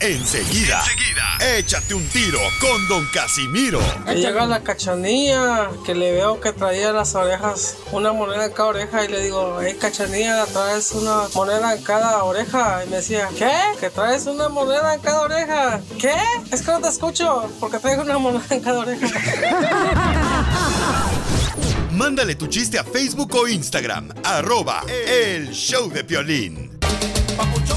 Enseguida, 0.00 0.82
échate 1.56 1.94
un 1.94 2.04
tiro 2.08 2.40
con 2.60 2.88
Don 2.88 3.06
Casimiro. 3.12 3.78
Llega 4.12 4.44
la 4.44 4.60
cachanilla, 4.60 5.70
que 5.86 5.94
le 5.94 6.10
veo 6.12 6.40
que 6.40 6.52
traía 6.52 6.92
las 6.92 7.14
orejas, 7.14 7.76
una 7.92 8.12
moneda 8.12 8.46
en 8.46 8.52
cada 8.52 8.70
oreja, 8.70 9.04
y 9.04 9.08
le 9.08 9.22
digo, 9.22 9.60
hey 9.62 9.76
cachanilla, 9.80 10.46
traes 10.46 10.90
una 10.92 11.28
moneda 11.32 11.76
en 11.76 11.82
cada 11.84 12.24
oreja. 12.24 12.82
Y 12.84 12.90
me 12.90 12.96
decía, 12.96 13.28
¿qué? 13.38 13.52
¿Que 13.78 13.88
traes 13.88 14.26
una 14.26 14.48
moneda 14.48 14.94
en 14.94 15.00
cada 15.00 15.20
oreja? 15.20 15.80
¿Qué? 16.00 16.16
Es 16.50 16.62
que 16.62 16.72
no 16.72 16.80
te 16.80 16.88
escucho, 16.88 17.48
porque 17.60 17.78
traigo 17.78 18.02
una 18.02 18.18
moneda 18.18 18.44
en 18.50 18.60
cada 18.60 18.80
oreja. 18.80 19.06
Mándale 21.92 22.34
tu 22.34 22.48
chiste 22.48 22.80
a 22.80 22.84
Facebook 22.84 23.32
o 23.36 23.46
Instagram, 23.46 24.08
arroba 24.24 24.82
el 24.88 25.52
show 25.52 25.88
de 25.88 26.02
Piolín. 26.02 26.76
Papuchón 27.36 27.73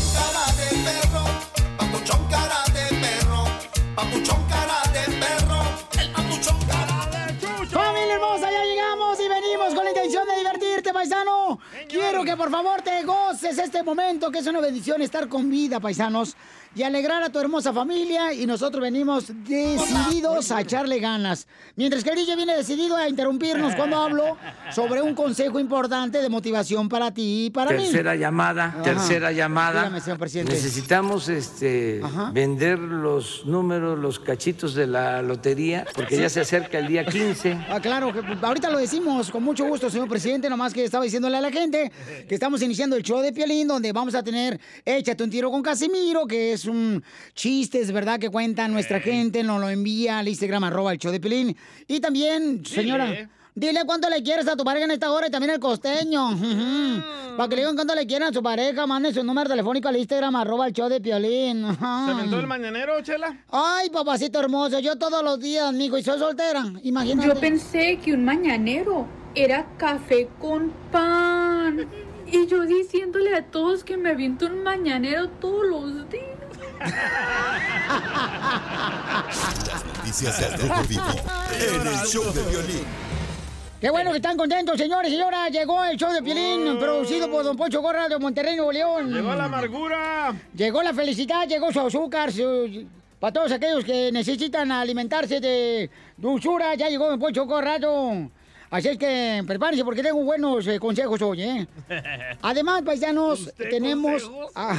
con 9.73 9.83
la 9.83 9.89
intención 9.89 10.25
de 10.27 10.37
divertirte, 10.37 10.93
paisano. 10.93 11.59
Quiero 11.89 12.23
que 12.23 12.37
por 12.37 12.49
favor 12.49 12.81
te 12.81 13.03
goces 13.03 13.57
este 13.57 13.83
momento, 13.83 14.31
que 14.31 14.39
es 14.39 14.47
una 14.47 14.61
bendición 14.61 15.01
estar 15.01 15.27
con 15.27 15.49
vida, 15.49 15.79
paisanos, 15.79 16.35
y 16.75 16.83
alegrar 16.83 17.23
a 17.23 17.29
tu 17.29 17.39
hermosa 17.39 17.73
familia. 17.73 18.33
Y 18.33 18.45
nosotros 18.45 18.81
venimos 18.81 19.31
decididos 19.45 20.51
a 20.51 20.61
echarle 20.61 20.99
ganas. 20.99 21.47
Mientras 21.75 22.03
que 22.03 22.09
el 22.11 22.15
DJ 22.17 22.35
viene 22.35 22.55
decidido 22.55 22.95
a 22.95 23.07
interrumpirnos 23.07 23.75
cuando 23.75 23.97
hablo 23.97 24.37
sobre 24.73 25.01
un 25.01 25.15
consejo 25.15 25.59
importante 25.59 26.21
de 26.21 26.29
motivación 26.29 26.89
para 26.89 27.11
ti 27.13 27.45
y 27.45 27.49
para 27.49 27.71
mí. 27.71 27.83
Tercera 27.83 28.15
llamada, 28.15 28.65
Ajá. 28.65 28.81
tercera 28.81 29.31
llamada. 29.31 29.81
Dígame, 29.81 30.01
señor 30.01 30.19
presidente. 30.19 30.53
Necesitamos 30.53 31.29
este, 31.29 32.01
vender 32.31 32.79
los 32.79 33.45
números, 33.45 33.97
los 33.97 34.19
cachitos 34.19 34.73
de 34.73 34.87
la 34.87 35.21
lotería, 35.21 35.85
porque 35.95 36.17
ya 36.17 36.29
se 36.29 36.41
acerca 36.41 36.79
el 36.79 36.87
día 36.87 37.05
15. 37.05 37.65
Ah, 37.69 37.79
claro, 37.79 38.13
que 38.13 38.21
ahorita 38.41 38.69
lo 38.69 38.77
decimos 38.77 39.31
con 39.31 39.43
mucho 39.43 39.65
gusto, 39.65 39.89
señor 39.89 40.07
presidente, 40.07 40.49
nomás 40.49 40.73
que 40.73 40.83
estaba 40.83 41.03
diciéndole 41.03 41.37
a 41.37 41.41
la 41.41 41.51
gente 41.51 41.91
que 42.27 42.35
estamos 42.35 42.61
iniciando 42.61 42.95
el 42.95 43.03
show 43.03 43.21
de 43.21 43.33
Piolín, 43.33 43.67
donde 43.67 43.91
vamos 43.91 44.15
a 44.15 44.23
tener 44.23 44.59
Échate 44.85 45.23
un 45.23 45.29
tiro 45.29 45.51
con 45.51 45.61
Casimiro, 45.61 46.25
que 46.25 46.53
es 46.53 46.65
un 46.67 47.03
chiste, 47.33 47.79
es 47.79 47.91
verdad, 47.91 48.19
que 48.19 48.29
cuenta 48.29 48.67
nuestra 48.67 48.99
gente, 48.99 49.43
nos 49.43 49.59
lo 49.59 49.69
envía 49.69 50.19
al 50.19 50.27
Instagram, 50.27 50.65
arroba 50.65 50.91
el 50.93 50.99
show 50.99 51.11
de 51.11 51.19
Piolín. 51.19 51.55
Y 51.87 51.99
también, 51.99 52.65
señora... 52.65 53.05
Dile. 53.05 53.29
Dile 53.57 53.85
cuánto 53.87 54.07
le 54.07 54.21
quieres 54.21 54.47
a 54.47 54.55
tu 54.55 54.63
pareja 54.63 54.85
en 54.85 54.91
esta 54.91 55.11
hora 55.11 55.29
y 55.29 55.31
también 55.31 55.51
el 55.51 55.59
costeño. 55.59 56.29
Para 57.35 57.49
que 57.49 57.55
le 57.55 57.63
digan 57.63 57.73
cuánto 57.73 57.95
le 57.95 58.05
quieren 58.05 58.27
a 58.27 58.31
su 58.31 58.43
pareja, 58.43 58.85
manden 58.85 59.15
su 59.15 59.23
número 59.23 59.49
telefónico 59.49 59.87
al 59.87 59.97
Instagram, 59.97 60.35
arroba 60.35 60.67
el 60.67 60.73
show 60.73 60.87
de 60.87 61.01
Piolín. 61.01 61.65
¿Se 61.75 62.11
aventó 62.11 62.39
el 62.39 62.45
mañanero, 62.45 63.01
Chela? 63.01 63.35
Ay, 63.49 63.89
papacito 63.89 64.39
hermoso, 64.39 64.77
yo 64.77 64.95
todos 64.97 65.23
los 65.23 65.39
días, 65.39 65.73
mijo, 65.73 65.97
y 65.97 66.03
soy 66.03 66.19
soltera. 66.19 66.71
Imagínate. 66.83 67.27
Yo 67.29 67.33
pensé 67.39 67.97
que 67.97 68.13
un 68.13 68.25
mañanero 68.25 69.07
era 69.33 69.65
café 69.79 70.29
con 70.39 70.71
pan. 70.91 71.87
Y 72.31 72.45
yo 72.45 72.61
diciéndole 72.61 73.33
a 73.33 73.43
todos 73.43 73.83
que 73.83 73.97
me 73.97 74.11
aviento 74.11 74.45
un 74.45 74.61
mañanero 74.61 75.29
todos 75.29 75.65
los 75.65 76.07
días. 76.11 76.36
Noticias 79.97 80.39
del 80.39 80.69
Rojo 80.69 80.83
Vivo 80.87 81.03
en 81.51 81.87
el 81.87 81.95
show 82.07 82.23
de 82.33 82.41
Piolín. 82.41 82.83
Qué 83.79 83.91
bueno 83.91 84.09
que 84.11 84.17
están 84.17 84.35
contentos, 84.37 84.77
señores 84.77 85.11
y 85.11 85.15
señoras. 85.15 85.51
Llegó 85.51 85.83
el 85.85 85.97
show 85.97 86.11
de 86.11 86.21
Piolín, 86.23 86.77
producido 86.79 87.29
por 87.29 87.43
Don 87.43 87.55
Poncho 87.55 87.81
Gorra 87.81 88.07
de 88.09 88.17
Monterrey, 88.17 88.55
Nuevo 88.55 88.71
León. 88.71 89.13
Llegó 89.13 89.35
la 89.35 89.45
amargura. 89.45 90.33
Llegó 90.55 90.81
la 90.81 90.93
felicidad, 90.93 91.47
llegó 91.47 91.71
su 91.71 91.79
azúcar, 91.81 92.31
su- 92.31 92.87
para 93.19 93.33
todos 93.33 93.51
aquellos 93.51 93.83
que 93.83 94.11
necesitan 94.11 94.71
alimentarse 94.71 95.39
de 95.39 95.89
dulzura, 96.17 96.75
ya 96.75 96.87
llegó 96.89 97.07
Don 97.09 97.19
Poncho 97.19 97.45
Corrado. 97.47 98.29
Así 98.69 98.89
es 98.89 98.97
que 98.97 99.43
prepárense 99.47 99.85
porque 99.85 100.03
tengo 100.03 100.21
buenos 100.23 100.67
eh, 100.67 100.77
consejos 100.79 101.21
hoy, 101.21 101.41
¿eh? 101.41 101.67
Además, 102.41 102.81
paisanos, 102.83 103.51
tenemos... 103.57 104.29
Ah, 104.55 104.75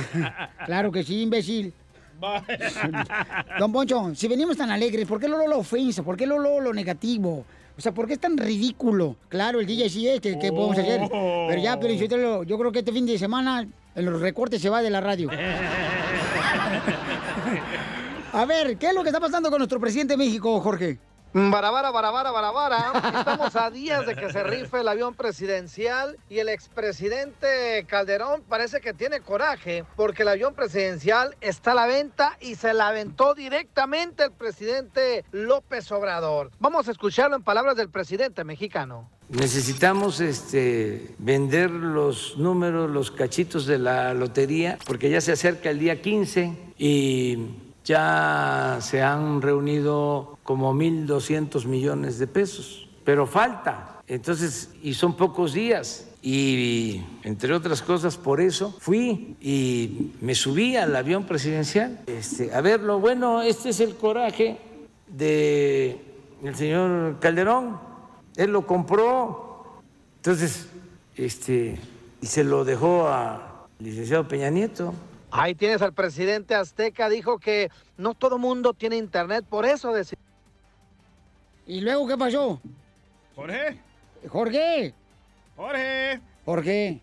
claro 0.67 0.93
que 0.93 1.03
sí, 1.05 1.23
imbécil. 1.23 1.73
Don 3.59 3.73
Poncho, 3.73 4.15
si 4.15 4.29
venimos 4.29 4.57
tan 4.57 4.71
alegres, 4.71 5.07
¿por 5.07 5.21
qué 5.21 5.29
lo 5.29 5.47
lo 5.47 5.59
ofensa? 5.59 6.03
¿Por 6.03 6.17
qué 6.17 6.27
lo 6.27 6.39
lo, 6.39 6.61
lo 6.61 6.73
negativo? 6.75 7.45
O 7.77 7.81
sea, 7.81 7.93
¿por 7.93 8.07
qué 8.09 8.15
es 8.15 8.19
tan 8.21 8.37
ridículo? 8.37 9.15
Claro, 9.29 9.61
el 9.61 9.67
DJ 9.67 9.89
sí 9.89 10.09
es, 10.09 10.21
¿qué, 10.21 10.37
qué 10.39 10.51
podemos 10.51 10.77
hacer? 10.79 11.01
Pero 11.49 11.63
ya, 11.63 11.79
pero 11.79 11.95
yo, 11.95 12.09
te 12.09 12.17
lo- 12.17 12.43
yo 12.43 12.59
creo 12.59 12.73
que 12.73 12.81
este 12.81 12.91
fin 12.93 13.07
de 13.07 13.17
semana 13.19 13.67
en 13.95 14.05
los 14.05 14.21
recortes 14.21 14.61
se 14.61 14.69
va 14.69 14.83
de 14.83 14.91
la 14.91 15.01
radio. 15.01 15.31
A 18.33 18.45
ver, 18.45 18.77
¿qué 18.77 18.89
es 18.89 18.95
lo 18.95 19.03
que 19.03 19.09
está 19.09 19.21
pasando 19.21 19.49
con 19.51 19.59
nuestro 19.59 19.81
presidente 19.81 20.15
de 20.15 20.19
México, 20.19 20.61
Jorge? 20.61 20.99
Barabara, 21.33 21.91
barabara, 21.91 22.31
barabara. 22.31 22.93
Estamos 23.19 23.55
a 23.55 23.71
días 23.71 24.07
de 24.07 24.17
que 24.17 24.33
se 24.33 24.43
rife 24.43 24.81
el 24.81 24.89
avión 24.89 25.15
presidencial 25.15 26.17
y 26.31 26.39
el 26.39 26.49
expresidente 26.49 27.85
Calderón 27.87 28.43
parece 28.49 28.81
que 28.81 28.95
tiene 28.95 29.21
coraje 29.21 29.85
porque 29.95 30.23
el 30.23 30.29
avión 30.29 30.55
presidencial 30.55 31.37
está 31.41 31.73
a 31.73 31.75
la 31.75 31.87
venta 31.87 32.39
y 32.41 32.55
se 32.55 32.73
la 32.73 32.89
aventó 32.89 33.35
directamente 33.35 34.25
el 34.25 34.33
presidente 34.33 35.25
López 35.31 35.93
Obrador. 35.93 36.51
Vamos 36.61 36.89
a 36.89 36.93
escucharlo 36.93 37.37
en 37.37 37.43
palabras 37.43 37.77
del 37.77 37.91
presidente 37.91 38.43
mexicano. 38.45 39.11
Necesitamos 39.29 40.21
este, 40.21 41.15
vender 41.19 41.71
los 41.71 42.39
números, 42.39 42.91
los 42.91 43.11
cachitos 43.11 43.67
de 43.67 43.79
la 43.79 44.15
lotería, 44.15 44.79
porque 44.87 45.11
ya 45.11 45.21
se 45.21 45.33
acerca 45.33 45.69
el 45.69 45.79
día 45.79 46.01
15 46.01 46.57
y 46.79 47.68
ya 47.89 48.79
se 48.83 49.03
han 49.03 49.41
reunido 49.41 50.37
como 50.43 50.75
1.200 50.75 51.65
millones 51.65 52.19
de 52.19 52.27
pesos, 52.27 52.87
pero 53.03 53.27
falta. 53.27 54.03
Entonces, 54.07 54.71
y 54.83 54.93
son 54.93 55.17
pocos 55.17 55.55
días. 55.55 56.05
Y 56.21 57.01
entre 57.23 57.55
otras 57.55 57.81
cosas, 57.81 58.19
por 58.19 58.41
eso 58.43 58.77
fui 58.79 59.37
y 59.41 60.13
me 60.21 60.35
subí 60.35 60.77
al 60.77 60.95
avión 60.95 61.25
presidencial 61.25 62.01
este, 62.07 62.53
a 62.53 62.61
verlo. 62.61 63.01
Bueno, 63.01 63.41
este 63.41 63.71
es 63.71 63.81
el 63.81 63.95
coraje 63.95 64.59
de 65.07 65.99
el 66.45 66.55
señor 66.55 67.19
Calderón. 67.21 67.79
Él 68.37 68.51
lo 68.51 68.67
compró. 68.67 69.81
Entonces, 70.17 70.69
este, 71.17 71.79
y 72.21 72.27
se 72.27 72.45
lo 72.45 72.65
dejó 72.65 73.09
al 73.09 73.41
licenciado 73.79 74.29
Peña 74.29 74.51
Nieto. 74.51 74.93
Ahí 75.31 75.55
tienes 75.55 75.83
al 75.83 75.93
presidente 75.93 76.55
azteca, 76.55 77.09
dijo 77.09 77.39
que 77.39 77.71
no 77.97 78.15
todo 78.15 78.39
mundo 78.39 78.73
tiene 78.73 78.97
internet, 78.97 79.45
por 79.49 79.67
eso 79.67 79.93
decía. 79.93 80.19
¿Y 81.67 81.81
luego 81.83 82.07
qué 82.09 82.17
pasó? 82.17 82.61
Jorge. 83.37 83.79
Jorge. 84.27 84.95
Jorge. 85.57 86.21
Jorge. 86.45 87.01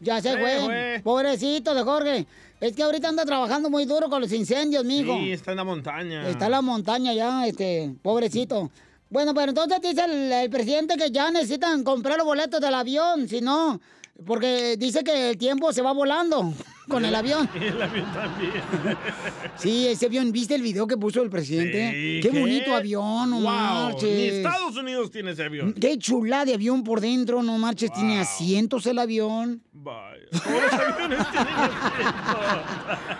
Ya 0.00 0.20
se 0.20 0.36
fue. 0.36 1.00
Pobrecito 1.02 1.74
de 1.74 1.82
Jorge. 1.82 2.26
Es 2.60 2.74
que 2.74 2.82
ahorita 2.82 3.08
anda 3.08 3.24
trabajando 3.24 3.70
muy 3.70 3.84
duro 3.84 4.08
con 4.08 4.20
los 4.20 4.32
incendios, 4.32 4.84
mijo. 4.84 5.16
Sí, 5.16 5.32
está 5.32 5.52
en 5.52 5.58
la 5.58 5.64
montaña. 5.64 6.28
Está 6.28 6.46
en 6.46 6.50
la 6.50 6.62
montaña 6.62 7.12
ya, 7.12 7.46
este, 7.46 7.94
pobrecito. 8.02 8.70
Bueno, 9.10 9.32
pero 9.32 9.50
entonces 9.50 9.80
dice 9.80 10.04
el, 10.04 10.32
el 10.32 10.50
presidente 10.50 10.96
que 10.96 11.10
ya 11.10 11.30
necesitan 11.30 11.84
comprar 11.84 12.16
los 12.16 12.26
boletos 12.26 12.60
del 12.60 12.74
avión, 12.74 13.28
si 13.28 13.40
no, 13.40 13.80
porque 14.26 14.76
dice 14.76 15.04
que 15.04 15.30
el 15.30 15.38
tiempo 15.38 15.72
se 15.72 15.82
va 15.82 15.92
volando. 15.92 16.52
con 16.88 17.04
el 17.04 17.14
avión. 17.14 17.48
Y 17.60 17.64
el 17.64 17.82
avión 17.82 18.12
también. 18.12 18.52
Sí, 19.56 19.86
ese 19.86 20.06
avión, 20.06 20.32
¿viste 20.32 20.54
el 20.54 20.62
video 20.62 20.86
que 20.86 20.96
puso 20.96 21.22
el 21.22 21.30
presidente? 21.30 21.92
Sí, 21.92 22.20
qué, 22.20 22.38
bonito 22.38 22.74
avión, 22.74 23.30
no 23.30 23.36
Wow, 23.36 23.44
marches. 23.44 24.02
Ni 24.10 24.22
Estados 24.38 24.76
Unidos 24.76 25.10
tiene 25.10 25.30
ese 25.30 25.44
avión. 25.44 25.72
Qué 25.72 25.96
chula 25.98 26.44
de 26.44 26.54
avión 26.54 26.82
por 26.82 27.00
dentro, 27.00 27.42
no 27.42 27.56
marches, 27.58 27.92
tiene 27.92 28.18
asientos 28.18 28.86
el 28.86 28.98
avión. 28.98 29.62
Vaya. 29.76 30.22
Todos 30.30 30.62
los 30.62 30.72
aviones 30.72 31.30
tienen 31.32 31.54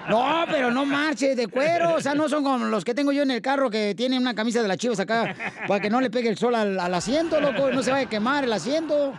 No, 0.09 0.45
pero 0.49 0.71
no 0.71 0.87
marches, 0.87 1.37
de 1.37 1.49
cuero. 1.49 1.95
O 1.97 2.01
sea, 2.01 2.15
no 2.15 2.29
son 2.29 2.45
como 2.45 2.65
los 2.67 2.85
que 2.85 2.95
tengo 2.95 3.11
yo 3.11 3.23
en 3.23 3.33
el 3.33 3.43
carro 3.43 3.69
que 3.71 3.95
tienen 3.97 4.21
una 4.21 4.35
camisa 4.35 4.63
de 4.63 4.69
las 4.69 4.79
chivas 4.79 5.01
acá 5.01 5.35
para 5.67 5.81
que 5.81 5.91
no 5.91 6.01
le 6.01 6.11
pegue 6.11 6.29
el 6.29 6.39
sol 6.39 6.55
al, 6.55 6.79
al 6.79 6.95
asiento, 6.95 7.41
loco. 7.41 7.71
No 7.73 7.83
se 7.83 7.91
vaya 7.91 8.07
a 8.07 8.09
quemar 8.09 8.45
el 8.45 8.53
asiento. 8.53 9.13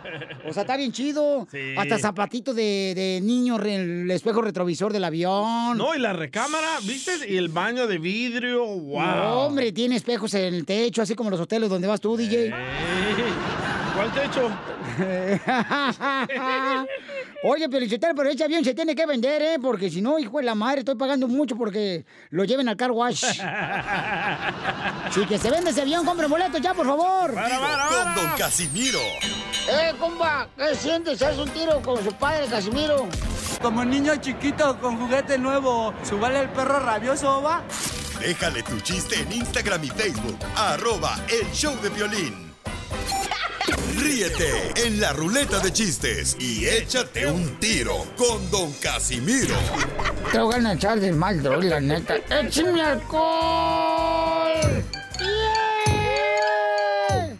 O 0.48 0.52
sea, 0.54 0.62
está 0.62 0.76
bien 0.78 0.92
chido. 0.92 1.46
Sí. 1.50 1.74
Hasta 1.76 1.98
zapatito 1.98 2.54
de, 2.54 2.94
de 2.96 3.20
niño, 3.22 3.58
re- 3.58 3.76
el 3.76 4.10
espejo 4.10 4.40
retrovisor 4.40 4.92
del 4.92 5.04
avión. 5.04 5.76
No, 5.76 5.94
y 5.94 5.98
la 5.98 6.14
recámara, 6.14 6.78
¿viste? 6.84 7.12
Y 7.28 7.36
el 7.36 7.50
baño 7.50 7.86
de 7.86 7.98
vidrio, 7.98 8.64
wow. 8.66 9.00
No, 9.00 9.40
hombre, 9.42 9.72
tiene 9.72 9.96
espejos 9.96 10.32
en 10.34 10.54
el 10.54 10.64
techo, 10.64 11.02
así 11.02 11.14
como 11.14 11.28
los 11.30 11.40
hoteles 11.40 11.68
donde 11.68 11.86
vas 11.86 12.00
tú, 12.00 12.16
DJ. 12.16 12.50
¿Cuál 13.96 14.12
techo? 14.12 14.50
Oye, 17.44 17.68
Pelichotero, 17.68 18.14
pero 18.14 18.28
ese 18.28 18.44
avión 18.44 18.62
se 18.62 18.74
tiene 18.74 18.94
que 18.94 19.06
vender, 19.06 19.40
¿eh? 19.40 19.56
Porque 19.60 19.88
si 19.88 20.02
no, 20.02 20.18
hijo 20.18 20.36
de 20.36 20.44
la 20.44 20.54
madre, 20.54 20.80
estoy 20.80 20.96
pagando 20.96 21.26
mucho 21.28 21.56
porque 21.56 22.04
lo 22.28 22.44
lleven 22.44 22.68
al 22.68 22.76
car 22.76 22.90
wash. 22.90 23.24
Sí, 25.12 25.24
que 25.24 25.38
se 25.38 25.50
vende 25.50 25.70
ese 25.70 25.82
avión, 25.82 26.04
compren 26.04 26.28
boletos 26.28 26.60
ya, 26.60 26.74
por 26.74 26.84
favor. 26.84 27.32
Con 27.32 28.14
Don 28.16 28.36
Casimiro. 28.36 28.98
Eh, 29.70 29.94
compa, 29.98 30.48
¿qué 30.58 30.74
sientes? 30.74 31.22
¿Haz 31.22 31.38
un 31.38 31.48
tiro 31.50 31.80
con 31.80 32.02
su 32.04 32.12
padre, 32.12 32.46
Casimiro? 32.48 33.06
Como 33.62 33.84
niño 33.84 34.16
chiquito 34.16 34.78
con 34.78 34.98
juguete 34.98 35.38
nuevo, 35.38 35.94
¿subale 36.02 36.40
el 36.40 36.48
perro 36.50 36.80
rabioso, 36.80 37.40
va? 37.40 37.62
Déjale 38.20 38.62
tu 38.64 38.78
chiste 38.80 39.20
en 39.20 39.32
Instagram 39.32 39.84
y 39.84 39.88
Facebook. 39.88 40.38
Arroba 40.56 41.16
El 41.28 41.50
Show 41.52 41.74
de 41.80 41.88
Violín. 41.90 42.45
Ríete 44.06 44.86
en 44.86 45.00
la 45.00 45.12
ruleta 45.12 45.58
de 45.58 45.72
chistes 45.72 46.36
y 46.38 46.64
échate 46.64 47.26
un 47.26 47.58
tiro 47.58 48.06
con 48.16 48.48
Don 48.52 48.72
Casimiro. 48.74 49.56
Te 50.30 50.38
voy 50.38 50.64
a 50.64 50.72
echar 50.74 51.00
de 51.00 51.10
mal, 51.10 51.42
droga, 51.42 51.64
la 51.64 51.80
neta. 51.80 52.14
¡Échame 52.30 52.82
alcohol! 52.82 54.60
¡Yeah! 55.18 57.36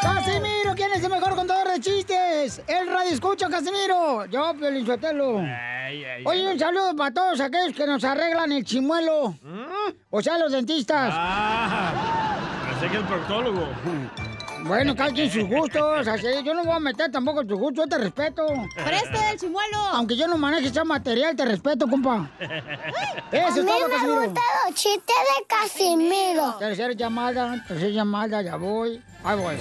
¡Casimiro! 0.00 0.74
¿Quién 0.74 0.92
es 0.94 1.04
el 1.04 1.10
mejor 1.10 1.36
contador 1.36 1.70
de 1.70 1.78
chistes? 1.78 2.62
El 2.66 2.88
radio 2.88 3.10
escucha, 3.10 3.50
Casimiro. 3.50 4.24
Yo, 4.24 4.54
Pelichotelo. 4.58 5.42
Oye, 6.24 6.52
un 6.52 6.58
saludo 6.58 6.96
para 6.96 7.12
todos 7.12 7.38
aquellos 7.38 7.76
que 7.76 7.86
nos 7.86 8.02
arreglan 8.02 8.50
el 8.50 8.64
chimuelo. 8.64 9.38
O 10.08 10.22
sea, 10.22 10.38
los 10.38 10.52
dentistas. 10.52 11.12
Ah, 11.14 12.38
pensé 12.70 12.90
que 12.90 12.96
el 12.96 13.04
proctólogo. 13.04 13.68
Bueno, 14.66 14.96
cada 14.96 15.12
quien 15.12 15.30
sus 15.30 15.44
gustos. 15.48 16.08
Así, 16.08 16.26
yo 16.44 16.54
no 16.54 16.64
voy 16.64 16.74
a 16.74 16.80
meter 16.80 17.10
tampoco 17.10 17.44
tus 17.44 17.58
gustos, 17.58 17.84
yo 17.84 17.88
te 17.88 17.98
respeto. 17.98 18.46
¡Preste 18.74 19.30
el 19.32 19.38
chimuelo! 19.38 19.76
Aunque 19.92 20.16
yo 20.16 20.26
no 20.26 20.36
maneje 20.38 20.68
ese 20.68 20.84
material, 20.84 21.36
te 21.36 21.44
respeto, 21.44 21.86
compa. 21.86 22.30
Eso 23.30 23.44
A 23.44 23.48
es 23.48 23.56
mí 23.56 23.70
todo, 23.70 23.88
me 23.88 23.94
Casimiro. 23.94 24.20
gustan 24.22 24.44
los 24.66 24.74
chistes 24.74 25.16
de 25.16 25.46
Casimiro. 25.46 26.54
Tercera 26.58 26.92
llamada, 26.94 27.64
tercera 27.68 27.90
llamada, 27.90 28.42
ya 28.42 28.56
voy. 28.56 29.02
Ahí 29.24 29.38
voy. 29.38 29.56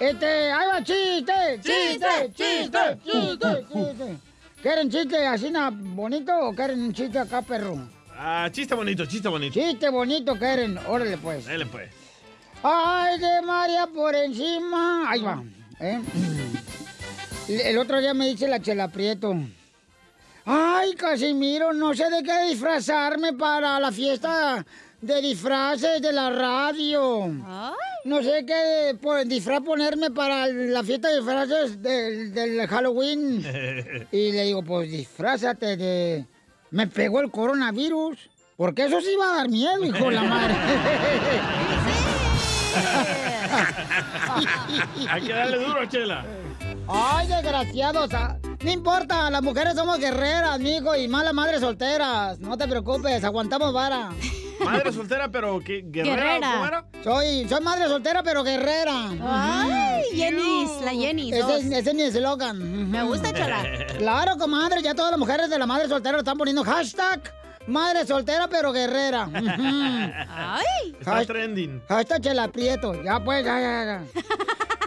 Este, 0.00 0.50
ahí 0.52 0.66
va, 0.68 0.82
chiste, 0.82 1.32
chiste, 1.62 2.32
chiste, 2.34 2.88
chiste, 3.04 3.66
chiste. 3.72 4.18
¿Quieren 4.62 4.90
chiste 4.90 5.26
así 5.26 5.50
na, 5.50 5.70
bonito 5.72 6.32
o 6.38 6.54
quieren 6.54 6.80
un 6.82 6.92
chiste 6.92 7.18
acá, 7.18 7.42
perro? 7.42 7.76
Ah, 8.16 8.48
chiste 8.52 8.74
bonito, 8.74 9.04
chiste 9.06 9.28
bonito. 9.28 9.54
Chiste 9.58 9.88
bonito 9.90 10.36
quieren, 10.38 10.78
órale 10.86 11.16
pues. 11.18 11.46
Dale 11.46 11.66
pues. 11.66 11.90
Ay, 12.62 13.18
de 13.18 13.42
María 13.42 13.86
por 13.86 14.14
encima. 14.14 15.10
Ahí 15.10 15.22
va. 15.22 15.42
¿eh? 15.80 16.00
El 17.48 17.78
otro 17.78 18.00
día 18.00 18.14
me 18.14 18.26
dice 18.28 18.46
la 18.48 18.60
Chela 18.60 18.88
Prieto. 18.88 19.34
Ay, 20.44 20.94
Casimiro, 20.94 21.72
no 21.72 21.94
sé 21.94 22.08
de 22.10 22.22
qué 22.22 22.44
disfrazarme 22.48 23.32
para 23.32 23.78
la 23.80 23.90
fiesta 23.92 24.64
de 25.00 25.20
disfraces 25.22 26.02
de 26.02 26.12
la 26.12 26.30
radio. 26.30 27.28
No 28.04 28.22
sé 28.22 28.44
qué 28.46 28.96
por- 29.00 29.24
disfraz 29.26 29.60
ponerme 29.62 30.10
para 30.10 30.46
la 30.48 30.82
fiesta 30.82 31.08
de 31.08 31.16
disfraces 31.16 31.82
del, 31.82 32.32
del 32.34 32.66
Halloween. 32.66 33.44
Y 34.12 34.32
le 34.32 34.44
digo, 34.44 34.62
pues 34.62 34.90
disfrázate 34.90 35.76
de... 35.76 36.26
Me 36.70 36.86
pegó 36.86 37.20
el 37.20 37.30
coronavirus. 37.30 38.18
Porque 38.56 38.84
eso 38.84 39.00
sí 39.00 39.16
va 39.18 39.32
a 39.32 39.36
dar 39.38 39.48
miedo, 39.48 39.82
hijo 39.84 40.04
de 40.04 40.10
la 40.10 40.22
madre. 40.22 40.54
Hay 45.10 45.22
que 45.22 45.32
darle 45.32 45.58
duro, 45.58 45.84
Chela. 45.86 46.24
Ay, 46.88 47.26
desgraciados. 47.28 48.12
ah, 48.14 48.36
No 48.62 48.70
importa, 48.70 49.30
las 49.30 49.42
mujeres 49.42 49.74
somos 49.74 49.98
guerreras, 49.98 50.58
mijo, 50.60 50.94
y 50.96 51.08
malas 51.08 51.34
madres 51.34 51.60
solteras. 51.60 52.38
No 52.40 52.56
te 52.56 52.66
preocupes, 52.68 53.22
aguantamos 53.24 53.72
vara. 53.72 54.10
Madre 54.64 54.92
soltera, 54.92 55.30
pero 55.30 55.58
guerrera. 55.64 56.52
¿cómo 56.52 56.66
era? 56.66 56.84
Soy, 57.02 57.48
soy 57.48 57.60
madre 57.62 57.88
soltera, 57.88 58.22
pero 58.22 58.44
guerrera. 58.44 59.08
Ay. 59.22 60.02
Jenis, 60.12 60.70
la 60.84 60.90
Jenis, 60.90 61.32
Ese, 61.34 61.56
es- 61.60 61.64
ese 61.64 61.90
es 61.90 61.94
mi 61.96 62.02
eslogan. 62.02 62.90
Me 62.90 63.02
gusta, 63.04 63.32
chala. 63.32 63.62
Claro, 63.96 64.36
comadre, 64.36 64.82
ya 64.82 64.94
todas 64.94 65.12
las 65.12 65.18
mujeres 65.20 65.48
de 65.48 65.58
la 65.58 65.64
madre 65.66 65.88
soltera 65.88 66.12
lo 66.12 66.18
están 66.18 66.36
poniendo 66.36 66.62
hashtag 66.62 67.22
madre 67.70 68.06
soltera, 68.06 68.48
pero 68.48 68.72
guerrera. 68.72 69.28
Ay. 70.28 70.94
Está 70.98 71.24
trending. 71.24 71.82
Hashtag 71.88 72.20
Chela 72.22 72.48
Prieto. 72.48 73.02
Ya 73.02 73.18
pues, 73.22 73.44
ya, 73.44 73.60
ya, 73.60 73.84
ya. 73.84 74.02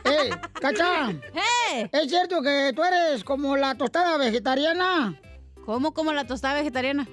¡Ey, 0.12 0.30
Cacha! 0.62 1.10
¡Eh! 1.12 1.90
¿Es 1.92 2.10
cierto 2.10 2.42
que 2.42 2.74
tú 2.76 2.84
eres 2.84 3.24
como 3.24 3.56
la 3.56 3.76
tostada 3.76 4.18
vegetariana? 4.18 5.18
¿Cómo 5.66 5.94
como 5.94 6.12
la 6.12 6.26
tostada 6.28 6.56
vegetariana? 6.56 7.08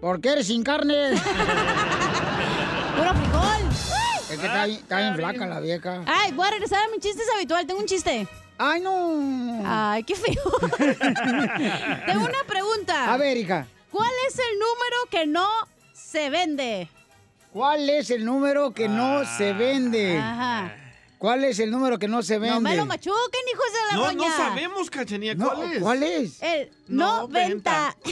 Porque 0.00 0.28
eres 0.30 0.46
sin 0.46 0.62
carne. 0.62 1.10
¡Puro 2.96 3.14
frijol! 3.14 3.68
Es 4.30 4.38
que 4.38 4.46
está, 4.46 4.66
bien- 4.66 4.78
está 4.78 4.96
bien 5.00 5.14
flaca 5.16 5.46
la 5.46 5.58
vieja. 5.60 6.02
Ay, 6.06 6.32
voy 6.32 6.46
a 6.46 6.50
regresar 6.52 6.82
a 6.84 6.88
mi 6.92 6.98
chiste 7.00 7.22
habitual. 7.34 7.66
Tengo 7.66 7.80
un 7.80 7.86
chiste. 7.86 8.28
¡Ay, 8.56 8.80
no! 8.80 9.62
Ay, 9.64 10.02
qué 10.04 10.14
feo. 10.14 10.42
Tengo 12.06 12.24
una 12.24 12.44
pregunta. 12.46 13.12
A 13.12 13.16
ver, 13.16 13.36
hija. 13.36 13.66
¿Cuál 13.90 14.10
es 14.28 14.38
el 14.38 14.58
número 14.58 14.96
que 15.10 15.26
no 15.26 15.48
se 15.92 16.30
vende? 16.30 16.88
¿Cuál 17.52 17.88
es 17.90 18.10
el 18.10 18.24
número 18.24 18.72
que 18.72 18.88
no 18.88 19.24
se 19.24 19.52
vende? 19.52 20.18
Ajá. 20.18 20.74
¿Cuál 21.18 21.44
es 21.44 21.58
el 21.58 21.70
número 21.70 21.98
que 21.98 22.06
no 22.06 22.22
se 22.22 22.38
vende? 22.38 22.54
No 22.54 22.60
me 22.60 22.76
lo 22.76 22.86
machuquen, 22.86 23.40
hijos 23.52 23.66
de 23.72 23.78
la 23.90 23.96
No, 23.98 24.06
roña. 24.06 24.28
no 24.28 24.36
sabemos, 24.36 24.90
Cachanía, 24.90 25.34
No, 25.34 25.48
¿cuál 25.52 25.72
es? 25.72 25.78
¿Cuál 25.82 26.02
es? 26.02 26.42
El 26.42 26.70
90. 26.88 27.96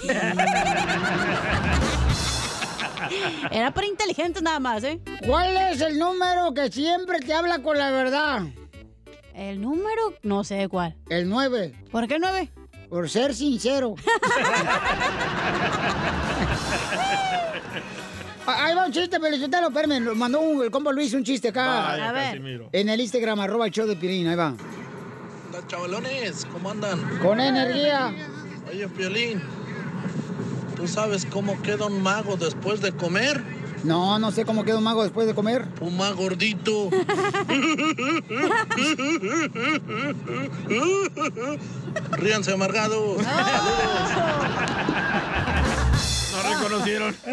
Era 3.52 3.70
para 3.72 3.86
inteligentes 3.86 4.42
nada 4.42 4.58
más, 4.58 4.82
¿eh? 4.82 5.00
¿Cuál 5.26 5.56
es 5.56 5.80
el 5.80 5.98
número 5.98 6.52
que 6.54 6.70
siempre 6.72 7.20
te 7.20 7.32
habla 7.32 7.60
con 7.62 7.78
la 7.78 7.90
verdad? 7.92 8.42
¿El 9.34 9.60
número? 9.60 10.14
No 10.22 10.42
sé 10.44 10.66
cuál. 10.68 10.96
El 11.08 11.28
9. 11.28 11.74
¿Por 11.92 12.08
qué 12.08 12.18
9? 12.18 12.50
Por 12.88 13.08
ser 13.08 13.34
sincero. 13.34 13.94
Ah, 18.48 18.66
Ahí 18.66 18.76
va 18.76 18.86
un 18.86 18.92
chiste, 18.92 19.18
Felicitalo, 19.18 19.68
espérame. 19.68 19.98
Lo 20.04 20.14
mandó 20.14 20.38
un- 20.40 20.62
el 20.62 20.70
compa 20.70 20.92
Luis 20.92 21.12
un 21.14 21.24
chiste 21.24 21.48
acá. 21.48 21.66
Vaya, 21.66 22.08
A 22.10 22.12
ver. 22.12 22.68
En 22.70 22.88
el 22.88 23.00
Instagram, 23.00 23.40
arroba 23.40 23.66
el 23.66 23.72
show 23.72 23.88
de 23.88 23.96
Pirín, 23.96 24.28
ahí 24.28 24.36
va. 24.36 24.54
Chavalones, 25.66 26.46
¿cómo 26.52 26.70
andan? 26.70 27.18
Con 27.18 27.40
energía. 27.40 28.14
Oye, 28.70 28.86
Piolín, 28.88 29.42
¿tú 30.76 30.86
sabes 30.86 31.26
cómo 31.26 31.60
queda 31.62 31.86
un 31.86 32.00
mago 32.02 32.36
después 32.36 32.80
de 32.80 32.92
comer? 32.92 33.42
No, 33.86 34.18
no 34.18 34.32
sé 34.32 34.44
cómo 34.44 34.64
queda 34.64 34.78
un 34.78 34.84
mago 34.84 35.04
después 35.04 35.28
de 35.28 35.34
comer. 35.34 35.64
Un 35.80 35.96
mago 35.96 36.16
gordito. 36.16 36.90
Ríanse 42.10 42.52
amargados. 42.52 43.22
No 46.32 46.54
reconocieron. 46.54 47.14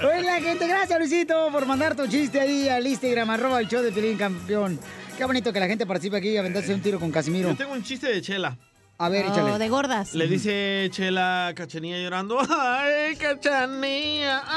La 0.00 0.40
gente, 0.40 0.66
gracias 0.66 0.98
Luisito 0.98 1.48
por 1.52 1.66
mandar 1.66 1.94
tu 1.94 2.06
chiste 2.06 2.40
ahí 2.40 2.68
al 2.68 2.86
Instagram, 2.86 3.30
arroba 3.30 3.60
el 3.60 3.68
show 3.68 3.82
de 3.82 3.92
Pilín, 3.92 4.16
campeón. 4.16 4.78
Qué 5.16 5.24
bonito 5.24 5.52
que 5.52 5.60
la 5.60 5.66
gente 5.66 5.86
participe 5.86 6.16
aquí 6.18 6.28
y 6.30 6.36
aventarse 6.36 6.74
un 6.74 6.80
tiro 6.80 7.00
con 7.00 7.10
Casimiro. 7.10 7.50
Yo 7.50 7.56
tengo 7.56 7.72
un 7.72 7.82
chiste 7.82 8.08
de 8.08 8.20
Chela. 8.20 8.56
A 8.98 9.10
ver, 9.10 9.26
échale. 9.26 9.58
de 9.58 9.68
gordas. 9.68 10.14
Le 10.14 10.26
dice 10.26 10.88
Chela 10.90 11.48
a 11.48 11.54
Cachanía 11.54 11.98
llorando. 11.98 12.38
¡Ay, 12.48 13.14
Cachanía! 13.16 14.42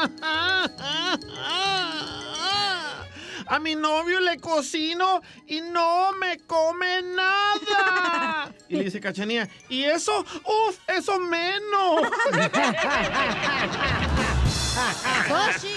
A 3.52 3.58
mi 3.58 3.74
novio 3.74 4.20
le 4.20 4.38
cocino 4.38 5.22
y 5.48 5.62
no 5.62 6.12
me 6.14 6.38
come 6.46 7.02
nada. 7.02 8.54
Y 8.70 8.76
le 8.76 8.84
dice 8.84 9.00
Cachanía, 9.00 9.50
¿y 9.70 9.86
eso? 9.86 10.20
¡Uf! 10.20 10.78
¡Eso 10.88 11.20
menos! 11.20 12.02
¡Joshi! 15.28 15.76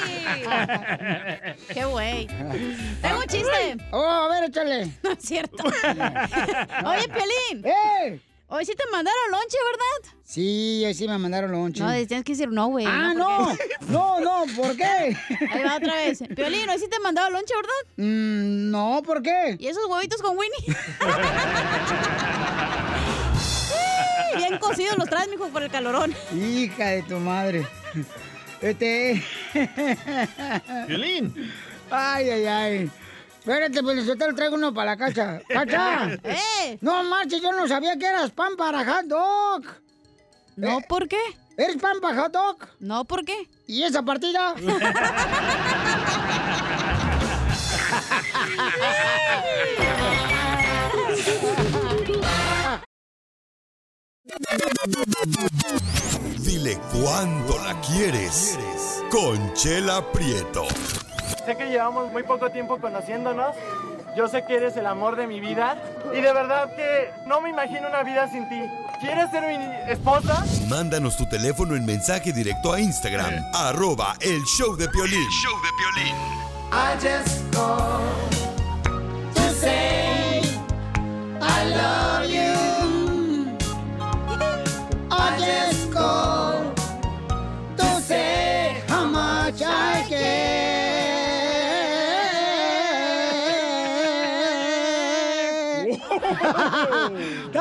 ¡Qué 1.73 1.85
güey! 1.87 2.26
Tengo 3.00 3.21
un 3.21 3.26
chiste. 3.26 3.78
Oh, 3.90 4.07
a 4.07 4.28
ver, 4.28 4.45
échale. 4.45 4.92
No 5.02 5.12
es 5.12 5.19
cierto. 5.21 5.64
Oye, 5.64 7.09
Piolín. 7.09 7.64
¡Eh! 7.64 8.21
Hoy 8.54 8.66
sí 8.66 8.75
te 8.76 8.85
mandaron 8.92 9.30
lonche, 9.30 9.56
¿verdad? 9.64 10.14
Sí, 10.25 10.82
hoy 10.85 10.92
sí 10.92 11.09
me 11.09 11.16
mandaron 11.16 11.52
lonche. 11.52 11.82
No, 11.82 11.90
tienes 12.06 12.23
que 12.23 12.32
decir 12.32 12.50
no, 12.50 12.66
güey. 12.66 12.85
Ah, 12.87 13.14
no. 13.16 13.47
no. 13.47 13.56
No, 13.88 14.21
no, 14.21 14.44
¿por 14.54 14.76
qué? 14.76 14.85
Ahí 14.85 15.62
va 15.64 15.76
otra 15.76 15.94
vez. 15.97 16.23
Piolín, 16.37 16.68
hoy 16.68 16.78
sí 16.78 16.87
te 16.87 17.00
mandaron 17.00 17.32
lonche, 17.32 17.54
¿verdad? 17.56 17.73
Mm, 17.97 18.71
no, 18.71 19.02
¿por 19.06 19.23
qué? 19.23 19.56
¿Y 19.59 19.68
esos 19.68 19.87
huevitos 19.87 20.21
con 20.21 20.37
Winnie? 20.37 20.66
Sí, 23.40 24.37
Bien 24.37 24.59
cocidos 24.59 24.99
los 24.99 25.09
traes, 25.09 25.28
mijo, 25.30 25.49
por 25.49 25.62
el 25.62 25.71
calorón. 25.71 26.14
Hija 26.35 26.88
de 26.88 27.02
tu 27.04 27.16
madre. 27.21 27.66
Este. 28.61 29.23
Violín. 30.88 31.35
Ay, 31.90 32.28
ay, 32.28 32.47
ay. 32.47 32.90
Espérate, 33.42 33.82
pues 33.82 34.06
yo 34.06 34.16
te 34.16 34.28
lo 34.28 34.37
traigo 34.37 34.54
uno 34.54 34.72
para 34.72 34.92
la 34.92 34.96
casa. 34.96 35.42
¡Cacha! 35.49 36.12
¡Eh! 36.22 36.78
No 36.80 37.02
marches, 37.02 37.42
yo 37.42 37.50
no 37.50 37.66
sabía 37.66 37.99
que 37.99 38.06
eras 38.06 38.30
pan 38.30 38.54
para 38.56 38.84
hot 38.84 39.06
dog. 39.06 39.64
¿No 40.54 40.80
por 40.88 41.08
qué? 41.08 41.18
¿Eres 41.56 41.76
pan 41.78 42.00
para 42.00 42.22
hot 42.22 42.32
dog? 42.32 42.58
No, 42.78 43.04
¿por 43.04 43.25
qué? 43.25 43.49
¿Y 43.66 43.82
esa 43.82 44.04
partida? 44.04 44.54
Dile 56.38 56.78
cuándo 56.92 57.58
la 57.58 57.80
quieres. 57.80 58.56
Conchela 59.11 60.12
Prieto. 60.12 60.64
Sé 61.44 61.56
que 61.56 61.66
llevamos 61.66 62.12
muy 62.12 62.22
poco 62.22 62.50
tiempo 62.50 62.78
conociéndonos. 62.78 63.56
Yo 64.16 64.28
sé 64.28 64.44
que 64.44 64.56
eres 64.56 64.76
el 64.76 64.87
amor 64.87 65.16
de 65.16 65.26
mi 65.26 65.40
vida. 65.40 65.76
Y 66.12 66.20
de 66.20 66.32
verdad 66.32 66.70
que 66.76 67.11
no 67.26 67.40
me 67.40 67.50
imagino 67.50 67.88
una 67.88 68.02
vida 68.02 68.28
sin 68.28 68.49
ti. 68.49 68.61
¿Quieres 69.00 69.30
ser 69.30 69.49
mi 69.49 69.90
esposa? 69.90 70.44
Mándanos 70.68 71.16
tu 71.16 71.26
teléfono 71.26 71.75
en 71.75 71.84
mensaje 71.84 72.32
directo 72.32 72.72
a 72.72 72.80
Instagram. 72.80 73.34
Arroba 73.54 74.14
el 74.20 74.42
show 74.44 74.76
de 74.76 74.88
Piolín. 74.88 75.28
show 75.30 75.54
de 75.62 75.70
Piolín. 75.78 76.14
I 76.70 76.94
just 77.00 77.52
called 77.52 78.30
to 79.34 79.50
say 79.54 80.42
I 81.40 81.64
love 81.75 82.30
you. 82.30 83.56
I 85.11 85.38
just 85.38 85.92
called 85.92 86.51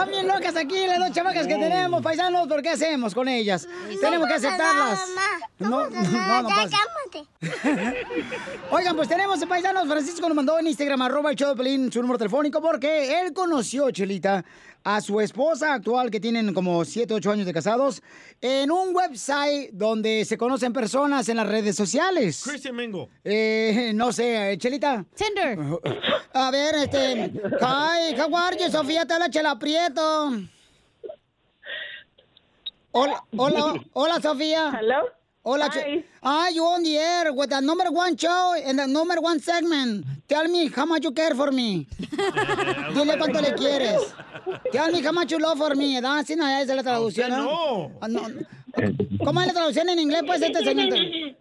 Están 0.01 0.13
bien 0.13 0.27
locas 0.27 0.55
aquí 0.55 0.87
las 0.87 0.97
dos 0.97 1.11
chamacas 1.11 1.45
que 1.45 1.53
tenemos, 1.53 2.01
paisanos. 2.01 2.47
¿Por 2.47 2.63
qué 2.63 2.69
hacemos 2.69 3.13
con 3.13 3.27
ellas? 3.27 3.67
Tenemos 4.01 4.27
que 4.27 4.33
aceptarlas. 4.33 4.99
No, 5.59 5.87
no, 5.91 6.41
no 6.41 6.49
pasa. 6.49 6.77
Oigan, 8.71 8.95
pues 8.95 9.09
tenemos 9.09 9.43
paisanos. 9.45 9.87
Francisco 9.87 10.27
nos 10.27 10.35
mandó 10.35 10.59
en 10.59 10.67
Instagram, 10.67 11.01
arroba 11.01 11.31
el 11.31 11.35
show 11.35 11.49
de 11.49 11.55
Pelín, 11.55 11.91
su 11.91 12.01
número 12.01 12.17
telefónico, 12.17 12.61
porque 12.61 13.21
él 13.21 13.33
conoció, 13.33 13.91
Chelita, 13.91 14.43
a 14.83 15.01
su 15.01 15.19
esposa 15.21 15.73
actual, 15.73 16.09
que 16.09 16.19
tienen 16.19 16.53
como 16.53 16.83
7, 16.85 17.13
8 17.13 17.31
años 17.31 17.45
de 17.45 17.53
casados, 17.53 18.01
en 18.39 18.71
un 18.71 18.95
website 18.95 19.71
donde 19.73 20.25
se 20.25 20.37
conocen 20.37 20.73
personas 20.73 21.29
en 21.29 21.37
las 21.37 21.47
redes 21.47 21.75
sociales. 21.75 22.41
Christian 22.43 22.75
Mingo. 22.75 23.09
Eh, 23.23 23.91
no 23.93 24.11
sé, 24.11 24.55
Chelita. 24.57 25.05
Tinder. 25.15 25.59
A 26.33 26.51
ver, 26.51 26.75
este. 26.75 27.31
Hi, 27.61 28.19
how 28.19 28.35
are 28.35 28.57
you, 28.57 28.71
Sofía? 28.71 29.05
Te 29.05 29.13
habla 29.13 29.29
Chela 29.29 29.57
Prieto. 29.59 30.31
Hola, 32.93 33.23
hola, 33.37 33.73
hola, 33.93 34.21
Sofía. 34.21 34.77
Hello. 34.77 35.20
Hola, 35.43 35.69
Ah, 36.21 36.49
you 36.49 36.63
on 36.63 36.83
the 36.83 36.97
air 36.97 37.33
with 37.33 37.49
the 37.49 37.59
number 37.61 37.89
one 37.89 38.15
show 38.15 38.53
and 38.63 38.77
the 38.77 38.85
number 38.85 39.19
one 39.19 39.39
segment. 39.39 40.05
Tell 40.27 40.47
me 40.47 40.67
how 40.69 40.85
much 40.85 41.03
you 41.03 41.11
care 41.11 41.33
for 41.33 41.51
me. 41.51 41.87
Dile 42.93 43.17
cuánto 43.17 43.41
le 43.41 43.55
quieres. 43.55 44.13
Tell 44.71 44.91
me 44.91 45.01
how 45.01 45.11
much 45.11 45.31
you 45.31 45.39
love 45.39 45.57
for 45.57 45.73
me. 45.75 45.95
¿verdad? 45.95 46.19
Así 46.19 46.35
no, 46.35 46.45
esa 46.47 46.61
es 46.61 46.75
la 46.75 46.83
traducción. 46.83 47.31
¿no? 47.31 47.91
Ah. 48.01 48.07
¿Cómo 49.23 49.41
es 49.41 49.47
la 49.47 49.53
traducción 49.53 49.89
en 49.89 49.99
inglés? 49.99 50.21
Pues 50.27 50.41
este 50.43 50.59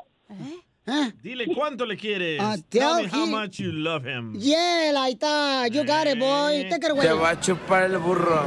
segmento. 0.90 1.16
Dile 1.22 1.46
cuánto 1.54 1.86
le 1.86 1.96
quieres. 1.96 2.40
Ah, 2.40 2.56
Tell 2.68 2.80
tell 2.80 3.02
me 3.04 3.08
how 3.10 3.26
much 3.26 3.58
you 3.58 3.72
love 3.72 4.04
him. 4.06 4.34
Yeah, 4.38 4.92
ahí 4.96 5.12
está. 5.12 5.66
You 5.68 5.84
got 5.84 6.06
it, 6.06 6.18
boy. 6.18 6.68
Take 6.68 6.86
it 6.86 6.90
away. 6.90 7.06
Te 7.06 7.12
va 7.12 7.30
a 7.30 7.40
chupar 7.40 7.84
el 7.90 7.98
burro. 7.98 8.44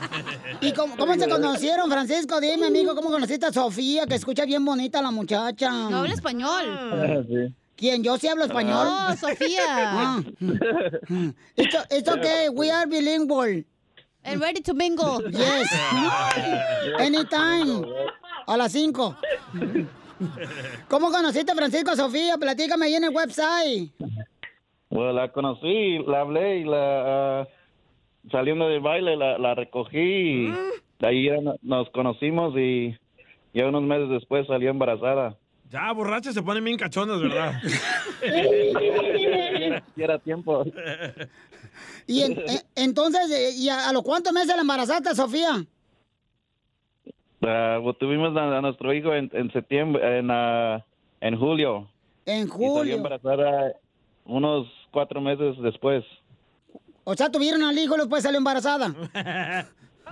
¿Y 0.60 0.72
cómo, 0.72 0.96
cómo 0.96 1.14
se 1.14 1.28
conocieron, 1.28 1.90
Francisco? 1.90 2.40
Dime, 2.40 2.66
amigo, 2.66 2.94
¿cómo 2.94 3.10
conociste 3.10 3.46
a 3.46 3.52
Sofía? 3.52 4.06
Que 4.06 4.14
escucha 4.14 4.44
bien 4.44 4.64
bonita 4.64 5.02
la 5.02 5.10
muchacha. 5.10 5.70
No 5.70 5.98
habla 5.98 6.14
español. 6.14 7.54
¿Quién? 7.76 8.04
Yo 8.04 8.16
sí 8.18 8.28
hablo 8.28 8.44
español. 8.44 8.86
No, 8.86 9.16
Sofía. 9.16 9.64
Ah. 9.68 10.22
It's, 11.56 11.74
o- 11.74 11.86
it's 11.96 12.08
okay, 12.08 12.48
we 12.48 12.70
are 12.70 12.86
bilingual. 12.86 13.64
And 14.24 14.40
ready 14.40 14.60
to 14.60 14.72
mingle. 14.74 15.20
Yes. 15.32 15.68
Anytime. 17.00 17.84
A 18.46 18.56
las 18.56 18.70
5. 18.72 19.16
¿Cómo 20.88 21.10
conociste 21.10 21.52
a 21.52 21.54
Francisco 21.54 21.94
Sofía? 21.96 22.36
Platícame 22.38 22.86
ahí 22.86 22.94
en 22.94 23.04
el 23.04 23.10
website. 23.14 23.90
Bueno, 24.90 25.12
la 25.12 25.32
conocí, 25.32 25.98
la 26.06 26.20
hablé 26.20 26.58
y 26.58 26.64
la 26.64 27.40
ah, 27.42 27.48
saliendo 28.30 28.68
del 28.68 28.80
baile 28.80 29.16
la, 29.16 29.38
la 29.38 29.54
recogí 29.54 29.98
y 29.98 30.46
de 30.98 31.06
ahí 31.06 31.26
ya 31.26 31.40
no- 31.40 31.56
nos 31.62 31.88
conocimos 31.90 32.54
y 32.56 32.96
ya 33.54 33.66
unos 33.68 33.82
meses 33.82 34.08
después 34.10 34.46
salió 34.46 34.70
embarazada. 34.70 35.36
Ya, 35.70 35.90
borrachas 35.92 36.34
se 36.34 36.42
ponen 36.42 36.62
bien 36.64 36.76
cachondas, 36.76 37.20
¿verdad? 37.20 37.54
Y 39.96 40.02
era 40.02 40.18
tiempo. 40.18 40.64
Y 42.06 42.22
en- 42.22 42.32
en- 42.46 42.60
entonces, 42.74 43.30
eh, 43.30 43.50
¿y 43.56 43.68
a, 43.68 43.88
a 43.88 43.92
los 43.92 44.02
cuántos 44.02 44.32
meses 44.32 44.54
la 44.54 44.60
embarazaste, 44.62 45.14
Sofía? 45.14 45.64
Ah, 47.44 47.78
pues, 47.82 47.98
tuvimos 47.98 48.36
a, 48.36 48.58
a 48.58 48.60
nuestro 48.60 48.92
hijo 48.92 49.12
en, 49.14 49.30
en 49.32 49.50
septiembre, 49.52 50.18
en, 50.18 50.28
ah, 50.30 50.84
en 51.20 51.36
julio. 51.38 51.88
En 52.26 52.46
Y 52.46 52.50
salió 52.50 52.68
julio. 52.68 52.96
embarazada 52.96 53.72
unos 54.24 54.68
cuatro 54.92 55.20
meses 55.20 55.56
después. 55.62 56.04
O 57.04 57.14
sea, 57.14 57.30
tuvieron 57.30 57.62
al 57.64 57.76
hijo 57.76 57.96
y 57.96 57.98
después 57.98 58.22
salió 58.22 58.38
embarazada. 58.38 58.94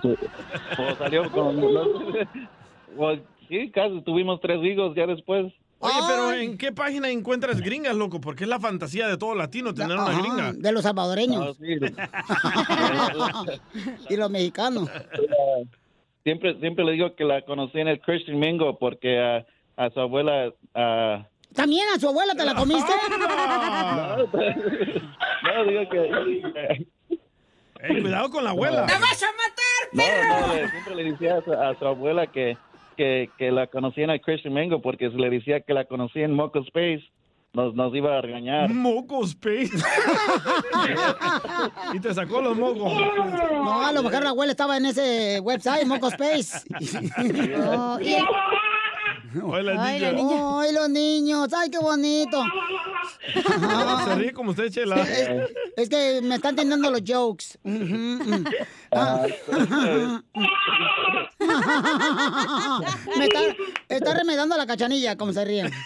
O 0.03 0.95
salió 0.97 1.31
con... 1.31 1.61
Pues, 2.97 3.21
sí, 3.47 3.71
casi 3.71 4.01
tuvimos 4.01 4.41
tres 4.41 4.61
hijos 4.65 4.93
ya 4.95 5.07
después. 5.07 5.53
Oye, 5.79 5.93
pero 6.07 6.33
¿en 6.33 6.57
qué 6.57 6.73
página 6.73 7.09
encuentras 7.09 7.61
gringas, 7.61 7.95
loco? 7.95 8.19
Porque 8.19 8.43
es 8.43 8.49
la 8.49 8.59
fantasía 8.59 9.07
de 9.07 9.15
todo 9.17 9.33
latino 9.33 9.73
tener 9.73 9.95
una 9.97 10.09
Ajá, 10.09 10.19
gringa. 10.21 10.51
de 10.51 10.71
los 10.73 10.83
salvadoreños. 10.83 11.57
y 14.09 14.17
los 14.17 14.29
mexicanos. 14.29 14.89
Siempre, 16.23 16.59
siempre 16.59 16.85
le 16.85 16.91
digo 16.93 17.15
que 17.15 17.23
la 17.23 17.41
conocí 17.43 17.79
en 17.79 17.87
el 17.87 17.99
Christian 17.99 18.39
Mingo 18.39 18.77
porque 18.77 19.19
a, 19.19 19.45
a 19.77 19.89
su 19.89 19.99
abuela... 19.99 20.51
a- 20.75 21.25
¿También 21.53 21.85
a 21.93 21.99
su 21.99 22.07
abuela 22.07 22.33
te 22.35 22.45
la 22.45 22.55
comiste? 22.55 22.91
no, 25.43 25.65
digo 25.65 25.89
que... 25.89 26.87
Ey, 27.83 27.99
cuidado 28.01 28.29
con 28.29 28.43
la 28.43 28.51
abuela. 28.51 28.85
¡Me 28.85 28.93
vas 28.93 29.23
a 29.23 29.27
matar, 29.31 29.89
No, 29.93 30.47
no, 30.47 30.53
le- 30.53 30.69
siempre 30.69 30.95
le 30.95 31.03
decía 31.11 31.37
a 31.37 31.41
su, 31.41 31.51
a 31.53 31.73
su 31.79 31.85
abuela 31.87 32.27
que, 32.27 32.55
que, 32.95 33.29
que 33.39 33.51
la 33.51 33.65
conocía 33.67 34.03
en 34.03 34.11
el 34.11 34.21
Christian 34.21 34.53
Mingo 34.53 34.81
porque 34.83 35.09
le 35.09 35.29
decía 35.31 35.61
que 35.61 35.73
la 35.73 35.85
conocía 35.85 36.25
en 36.25 36.33
Moco 36.35 36.59
Space, 36.59 37.03
nos, 37.53 37.73
nos 37.75 37.93
iba 37.95 38.17
a 38.17 38.21
regañar. 38.21 38.69
Moco 38.69 39.23
Space. 39.25 39.71
y 41.93 41.99
te 41.99 42.13
sacó 42.13 42.41
los 42.41 42.57
mocos. 42.57 42.93
No, 42.93 43.81
a 43.85 43.91
lo 43.91 44.03
mejor 44.03 44.23
la 44.23 44.29
abuela 44.29 44.51
estaba 44.51 44.77
en 44.77 44.85
ese 44.85 45.39
website, 45.41 45.85
Moco 45.85 46.07
Space. 46.09 46.59
Oh, 47.73 47.97
y- 48.01 48.15
Ay, 49.33 49.99
niña. 49.99 50.11
la 50.11 50.11
niña. 50.11 50.59
Ay, 50.59 50.73
los 50.73 50.89
niños. 50.89 51.53
Ay, 51.53 51.69
qué 51.69 51.77
bonito. 51.79 52.43
Se 54.05 54.15
ríe 54.15 54.33
como 54.33 54.51
usted, 54.51 54.69
Chela. 54.69 55.01
Es, 55.01 55.29
es 55.77 55.89
que 55.89 56.21
me 56.21 56.35
están 56.35 56.55
teniendo 56.55 56.91
los 56.91 57.01
jokes. 57.05 57.57
Me 63.17 63.25
está, 63.25 63.39
está 63.89 64.13
remedando 64.13 64.55
la 64.57 64.65
cachanilla, 64.65 65.15
como 65.17 65.33
se 65.33 65.45
ríe. 65.45 65.71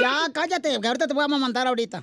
Ya, 0.00 0.26
cállate, 0.32 0.80
que 0.80 0.86
ahorita 0.86 1.06
te 1.06 1.14
voy 1.14 1.24
a 1.24 1.28
mandar 1.28 1.66
ahorita. 1.66 2.00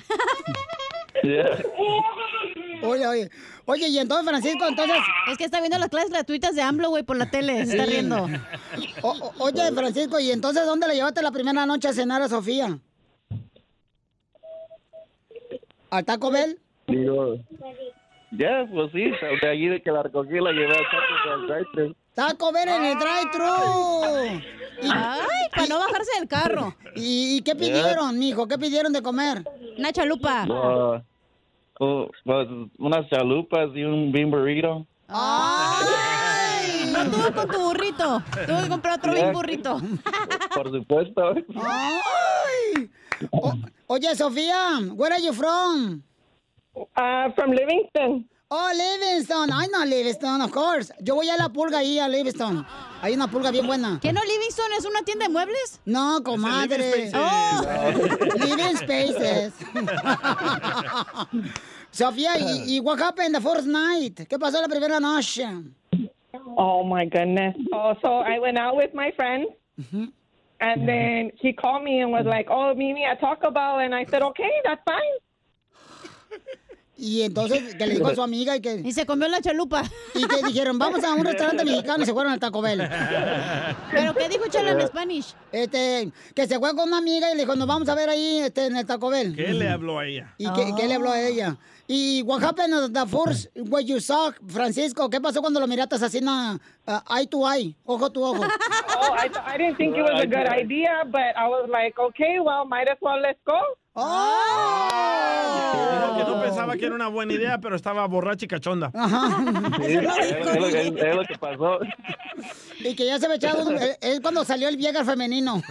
Oye, 2.83 3.05
oye. 3.07 3.29
Oye, 3.65 3.87
y 3.89 3.97
entonces, 3.99 4.27
Francisco, 4.27 4.65
entonces... 4.67 4.97
Es 5.29 5.37
que 5.37 5.45
está 5.45 5.59
viendo 5.59 5.77
las 5.77 5.89
clases 5.89 6.09
gratuitas 6.09 6.55
de 6.55 6.61
AMLO, 6.61 6.89
güey, 6.89 7.03
por 7.03 7.15
la 7.17 7.29
tele. 7.29 7.65
Se 7.65 7.73
está 7.73 7.85
riendo. 7.85 8.27
O- 9.03 9.09
o- 9.11 9.33
oye, 9.39 9.71
Francisco, 9.73 10.19
¿y 10.19 10.31
entonces 10.31 10.65
dónde 10.65 10.87
le 10.87 10.95
llevaste 10.95 11.21
la 11.21 11.31
primera 11.31 11.65
noche 11.65 11.87
a 11.89 11.93
cenar 11.93 12.21
a 12.21 12.29
Sofía? 12.29 12.77
¿Al 15.89 16.05
Taco 16.05 16.31
Bell? 16.31 16.57
Digo, 16.87 17.35
ya, 18.31 18.65
pues 18.71 18.91
sí, 18.93 19.11
de 19.41 19.47
allí 19.49 19.67
de 19.67 19.81
que 19.81 19.91
la 19.91 20.03
recogí 20.03 20.39
la 20.39 20.51
llevé 20.51 20.75
al 20.75 21.47
drive-thru. 21.47 21.95
Taco 22.13 22.51
Bell 22.51 22.69
en 22.69 22.85
el 22.85 22.97
drive-thru. 22.97 24.41
Ay, 24.93 25.27
para 25.53 25.67
no 25.67 25.79
bajarse 25.79 26.11
del 26.19 26.27
carro. 26.27 26.75
¿Y, 26.95 27.37
y 27.37 27.41
qué 27.41 27.55
pidieron, 27.55 28.17
mijo? 28.17 28.47
¿Qué 28.47 28.57
pidieron 28.57 28.93
de 28.93 29.01
comer? 29.01 29.43
Una 29.77 29.91
chalupa. 29.91 30.43
Ah, 30.43 30.47
oh, 30.49 31.01
pues, 32.23 32.47
unas 32.77 33.09
chalupas 33.09 33.69
y 33.73 33.83
un 33.83 34.11
bean 34.11 34.29
burrito. 34.29 34.85
Ay, 35.07 36.91
no 36.93 37.09
tuvo 37.09 37.31
con 37.33 37.49
tu 37.49 37.59
burrito. 37.59 38.23
Tuvo 38.45 38.61
que 38.61 38.69
comprar 38.69 38.99
otro 38.99 39.13
bien 39.13 39.33
burrito. 39.33 39.79
Por 40.55 40.71
supuesto. 40.71 41.33
Ay. 41.55 42.89
O- 43.31 43.53
oye, 43.87 44.15
Sofía, 44.15 44.79
where 44.95 45.13
are 45.15 45.23
you 45.23 45.33
from? 45.33 46.01
Uh, 46.75 47.31
from 47.35 47.51
Livingston. 47.51 48.27
Oh, 48.53 48.69
Livingston. 48.75 49.49
I 49.53 49.67
know 49.67 49.85
Livingston, 49.85 50.41
of 50.41 50.51
course. 50.51 50.91
Yo 51.01 51.15
voy 51.15 51.29
a 51.29 51.37
la 51.37 51.47
pulga 51.47 51.77
ahí, 51.77 51.99
a 51.99 52.09
Livingston. 52.09 52.65
Hay 53.01 53.13
una 53.13 53.27
pulga 53.27 53.49
bien 53.49 53.65
buena. 53.65 53.97
¿Qué 54.01 54.11
no 54.11 54.19
Livingston 54.25 54.73
es 54.77 54.83
una 54.83 55.03
tienda 55.03 55.25
de 55.27 55.31
muebles? 55.31 55.79
No, 55.85 56.21
comadre. 56.21 56.77
Living 56.77 57.07
Spaces. 57.07 57.13
Oh. 57.15 58.45
Living 58.45 58.75
Spaces. 58.75 59.53
Sofía, 61.91 62.37
¿y, 62.39 62.75
y 62.75 62.79
what 62.81 62.99
happened 62.99 63.33
the 63.33 63.39
first 63.41 63.67
night? 63.67 64.27
¿Qué 64.27 64.37
pasó 64.37 64.61
la 64.61 64.67
primera 64.67 64.99
noche? 64.99 65.47
Oh 66.57 66.83
my 66.83 67.05
goodness. 67.05 67.55
Oh, 67.71 67.95
so 68.01 68.19
I 68.19 68.37
went 68.39 68.57
out 68.57 68.75
with 68.75 68.93
my 68.93 69.11
friends, 69.15 69.47
and 70.59 70.87
then 70.87 71.31
he 71.39 71.53
called 71.53 71.83
me 71.83 72.01
and 72.01 72.11
was 72.11 72.25
like, 72.25 72.47
"Oh, 72.49 72.73
meet 72.73 72.93
me 72.93 73.05
at 73.05 73.19
Taco 73.21 73.51
Bell," 73.51 73.79
and 73.79 73.93
I 73.95 74.05
said, 74.05 74.21
"Okay, 74.21 74.51
that's 74.65 74.81
fine." 74.85 75.19
Y 77.03 77.23
entonces, 77.23 77.73
que 77.73 77.87
le 77.87 77.95
dijo 77.95 78.07
a 78.09 78.13
su 78.13 78.21
amiga 78.21 78.55
y 78.55 78.61
que... 78.61 78.75
Y 78.75 78.91
se 78.91 79.07
comió 79.07 79.27
la 79.27 79.41
chalupa. 79.41 79.81
Y 80.13 80.23
que 80.27 80.43
dijeron, 80.45 80.77
vamos 80.77 81.03
a 81.03 81.13
un 81.15 81.25
restaurante 81.25 81.65
mexicano 81.65 82.03
y 82.03 82.05
se 82.05 82.13
fueron 82.13 82.31
al 82.31 82.39
Taco 82.39 82.61
Bell. 82.61 82.87
¿Pero 83.89 84.13
qué 84.13 84.29
dijo 84.29 84.45
Chela 84.49 84.71
en 84.71 84.87
Spanish? 84.87 85.33
Este, 85.51 86.11
que 86.35 86.47
se 86.47 86.59
fue 86.59 86.75
con 86.75 86.89
una 86.89 86.99
amiga 86.99 87.31
y 87.31 87.35
le 87.35 87.41
dijo, 87.41 87.55
nos 87.55 87.67
vamos 87.67 87.89
a 87.89 87.95
ver 87.95 88.07
ahí 88.09 88.37
este, 88.37 88.67
en 88.67 88.77
el 88.77 88.85
Taco 88.85 89.09
Bell. 89.09 89.35
¿Qué 89.35 89.51
le 89.51 89.67
habló 89.67 89.97
a 89.97 90.05
ella? 90.05 90.35
¿Y 90.37 90.47
qué, 90.53 90.73
qué 90.77 90.87
le 90.87 90.93
habló 90.93 91.09
a 91.09 91.19
ella? 91.19 91.57
Y 91.87 92.21
what 92.21 92.43
happened 92.43 92.73
at 92.73 92.91
the 92.93 93.05
first 93.07 93.47
when 93.55 93.85
you 93.85 93.99
saw 93.99 94.31
Francisco? 94.47 95.09
¿Qué 95.09 95.19
pasó 95.19 95.41
cuando 95.41 95.59
lo 95.59 95.65
miraste 95.65 95.95
así 95.95 96.21
na, 96.21 96.59
uh, 96.87 96.99
eye 97.09 97.25
to 97.25 97.45
eye, 97.45 97.75
ojo 97.83 98.09
to 98.11 98.21
ojo? 98.21 98.43
Oh, 98.43 99.15
I, 99.17 99.27
th- 99.27 99.43
I 99.45 99.57
didn't 99.57 99.75
think 99.77 99.97
it 99.97 100.03
was 100.03 100.21
a 100.21 100.27
good 100.27 100.47
idea, 100.47 101.03
but 101.05 101.35
I 101.35 101.47
was 101.49 101.67
like, 101.69 101.99
"Okay, 101.99 102.39
well, 102.39 102.63
might 102.63 102.87
as 102.87 102.97
well 103.01 103.19
let's 103.19 103.41
go." 103.45 103.59
Dijo 105.83 106.17
que 106.17 106.23
no 106.23 106.41
pensaba 106.41 106.77
que 106.77 106.85
era 106.85 106.95
una 106.95 107.07
buena 107.09 107.33
idea, 107.33 107.57
pero 107.59 107.75
estaba 107.75 108.05
borracha 108.07 108.45
y 108.45 108.47
cachonda. 108.47 108.91
Sí, 109.85 109.93
es, 109.93 110.03
lo 110.03 110.13
que, 110.69 110.87
es 111.09 111.15
lo 111.15 111.23
que 111.25 111.37
pasó. 111.39 111.79
Y 112.79 112.95
que 112.95 113.05
ya 113.05 113.19
se 113.19 113.25
había 113.25 113.35
echado, 113.37 113.67
un- 113.67 113.75
es- 113.77 114.19
cuando 114.21 114.45
salió 114.45 114.69
el 114.69 114.77
Viagra 114.77 115.03
femenino. 115.03 115.61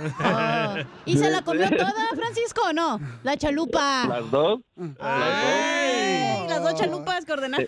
¿Y 1.07 1.17
se 1.17 1.31
la 1.31 1.43
comió 1.43 1.69
toda, 1.71 2.09
Francisco, 2.15 2.61
o 2.69 2.73
no? 2.73 3.01
La 3.23 3.37
chalupa. 3.37 4.07
Las 4.07 4.31
dos. 4.31 4.61
Ay, 5.01 6.47
las 6.49 6.63
dos 6.63 6.75
chalupas 6.75 7.25
que 7.25 7.33
ordenaron. 7.33 7.67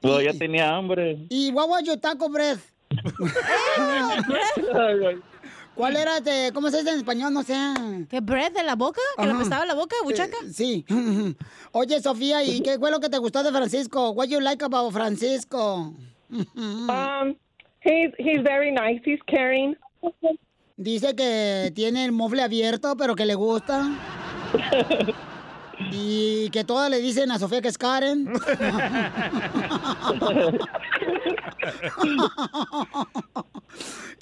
Pero 0.00 0.20
ya 0.22 0.32
tenía 0.32 0.74
hambre. 0.74 1.26
Y 1.28 1.50
was 1.52 1.82
your 1.84 1.98
taco 1.98 2.28
breath? 2.30 2.60
¿Cuál 5.82 5.96
era, 5.96 6.18
este, 6.18 6.52
cómo 6.54 6.70
se 6.70 6.76
dice 6.78 6.90
en 6.90 6.98
español? 6.98 7.34
No 7.34 7.42
sé. 7.42 7.56
¿Qué 8.08 8.20
breath 8.20 8.52
de 8.52 8.62
la 8.62 8.76
boca? 8.76 9.00
¿Que 9.18 9.26
le 9.26 9.32
apestaba 9.32 9.66
la 9.66 9.74
boca, 9.74 9.96
buchaca? 10.04 10.36
Eh, 10.44 10.52
sí. 10.52 10.86
Oye, 11.72 12.00
Sofía, 12.00 12.44
¿y 12.44 12.60
qué 12.60 12.78
fue 12.78 12.92
lo 12.92 13.00
que 13.00 13.08
te 13.08 13.18
gustó 13.18 13.42
de 13.42 13.50
Francisco? 13.50 14.10
What 14.10 14.28
you 14.28 14.38
like 14.38 14.64
about 14.64 14.92
Francisco? 14.92 15.92
Um, 16.54 17.36
he's 17.80 18.12
he's 18.16 18.42
very 18.42 18.70
nice. 18.70 19.02
He's 19.04 19.18
caring. 19.26 19.76
Dice 20.76 21.16
que 21.16 21.72
tiene 21.74 22.04
el 22.04 22.12
mofle 22.12 22.42
abierto, 22.42 22.96
pero 22.96 23.16
que 23.16 23.26
le 23.26 23.34
gusta. 23.34 23.90
Y 25.90 26.50
que 26.50 26.64
todas 26.64 26.90
le 26.90 27.00
dicen 27.00 27.30
a 27.30 27.38
Sofía 27.38 27.60
que 27.60 27.68
es 27.68 27.78
Karen. 27.78 28.32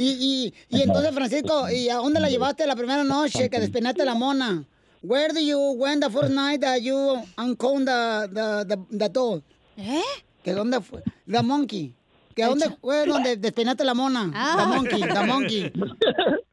Y, 0.02 0.52
y, 0.70 0.76
y 0.78 0.82
entonces, 0.82 1.12
Francisco, 1.12 1.68
¿y 1.70 1.88
a 1.88 1.96
dónde 1.96 2.20
la 2.20 2.28
llevaste 2.28 2.66
la 2.66 2.74
primera 2.76 3.04
noche 3.04 3.48
que 3.50 3.60
despeinaste 3.60 4.04
la 4.04 4.14
mona? 4.14 4.64
Where 5.02 5.32
do 5.32 5.40
you 5.40 5.58
went 5.78 6.02
the 6.04 6.10
first 6.10 6.30
night 6.32 6.60
that 6.60 6.80
you 6.82 7.22
uncombed 7.38 7.86
the, 7.88 8.28
the, 8.32 8.64
the, 8.66 8.98
the 8.98 9.08
doll? 9.08 9.42
¿Eh? 9.76 10.02
¿Que 10.44 10.52
dónde 10.52 10.80
fue? 10.80 11.02
The 11.26 11.42
monkey. 11.42 11.94
¿Que 12.34 12.44
dónde 12.44 12.70
fue 12.80 13.06
donde 13.06 13.36
despeinaste 13.36 13.84
la 13.84 13.94
mona? 13.94 14.30
Ah. 14.34 14.56
The 14.58 14.66
monkey, 14.66 15.00
the 15.00 15.26
monkey. 15.26 15.72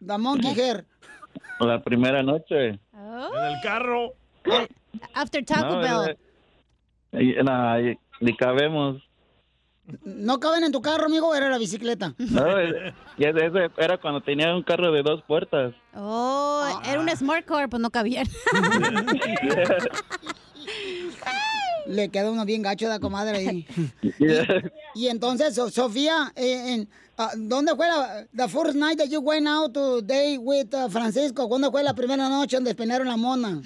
The 0.05 0.17
monkey 0.17 0.53
hair. 0.53 0.85
La 1.59 1.81
primera 1.83 2.23
noche. 2.23 2.67
En 2.69 3.43
el 3.45 3.61
carro. 3.63 4.13
After 5.13 5.43
Taco 5.43 5.75
No, 5.75 5.79
Bell. 5.81 6.17
eh, 7.13 7.43
nah, 7.43 7.77
ni 8.21 8.35
cabemos. 8.37 9.01
¿No 10.03 10.39
caben 10.39 10.65
en 10.65 10.71
tu 10.73 10.81
carro, 10.81 11.05
amigo, 11.05 11.33
era 11.33 11.49
la 11.49 11.57
bicicleta? 11.57 12.13
No, 12.17 12.59
ese 12.59 12.93
era 13.77 13.97
cuando 13.97 14.19
tenía 14.21 14.53
un 14.53 14.61
carro 14.63 14.91
de 14.91 15.01
dos 15.01 15.23
puertas. 15.23 15.73
Oh, 15.95 16.67
era 16.85 16.99
un 16.99 17.09
smart 17.09 17.45
car, 17.45 17.69
pues 17.69 17.81
no 17.81 17.89
cabían. 17.89 18.27
Le 21.87 22.09
queda 22.09 22.29
uno 22.31 22.43
bien 22.43 22.61
gacho 22.61 22.85
de 22.85 22.91
la 22.91 22.99
comadre 22.99 23.37
ahí. 23.37 23.65
Y 24.93 25.07
entonces, 25.07 25.55
So- 25.55 25.69
Sofía, 25.69 26.33
eh, 26.35 26.73
en, 26.73 26.89
ah, 27.17 27.31
¿dónde 27.37 27.73
fue 27.77 27.87
la 27.87 28.25
the 28.35 28.49
first 28.49 28.75
night 28.75 28.97
that 28.97 29.07
you 29.07 29.21
went 29.21 29.47
out 29.47 29.71
to 29.73 30.01
date 30.01 30.37
with 30.39 30.67
uh, 30.73 30.89
Francisco? 30.89 31.47
¿Cuándo 31.47 31.71
fue 31.71 31.81
la 31.83 31.93
primera 31.93 32.27
noche 32.27 32.57
donde 32.57 32.71
despeinaron 32.71 33.07
la 33.07 33.15
mona? 33.15 33.61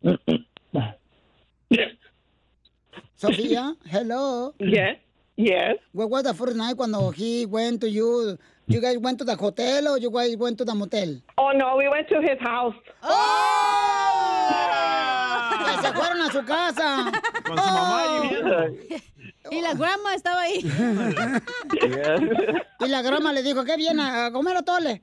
Sofía, 3.16 3.74
hello. 3.90 4.54
Yes, 4.58 4.98
yes. 5.36 5.76
What 5.92 6.10
was 6.10 6.22
the 6.24 6.34
first 6.34 6.56
night 6.56 6.76
cuando 6.76 7.10
he 7.10 7.46
went 7.46 7.80
to 7.80 7.88
you? 7.88 8.36
You 8.66 8.80
guys 8.80 8.96
went 8.98 9.18
to 9.18 9.24
the 9.24 9.36
hotel 9.36 9.88
or 9.88 9.98
you 9.98 10.10
guys 10.10 10.36
went 10.36 10.56
to 10.58 10.64
the 10.64 10.74
motel? 10.74 11.20
Oh 11.36 11.52
no, 11.52 11.76
we 11.76 11.86
went 11.88 12.08
to 12.08 12.20
his 12.22 12.38
house. 12.40 12.74
Que 15.64 15.82
se 15.82 15.92
fueron 15.92 16.20
a 16.22 16.30
su 16.32 16.42
casa. 16.44 17.12
Con 17.44 17.58
su 17.58 17.64
mamá 17.64 18.02
y. 18.24 19.02
Y 19.50 19.60
la 19.60 19.74
grandma 19.74 20.14
estaba 20.14 20.40
ahí. 20.42 20.64
Y 22.80 22.88
la 22.88 23.02
grama 23.02 23.32
le 23.32 23.42
dijo, 23.42 23.64
¿qué 23.64 23.76
viene? 23.76 24.02
¿A 24.02 24.30
comer 24.32 24.56
atole? 24.56 25.00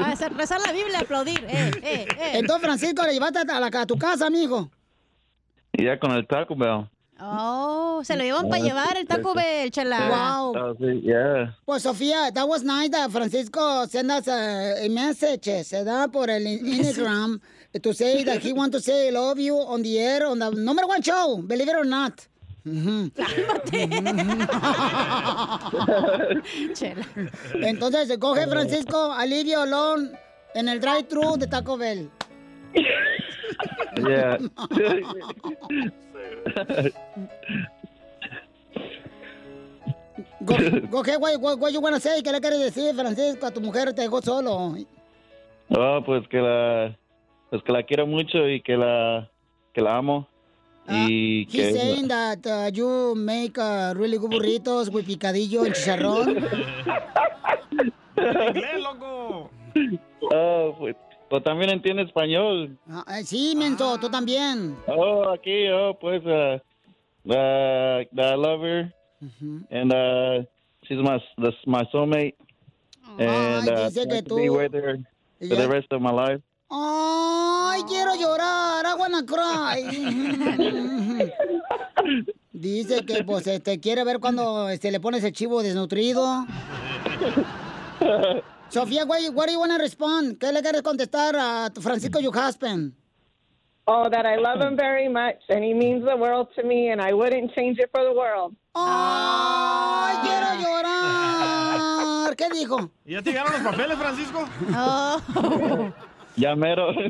A 0.00 0.10
hacer- 0.12 0.32
rezar 0.34 0.60
la 0.64 0.72
Biblia, 0.72 1.00
aplaudir. 1.00 1.44
Eh, 1.48 1.70
eh, 1.82 2.06
eh. 2.08 2.30
Entonces, 2.34 2.64
Francisco, 2.64 3.04
le 3.04 3.12
llevaste 3.12 3.40
a, 3.40 3.60
la, 3.60 3.66
a 3.66 3.86
tu 3.86 3.98
casa, 3.98 4.26
amigo. 4.26 4.70
Y 5.72 5.84
ya 5.84 5.98
con 5.98 6.12
el 6.12 6.26
Taco 6.26 6.54
Bell. 6.56 6.88
Oh, 7.24 8.02
se 8.04 8.16
lo 8.16 8.24
llevan 8.24 8.48
para 8.48 8.60
llevar 8.62 8.96
el 8.96 9.06
Taco 9.06 9.32
Bell, 9.32 9.70
chala. 9.70 10.08
Wow. 10.08 10.56
Oh, 10.56 10.74
sí, 10.74 11.00
yeah. 11.02 11.54
Pues, 11.64 11.84
Sofía, 11.84 12.32
that 12.34 12.48
was 12.48 12.64
nice 12.64 12.90
that 12.90 13.10
Francisco 13.12 13.86
sent 13.86 14.10
us 14.10 14.26
a, 14.26 14.84
a 14.84 14.88
message, 14.88 15.64
se 15.64 15.84
da 15.84 16.08
por 16.08 16.28
el 16.30 16.44
in- 16.46 16.66
Instagram, 16.82 17.40
to 17.80 17.94
say 17.94 18.24
that 18.24 18.42
he 18.42 18.52
want 18.52 18.72
to 18.72 18.80
say 18.80 19.06
I 19.06 19.10
love 19.10 19.38
you 19.38 19.56
on 19.56 19.82
the 19.82 20.00
air, 20.00 20.26
on 20.26 20.40
the 20.40 20.50
number 20.50 20.84
one 20.84 21.00
show, 21.00 21.36
believe 21.46 21.68
it 21.68 21.76
or 21.76 21.84
not. 21.84 22.26
Ujú. 22.66 23.12
Chela. 26.74 27.04
Entonces, 27.54 28.18
coge 28.18 28.48
Francisco 28.48 29.12
alivio 29.12 29.62
alone 29.62 30.10
en 30.54 30.68
el 30.68 30.80
drive-thru 30.80 31.36
de 31.38 31.46
Taco 31.46 31.76
Bell. 31.76 32.10
Yeah. 34.04 34.38
Go, 40.44 40.56
go 40.90 41.00
ahead, 41.02 41.20
what, 41.20 41.40
what, 41.40 41.58
what 41.58 41.72
you 41.72 41.80
wanna 41.80 42.00
say? 42.00 42.20
¿Qué 42.22 42.32
le 42.32 42.40
quieres 42.40 42.58
decir, 42.58 42.94
Francisco? 42.94 43.46
A 43.46 43.50
tu 43.50 43.60
mujer 43.60 43.92
te 43.94 44.02
dejó 44.02 44.20
solo. 44.22 44.74
Oh, 45.68 46.02
pues 46.04 46.26
que 46.28 46.38
la, 46.38 46.96
pues 47.50 47.62
que 47.62 47.72
la 47.72 47.82
quiero 47.84 48.06
mucho 48.06 48.48
y 48.48 48.60
que 48.60 48.76
la, 48.76 49.30
que 49.72 49.80
la 49.80 49.96
amo. 49.96 50.28
y 50.88 51.42
He's 51.44 51.52
que 51.52 51.72
saying 51.72 52.08
that 52.08 52.44
uh, 52.46 52.70
you 52.72 53.14
make 53.14 53.56
uh, 53.56 53.94
really 53.96 54.18
good 54.18 54.32
burritos 54.32 54.90
with 54.90 55.06
picadillo 55.06 55.64
and 55.64 55.74
chicharrón. 55.74 56.44
En 58.16 58.48
inglés, 58.48 58.80
loco. 58.80 59.50
Oh, 60.34 60.74
pues, 60.78 60.96
Pues 61.32 61.44
también 61.44 61.70
entiende 61.70 62.02
español. 62.02 62.76
Ah, 62.90 63.06
eh, 63.08 63.24
sí, 63.24 63.54
Mento, 63.56 63.96
tú 63.98 64.10
también. 64.10 64.76
Oh, 64.86 65.30
aquí, 65.30 65.66
oh, 65.70 65.96
pues, 65.98 66.20
uh, 66.26 66.58
the, 67.24 68.06
the 68.14 68.22
I 68.22 68.34
love 68.36 68.60
her. 68.60 68.92
And 69.70 69.90
uh, 69.94 70.44
she's 70.82 70.98
my, 70.98 71.18
the, 71.38 71.54
my 71.64 71.84
soulmate. 71.90 72.34
And 73.18 73.66
Ay, 73.66 73.66
uh, 73.66 73.88
dice 73.88 74.06
que 74.06 74.20
be 74.20 74.28
tú- 74.28 74.58
with 74.58 74.74
her 74.74 74.98
for 75.48 75.56
the 75.56 75.68
rest 75.68 75.90
of 75.90 76.02
my 76.02 76.10
life. 76.12 76.42
Ay, 76.70 77.80
quiero 77.88 78.14
llorar, 78.14 78.84
I 78.84 78.94
wanna 78.98 79.24
cry. 79.24 79.84
Dice 82.52 83.06
que 83.06 83.24
pues 83.24 83.46
este 83.46 83.80
quiere 83.80 84.04
ver 84.04 84.18
cuando 84.20 84.68
este 84.68 84.90
le 84.90 85.00
pones 85.00 85.24
el 85.24 85.32
chivo 85.32 85.62
desnutrido. 85.62 86.44
Sofía, 88.72 89.04
what, 89.06 89.20
what 89.34 89.46
do 89.48 89.52
you 89.52 89.60
wanna 89.60 89.76
respond? 89.76 90.38
¿Qué 90.38 90.50
le 90.50 90.62
quieres 90.62 90.80
contestar 90.80 91.36
a 91.36 91.68
tu 91.68 91.82
Francisco, 91.82 92.18
your 92.20 92.32
husband? 92.32 92.94
Oh, 93.86 94.08
that 94.08 94.24
I 94.24 94.36
love 94.36 94.62
him 94.62 94.76
very 94.76 95.08
much 95.08 95.42
and 95.50 95.62
he 95.62 95.74
means 95.74 96.06
the 96.06 96.16
world 96.16 96.48
to 96.56 96.62
me 96.62 96.88
and 96.88 96.98
I 96.98 97.12
wouldn't 97.12 97.54
change 97.54 97.78
it 97.78 97.90
for 97.92 98.02
the 98.02 98.14
world. 98.14 98.56
Ay, 98.74 100.16
quiero 100.22 100.46
ah. 100.48 101.76
llorar. 102.24 102.36
¿Qué 102.36 102.48
dijo? 102.48 102.90
¿Ya 103.04 103.20
te 103.20 103.32
llegaron 103.32 103.52
los 103.52 103.62
papeles, 103.62 103.98
Francisco? 103.98 104.48
Oh. 104.74 105.92
Ya 106.36 106.56
mero. 106.56 106.92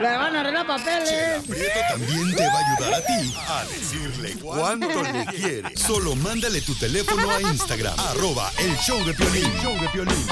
Le 0.00 0.16
van 0.18 0.36
a 0.36 0.40
arreglar 0.40 0.66
papeles. 0.66 1.42
Prieto 1.48 1.80
también 1.88 2.36
te 2.36 2.46
va 2.46 2.52
a 2.52 2.58
ayudar 2.58 2.94
a 2.94 3.06
ti 3.06 3.34
a 3.48 3.64
decirle 3.64 4.34
cuánto 4.42 5.02
le 5.02 5.24
quieres. 5.26 5.80
Solo 5.80 6.14
mándale 6.16 6.60
tu 6.60 6.74
teléfono 6.74 7.30
a 7.30 7.40
Instagram, 7.40 7.94
arroba 8.10 8.50
el 8.58 8.76
show 8.76 9.02
de 9.06 9.14
Piolín. 9.14 9.50
show 9.62 9.72
de 9.80 9.88
Piolín. 9.88 10.26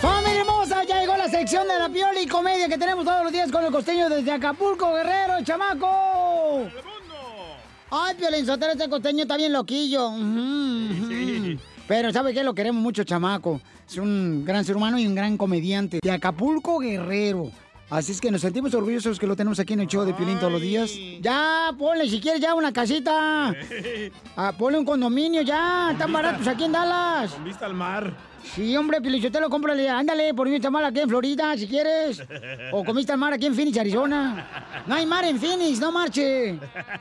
¡Familia 0.00 0.40
hermosa! 0.40 0.82
Ya 0.84 1.00
llegó 1.00 1.14
la 1.18 1.28
sección 1.28 1.68
de 1.68 1.78
la 1.78 1.90
piola 1.90 2.18
y 2.18 2.26
comedia 2.26 2.68
que 2.70 2.78
tenemos 2.78 3.04
todos 3.04 3.22
los 3.24 3.30
días 3.32 3.52
con 3.52 3.62
el 3.62 3.70
costeño 3.70 4.08
desde 4.08 4.32
Acapulco, 4.32 4.94
Guerrero, 4.94 5.44
chamaco. 5.44 6.66
Ay, 7.90 8.14
Piolín 8.14 8.46
Sotelo, 8.46 8.72
este 8.72 8.88
costeño 8.88 9.22
está 9.24 9.36
bien 9.36 9.52
loquillo. 9.52 10.08
Ujú, 10.08 10.22
ujú. 10.22 11.58
Pero 11.86 12.12
¿sabe 12.12 12.32
qué? 12.32 12.42
Lo 12.42 12.54
queremos 12.54 12.82
mucho, 12.82 13.04
chamaco. 13.04 13.60
Es 13.88 13.96
un 13.98 14.44
gran 14.44 14.64
ser 14.64 14.76
humano 14.76 14.98
y 14.98 15.06
un 15.06 15.14
gran 15.14 15.36
comediante. 15.36 16.00
De 16.02 16.10
Acapulco, 16.10 16.78
Guerrero. 16.78 17.50
Así 17.90 18.12
es 18.12 18.20
que 18.20 18.30
nos 18.30 18.40
sentimos 18.40 18.72
orgullosos 18.74 19.18
que 19.18 19.26
lo 19.26 19.36
tenemos 19.36 19.60
aquí 19.60 19.74
en 19.74 19.80
el 19.80 19.86
show 19.86 20.04
de 20.04 20.14
Piolín 20.14 20.38
todos 20.38 20.52
los 20.52 20.62
días. 20.62 20.90
Ya, 21.20 21.70
ponle 21.78 22.08
si 22.08 22.20
quieres 22.20 22.40
ya 22.40 22.54
una 22.54 22.72
casita. 22.72 23.54
Ah, 24.36 24.52
ponle 24.58 24.78
un 24.78 24.84
condominio 24.84 25.42
ya. 25.42 25.90
Están 25.92 26.12
baratos 26.12 26.46
aquí 26.48 26.64
en 26.64 26.72
Dallas. 26.72 27.32
Con 27.32 27.44
vista 27.44 27.66
al 27.66 27.74
mar. 27.74 28.12
Sí, 28.42 28.76
hombre, 28.76 29.00
Pilichotelo, 29.00 29.48
cómprale, 29.48 29.88
ándale, 29.88 30.34
por 30.34 30.48
mí 30.48 30.56
está 30.56 30.70
mal 30.70 30.84
aquí 30.84 31.00
en 31.00 31.08
Florida, 31.08 31.56
si 31.56 31.66
quieres. 31.68 32.22
O 32.72 32.84
comiste 32.84 33.12
al 33.12 33.18
mar 33.18 33.32
aquí 33.32 33.46
en 33.46 33.54
Phoenix, 33.54 33.78
Arizona. 33.78 34.82
No 34.86 34.94
hay 34.94 35.06
mar 35.06 35.24
en 35.24 35.38
Phoenix, 35.38 35.78
no 35.78 35.92
marche. 35.92 36.58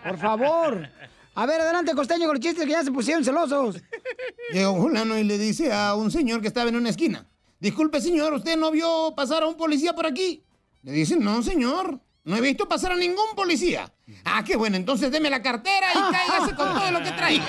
Por 0.08 0.18
favor. 0.18 0.88
A 1.36 1.46
ver, 1.46 1.62
adelante, 1.62 1.94
costeño, 1.96 2.26
con 2.26 2.36
los 2.36 2.44
chistes 2.44 2.66
que 2.66 2.72
ya 2.72 2.84
se 2.84 2.92
pusieron 2.92 3.24
celosos. 3.24 3.82
Llega 4.52 4.70
un 4.70 4.82
fulano 4.82 5.18
y 5.18 5.24
le 5.24 5.38
dice 5.38 5.72
a 5.74 5.96
un 5.96 6.12
señor 6.12 6.42
que 6.42 6.48
estaba 6.48 6.70
en 6.70 6.76
una 6.76 6.90
esquina, 6.90 7.28
disculpe 7.60 8.02
señor, 8.02 8.34
¿usted 8.34 8.58
no 8.58 8.72
vio 8.72 9.14
pasar 9.16 9.44
a 9.44 9.48
un 9.48 9.56
policía 9.56 9.94
por 9.94 10.06
aquí? 10.06 10.44
Le 10.84 10.92
dice, 10.92 11.16
no 11.16 11.42
señor, 11.42 12.00
no 12.26 12.36
he 12.36 12.42
visto 12.42 12.68
pasar 12.68 12.92
a 12.92 12.96
ningún 12.96 13.36
policía. 13.36 13.92
Ah, 14.26 14.44
qué 14.46 14.56
bueno, 14.56 14.78
entonces 14.78 15.12
deme 15.12 15.30
la 15.30 15.42
cartera 15.42 15.88
y 15.92 16.14
cáigase 16.14 16.56
con 16.56 16.74
todo 16.74 16.92
lo 16.92 17.02
que 17.02 17.12
traiga. 17.12 17.46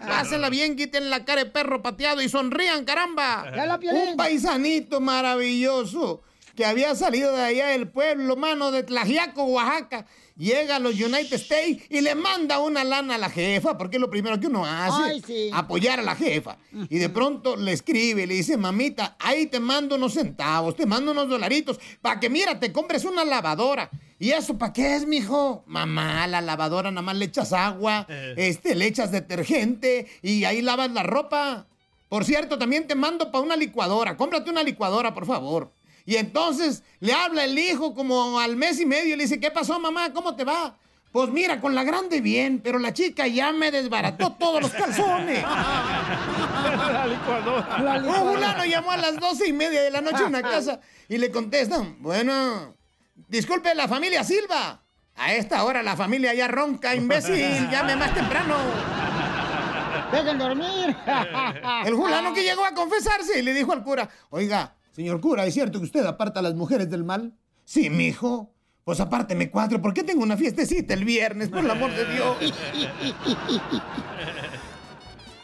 Pásenla 0.06 0.50
bien, 0.50 0.76
quiten 0.76 1.10
la 1.10 1.24
cara 1.24 1.44
de 1.44 1.50
perro 1.50 1.82
pateado 1.82 2.22
y 2.22 2.28
sonrían, 2.28 2.84
caramba. 2.84 3.44
Un 3.92 4.16
paisanito 4.16 5.00
maravilloso 5.00 6.22
que 6.54 6.64
había 6.64 6.94
salido 6.94 7.36
de 7.36 7.42
allá 7.42 7.66
del 7.68 7.88
pueblo, 7.88 8.36
mano, 8.36 8.70
de 8.70 8.82
Tlajiaco, 8.82 9.44
Oaxaca. 9.44 10.06
Llega 10.36 10.76
a 10.76 10.78
los 10.78 10.94
United 10.94 11.32
States 11.32 11.84
y 11.88 12.02
le 12.02 12.14
manda 12.14 12.58
una 12.58 12.84
lana 12.84 13.14
a 13.14 13.18
la 13.18 13.30
jefa, 13.30 13.78
porque 13.78 13.96
es 13.96 14.00
lo 14.02 14.10
primero 14.10 14.38
que 14.38 14.48
uno 14.48 14.66
hace, 14.66 15.02
Ay, 15.02 15.22
sí. 15.26 15.50
apoyar 15.52 15.98
a 15.98 16.02
la 16.02 16.14
jefa. 16.14 16.58
Y 16.90 16.98
de 16.98 17.08
pronto 17.08 17.56
le 17.56 17.72
escribe, 17.72 18.26
le 18.26 18.34
dice, 18.34 18.58
mamita, 18.58 19.16
ahí 19.18 19.46
te 19.46 19.60
mando 19.60 19.94
unos 19.96 20.12
centavos, 20.12 20.76
te 20.76 20.84
mando 20.84 21.12
unos 21.12 21.28
dolaritos, 21.28 21.80
para 22.02 22.20
que, 22.20 22.28
mira, 22.28 22.60
te 22.60 22.70
compres 22.70 23.04
una 23.06 23.24
lavadora. 23.24 23.88
¿Y 24.18 24.30
eso 24.30 24.58
para 24.58 24.74
qué 24.74 24.96
es, 24.96 25.06
mijo? 25.06 25.64
Mamá, 25.66 26.26
la 26.26 26.42
lavadora 26.42 26.90
nada 26.90 27.02
más 27.02 27.16
le 27.16 27.24
echas 27.26 27.54
agua, 27.54 28.06
este, 28.36 28.74
le 28.74 28.86
echas 28.86 29.10
detergente 29.12 30.06
y 30.20 30.44
ahí 30.44 30.60
lavas 30.60 30.90
la 30.90 31.02
ropa. 31.02 31.66
Por 32.08 32.24
cierto, 32.24 32.58
también 32.58 32.86
te 32.86 32.94
mando 32.94 33.32
para 33.32 33.42
una 33.42 33.56
licuadora. 33.56 34.16
Cómprate 34.16 34.50
una 34.50 34.62
licuadora, 34.62 35.12
por 35.12 35.26
favor. 35.26 35.72
Y 36.06 36.16
entonces 36.16 36.84
le 37.00 37.12
habla 37.12 37.44
el 37.44 37.58
hijo 37.58 37.92
como 37.94 38.38
al 38.38 38.56
mes 38.56 38.80
y 38.80 38.86
medio 38.86 39.14
y 39.14 39.16
le 39.16 39.24
dice, 39.24 39.40
¿qué 39.40 39.50
pasó, 39.50 39.78
mamá? 39.80 40.12
¿Cómo 40.12 40.36
te 40.36 40.44
va? 40.44 40.78
Pues 41.10 41.30
mira, 41.30 41.60
con 41.60 41.74
la 41.74 41.82
grande 41.82 42.20
bien, 42.20 42.60
pero 42.62 42.78
la 42.78 42.92
chica 42.92 43.26
ya 43.26 43.50
me 43.50 43.70
desbarató 43.70 44.34
todos 44.34 44.62
los 44.62 44.70
calzones. 44.70 45.42
La 45.42 47.06
licuadora. 47.06 47.82
La 47.82 47.98
licuadora. 47.98 48.22
Un 48.22 48.34
fulano 48.34 48.64
llamó 48.64 48.92
a 48.92 48.96
las 48.98 49.16
doce 49.16 49.48
y 49.48 49.52
media 49.52 49.82
de 49.82 49.90
la 49.90 50.00
noche 50.00 50.22
a 50.22 50.26
una 50.26 50.42
casa 50.42 50.80
y 51.08 51.18
le 51.18 51.30
contestan, 51.30 51.96
bueno, 52.00 52.76
disculpe, 53.28 53.74
la 53.74 53.88
familia 53.88 54.22
Silva. 54.22 54.82
A 55.16 55.32
esta 55.32 55.64
hora 55.64 55.82
la 55.82 55.96
familia 55.96 56.34
ya 56.34 56.46
ronca, 56.46 56.94
imbécil, 56.94 57.68
llame 57.70 57.96
más 57.96 58.12
temprano. 58.12 58.56
Dejen 60.12 60.38
dormir. 60.38 60.94
El 61.84 61.94
fulano 61.94 62.34
que 62.34 62.42
llegó 62.42 62.64
a 62.64 62.74
confesarse 62.74 63.38
y 63.38 63.42
le 63.42 63.54
dijo 63.54 63.72
al 63.72 63.82
cura, 63.82 64.08
oiga, 64.30 64.75
señor 64.96 65.20
cura, 65.20 65.44
¿es 65.44 65.52
cierto 65.52 65.78
que 65.78 65.84
usted 65.84 66.06
aparta 66.06 66.40
a 66.40 66.42
las 66.42 66.54
mujeres 66.54 66.88
del 66.88 67.04
mal? 67.04 67.34
Sí, 67.64 67.90
mijo. 67.90 68.50
Pues 68.82 68.98
apárteme 69.00 69.50
cuatro, 69.50 69.82
porque 69.82 70.02
tengo 70.04 70.22
una 70.22 70.38
fiestecita 70.38 70.94
el 70.94 71.04
viernes, 71.04 71.50
por 71.50 71.58
el 71.58 71.70
amor 71.70 71.90
de 71.90 72.04
Dios. 72.14 72.36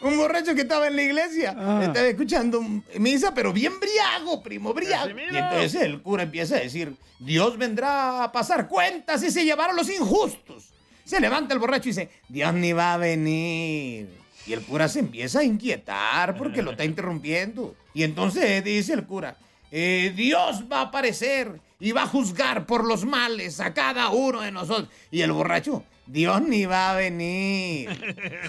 Un 0.01 0.17
borracho 0.17 0.55
que 0.55 0.61
estaba 0.61 0.87
en 0.87 0.95
la 0.95 1.03
iglesia, 1.03 1.49
estaba 1.81 2.07
escuchando 2.07 2.61
misa, 2.99 3.33
pero 3.33 3.53
bien 3.53 3.79
briago, 3.79 4.41
primo, 4.41 4.73
briago. 4.73 5.09
Y 5.09 5.37
entonces 5.37 5.75
el 5.75 6.01
cura 6.01 6.23
empieza 6.23 6.55
a 6.55 6.59
decir, 6.59 6.95
Dios 7.19 7.57
vendrá 7.57 8.23
a 8.23 8.31
pasar 8.31 8.67
cuentas 8.67 9.23
y 9.23 9.31
se 9.31 9.45
llevará 9.45 9.71
a 9.71 9.75
los 9.75 9.89
injustos. 9.89 10.73
Se 11.05 11.19
levanta 11.19 11.53
el 11.53 11.59
borracho 11.59 11.89
y 11.89 11.91
dice, 11.91 12.09
Dios 12.27 12.53
ni 12.53 12.73
va 12.73 12.95
a 12.95 12.97
venir. 12.97 14.22
Y 14.45 14.53
el 14.53 14.61
cura 14.61 14.87
se 14.87 14.99
empieza 14.99 15.39
a 15.39 15.43
inquietar 15.43 16.35
porque 16.37 16.61
lo 16.61 16.71
está 16.71 16.83
interrumpiendo. 16.85 17.75
Y 17.93 18.03
entonces 18.03 18.63
dice 18.63 18.93
el 18.93 19.05
cura, 19.05 19.35
"Eh, 19.71 20.11
Dios 20.15 20.65
va 20.71 20.79
a 20.79 20.83
aparecer 20.83 21.59
y 21.79 21.91
va 21.91 22.03
a 22.03 22.07
juzgar 22.07 22.65
por 22.65 22.85
los 22.85 23.05
males 23.05 23.59
a 23.59 23.73
cada 23.73 24.09
uno 24.09 24.41
de 24.41 24.51
nosotros. 24.51 24.87
Y 25.11 25.21
el 25.21 25.31
borracho, 25.33 25.83
Dios 26.05 26.41
ni 26.41 26.65
va 26.65 26.91
a 26.91 26.95
venir. 26.95 27.89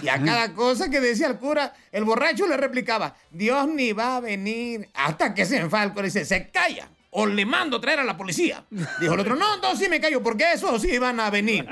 Y 0.01 0.07
a 0.07 0.21
cada 0.21 0.53
cosa 0.53 0.89
que 0.89 0.99
decía 1.01 1.27
el 1.27 1.37
cura, 1.37 1.73
el 1.91 2.03
borracho 2.05 2.47
le 2.47 2.55
replicaba, 2.57 3.15
Dios 3.31 3.67
ni 3.67 3.91
va 3.91 4.17
a 4.17 4.19
venir. 4.21 4.87
Hasta 4.93 5.33
que 5.33 5.45
se 5.45 5.57
enfada 5.57 5.83
el 5.83 5.91
cura 5.91 6.03
y 6.07 6.11
dice, 6.11 6.23
se 6.25 6.49
calla. 6.49 6.89
O 7.17 7.25
le 7.25 7.45
mando 7.45 7.79
traer 7.79 7.99
a 7.99 8.03
la 8.03 8.17
policía. 8.17 8.65
Dijo 8.99 9.13
el 9.13 9.19
otro, 9.21 9.35
no, 9.35 9.55
entonces 9.55 9.79
sí 9.79 9.89
me 9.89 10.01
callo, 10.01 10.21
porque 10.21 10.51
esos 10.53 10.81
sí 10.81 10.97
van 10.97 11.19
a 11.21 11.29
venir. 11.29 11.65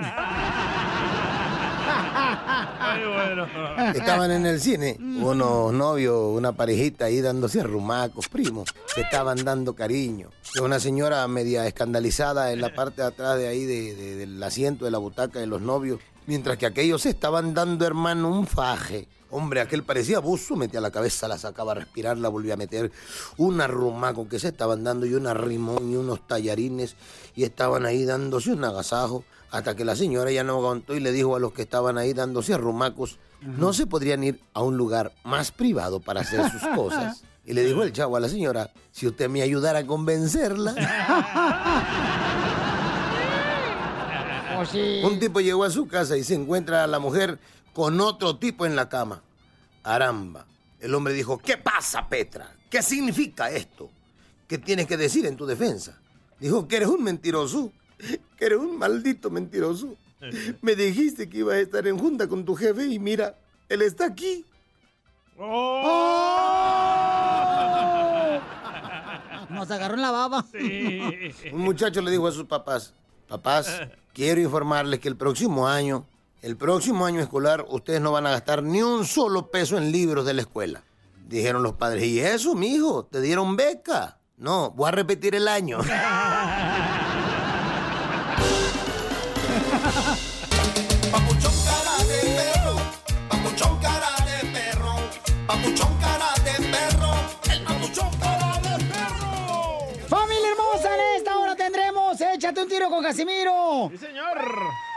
Estaban 3.95 4.31
en 4.31 4.45
el 4.45 4.59
cine, 4.59 4.97
unos 4.99 5.73
novios, 5.73 6.17
una 6.35 6.51
parejita 6.53 7.05
ahí 7.05 7.21
dándose 7.21 7.59
arrumacos, 7.61 8.27
primos, 8.29 8.69
se 8.93 9.01
estaban 9.01 9.43
dando 9.43 9.73
cariño. 9.75 10.29
Una 10.61 10.79
señora 10.79 11.27
media 11.27 11.65
escandalizada 11.67 12.51
en 12.51 12.61
la 12.61 12.73
parte 12.73 13.01
de 13.01 13.07
atrás 13.07 13.37
de 13.37 13.47
ahí 13.47 13.65
de- 13.65 13.95
de- 13.95 14.15
del 14.15 14.41
asiento 14.43 14.85
de 14.85 14.91
la 14.91 14.97
butaca 14.97 15.39
de 15.39 15.47
los 15.47 15.61
novios, 15.61 15.99
mientras 16.25 16.57
que 16.57 16.65
aquellos 16.65 17.05
estaban 17.05 17.53
dando, 17.53 17.85
hermano, 17.85 18.29
un 18.29 18.47
faje. 18.47 19.07
Hombre, 19.29 19.61
aquel 19.61 19.83
parecía 19.83 20.19
buzo, 20.19 20.55
metía 20.55 20.79
la 20.79 20.91
cabeza, 20.91 21.27
la 21.27 21.39
sacaba 21.39 21.71
a 21.71 21.75
respirar, 21.75 22.17
la 22.17 22.29
volvía 22.29 22.53
a 22.53 22.57
meter. 22.57 22.91
Un 23.37 23.61
arrumaco 23.61 24.29
que 24.29 24.37
se 24.37 24.49
estaban 24.49 24.83
dando 24.83 25.07
y 25.07 25.15
un 25.15 25.25
arrimón 25.25 25.91
y 25.91 25.95
unos 25.95 26.27
tallarines 26.27 26.95
y 27.35 27.43
estaban 27.43 27.85
ahí 27.85 28.05
dándose 28.05 28.51
un 28.51 28.63
agasajo 28.63 29.23
hasta 29.49 29.75
que 29.75 29.85
la 29.85 29.95
señora 29.95 30.31
ya 30.31 30.43
no 30.43 30.53
aguantó 30.53 30.95
y 30.95 30.99
le 30.99 31.11
dijo 31.11 31.35
a 31.35 31.39
los 31.39 31.53
que 31.53 31.63
estaban 31.63 31.97
ahí 31.97 32.13
dándose 32.13 32.53
arrumacos, 32.53 33.17
no 33.41 33.73
se 33.73 33.87
podrían 33.87 34.23
ir 34.23 34.39
a 34.53 34.61
un 34.61 34.77
lugar 34.77 35.13
más 35.23 35.51
privado 35.51 35.99
para 35.99 36.21
hacer 36.21 36.49
sus 36.51 36.61
cosas. 36.75 37.23
Y 37.45 37.51
le 37.51 37.65
dijo 37.65 37.83
el 37.83 37.91
chavo 37.91 38.15
a 38.15 38.21
la 38.21 38.29
señora, 38.29 38.71
si 38.93 39.05
usted 39.05 39.27
me 39.29 39.41
ayudara 39.41 39.79
a 39.79 39.85
convencerla. 39.85 40.73
Oh, 44.63 44.65
sí. 44.65 45.01
Un 45.03 45.19
tipo 45.19 45.41
llegó 45.41 45.63
a 45.63 45.69
su 45.69 45.87
casa 45.87 46.17
y 46.17 46.23
se 46.23 46.35
encuentra 46.35 46.83
a 46.83 46.87
la 46.87 46.99
mujer 46.99 47.39
con 47.73 47.99
otro 48.01 48.37
tipo 48.37 48.65
en 48.65 48.75
la 48.75 48.89
cama. 48.89 49.21
Aramba. 49.83 50.45
El 50.79 50.95
hombre 50.95 51.13
dijo, 51.13 51.37
¿qué 51.37 51.57
pasa, 51.57 52.07
Petra? 52.07 52.55
¿Qué 52.69 52.81
significa 52.81 53.51
esto? 53.51 53.89
¿Qué 54.47 54.57
tienes 54.57 54.87
que 54.87 54.97
decir 54.97 55.25
en 55.25 55.37
tu 55.37 55.45
defensa? 55.45 55.99
Dijo 56.39 56.67
que 56.67 56.77
eres 56.77 56.89
un 56.89 57.03
mentiroso, 57.03 57.71
que 58.37 58.45
eres 58.45 58.59
un 58.59 58.77
maldito 58.77 59.29
mentiroso. 59.29 59.95
Me 60.61 60.75
dijiste 60.75 61.29
que 61.29 61.39
iba 61.39 61.53
a 61.53 61.59
estar 61.59 61.87
en 61.87 61.97
junta 61.97 62.27
con 62.27 62.45
tu 62.45 62.55
jefe 62.55 62.85
y 62.87 62.99
mira, 62.99 63.37
él 63.69 63.81
está 63.81 64.05
aquí. 64.05 64.45
¡Oh! 65.37 65.99
Nos 69.49 69.69
agarró 69.71 69.95
en 69.95 70.01
la 70.01 70.11
baba. 70.11 70.45
Un 71.51 71.59
muchacho 71.59 72.01
le 72.01 72.11
dijo 72.11 72.27
a 72.27 72.31
sus 72.31 72.45
papás, 72.45 72.93
papás, 73.27 73.81
quiero 74.13 74.41
informarles 74.41 74.99
que 74.99 75.07
el 75.07 75.15
próximo 75.15 75.67
año, 75.67 76.05
el 76.41 76.57
próximo 76.57 77.05
año 77.05 77.21
escolar, 77.21 77.65
ustedes 77.69 78.01
no 78.01 78.11
van 78.11 78.27
a 78.27 78.31
gastar 78.31 78.63
ni 78.63 78.81
un 78.81 79.05
solo 79.05 79.49
peso 79.49 79.77
en 79.77 79.91
libros 79.91 80.25
de 80.25 80.33
la 80.33 80.41
escuela. 80.41 80.83
Dijeron 81.27 81.63
los 81.63 81.73
padres, 81.73 82.03
¿y 82.03 82.19
eso, 82.19 82.53
mijo? 82.53 83.05
¿Te 83.05 83.21
dieron 83.21 83.55
beca? 83.55 84.17
No, 84.37 84.71
voy 84.71 84.89
a 84.89 84.91
repetir 84.91 85.35
el 85.35 85.47
año. 85.47 85.79
Échate 102.53 102.65
un 102.65 102.69
tiro 102.69 102.89
con 102.91 103.01
Casimiro. 103.01 103.89
Sí, 103.89 103.97
señor. 103.97 104.37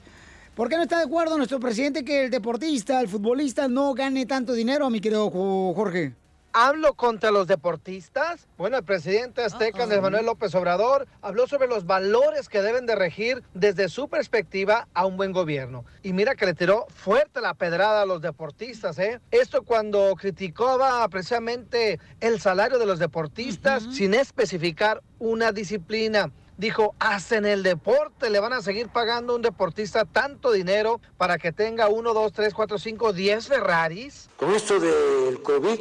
¿Por 0.54 0.68
qué 0.68 0.76
no 0.76 0.82
está 0.84 0.98
de 0.98 1.04
acuerdo 1.04 1.36
nuestro 1.36 1.58
presidente 1.60 2.04
que 2.04 2.24
el 2.24 2.30
deportista, 2.30 3.00
el 3.00 3.08
futbolista, 3.08 3.68
no 3.68 3.92
gane 3.94 4.24
tanto 4.26 4.52
dinero, 4.54 4.88
mi 4.88 5.00
querido 5.00 5.30
Jo- 5.30 5.74
Jorge? 5.74 6.14
¿Hablo 6.58 6.94
contra 6.94 7.30
los 7.30 7.46
deportistas? 7.46 8.48
Bueno, 8.56 8.78
el 8.78 8.82
presidente 8.82 9.44
azteca, 9.44 9.82
Andrés 9.82 10.00
Manuel 10.00 10.24
López 10.24 10.54
Obrador, 10.54 11.06
habló 11.20 11.46
sobre 11.46 11.68
los 11.68 11.84
valores 11.84 12.48
que 12.48 12.62
deben 12.62 12.86
de 12.86 12.94
regir 12.94 13.42
desde 13.52 13.90
su 13.90 14.08
perspectiva 14.08 14.88
a 14.94 15.04
un 15.04 15.18
buen 15.18 15.32
gobierno. 15.32 15.84
Y 16.02 16.14
mira 16.14 16.34
que 16.34 16.46
le 16.46 16.54
tiró 16.54 16.86
fuerte 16.88 17.42
la 17.42 17.52
pedrada 17.52 18.00
a 18.00 18.06
los 18.06 18.22
deportistas, 18.22 18.98
¿eh? 18.98 19.20
Esto 19.30 19.64
cuando 19.64 20.16
criticaba 20.16 21.06
precisamente 21.08 22.00
el 22.20 22.40
salario 22.40 22.78
de 22.78 22.86
los 22.86 22.98
deportistas 22.98 23.82
sin 23.92 24.14
especificar 24.14 25.02
una 25.18 25.52
disciplina. 25.52 26.32
Dijo, 26.56 26.94
hasta 26.98 27.36
en 27.36 27.44
el 27.44 27.62
deporte 27.62 28.30
le 28.30 28.40
van 28.40 28.54
a 28.54 28.62
seguir 28.62 28.88
pagando 28.88 29.34
a 29.34 29.36
un 29.36 29.42
deportista 29.42 30.06
tanto 30.06 30.52
dinero 30.52 31.02
para 31.18 31.36
que 31.36 31.52
tenga 31.52 31.88
uno, 31.88 32.14
dos, 32.14 32.32
tres, 32.32 32.54
cuatro, 32.54 32.78
cinco, 32.78 33.12
diez 33.12 33.46
Ferraris. 33.46 34.30
Con 34.38 34.54
esto 34.54 34.80
del 34.80 35.42
COVID, 35.42 35.80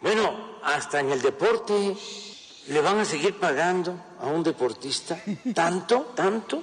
bueno, 0.00 0.58
hasta 0.62 1.00
en 1.00 1.10
el 1.10 1.20
deporte 1.20 1.96
le 2.68 2.80
van 2.80 2.98
a 2.98 3.04
seguir 3.04 3.38
pagando 3.38 3.94
a 4.20 4.26
un 4.26 4.42
deportista 4.42 5.20
tanto, 5.54 6.12
tanto, 6.14 6.62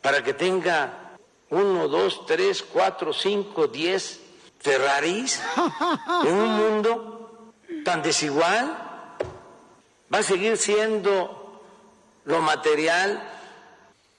para 0.00 0.22
que 0.22 0.34
tenga 0.34 1.16
uno, 1.50 1.88
dos, 1.88 2.26
tres, 2.26 2.62
cuatro, 2.62 3.12
cinco, 3.12 3.66
diez 3.66 4.20
Ferraris 4.60 5.40
en 6.24 6.34
un 6.34 6.50
mundo 6.50 7.54
tan 7.84 8.02
desigual. 8.02 8.84
Va 10.12 10.18
a 10.18 10.22
seguir 10.22 10.56
siendo 10.56 11.62
lo 12.24 12.40
material 12.40 13.22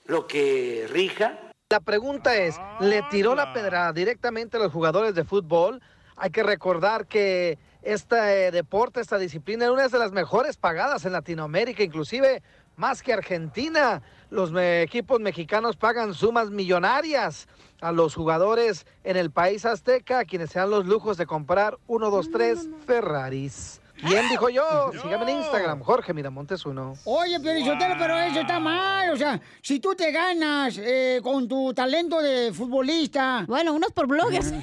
lo 0.06 0.26
que 0.26 0.86
rija. 0.90 1.38
La 1.70 1.80
pregunta 1.80 2.34
es, 2.34 2.56
¿le 2.80 3.02
tiró 3.10 3.34
la 3.34 3.52
pedrada 3.52 3.92
directamente 3.92 4.56
a 4.56 4.60
los 4.60 4.72
jugadores 4.72 5.14
de 5.14 5.24
fútbol? 5.24 5.80
Hay 6.16 6.30
que 6.30 6.42
recordar 6.42 7.06
que 7.06 7.58
este 7.82 8.46
eh, 8.46 8.50
deporte, 8.50 9.00
esta 9.00 9.18
disciplina, 9.18 9.64
es 9.64 9.70
una 9.70 9.88
de 9.88 9.98
las 9.98 10.12
mejores 10.12 10.56
pagadas 10.56 11.04
en 11.04 11.12
Latinoamérica, 11.12 11.82
inclusive 11.82 12.42
más 12.76 13.02
que 13.02 13.12
Argentina. 13.12 14.02
Los 14.30 14.52
me- 14.52 14.82
equipos 14.82 15.20
mexicanos 15.20 15.76
pagan 15.76 16.14
sumas 16.14 16.50
millonarias 16.50 17.48
a 17.80 17.92
los 17.92 18.14
jugadores 18.14 18.86
en 19.04 19.16
el 19.16 19.30
país 19.30 19.64
azteca, 19.64 20.20
a 20.20 20.24
quienes 20.24 20.50
se 20.50 20.58
dan 20.58 20.70
los 20.70 20.86
lujos 20.86 21.16
de 21.16 21.26
comprar 21.26 21.78
uno, 21.86 22.10
dos, 22.10 22.30
tres 22.30 22.68
Ferraris. 22.86 23.79
¿Quién 24.06 24.28
dijo 24.28 24.48
yo? 24.50 24.90
Sígame 25.02 25.30
en 25.30 25.38
Instagram, 25.38 25.80
Jorge 25.82 26.12
Miramontes 26.14 26.64
uno. 26.66 26.94
Oye, 27.04 27.38
Piolichotelo, 27.40 27.94
pero 27.98 28.18
eso 28.18 28.40
está 28.40 28.58
mal. 28.58 29.10
O 29.10 29.16
sea, 29.16 29.40
si 29.62 29.80
tú 29.80 29.94
te 29.94 30.10
ganas 30.12 30.78
eh, 30.78 31.20
con 31.22 31.46
tu 31.48 31.72
talento 31.74 32.20
de 32.20 32.52
futbolista. 32.52 33.44
Bueno, 33.46 33.72
unos 33.72 33.92
por 33.92 34.06
bloggers. 34.06 34.52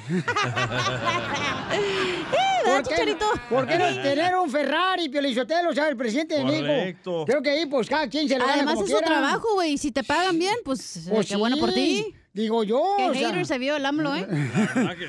¿Por 2.64 2.82
qué? 2.88 3.16
¿Por 3.48 3.66
qué 3.66 3.78
no 3.78 4.02
tener 4.02 4.36
un 4.36 4.50
Ferrari, 4.50 5.08
Piolichotelo? 5.08 5.70
O 5.70 5.74
sea, 5.74 5.88
el 5.88 5.96
presidente 5.96 6.36
de 6.36 6.44
México. 6.44 6.66
Correcto. 6.66 7.24
Creo 7.26 7.42
que 7.42 7.50
ahí, 7.50 7.66
pues, 7.66 7.88
cada 7.88 8.08
quien 8.08 8.28
se 8.28 8.34
lo 8.38 8.40
gana 8.44 8.54
Además 8.54 8.74
como 8.74 8.86
es 8.86 8.90
su 8.92 8.96
quiera. 8.98 9.12
trabajo, 9.18 9.54
güey. 9.54 9.72
y 9.72 9.78
Si 9.78 9.90
te 9.92 10.04
pagan 10.04 10.38
bien, 10.38 10.54
pues, 10.64 11.06
Pues 11.08 11.26
qué 11.28 11.36
bueno 11.36 11.56
por 11.58 11.70
sí, 11.70 11.74
ti. 11.74 12.14
Digo 12.32 12.62
yo. 12.62 12.82
Qué 12.96 13.04
o 13.06 13.14
sea. 13.14 13.28
hater 13.28 13.46
se 13.46 13.58
vio 13.58 13.76
el 13.76 13.84
AMLO, 13.84 14.14
¿eh? 14.14 14.26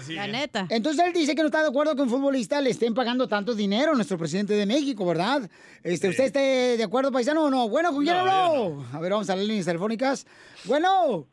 La 0.10 0.28
neta. 0.28 0.66
Entonces 0.70 1.06
él 1.06 1.14
dice 1.14 1.36
que 1.36 1.42
no 1.42 1.48
está 1.48 1.62
de 1.62 1.68
acuerdo 1.68 1.96
que 1.96 2.02
un 2.02 2.10
futbolista 2.10 2.60
le 2.62 2.70
estén 2.72 2.94
pagando 2.94 3.28
tanto 3.28 3.54
dinero 3.54 3.92
a 3.92 3.96
nuestro 3.96 4.18
presidente 4.18 4.54
de 4.54 4.66
México, 4.66 5.06
¿verdad? 5.06 5.50
Este, 5.84 6.10
¿Usted 6.10 6.24
está 6.24 6.40
de 6.40 6.84
acuerdo, 6.84 7.12
paisano, 7.12 7.44
o 7.46 7.50
no? 7.50 7.70
Bueno, 7.70 7.92
¿con 7.92 8.04
quién 8.04 8.16
No, 8.16 8.22
habló? 8.22 8.86
A 8.94 9.00
ver, 9.00 9.12
vamos 9.12 9.30
a 9.30 9.36
las 9.36 9.46
líneas 9.46 9.66
telefónicas. 9.66 10.26
Bueno. 10.66 11.28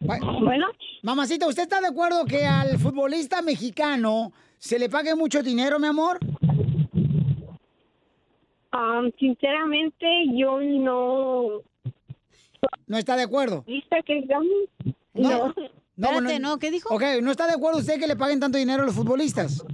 Bueno. 0.00 0.66
Mamacita, 1.02 1.46
¿usted 1.46 1.62
está 1.62 1.80
de 1.80 1.88
acuerdo 1.88 2.24
que 2.24 2.44
al 2.46 2.78
futbolista 2.78 3.42
mexicano 3.42 4.32
se 4.58 4.78
le 4.78 4.88
pague 4.88 5.14
mucho 5.14 5.42
dinero, 5.42 5.78
mi 5.78 5.88
amor? 5.88 6.18
Um, 8.72 9.10
sinceramente, 9.18 10.06
yo 10.34 10.60
no. 10.60 11.62
¿No 12.86 12.98
está 12.98 13.16
de 13.16 13.22
acuerdo? 13.22 13.64
¿Viste 13.66 14.02
que? 14.04 14.26
No. 15.14 15.54
No. 15.98 16.08
Espérate, 16.08 16.38
no, 16.40 16.58
¿qué 16.58 16.70
dijo? 16.70 16.94
Ok, 16.94 17.02
¿no 17.22 17.30
está 17.30 17.46
de 17.46 17.54
acuerdo 17.54 17.78
usted 17.78 17.98
que 17.98 18.06
le 18.06 18.16
paguen 18.16 18.38
tanto 18.38 18.58
dinero 18.58 18.82
a 18.82 18.86
los 18.86 18.94
futbolistas? 18.94 19.64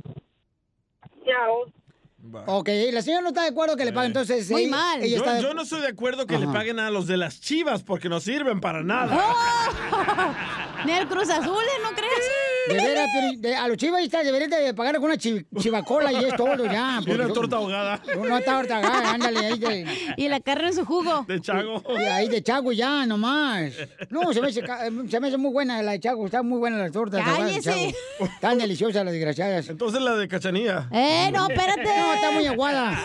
No. 1.26 2.44
Ok, 2.46 2.68
la 2.92 3.02
señora 3.02 3.22
no 3.22 3.28
está 3.28 3.42
de 3.42 3.48
acuerdo 3.48 3.76
que 3.76 3.84
le 3.84 3.92
paguen, 3.92 4.10
entonces... 4.10 4.48
Muy 4.50 4.62
ella- 4.62 4.70
mal. 4.76 5.02
ella 5.02 5.16
Yo, 5.16 5.22
está 5.24 5.34
de- 5.34 5.42
yo 5.42 5.54
no 5.54 5.62
estoy 5.62 5.80
de 5.80 5.88
acuerdo 5.88 6.26
que 6.26 6.38
le 6.38 6.46
paguen 6.46 6.78
a 6.78 6.90
los 6.90 7.06
de 7.08 7.16
las 7.16 7.40
chivas 7.40 7.82
porque 7.82 8.08
no 8.08 8.20
sirven 8.20 8.60
para 8.60 8.82
nada. 8.84 9.18
Ni 10.86 10.92
el 10.92 11.08
Cruz 11.08 11.28
Azul, 11.30 11.62
¿eh? 11.62 11.80
¿no 11.82 11.90
crees? 11.90 12.30
De 12.68 12.74
veras, 12.74 13.08
de- 13.38 13.56
a 13.56 13.66
los 13.68 13.76
chivaistas 13.76 14.24
deberían 14.24 14.50
de 14.50 14.72
pagar 14.74 14.94
alguna 14.94 15.16
chi- 15.16 15.44
chivacola 15.58 16.12
y 16.12 16.24
es 16.24 16.36
todo 16.36 16.64
ya. 16.66 17.00
Y 17.06 17.10
una 17.10 17.28
torta 17.28 17.56
ahogada. 17.56 18.00
Una 18.16 18.40
torta 18.40 18.76
ahogada, 18.76 19.12
ándale, 19.12 19.38
ahí 19.46 19.58
de... 19.58 19.86
Y 20.16 20.28
la 20.28 20.40
carne 20.40 20.68
en 20.68 20.74
su 20.74 20.84
jugo. 20.84 21.24
De 21.26 21.40
chago. 21.40 21.82
Y 21.98 22.02
ahí 22.04 22.28
de 22.28 22.42
chago 22.42 22.72
ya, 22.72 23.04
nomás. 23.06 23.72
No, 24.10 24.32
se 24.32 24.40
me, 24.40 24.48
hace, 24.48 24.62
ca- 24.62 24.84
se 25.10 25.20
me 25.20 25.28
hace 25.28 25.36
muy 25.38 25.50
buena 25.52 25.82
la 25.82 25.92
de 25.92 26.00
chago, 26.00 26.24
está 26.26 26.42
muy 26.42 26.58
buena 26.58 26.78
la 26.78 26.90
torta. 26.90 27.22
¡Cállese! 27.24 27.94
Chago. 28.18 28.30
Están 28.32 28.58
deliciosas 28.58 29.04
las 29.04 29.12
desgraciadas. 29.12 29.68
Entonces 29.68 30.00
la 30.00 30.14
de 30.14 30.28
cachanilla. 30.28 30.88
¡Eh, 30.92 31.30
no, 31.32 31.48
espérate! 31.48 31.82
No, 31.84 32.14
está 32.14 32.30
muy 32.30 32.46
aguada. 32.46 32.96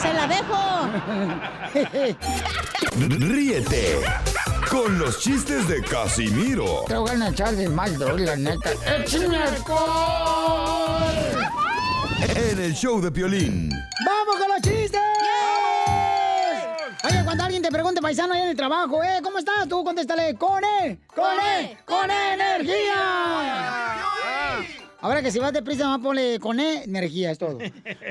¡Se 0.00 0.12
la 0.14 0.26
dejo! 0.26 0.88
Ríete 3.28 3.98
con 4.70 4.98
los 4.98 5.18
chistes 5.20 5.68
de 5.68 5.82
Casimiro 5.82 6.84
Te 6.86 6.96
voy 6.96 7.10
a 7.10 7.28
echar 7.28 7.54
de 7.54 7.68
mal, 7.68 7.98
la 7.98 8.36
neta. 8.36 8.70
¡Échame 8.98 9.36
alcohol! 9.36 11.02
en 12.34 12.58
el 12.60 12.74
show 12.74 13.00
de 13.00 13.10
Piolín. 13.10 13.70
¡Vamos 14.04 14.36
con 14.36 14.48
los 14.48 14.60
chistes! 14.62 15.00
Oye, 17.04 17.24
cuando 17.24 17.44
alguien 17.44 17.62
te 17.62 17.68
pregunte, 17.70 18.00
paisano, 18.00 18.34
ahí 18.34 18.42
en 18.42 18.48
el 18.48 18.56
trabajo, 18.56 19.02
¿eh? 19.02 19.20
¿Cómo 19.22 19.38
estás? 19.38 19.68
Tú 19.68 19.84
contéstale, 19.84 20.34
¡con 20.34 20.62
E! 20.64 20.98
¡Con 21.14 21.38
E! 21.40 21.78
¡Con 21.84 22.10
E 22.10 22.34
energía! 22.34 24.02
Ahora 25.00 25.22
que 25.22 25.30
si 25.30 25.38
vas 25.38 25.52
deprisa, 25.52 25.86
más 25.88 26.00
ponle 26.00 26.40
con 26.40 26.58
E 26.58 26.82
energía, 26.84 27.30
es 27.30 27.38
todo. 27.38 27.58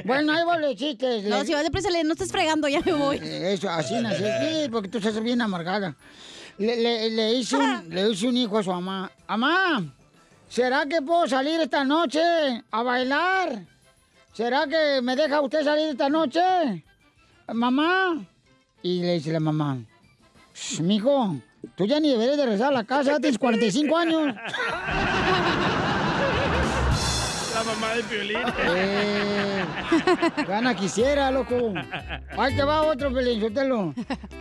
Bueno, 0.06 0.32
ahí 0.34 0.44
van 0.46 0.62
los 0.62 0.76
chistes. 0.76 1.24
No, 1.26 1.44
si 1.44 1.54
vas 1.54 1.64
deprisa, 1.64 1.90
le- 1.90 2.04
no 2.04 2.14
estés 2.14 2.32
fregando, 2.32 2.68
ya 2.68 2.80
me 2.86 2.94
voy. 2.94 3.18
Eh, 3.22 3.54
Eso, 3.54 3.70
así 3.70 3.96
nací. 3.96 4.24
Sí, 4.24 4.70
porque 4.72 4.88
tú 4.88 5.00
estás 5.00 5.20
bien 5.22 5.42
amargada. 5.42 5.96
Le, 6.58 6.76
le- 6.78 7.10
le 7.10 7.34
hice 7.34 7.56
un, 7.58 7.90
le 7.90 8.10
hice 8.12 8.28
un 8.28 8.38
hijo 8.38 8.58
a 8.58 8.64
su 8.64 8.70
mamá. 8.72 9.12
Mamá, 9.28 9.84
¿será 10.50 10.86
que 10.86 11.02
puedo 11.02 11.28
salir 11.28 11.60
esta 11.60 11.84
noche 11.84 12.22
a 12.72 12.82
bailar? 12.84 13.62
¿Será 14.34 14.66
que 14.68 15.02
me 15.02 15.16
deja 15.16 15.42
usted 15.42 15.64
salir 15.64 15.90
esta 15.90 16.08
noche? 16.10 16.42
Mamá. 17.54 18.26
Y 18.82 19.02
le 19.02 19.14
dice 19.16 19.32
la 19.32 19.40
mamá, 19.40 19.78
"Shh, 20.54 20.80
mijo, 20.82 21.36
tú 21.76 21.86
ya 21.86 22.00
ni 22.00 22.10
deberías 22.10 22.38
de 22.38 22.44
regresar 22.46 22.70
a 22.70 22.78
la 22.78 22.84
casa, 22.84 23.20
tienes 23.20 23.38
45 23.40 23.98
años. 23.98 24.36
Mamá 27.66 27.94
de 27.96 28.04
Piolín. 28.04 28.38
Eh, 28.68 29.66
gana 30.48 30.76
quisiera, 30.76 31.32
loco. 31.32 31.74
Ahí 32.38 32.56
te 32.56 32.64
va 32.64 32.84
otro, 32.84 33.12
Pelín, 33.14 33.42
Sotelo. 33.42 33.94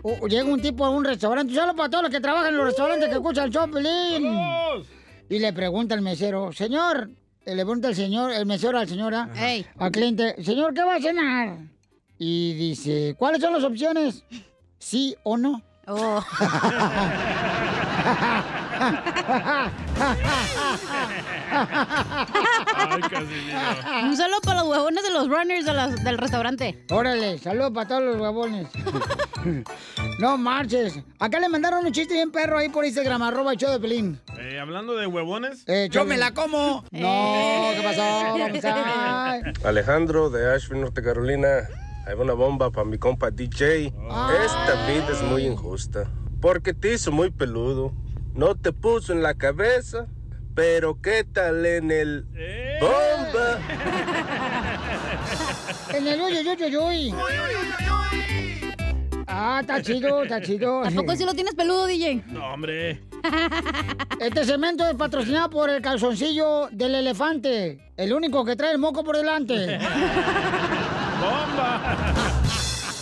O- 0.03 0.17
o 0.21 0.27
Llega 0.29 0.45
un 0.45 0.61
tipo 0.61 0.85
a 0.85 0.91
un 0.91 1.05
restaurante, 1.05 1.55
solo 1.55 1.75
para 1.75 1.89
todos 1.91 2.05
los 2.05 2.13
que 2.13 2.21
trabajan 2.21 2.49
en 2.49 2.57
los 2.59 2.67
restaurantes 2.67 3.09
que 3.09 3.15
escuchan 3.15 3.45
el 3.47 3.51
show, 3.51 3.71
Pelín. 3.71 4.27
Y 5.29 5.39
le 5.39 5.53
pregunta 5.53 5.95
al 5.95 6.03
mesero, 6.03 6.53
señor, 6.53 7.11
eh, 7.47 7.55
le 7.55 7.65
pregunta 7.65 7.89
el 7.89 7.95
señor, 7.97 8.31
el 8.33 8.47
mesero 8.47 8.79
al 8.79 8.89
señora, 8.89 9.29
al 9.79 9.91
cliente, 9.91 10.43
señor, 10.43 10.75
¿qué 10.75 10.83
va 10.85 10.97
a 10.97 11.01
cenar? 11.01 11.59
Y 12.19 12.55
dice, 12.55 13.15
¿cuáles 13.19 13.41
son 13.41 13.53
las 13.55 13.65
opciones? 13.65 14.23
¿Sí 14.79 15.17
o 15.23 15.37
no? 15.37 15.63
Un 24.05 24.17
saludo 24.17 24.41
para 24.45 24.61
los 24.61 24.69
huevones 24.69 25.03
de 25.03 25.11
los 25.13 25.29
runners 25.29 25.65
de 25.65 25.73
las- 25.73 26.05
del 26.05 26.19
restaurante. 26.19 26.85
Órale, 26.91 27.39
saludos 27.39 27.73
para 27.73 27.89
todos 27.89 28.03
los 28.03 28.21
huevones. 28.21 28.69
no 30.19 30.37
marches. 30.39 30.99
Acá 31.19 31.41
le 31.41 31.49
mandaron 31.49 31.85
un 31.87 31.93
chiste 31.93 32.15
bien 32.15 32.31
perro 32.31 32.59
ahí 32.59 32.69
por 32.69 32.85
Instagram, 32.85 33.23
arroba 33.23 33.53
el 33.53 33.59
show 33.59 33.71
de 33.71 33.81
Pelín. 33.81 34.21
Eh, 34.39 34.59
hablando 34.61 34.95
de 34.95 35.07
huevones. 35.07 35.65
¡Yo 35.91 36.05
me 36.05 36.17
la 36.17 36.33
como! 36.33 36.85
No, 36.91 37.71
¿qué 37.75 37.81
pasó? 37.83 38.03
Vamos 38.03 38.65
a... 38.65 39.41
Alejandro 39.69 40.31
de 40.31 40.55
Asheville, 40.55 40.83
Norte 40.83 41.03
Carolina. 41.03 41.69
Hay 42.07 42.15
una 42.17 42.35
bomba 42.35 42.71
para 42.71 42.87
mi 42.87 42.99
compa 42.99 43.31
DJ. 43.31 43.87
Esta 43.87 44.87
vida 44.87 45.09
es 45.11 45.23
muy 45.23 45.47
injusta. 45.47 46.05
Porque 46.41 46.75
te 46.75 46.93
hizo 46.95 47.11
muy 47.11 47.31
peludo. 47.31 47.93
No 48.35 48.55
te 48.57 48.73
puso 48.73 49.13
en 49.13 49.23
la 49.23 49.35
cabeza. 49.35 50.07
Pero 50.55 51.01
qué 51.01 51.25
tal 51.25 51.67
en 51.67 51.91
el 51.91 52.27
bomba. 52.81 53.59
En 55.93 56.09
el 56.09 56.21
uy, 56.21 56.33
uy, 56.39 56.49
uy, 56.49 56.77
uy. 56.77 57.15
Ah, 59.27 59.59
está 59.61 59.83
chido, 59.83 60.23
está 60.23 60.41
chido. 60.41 60.85
¿A 60.85 60.91
poco 60.91 61.15
sí 61.15 61.25
lo 61.25 61.35
tienes 61.35 61.55
peludo, 61.55 61.87
DJ? 61.87 62.25
No, 62.27 62.55
hombre. 62.55 63.01
Este 64.21 64.45
cemento 64.45 64.87
es 64.89 64.95
patrocinado 64.95 65.51
por 65.51 65.71
el 65.71 65.83
calzoncillo 65.83 66.69
del 66.73 66.97
elefante. 66.97 67.93
El 67.97 68.13
único 68.13 68.45
que 68.45 68.57
trae 68.57 68.73
el 68.73 68.79
moco 68.79 69.05
por 69.05 69.17
delante. 69.17 69.79
¡Bomba! 71.21 72.14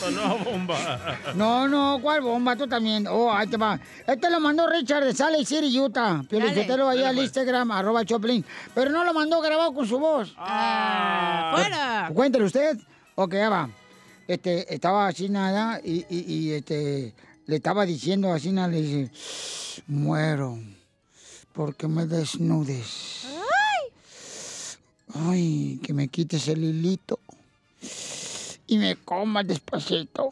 Sonó 0.03 0.39
bomba. 0.39 0.99
No, 1.37 1.69
no, 1.69 2.01
¿cuál 2.03 2.23
bomba? 2.23 2.57
Tú 2.57 2.67
también. 2.67 3.07
Oh, 3.07 3.33
ahí 3.33 3.47
te 3.47 3.57
va. 3.57 3.79
Este 4.07 4.29
lo 4.31 4.41
mandó 4.41 4.69
Richard 4.69 5.05
de 5.05 5.15
Salt 5.15 5.33
Lake 5.33 5.47
City, 5.47 5.79
Utah. 5.79 6.25
Piolichotelo 6.29 6.89
ahí 6.89 6.99
Dale, 6.99 7.09
al 7.09 7.15
pues. 7.15 7.27
Instagram, 7.27 7.71
arroba 7.71 8.05
Choplin. 8.05 8.45
Pero 8.75 8.91
no 8.91 9.05
lo 9.05 9.15
mandó 9.15 9.41
grabado 9.41 9.73
con 9.73 9.87
su 9.87 9.99
voz. 10.01 10.35
Ah, 10.37 11.53
¡Fuera! 11.55 12.11
Cuéntele 12.13 12.45
usted. 12.47 12.79
Ok, 13.15 13.35
ya 13.35 13.49
va. 13.49 13.71
Este, 14.27 14.75
estaba 14.75 15.07
así 15.07 15.29
nada 15.29 15.81
y, 15.85 16.05
y, 16.09 16.33
y, 16.33 16.53
este, 16.53 17.15
le 17.47 17.57
estaba 17.57 17.87
diciendo 17.87 18.33
así 18.33 18.51
nada, 18.51 18.69
le 18.69 18.83
dice, 18.83 19.83
muero 19.87 20.59
porque 21.53 21.87
me 21.87 22.07
desnudes. 22.07 23.27
Ay, 25.15 25.79
que 25.83 25.93
me 25.93 26.09
quites 26.09 26.49
el 26.49 26.65
hilito 26.65 27.21
y 28.73 28.79
me 28.79 28.97
comas 28.97 29.47
despacito. 29.47 30.31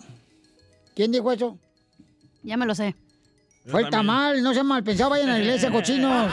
¿Quién 0.97 1.13
dijo 1.13 1.31
eso? 1.31 1.59
Ya 2.43 2.57
me 2.57 2.65
lo 2.65 2.75
sé. 2.75 2.97
Fue 3.67 3.83
el 3.83 3.91
tamal, 3.91 4.43
no 4.43 4.55
se 4.55 4.63
mal 4.63 4.83
pensado, 4.83 5.11
vayan 5.11 5.29
a 5.29 5.35
la 5.35 5.41
iglesia, 5.41 5.71
cochinos. 5.71 6.33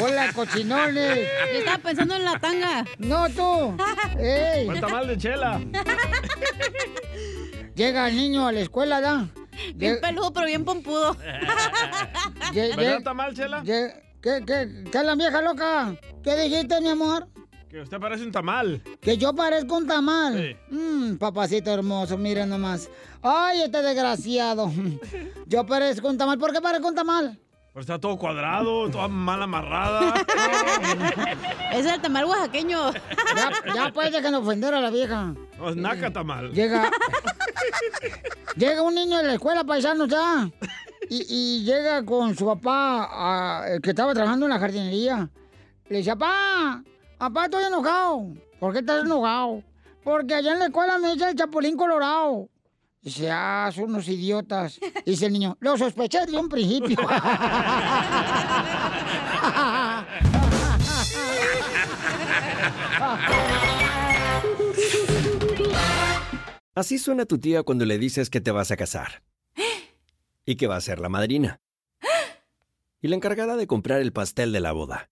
Hola, 0.00 0.32
cochinones. 0.32 1.28
Yo 1.52 1.58
estaba 1.58 1.78
pensando 1.78 2.14
en 2.14 2.24
la 2.24 2.38
tanga. 2.38 2.84
No, 2.98 3.28
tú. 3.30 3.76
Ey. 4.20 4.66
Fue 4.66 4.80
tamal 4.80 5.08
de 5.08 5.18
chela. 5.18 5.60
Llega 7.74 8.08
el 8.08 8.16
niño 8.16 8.46
a 8.46 8.52
la 8.52 8.60
escuela, 8.60 9.00
¿da? 9.00 9.26
Bien 9.74 9.98
peludo, 10.00 10.32
pero 10.32 10.46
bien 10.46 10.64
pompudo. 10.64 11.16
¿Verdad 12.54 13.02
tamal, 13.02 13.34
chela? 13.34 13.64
¿Qué, 13.64 13.92
qué, 14.22 14.44
qué 14.46 14.98
es 14.98 15.04
la 15.04 15.16
vieja 15.16 15.42
loca? 15.42 15.96
¿Qué 16.22 16.36
dijiste, 16.36 16.80
mi 16.80 16.90
amor? 16.90 17.26
Que 17.72 17.80
usted 17.80 17.98
parece 17.98 18.22
un 18.22 18.30
tamal. 18.30 18.82
Que 19.00 19.16
yo 19.16 19.34
parezco 19.34 19.78
un 19.78 19.86
tamal. 19.86 20.36
Sí. 20.36 20.76
Mm, 20.76 21.16
papacito 21.16 21.70
hermoso, 21.70 22.18
mira 22.18 22.44
nomás. 22.44 22.90
Ay, 23.22 23.62
este 23.62 23.80
desgraciado. 23.80 24.70
Yo 25.46 25.64
parezco 25.64 26.06
un 26.06 26.18
tamal. 26.18 26.36
¿Por 26.36 26.52
qué 26.52 26.60
parezco 26.60 26.88
un 26.88 26.94
tamal? 26.94 27.38
Pero 27.72 27.80
está 27.80 27.98
todo 27.98 28.18
cuadrado, 28.18 28.90
toda 28.90 29.08
mal 29.08 29.42
amarrada. 29.42 30.12
Es 31.72 31.86
el 31.86 32.02
tamal 32.02 32.26
oaxaqueño. 32.26 32.92
Ya, 32.92 33.74
ya 33.74 33.90
pues 33.90 34.12
dejen 34.12 34.34
ofender 34.34 34.74
a 34.74 34.80
la 34.82 34.90
vieja. 34.90 35.34
No, 35.58 35.70
es 35.70 35.76
naca 35.76 36.12
tamal. 36.12 36.52
Llega. 36.52 36.90
llega 38.56 38.82
un 38.82 38.94
niño 38.94 39.16
de 39.16 39.24
la 39.24 39.32
escuela, 39.32 39.64
paisanos 39.64 40.08
ya. 40.08 40.50
Y, 41.08 41.24
y 41.26 41.64
llega 41.64 42.04
con 42.04 42.36
su 42.36 42.44
papá, 42.44 43.08
ah, 43.10 43.64
el 43.70 43.80
que 43.80 43.90
estaba 43.90 44.12
trabajando 44.12 44.44
en 44.44 44.50
la 44.50 44.58
jardinería. 44.58 45.30
Le 45.88 45.96
dice, 45.96 46.10
papá, 46.10 46.82
papá, 47.22 47.44
estoy 47.44 47.62
enojado. 47.62 48.34
¿Por 48.58 48.72
qué 48.72 48.80
estás 48.80 49.04
enojado? 49.04 49.62
Porque 50.02 50.34
allá 50.34 50.54
en 50.54 50.58
la 50.58 50.64
escuela 50.66 50.98
me 50.98 51.12
dice 51.12 51.28
el 51.28 51.36
chapulín 51.36 51.76
colorado. 51.76 52.48
Dice, 53.00 53.30
ah, 53.30 53.70
son 53.72 53.84
unos 53.84 54.08
idiotas. 54.08 54.80
Dice 55.06 55.26
el 55.26 55.32
niño, 55.32 55.56
lo 55.60 55.78
sospeché 55.78 56.18
desde 56.20 56.36
un 56.36 56.48
principio. 56.48 56.98
Así 66.74 66.98
suena 66.98 67.24
tu 67.24 67.38
tía 67.38 67.62
cuando 67.62 67.84
le 67.84 67.98
dices 67.98 68.30
que 68.30 68.40
te 68.40 68.50
vas 68.50 68.72
a 68.72 68.76
casar. 68.76 69.22
Y 70.44 70.56
que 70.56 70.66
va 70.66 70.74
a 70.74 70.80
ser 70.80 70.98
la 70.98 71.08
madrina. 71.08 71.60
Y 73.00 73.06
la 73.06 73.14
encargada 73.14 73.54
de 73.54 73.68
comprar 73.68 74.00
el 74.00 74.12
pastel 74.12 74.50
de 74.50 74.58
la 74.58 74.72
boda. 74.72 75.11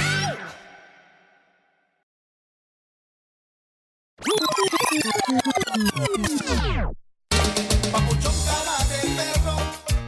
Papuchón 7.91 8.35
cara 8.45 8.77
de 8.85 8.99
perro, 9.17 9.55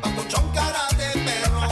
papuchón 0.01 0.51
cara 0.53 0.87
de 0.99 1.07
perro, 1.25 1.63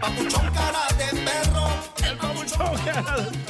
papuchón 0.00 0.46
cara 0.52 0.84
de 0.98 1.08
perro, 1.22 1.66
el 2.04 2.16
papuchón. 2.18 2.76
Cara 2.84 3.16
de 3.20 3.30
perro. 3.30 3.43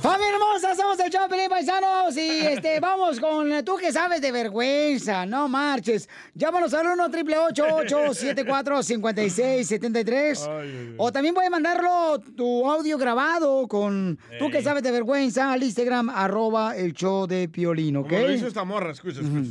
¡Familia 0.00 0.34
hermosa! 0.34 0.74
Somos 0.74 0.98
el 1.00 1.10
Chapelín 1.10 1.48
Paisanos 1.48 2.16
y 2.16 2.28
este, 2.46 2.80
vamos 2.80 3.18
con 3.20 3.64
tú 3.64 3.76
que 3.76 3.92
sabes 3.92 4.20
de 4.20 4.32
vergüenza, 4.32 5.24
no 5.24 5.48
marches. 5.48 6.08
Llámanos 6.34 6.74
al 6.74 6.86
1 6.86 7.04
888 7.04 8.14
74 8.14 8.82
56 8.82 9.66
73 9.66 10.50
O 10.98 11.12
también 11.12 11.34
puedes 11.34 11.50
mandarlo 11.50 12.20
tu 12.36 12.70
audio 12.70 12.98
grabado 12.98 13.66
con 13.68 14.18
tú 14.38 14.50
que 14.50 14.62
sabes 14.62 14.82
de 14.82 14.90
vergüenza 14.90 15.52
al 15.52 15.62
Instagram, 15.62 16.10
arroba 16.10 16.76
el 16.76 16.92
show 16.92 17.26
de 17.26 17.48
Piolín, 17.48 17.96
¿ok? 17.96 18.08
Como 18.08 18.22
lo 18.22 18.32
hizo 18.32 18.46
esta 18.48 18.64
morra, 18.64 18.92
escucha, 18.92 19.20
escucha. 19.20 19.50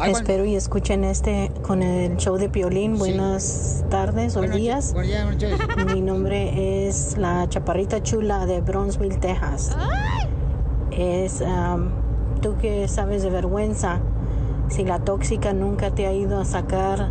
Ay, 0.00 0.12
Espero 0.12 0.44
y 0.44 0.54
escuchen 0.54 1.02
este 1.02 1.50
con 1.62 1.82
el 1.82 2.16
show 2.18 2.36
de 2.36 2.48
Piolín. 2.48 2.98
Buenas 2.98 3.84
tardes 3.90 4.36
o 4.36 4.42
días. 4.42 4.94
Mi 5.92 6.00
nombre 6.00 6.86
es 6.86 7.18
la 7.18 7.48
Chaparrita 7.48 8.00
Chula 8.02 8.46
de 8.46 8.60
Bronzeville, 8.60 9.16
Texas. 9.16 9.76
Es 10.92 11.42
am, 11.42 11.90
tú 12.40 12.56
que 12.58 12.86
sabes 12.86 13.22
de 13.22 13.30
vergüenza. 13.30 13.98
Si 14.68 14.84
la 14.84 15.00
tóxica 15.00 15.52
nunca 15.52 15.90
te 15.90 16.06
ha 16.06 16.12
ido 16.12 16.38
a 16.38 16.44
sacar 16.44 17.10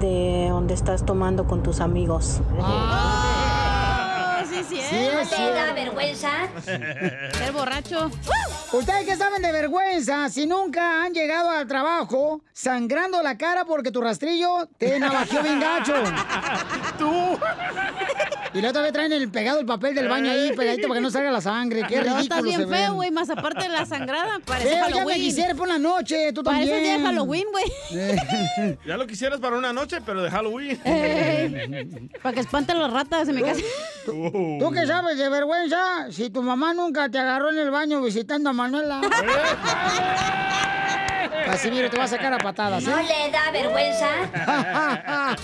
de 0.00 0.46
donde 0.48 0.72
estás 0.72 1.04
tomando 1.04 1.46
con 1.46 1.62
tus 1.62 1.80
amigos. 1.80 2.40
Sí, 4.62 4.76
sí, 4.76 4.82
Sí, 4.88 4.96
es 4.96 5.28
cierto. 5.28 5.74
vergüenza? 5.74 6.30
Ser 6.64 7.52
borracho. 7.52 8.10
Ustedes 8.72 9.06
que 9.06 9.16
saben 9.16 9.42
de 9.42 9.52
vergüenza, 9.52 10.28
si 10.28 10.46
nunca 10.46 11.04
han 11.04 11.12
llegado 11.12 11.50
al 11.50 11.66
trabajo 11.66 12.42
sangrando 12.52 13.22
la 13.22 13.36
cara 13.38 13.64
porque 13.64 13.90
tu 13.90 14.00
rastrillo 14.00 14.68
te 14.78 14.98
navajeó 14.98 15.42
bien 15.42 15.60
gacho. 15.60 15.94
Tú. 16.98 17.38
Y 18.54 18.60
la 18.60 18.70
otra 18.70 18.82
vez 18.82 18.92
traen 18.92 19.12
el 19.12 19.28
pegado 19.30 19.58
el 19.58 19.66
papel 19.66 19.94
del 19.96 20.08
baño 20.08 20.30
ahí 20.30 20.52
pegadito 20.56 20.86
para 20.86 21.00
que 21.00 21.02
no 21.02 21.10
salga 21.10 21.32
la 21.32 21.40
sangre. 21.40 21.80
Qué 21.88 21.96
Pero 21.98 22.16
ridículo 22.16 22.20
estás 22.20 22.42
bien 22.44 22.68
feo, 22.68 22.94
güey, 22.94 23.10
más 23.10 23.28
aparte 23.28 23.64
de 23.64 23.68
la 23.68 23.84
sangrada, 23.84 24.38
parece 24.44 24.68
Feo, 24.70 24.88
ya 24.90 25.04
me 25.04 25.14
quisiera 25.14 25.54
por 25.54 25.66
la 25.66 25.78
noche, 25.78 26.32
tú 26.32 26.42
Parece 26.44 26.70
también. 26.70 26.84
día 26.84 26.98
de 26.98 27.04
Halloween, 27.04 27.46
güey. 27.50 28.78
Ya 28.86 28.96
lo 28.96 29.06
quisieras 29.06 29.40
para 29.40 29.56
una 29.58 29.72
noche, 29.72 29.98
pero 30.06 30.22
de 30.22 30.30
Halloween. 30.30 30.78
Para 32.22 32.34
que 32.34 32.40
espanten 32.40 32.78
las 32.78 32.92
ratas 32.92 33.28
en 33.28 33.34
mi 33.36 33.42
casa. 33.42 33.60
¿Tú 34.06 34.70
qué 34.72 34.86
sabes 34.86 35.18
de 35.18 35.28
vergüenza? 35.28 36.12
Si 36.12 36.30
tu 36.30 36.42
mamá 36.42 36.74
nunca 36.74 37.08
te 37.08 37.18
agarró 37.18 37.50
en 37.50 37.58
el 37.58 37.70
baño 37.70 38.00
visitando 38.02 38.50
a 38.50 38.52
Manuela. 38.52 39.00
Casimiro, 41.44 41.90
te 41.90 41.98
va 41.98 42.04
a 42.04 42.08
sacar 42.08 42.32
a 42.32 42.38
patadas, 42.38 42.84
¿eh? 42.84 42.90
¿No 42.90 42.96
le 43.02 43.30
da 43.30 43.50
vergüenza? 43.52 44.08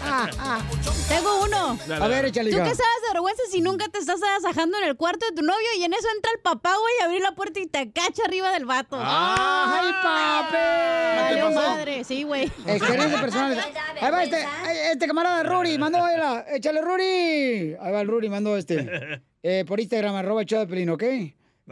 Tengo 1.09 1.43
uno. 1.45 1.79
Dale, 1.87 2.05
A 2.05 2.09
ver, 2.09 2.17
dale. 2.19 2.29
échale, 2.29 2.51
¿Tú 2.51 2.57
qué 2.57 2.75
sabes 2.75 3.03
de 3.07 3.13
vergüenza 3.13 3.43
si 3.51 3.61
nunca 3.61 3.89
te 3.89 3.99
estás 3.99 4.21
agasajando 4.23 4.79
en 4.79 4.85
el 4.85 4.97
cuarto 4.97 5.27
de 5.27 5.33
tu 5.35 5.43
novio 5.43 5.67
y 5.79 5.85
en 5.85 5.93
eso 5.93 6.07
entra 6.15 6.31
el 6.35 6.41
papá, 6.41 6.75
güey, 6.77 6.95
y 7.01 7.05
abrir 7.05 7.21
la 7.23 7.33
puerta 7.33 7.61
y 7.61 7.67
te 7.67 7.91
cacha 7.93 8.23
arriba 8.25 8.53
del 8.53 8.65
vato? 8.65 8.99
¡Ay, 9.03 9.91
papi! 10.03 11.35
¿Te 11.35 11.43
pasó? 11.43 11.61
madre, 11.71 12.05
sí, 12.05 12.23
güey. 12.23 12.45
Experiencia 12.67 13.21
personal. 13.21 13.59
Ahí 14.01 14.11
va 14.11 14.25
este, 14.25 14.47
este 14.93 15.07
camarada 15.07 15.43
Ruri, 15.43 15.77
mandó 15.79 15.99
él. 16.09 16.21
Échale, 16.55 16.81
Ruri. 16.81 17.77
Ahí 17.81 17.93
va 17.93 18.01
el 18.01 18.09
Ruri, 18.09 18.29
mandó 18.29 18.57
este. 18.57 19.21
Eh, 19.43 19.65
por 19.67 19.81
Instagram, 19.81 20.15
arroba 20.17 20.43
el 20.43 20.47
show 20.47 20.59
de 20.61 20.67
Pelín, 20.67 20.91
¿ok? 20.91 21.03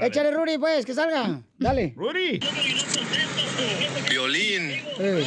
Échale, 0.01 0.31
Ruri, 0.31 0.57
pues, 0.57 0.87
que 0.87 0.95
salga. 0.95 1.43
Dale. 1.59 1.93
Ruri. 1.95 2.41
Violín, 4.09 4.71
Eh. 4.99 5.25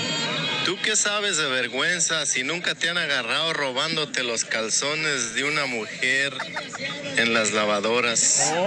¿tú 0.65 0.77
qué 0.84 0.95
sabes 0.95 1.38
de 1.38 1.47
vergüenza 1.47 2.25
si 2.25 2.43
nunca 2.43 2.75
te 2.75 2.89
han 2.89 2.97
agarrado 2.97 3.53
robándote 3.53 4.23
los 4.23 4.43
calzones 4.45 5.34
de 5.36 5.43
una 5.43 5.65
mujer 5.65 6.34
en 7.17 7.34
las 7.34 7.51
lavadoras? 7.51 8.51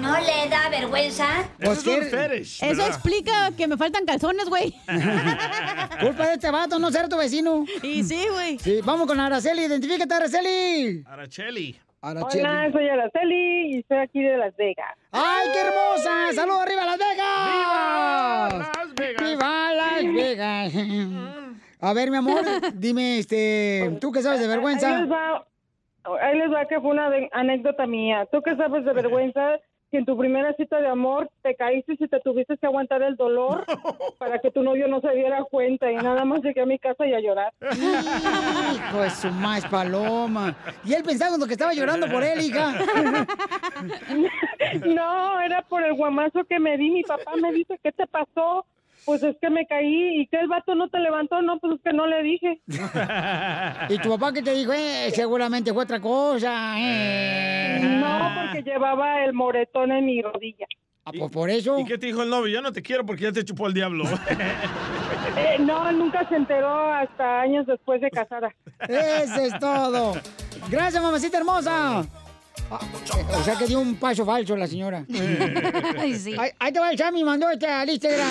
¿No 0.00 0.20
le 0.20 0.48
da 0.48 0.68
vergüenza? 0.70 1.48
Pues, 1.62 1.80
¿qué- 1.82 2.42
Eso 2.60 2.86
explica 2.86 3.50
que 3.56 3.66
me 3.66 3.76
faltan 3.76 4.04
calzones, 4.04 4.48
güey. 4.48 4.72
Culpa 6.00 6.26
de 6.28 6.34
este 6.34 6.50
vato, 6.50 6.78
no 6.78 6.90
ser 6.90 7.08
tu 7.08 7.16
vecino. 7.16 7.64
Y 7.82 8.02
sí, 8.04 8.26
güey. 8.30 8.58
Sí, 8.58 8.80
vamos 8.84 9.06
con 9.06 9.18
Araceli. 9.20 9.64
Identifícate, 9.64 10.12
Araceli. 10.14 11.04
Aracheli. 11.06 11.78
Hola, 12.04 12.68
soy 12.72 12.88
Araceli 12.88 13.76
y 13.76 13.78
estoy 13.78 13.98
aquí 13.98 14.20
de 14.24 14.36
Las 14.36 14.56
Vegas. 14.56 14.92
¡Ay, 15.12 15.48
qué 15.52 15.60
hermosa! 15.60 16.32
¡Saludos 16.34 16.62
arriba, 16.62 16.84
Las 16.84 16.98
Vegas! 16.98 18.72
¡Viva 19.20 19.72
Las 19.72 20.12
Vegas! 20.12 20.72
A 21.80 21.92
ver, 21.92 22.10
mi 22.10 22.16
amor, 22.16 22.42
dime, 22.74 23.18
este, 23.18 23.98
¿tú 24.00 24.10
qué 24.10 24.20
sabes 24.20 24.40
de 24.40 24.46
Ahí 24.46 24.50
vergüenza? 24.50 25.00
les 25.00 25.10
va, 25.10 25.46
ahí 26.22 26.38
les 26.38 26.52
va 26.52 26.66
que 26.66 26.80
fue 26.80 26.90
una 26.90 27.08
anécdota 27.32 27.86
mía. 27.86 28.26
¿Tú 28.32 28.42
qué 28.42 28.56
sabes 28.56 28.84
de 28.84 28.92
vergüenza? 28.92 29.60
Que 29.92 29.98
en 29.98 30.06
tu 30.06 30.16
primera 30.16 30.54
cita 30.54 30.80
de 30.80 30.88
amor 30.88 31.28
te 31.42 31.54
caíste 31.54 31.96
y 31.98 32.08
te 32.08 32.18
tuviste 32.20 32.56
que 32.56 32.66
aguantar 32.66 33.02
el 33.02 33.14
dolor 33.14 33.64
para 34.18 34.38
que 34.38 34.50
tu 34.50 34.62
novio 34.62 34.88
no 34.88 35.02
se 35.02 35.10
diera 35.10 35.44
cuenta 35.44 35.92
y 35.92 35.96
nada 35.96 36.24
más 36.24 36.42
llegué 36.42 36.62
a 36.62 36.66
mi 36.66 36.78
casa 36.78 37.06
y 37.06 37.12
a 37.12 37.20
llorar. 37.20 37.52
Hijo 37.60 39.02
de 39.02 39.10
su 39.10 39.30
más 39.30 39.66
paloma. 39.66 40.56
Y 40.82 40.94
él 40.94 41.02
pensando 41.04 41.46
que 41.46 41.52
estaba 41.52 41.74
llorando 41.74 42.08
por 42.08 42.24
él, 42.24 42.40
hija. 42.40 42.72
No, 44.86 45.40
era 45.40 45.60
por 45.62 45.82
el 45.82 45.94
guamazo 45.94 46.44
que 46.44 46.58
me 46.58 46.78
di. 46.78 46.90
Mi 46.90 47.02
papá 47.02 47.36
me 47.36 47.52
dice, 47.52 47.78
¿qué 47.82 47.92
te 47.92 48.06
pasó? 48.06 48.64
Pues 49.04 49.22
es 49.22 49.36
que 49.40 49.50
me 49.50 49.66
caí 49.66 50.20
y 50.20 50.26
que 50.28 50.38
el 50.38 50.48
vato 50.48 50.74
no 50.74 50.88
te 50.88 50.98
levantó. 51.00 51.42
No, 51.42 51.58
pues 51.58 51.74
es 51.74 51.80
que 51.82 51.92
no 51.92 52.06
le 52.06 52.22
dije. 52.22 52.60
Y 53.88 53.98
tu 53.98 54.10
papá 54.10 54.32
que 54.32 54.42
te 54.42 54.52
dijo, 54.52 54.72
eh, 54.72 55.10
seguramente 55.12 55.72
fue 55.72 55.84
otra 55.84 56.00
cosa. 56.00 56.74
eh. 56.78 57.80
No, 57.82 58.30
porque 58.42 58.62
llevaba 58.62 59.24
el 59.24 59.32
moretón 59.32 59.90
en 59.92 60.06
mi 60.06 60.22
rodilla. 60.22 60.66
Ah, 61.04 61.10
pues 61.18 61.32
por 61.32 61.50
eso. 61.50 61.78
¿Y 61.80 61.84
qué 61.84 61.98
te 61.98 62.06
dijo 62.06 62.22
el 62.22 62.30
novio? 62.30 62.54
Ya 62.54 62.60
no 62.60 62.70
te 62.72 62.80
quiero 62.80 63.04
porque 63.04 63.24
ya 63.24 63.32
te 63.32 63.44
chupó 63.44 63.66
el 63.66 63.74
diablo. 63.74 64.04
Eh, 65.36 65.56
no, 65.60 65.90
nunca 65.92 66.28
se 66.28 66.34
enteró 66.34 66.92
hasta 66.92 67.40
años 67.40 67.66
después 67.66 68.00
de 68.00 68.10
casada. 68.10 68.54
Eso 68.80 69.40
es 69.40 69.58
todo. 69.58 70.14
Gracias, 70.68 71.02
mamacita 71.02 71.38
hermosa. 71.38 72.04
O 73.34 73.44
sea 73.44 73.56
que 73.56 73.66
dio 73.66 73.80
un 73.80 73.96
paso 73.96 74.24
falso 74.24 74.56
la 74.56 74.66
señora. 74.66 75.04
Ay, 75.98 76.18
sí. 76.18 76.34
Ahí, 76.38 76.50
ahí 76.58 76.72
te 76.72 76.80
va 76.80 76.90
el 76.90 76.98
Sammy, 76.98 77.24
mandó 77.24 77.50
este 77.50 77.66
al 77.66 77.88
Instagram. 77.88 78.28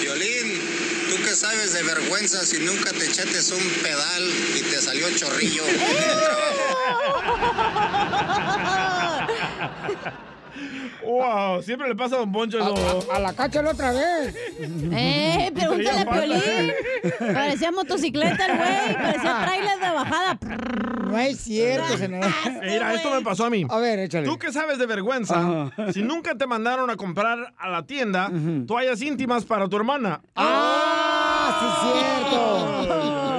Violín, 0.00 0.60
¿tú 1.10 1.16
qué 1.24 1.34
sabes 1.34 1.72
de 1.74 1.82
vergüenza 1.82 2.44
si 2.44 2.58
nunca 2.60 2.90
te 2.92 3.06
echates 3.06 3.50
un 3.52 3.82
pedal 3.82 4.22
y 4.56 4.60
te 4.62 4.80
salió 4.80 5.10
chorrillo? 5.16 5.62
wow, 11.04 11.62
siempre 11.62 11.88
le 11.88 11.94
pasa 11.94 12.16
a 12.16 12.18
Don 12.20 12.32
Poncho 12.32 12.58
eso. 12.58 13.12
A, 13.12 13.18
la 13.18 13.32
cacha 13.32 13.62
la 13.62 13.70
otra 13.70 13.92
vez. 13.92 14.34
Eh, 14.60 15.50
pregúntale 15.54 16.00
a 16.00 16.10
Piolín. 16.10 16.72
Parecía 17.18 17.72
motocicleta 17.72 18.46
el 18.46 18.56
güey, 18.56 18.94
parecía 18.94 19.44
trailer 19.44 19.78
de 19.78 19.90
bajada. 19.90 20.38
No 21.12 21.18
es 21.18 21.40
cierto, 21.40 21.98
senador. 21.98 22.30
Mira, 22.62 22.94
esto 22.94 23.10
me 23.10 23.20
pasó 23.22 23.44
a 23.44 23.50
mí. 23.50 23.66
A 23.68 23.78
ver, 23.78 23.98
échale. 23.98 24.26
Tú 24.26 24.38
que 24.38 24.52
sabes 24.52 24.78
de 24.78 24.86
vergüenza, 24.86 25.70
si 25.92 26.02
nunca 26.02 26.36
te 26.36 26.46
mandaron 26.46 26.90
a 26.90 26.96
comprar 26.96 27.54
a 27.58 27.68
la 27.68 27.86
tienda 27.86 28.30
toallas 28.66 29.02
íntimas 29.02 29.44
para 29.44 29.68
tu 29.68 29.76
hermana. 29.76 30.20
¡Ah, 30.36 31.58
sí 31.60 31.66
es 31.66 32.02
cierto! 32.02 33.31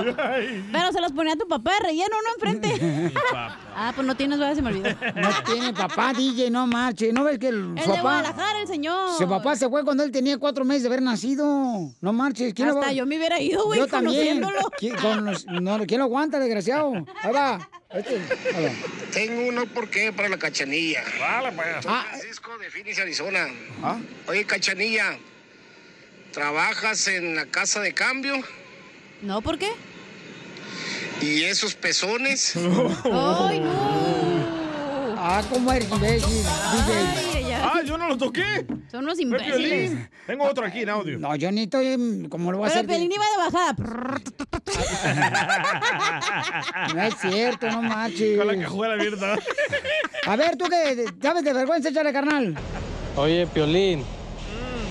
Pero 0.72 0.92
se 0.92 1.02
los 1.02 1.12
ponía 1.12 1.34
a 1.34 1.36
tu 1.38 1.48
papá 1.48 1.72
de 1.80 1.88
relleno, 1.88 2.16
¿no? 2.22 2.34
Enfrente. 2.48 3.12
ah, 3.76 3.92
pues 3.96 4.06
no 4.06 4.16
tienes, 4.16 4.40
¿verdad? 4.40 4.56
Se 4.56 4.62
me 4.62 4.70
olvidó. 4.70 4.90
No 5.16 5.30
tiene 5.46 5.74
papá, 5.74 6.14
DJ, 6.14 6.50
no 6.52 6.68
marche. 6.68 7.12
¿No 7.14 7.24
ves 7.24 7.40
que 7.40 7.48
el, 7.50 7.74
El 7.78 7.84
su 7.84 7.90
de 7.92 7.98
papá... 7.98 8.02
Guadalajara, 8.02 8.62
el 8.62 8.68
señor. 8.68 9.18
Su 9.18 9.28
papá 9.28 9.56
se 9.56 9.70
fue 9.70 9.84
cuando 9.84 10.04
él 10.04 10.12
tenía 10.12 10.38
cuatro 10.38 10.66
meses 10.66 10.84
de 10.84 10.88
haber 10.90 11.02
nacido. 11.02 11.46
No 12.02 12.14
marches. 12.14 12.54
¿Quién 12.54 12.70
Hasta 12.70 12.92
yo 12.92 13.06
me 13.06 13.18
hubiera 13.18 13.40
ido, 13.40 13.66
güey, 13.66 13.80
Yo 13.80 13.88
también. 13.88 14.42
conociéndolo. 14.42 14.72
¿Quién, 14.78 14.96
con 14.96 15.26
los- 15.26 15.46
no, 15.48 15.78
¿quién 15.86 16.00
lo 16.00 16.06
aguanta, 16.06 16.40
desgraciado? 16.40 16.94
Ahí 17.22 17.34
va. 17.34 17.70
Este, 17.92 18.16
ahí 18.56 18.66
va. 18.66 18.72
Tengo 19.14 19.48
uno 19.50 19.66
por 19.68 19.90
qué 19.90 20.12
para 20.12 20.30
la 20.30 20.38
cachanilla. 20.38 21.04
Vale, 21.20 21.52
pues. 21.52 21.86
Ah. 21.88 22.06
Francisco 22.10 22.58
de 22.58 22.70
Phoenix, 22.70 23.00
Arizona. 23.00 23.48
Oye, 24.28 24.46
cachanilla, 24.46 25.18
¿trabajas 26.32 27.08
en 27.08 27.36
la 27.36 27.46
casa 27.46 27.80
de 27.82 27.94
cambio? 27.94 28.36
No, 29.22 29.42
¿por 29.42 29.58
qué? 29.58 29.70
¿Y 31.24 31.44
esos 31.46 31.74
pezones? 31.76 32.54
¡Ay, 33.06 33.60
no! 33.62 34.44
Ah, 35.18 35.42
¿cómo 35.50 35.72
eres 35.72 35.90
imbécil? 35.90 36.46
Ah, 37.66 37.82
yo 37.86 37.98
no 37.98 38.10
lo 38.10 38.18
toqué. 38.18 38.66
Son 38.92 39.06
unos 39.06 39.18
imbéciles. 39.22 39.56
Piolín. 39.56 40.10
Tengo 40.28 40.44
otro 40.44 40.66
aquí 40.66 40.82
en 40.82 40.90
audio. 40.90 41.18
No, 41.18 41.34
yo 41.38 41.50
ni 41.50 41.64
estoy... 41.64 42.28
¿Cómo 42.30 42.52
lo 42.52 42.58
voy 42.58 42.68
a 42.68 42.74
Pero 42.74 42.82
hacer? 42.82 42.88
Pelín 42.88 43.12
iba 43.12 43.24
de 43.26 43.38
bajada. 43.38 43.76
No 46.94 47.04
es 47.04 47.16
cierto, 47.22 47.72
no 47.72 47.82
marches. 47.82 48.38
Con 48.38 48.48
la 48.48 48.58
cajuela 48.62 48.94
abierta. 48.96 49.38
A 50.28 50.36
ver, 50.36 50.58
tú 50.58 50.66
que 50.66 51.06
sabes 51.22 51.44
de 51.46 51.54
vergüenza, 51.54 51.88
échale, 51.90 52.12
carnal. 52.12 52.56
Oye, 53.16 53.48
Piolín, 53.48 54.04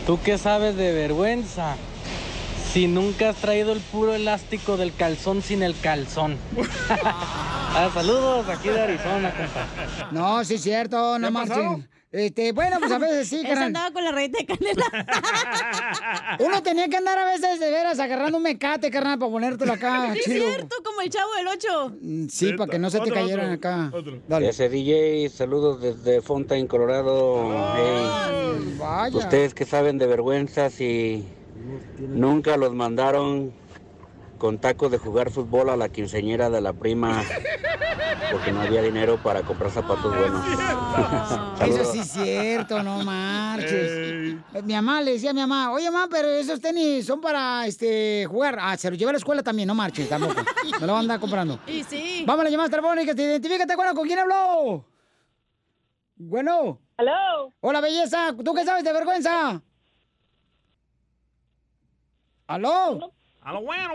¿tú 0.07 0.19
qué 0.25 0.39
sabes 0.39 0.77
de 0.77 0.93
vergüenza? 0.93 1.77
Si 2.73 2.89
nunca 2.89 3.29
has 3.31 3.37
traído 3.37 3.73
el 3.73 3.81
puro 3.81 4.15
elástico 4.15 4.79
del 4.79 4.95
calzón 4.95 5.43
sin 5.43 5.63
el 5.63 5.79
calzón. 5.79 6.37
Ah, 7.75 7.89
saludos 7.95 8.47
aquí 8.51 8.69
de 8.69 8.79
Arizona, 8.83 9.33
compa. 9.35 10.11
No, 10.13 10.45
sí 10.45 10.57
es 10.57 10.63
cierto, 10.63 11.19
no 11.19 11.33
pasado? 11.33 11.81
Este, 12.11 12.53
bueno, 12.53 12.77
pues 12.79 12.93
a 12.93 12.99
veces 12.99 13.27
sí, 13.27 13.43
carnal. 13.47 13.69
andaba 13.69 13.91
con 13.93 14.05
la 14.05 14.13
rayita 14.13 14.41
de 14.41 14.45
canela. 14.45 16.37
Uno 16.39 16.63
tenía 16.63 16.87
que 16.91 16.99
andar 16.99 17.19
a 17.19 17.25
veces 17.25 17.59
de 17.59 17.71
veras 17.71 17.99
agarrando 17.99 18.37
un 18.37 18.43
mecate, 18.43 18.91
carnal, 18.91 19.19
para 19.19 19.33
ponértelo 19.33 19.73
acá, 19.73 20.13
Sí, 20.13 20.19
es 20.19 20.25
cierto, 20.27 20.77
como 20.85 21.01
el 21.01 21.09
chavo 21.09 21.33
del 21.35 21.49
8. 21.49 21.97
Sí, 22.29 22.53
para 22.53 22.71
que 22.71 22.79
no 22.79 22.91
se 22.91 22.99
te 22.99 23.05
Otro, 23.05 23.15
cayeran 23.15 23.55
otro, 23.55 23.71
acá. 23.71 23.91
Dale. 24.29 24.51
Ese 24.51 24.69
DJ, 24.69 25.31
saludos 25.31 25.81
desde 25.81 26.21
Fontaine, 26.21 26.69
Colorado. 26.69 27.75
Hey, 27.75 28.77
Vaya. 28.79 29.17
Ustedes 29.17 29.55
que 29.55 29.65
saben 29.65 29.97
de 29.97 30.07
vergüenza 30.07 30.69
si 30.69 31.27
nunca 31.99 32.57
los 32.57 32.75
mandaron 32.75 33.53
con 34.39 34.59
tacos 34.59 34.91
de 34.91 34.99
jugar 34.99 35.31
fútbol 35.31 35.71
a 35.71 35.77
la 35.77 35.89
quinceñera 35.89 36.51
de 36.51 36.61
la 36.61 36.73
prima 36.73 37.23
porque 38.33 38.51
no 38.51 38.63
había 38.63 38.83
dinero 38.83 39.19
para 39.23 39.43
comprar 39.43 39.71
zapatos 39.71 40.17
buenos. 40.17 40.45
Eso 41.67 41.93
sí 41.93 41.99
es 42.01 42.11
cierto, 42.11 42.83
no 42.83 43.05
marches. 43.05 44.37
Mi 44.65 44.73
mamá 44.73 45.03
le 45.03 45.13
decía 45.13 45.31
a 45.31 45.35
mi 45.35 45.41
mamá, 45.41 45.71
oye 45.71 45.91
mamá, 45.91 46.09
pero 46.11 46.29
esos 46.29 46.61
tenis 46.61 47.07
son 47.07 47.21
para 47.21 47.67
este 47.67 48.27
jugar. 48.27 48.59
Ah, 48.61 48.77
se 48.77 48.91
los 48.91 48.99
lleva 48.99 49.11
a 49.11 49.13
la 49.13 49.19
escuela 49.19 49.43
también, 49.43 49.69
no 49.69 49.75
marches 49.75 50.09
tampoco. 50.09 50.43
Me 50.81 50.87
lo 50.87 50.93
van 50.93 50.97
a 50.97 51.01
andar 51.01 51.21
comprando. 51.21 51.61
Y 51.73 51.85
sí. 51.85 52.25
Vamos 52.27 52.41
a 52.41 52.45
las 52.45 52.53
llamadas 52.53 52.71
telefónicas, 52.71 53.17
te 53.17 53.23
identifícate, 53.23 53.77
bueno, 53.77 53.95
¿con 53.95 54.07
quién 54.07 54.19
habló? 54.19 54.85
Bueno. 56.17 56.79
Hello. 56.99 57.53
Hola, 57.61 57.81
belleza. 57.81 58.35
¿Tú 58.45 58.55
qué 58.55 58.65
sabes 58.65 58.85
de 58.85 58.93
vergüenza? 58.93 59.63
¿Aló? 62.53 63.11
A 63.41 63.53
lo 63.55 63.63
bueno. 63.63 63.95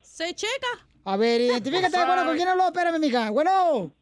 Se 0.00 0.34
checa. 0.34 0.68
A 1.04 1.18
ver, 1.18 1.42
identifícate, 1.42 1.94
bueno, 2.06 2.24
¿con 2.24 2.34
quién 2.34 2.48
habló? 2.48 2.64
Espérame, 2.64 2.98
mija. 2.98 3.30
Bueno. 3.30 3.92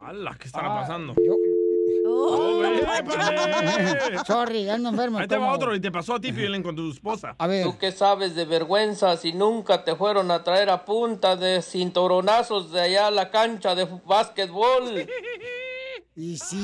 ¡Hala! 0.00 0.34
¿Qué 0.38 0.46
estará 0.46 0.68
pasando? 0.68 1.14
Oh, 2.06 2.64
épale! 2.64 4.18
Sorry, 4.26 4.66
ando 4.70 4.88
enfermo. 4.88 5.18
Ahí 5.18 5.28
te 5.28 5.36
va 5.36 5.52
otro 5.52 5.74
y 5.74 5.80
te 5.80 5.92
pasó 5.92 6.14
a 6.14 6.20
ti, 6.20 6.32
Piolín, 6.32 6.62
con 6.62 6.74
tu 6.74 6.90
esposa. 6.90 7.34
A 7.36 7.46
ver. 7.46 7.64
¿Tú 7.64 7.76
qué 7.76 7.92
sabes 7.92 8.34
de 8.34 8.46
vergüenza 8.46 9.14
si 9.18 9.34
nunca 9.34 9.84
te 9.84 9.94
fueron 9.94 10.30
a 10.30 10.42
traer 10.42 10.70
a 10.70 10.86
punta 10.86 11.36
de 11.36 11.60
cinturonazos 11.60 12.72
de 12.72 12.80
allá 12.80 13.08
a 13.08 13.10
la 13.10 13.30
cancha 13.30 13.74
de 13.74 13.86
básquetbol? 14.06 15.06
Y 16.18 16.38
sí, 16.38 16.56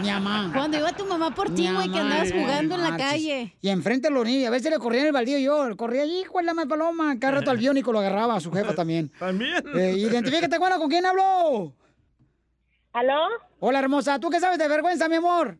mi 0.00 0.10
mamá. 0.10 0.52
Cuando 0.54 0.78
iba 0.78 0.92
tu 0.92 1.04
mamá 1.04 1.34
por 1.34 1.52
ti, 1.52 1.68
güey, 1.68 1.90
que 1.90 1.98
andabas 1.98 2.30
jugando 2.30 2.76
en 2.76 2.82
la 2.82 2.96
calle. 2.96 3.52
Y 3.60 3.68
enfrente 3.68 4.08
los 4.10 4.24
niños. 4.24 4.46
A 4.46 4.50
veces 4.50 4.70
le 4.70 4.78
corría 4.78 5.00
en 5.00 5.08
el 5.08 5.12
baldío 5.12 5.38
yo. 5.38 5.76
Corría 5.76 6.02
allí, 6.02 6.24
cuélame 6.24 6.66
paloma. 6.66 7.18
Cada 7.18 7.40
rato 7.40 7.50
al 7.50 7.56
biónico 7.58 7.92
lo 7.92 7.98
agarraba 7.98 8.36
a 8.36 8.40
su 8.40 8.52
jefa 8.52 8.76
también. 8.76 9.10
También. 9.18 9.60
Eh, 9.74 9.94
identifícate, 9.96 10.56
bueno, 10.56 10.78
¿con 10.78 10.88
quién 10.88 11.04
habló? 11.04 11.74
¿Aló? 12.92 13.26
Hola, 13.58 13.80
hermosa. 13.80 14.20
¿Tú 14.20 14.30
qué 14.30 14.38
sabes 14.38 14.58
de 14.58 14.68
vergüenza, 14.68 15.08
mi 15.08 15.16
amor? 15.16 15.58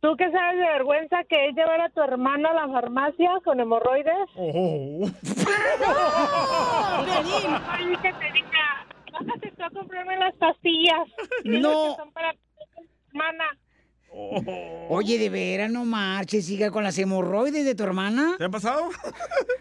¿Tú 0.00 0.16
qué 0.18 0.28
sabes 0.32 0.58
de 0.58 0.66
vergüenza 0.66 1.18
que 1.28 1.50
es 1.50 1.54
llevar 1.54 1.82
a 1.82 1.90
tu 1.90 2.02
hermano 2.02 2.48
a 2.48 2.52
la 2.52 2.66
farmacia 2.68 3.30
con 3.44 3.60
hemorroides? 3.60 4.28
Oh. 4.36 5.08
Ay, 7.68 7.96
que 8.02 8.12
te 8.12 8.32
diga, 8.32 8.86
bájate 9.14 9.52
tú 9.56 9.62
a 9.64 9.70
comprarme 9.70 10.16
las 10.18 10.34
pastillas. 10.36 11.08
No. 11.44 11.96
que 11.96 12.02
son 12.02 12.12
para 12.12 12.32
tu 12.32 12.38
hermana. 13.12 13.44
Oye, 14.90 15.18
de 15.18 15.28
veras, 15.28 15.68
no 15.72 15.84
marches, 15.84 16.46
siga 16.46 16.70
con 16.70 16.84
las 16.84 16.96
hemorroides 16.98 17.64
de 17.64 17.74
tu 17.74 17.82
hermana. 17.82 18.36
¿Te 18.38 18.44
ha 18.44 18.48
pasado? 18.48 18.88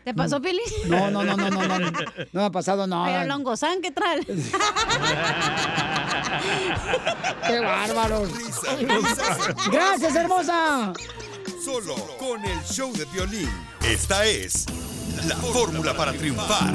¿Te 0.03 0.13
pasó, 0.13 0.39
Pili? 0.39 0.61
No, 0.87 1.09
no, 1.09 1.23
no, 1.23 1.35
no, 1.35 1.49
no, 1.49 1.79
no. 1.79 1.79
No 2.33 2.41
me 2.41 2.45
ha 2.45 2.51
pasado 2.51 2.83
Pero 2.83 2.87
nada. 2.95 3.25
longozán, 3.25 3.81
¿qué 3.81 3.89
tal? 3.91 4.23
¡Qué 7.47 7.59
bárbaros! 7.59 8.29
¡Gracias, 9.71 10.15
hermosa! 10.15 10.93
Solo 11.63 11.95
con 12.19 12.43
el 12.45 12.59
show 12.63 12.91
de 12.93 13.05
violín. 13.05 13.49
Esta 13.83 14.23
es 14.25 14.65
la 15.27 15.35
fórmula 15.35 15.95
para 15.95 16.13
triunfar. 16.13 16.73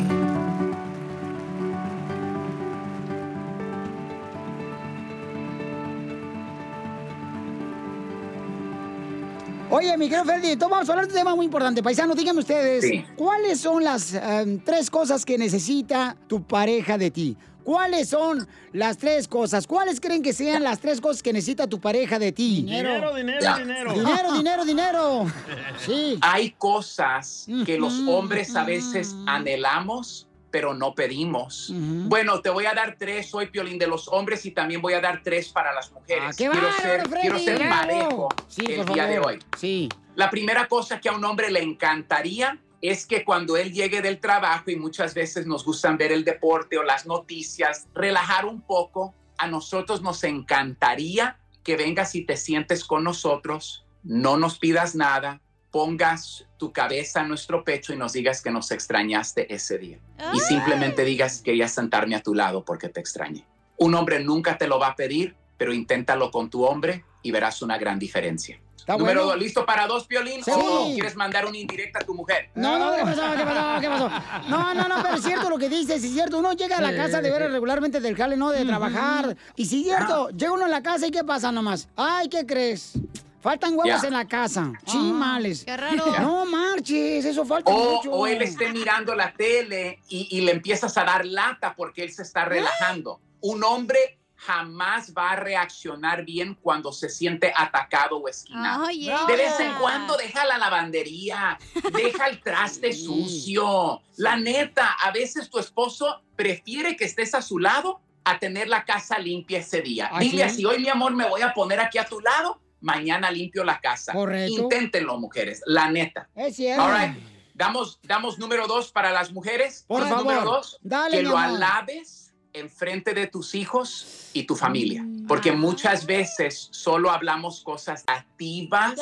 Oye, 9.71 9.97
mi 9.99 10.09
querido 10.09 10.25
Feldito, 10.25 10.69
vamos 10.69 10.89
a 10.89 10.93
hablar 10.93 11.07
de 11.07 11.13
un 11.13 11.19
tema 11.19 11.35
muy 11.35 11.45
importante. 11.45 11.83
Paisano, 11.83 12.15
díganme 12.15 12.41
ustedes, 12.41 12.85
Sí. 12.85 13.05
¿cuáles 13.17 13.61
son 13.61 13.85
las 13.85 14.15
em, 14.15 14.59
tres 14.61 14.91
cosas 14.91 15.25
que 15.27 15.37
necesita 15.37 16.17
tu 16.27 16.43
pareja 16.43 16.97
de 16.97 17.11
ti? 17.11 17.37
¿Cuáles 17.65 18.09
son 18.09 18.49
las 18.73 18.97
tres 18.97 19.29
cosas? 19.29 19.67
¿Cuáles 19.67 20.01
creen 20.01 20.23
que 20.23 20.33
sean 20.33 20.63
las 20.63 20.79
tres 20.81 21.03
cosas 21.03 21.23
que 21.23 21.35
necesita 21.35 21.67
tu 21.67 21.79
pareja 21.79 22.19
de 22.19 22.33
ti? 22.33 22.63
Dinero, 22.63 23.15
dinero, 23.15 23.41
Ya. 23.43 23.59
dinero. 23.59 23.93
Dinero, 23.93 24.33
dinero, 24.33 24.65
dinero. 24.65 25.27
Sí. 25.85 26.19
Hay 26.23 26.53
cosas 26.53 27.47
que 27.67 27.79
los 27.79 27.93
hombres 28.09 28.57
a 28.57 28.65
veces 28.65 29.15
anhelamos, 29.27 30.28
pero 30.59 30.75
no 30.75 30.93
pedimos. 30.93 31.73
Bueno, 31.73 32.41
te 32.41 32.51
voy 32.51 32.67
a 32.67 32.75
dar 32.75 32.97
tres, 32.99 33.31
soy 33.31 33.47
Piolín 33.47 33.79
de 33.79 33.87
los 33.87 34.09
hombres 34.09 34.45
y 34.45 34.51
también 34.51 34.83
voy 34.83 34.95
a 34.95 35.01
dar 35.01 35.23
tres 35.23 35.51
para 35.51 35.73
las 35.73 35.93
mujeres. 35.93 36.25
Ah, 36.27 36.33
quiero, 36.37 36.55
ser, 36.83 37.09
Freddy, 37.09 37.21
quiero 37.21 37.39
ser 37.39 37.59
bravo. 37.61 37.77
parejo 37.81 38.29
Sí, 38.49 38.65
el 38.67 38.85
día 38.87 39.07
de 39.07 39.21
hoy. 39.21 39.39
Sí. 39.57 39.89
La 40.17 40.29
primera 40.31 40.67
cosa 40.67 41.01
que 41.01 41.11
a 41.11 41.13
un 41.13 41.25
hombre 41.25 41.53
le 41.53 41.63
encantaría 41.63 42.59
es 42.81 43.07
que 43.07 43.25
cuando 43.25 43.57
él 43.57 43.73
llegue 43.73 44.03
del 44.03 44.19
trabajo 44.19 44.73
y 44.73 44.75
muchas 44.75 45.15
veces 45.15 45.47
nos 45.47 45.65
gustan 45.65 45.97
ver 45.97 46.11
el 46.11 46.25
deporte 46.25 46.77
o 46.77 46.83
las 46.83 47.07
noticias, 47.07 47.87
relajar 47.95 48.45
un 48.45 48.61
poco, 48.61 49.15
a 49.39 49.47
nosotros 49.47 50.03
nos 50.03 50.25
encantaría 50.25 51.39
que 51.63 51.77
vengas 51.77 52.17
y 52.17 52.27
te 52.27 52.37
sientes 52.37 52.83
con 52.83 53.05
nosotros, 53.05 53.87
no 54.03 54.37
nos 54.37 54.59
pidas 54.59 54.97
nada, 54.97 55.41
pongas 55.71 56.47
tu 56.57 56.73
cabeza 56.73 57.21
en 57.21 57.29
nuestro 57.29 57.65
pecho 57.65 57.93
y 57.93 57.97
nos 57.97 58.13
digas 58.13 58.43
que 58.43 58.51
nos 58.51 58.71
extrañaste 58.71 59.53
ese 59.53 59.79
día. 59.79 59.99
Y 60.33 60.41
simplemente 60.41 61.05
digas, 61.05 61.43
quería 61.43 61.69
sentarme 61.69 62.17
a 62.17 62.23
tu 62.23 62.35
lado 62.35 62.65
porque 62.65 62.89
te 62.89 63.01
extrañé. 63.01 63.45
Un 63.77 63.95
hombre 63.95 64.21
nunca 64.21 64.59
te 64.59 64.67
lo 64.67 64.79
va 64.79 64.89
a 64.89 64.97
pedir, 64.97 65.37
pero 65.57 65.73
inténtalo 65.73 66.31
con 66.31 66.51
tu 66.51 66.65
hombre 66.65 67.05
y 67.23 67.31
verás 67.31 67.63
una 67.63 67.79
gran 67.79 67.99
diferencia. 67.99 68.61
Número 68.97 69.21
bueno. 69.21 69.33
dos, 69.33 69.39
¿listo 69.39 69.67
para 69.67 69.87
dos, 69.87 70.07
Piolín? 70.07 70.43
Sí. 70.43 70.51
¿O 70.55 70.91
quieres 70.95 71.15
mandar 71.15 71.45
una 71.45 71.59
indirecta 71.59 71.99
a 71.99 72.07
tu 72.07 72.15
mujer? 72.15 72.49
No, 72.55 72.79
no, 72.79 72.97
¿qué 72.97 73.03
pasó? 73.03 73.23
¿Qué 73.37 73.45
pasó? 73.45 73.81
¿Qué 73.83 73.89
pasó? 73.89 74.11
No, 74.49 74.73
no, 74.73 74.89
no, 74.89 75.03
pero 75.03 75.17
es 75.17 75.23
cierto 75.23 75.51
lo 75.51 75.59
que 75.59 75.69
dices, 75.69 76.03
es 76.03 76.11
cierto. 76.11 76.39
Uno 76.39 76.55
llega 76.55 76.79
a 76.79 76.81
la 76.81 76.97
casa 76.97 77.21
de 77.21 77.31
ver 77.31 77.51
regularmente 77.51 78.01
del 78.01 78.17
jale, 78.17 78.37
¿no? 78.37 78.51
De 78.51 78.65
trabajar. 78.65 79.37
Y 79.57 79.67
si 79.67 79.81
es 79.81 79.85
cierto, 79.85 80.31
llega 80.31 80.53
uno 80.53 80.65
a 80.65 80.69
la 80.69 80.83
casa 80.83 81.07
y 81.07 81.11
¿qué 81.11 81.23
pasa 81.23 81.53
nomás? 81.53 81.87
Ay, 81.97 82.31
¿qué 82.31 82.47
crees? 82.47 82.95
Faltan 83.41 83.75
huevos 83.79 84.03
Ya. 84.03 84.09
en 84.09 84.15
la 84.15 84.27
casa. 84.27 84.73
Chimales. 84.85 85.65
Qué 85.65 85.77
raro. 85.77 86.13
No 86.21 86.45
marches, 86.45 87.25
eso 87.25 87.45
falta 87.45 87.71
O, 87.71 87.97
mucho. 87.97 88.11
o 88.13 88.27
él 88.27 88.43
esté 88.43 88.73
mirando 88.73 89.15
la 89.15 89.33
tele 89.33 90.01
y, 90.09 90.29
y 90.37 90.41
le 90.41 90.53
empiezas 90.53 90.97
a 90.99 91.05
dar 91.05 91.25
lata 91.25 91.75
porque 91.77 92.03
él 92.03 92.13
se 92.13 92.23
está 92.23 92.45
relajando. 92.45 93.21
Un 93.41 93.63
hombre 93.63 94.19
jamás 94.35 95.13
va 95.17 95.31
a 95.33 95.37
reaccionar 95.37 96.25
bien 96.25 96.55
cuando 96.61 96.93
se 96.93 97.09
siente 97.09 97.53
atacado 97.57 98.19
o 98.19 98.29
esquinado. 98.29 98.87
De 98.87 99.37
vez 99.37 99.59
en 99.61 99.73
cuando 99.81 100.17
deja 100.17 100.45
la 100.45 100.59
lavandería, 100.59 101.59
deja 101.93 102.27
el 102.29 102.41
traste 102.41 102.93
sucio. 102.93 104.01
La 104.17 104.37
neta, 104.37 104.93
a 105.01 105.11
veces 105.11 105.51
tu 105.51 105.59
esposo 105.59 106.23
prefiere 106.37 106.97
que 106.97 107.05
estés 107.05 107.35
a 107.35 107.43
su 107.43 107.59
lado 107.59 108.01
a 108.25 108.39
tener 108.39 108.69
la 108.69 108.85
casa 108.85 109.19
limpia 109.19 109.59
ese 109.59 109.81
día. 109.81 110.09
¿Ah, 110.13 110.21
Dile 110.21 110.37
sí? 110.37 110.43
así, 110.43 110.65
hoy 110.65 110.79
mi 110.81 110.89
amor 110.89 111.15
me 111.15 111.29
voy 111.29 111.43
a 111.43 111.53
poner 111.55 111.81
aquí 111.81 111.99
a 111.99 112.05
tu 112.05 112.21
lado, 112.21 112.61
mañana 112.81 113.31
limpio 113.31 113.65
la 113.65 113.81
casa. 113.81 114.13
Correcto. 114.13 114.63
Inténtenlo, 114.63 115.19
mujeres, 115.19 115.63
la 115.67 115.91
neta. 115.91 116.29
Es 116.35 116.57
cierto. 116.57 116.83
All 116.85 116.93
right. 116.99 117.17
Damos, 117.55 117.99
damos 118.05 118.39
número 118.39 118.67
dos 118.69 118.93
para 118.93 119.11
las 119.11 119.33
mujeres. 119.33 119.85
Por 119.89 120.03
Número 120.03 120.41
favor. 120.41 120.45
dos, 120.45 120.79
Dale, 120.81 121.17
que 121.17 121.23
lo 121.25 121.37
amor. 121.37 121.57
alabes 121.57 122.33
en 122.53 122.71
frente 122.71 123.15
de 123.15 123.27
tus 123.27 123.55
hijos 123.55 124.31
y 124.33 124.45
tu 124.45 124.55
familia. 124.55 125.03
Mm. 125.03 125.27
Porque 125.27 125.51
muchas 125.53 126.07
veces 126.07 126.69
solo 126.71 127.11
hablamos 127.11 127.63
cosas 127.63 128.05
activas 128.07 128.95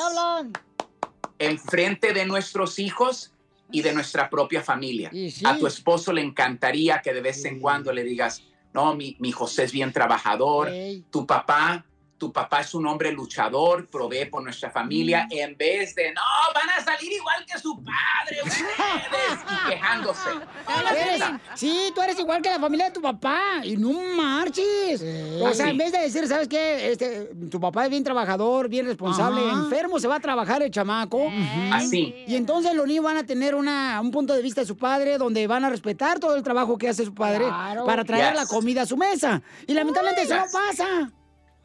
en 1.39 1.59
frente 1.59 2.13
de 2.13 2.25
nuestros 2.25 2.79
hijos 2.79 3.33
y 3.71 3.83
de 3.83 3.93
nuestra 3.93 4.31
propia 4.31 4.63
familia. 4.63 5.11
A 5.45 5.59
tu 5.59 5.67
esposo 5.67 6.13
le 6.13 6.23
encantaría 6.23 7.03
que 7.03 7.13
de 7.13 7.21
vez 7.21 7.45
en 7.45 7.61
cuando 7.61 7.93
le 7.93 8.05
digas, 8.05 8.43
no, 8.73 8.95
mi, 8.95 9.17
mi 9.21 9.33
José 9.33 9.65
es 9.65 9.73
bien 9.73 9.93
trabajador, 9.93 10.71
tu 11.11 11.27
papá, 11.27 11.85
tu 12.19 12.33
papá 12.33 12.61
es 12.61 12.75
un 12.75 12.87
hombre 12.87 13.13
luchador, 13.13 13.87
provee 13.89 14.25
por 14.27 14.43
nuestra 14.43 14.71
familia, 14.71 15.27
en 15.31 15.57
vez 15.57 15.95
de, 15.95 16.13
no, 16.15 16.23
van 16.55 16.71
a 16.71 16.83
salir 16.85 17.13
igual 17.13 17.45
que 17.47 17.59
su 17.59 17.77
padre, 17.83 18.39
ustedes, 18.43 18.65
y 19.67 19.71
quejándose. 19.71 20.31
Eres- 20.97 21.23
sí, 21.55 21.93
tú 21.95 22.01
eres 22.03 22.19
igual 22.19 22.41
que 22.43 22.49
la 22.51 22.59
familia 22.59 22.87
de 22.87 22.93
tu 22.93 23.03
papá 23.03 23.61
y 23.65 23.77
no 23.77 23.93
marches. 24.17 25.03
O 25.43 25.53
sea, 25.53 25.69
en 25.69 25.77
vez 25.79 25.93
de 25.93 25.99
decir, 25.99 26.27
¿sabes 26.27 26.49
qué? 26.49 26.91
Este, 26.93 27.31
tu 27.51 27.61
papá 27.61 27.85
es 27.85 27.91
bien 27.91 28.03
trabajador, 28.05 28.69
bien 28.69 28.87
responsable, 28.87 29.41
Ajá. 29.41 29.59
enfermo, 29.65 29.99
se 30.01 30.09
va 30.09 30.17
a 30.17 30.21
trabajar 30.21 30.63
el 30.63 30.71
chamaco. 30.71 31.31
Así. 31.73 32.15
Y 32.27 32.35
entonces 32.37 32.75
los 32.75 32.87
niños 32.87 33.05
van 33.05 33.17
a 33.19 33.25
tener 33.25 33.55
una, 33.55 34.01
un 34.01 34.11
punto 34.11 34.33
de 34.33 34.43
vista 34.43 34.61
de 34.63 34.67
su 34.67 34.77
padre 34.77 35.19
donde 35.19 35.47
van 35.47 35.65
a 35.65 35.71
respetar 35.71 36.19
todo 36.19 36.35
el 36.37 36.43
trabajo 36.43 36.79
que 36.79 36.89
hace 36.89 37.05
su 37.05 37.15
padre 37.15 37.45
Claro. 37.47 37.85
para 37.85 38.05
traer 38.05 38.33
Yes. 38.33 38.35
la 38.43 38.47
comida 38.47 38.83
a 38.83 38.87
su 38.87 38.97
mesa. 38.97 39.43
Y 39.67 39.75
lamentablemente 39.75 40.23
eso 40.23 40.35
no 40.37 40.45
pasa. 40.53 41.11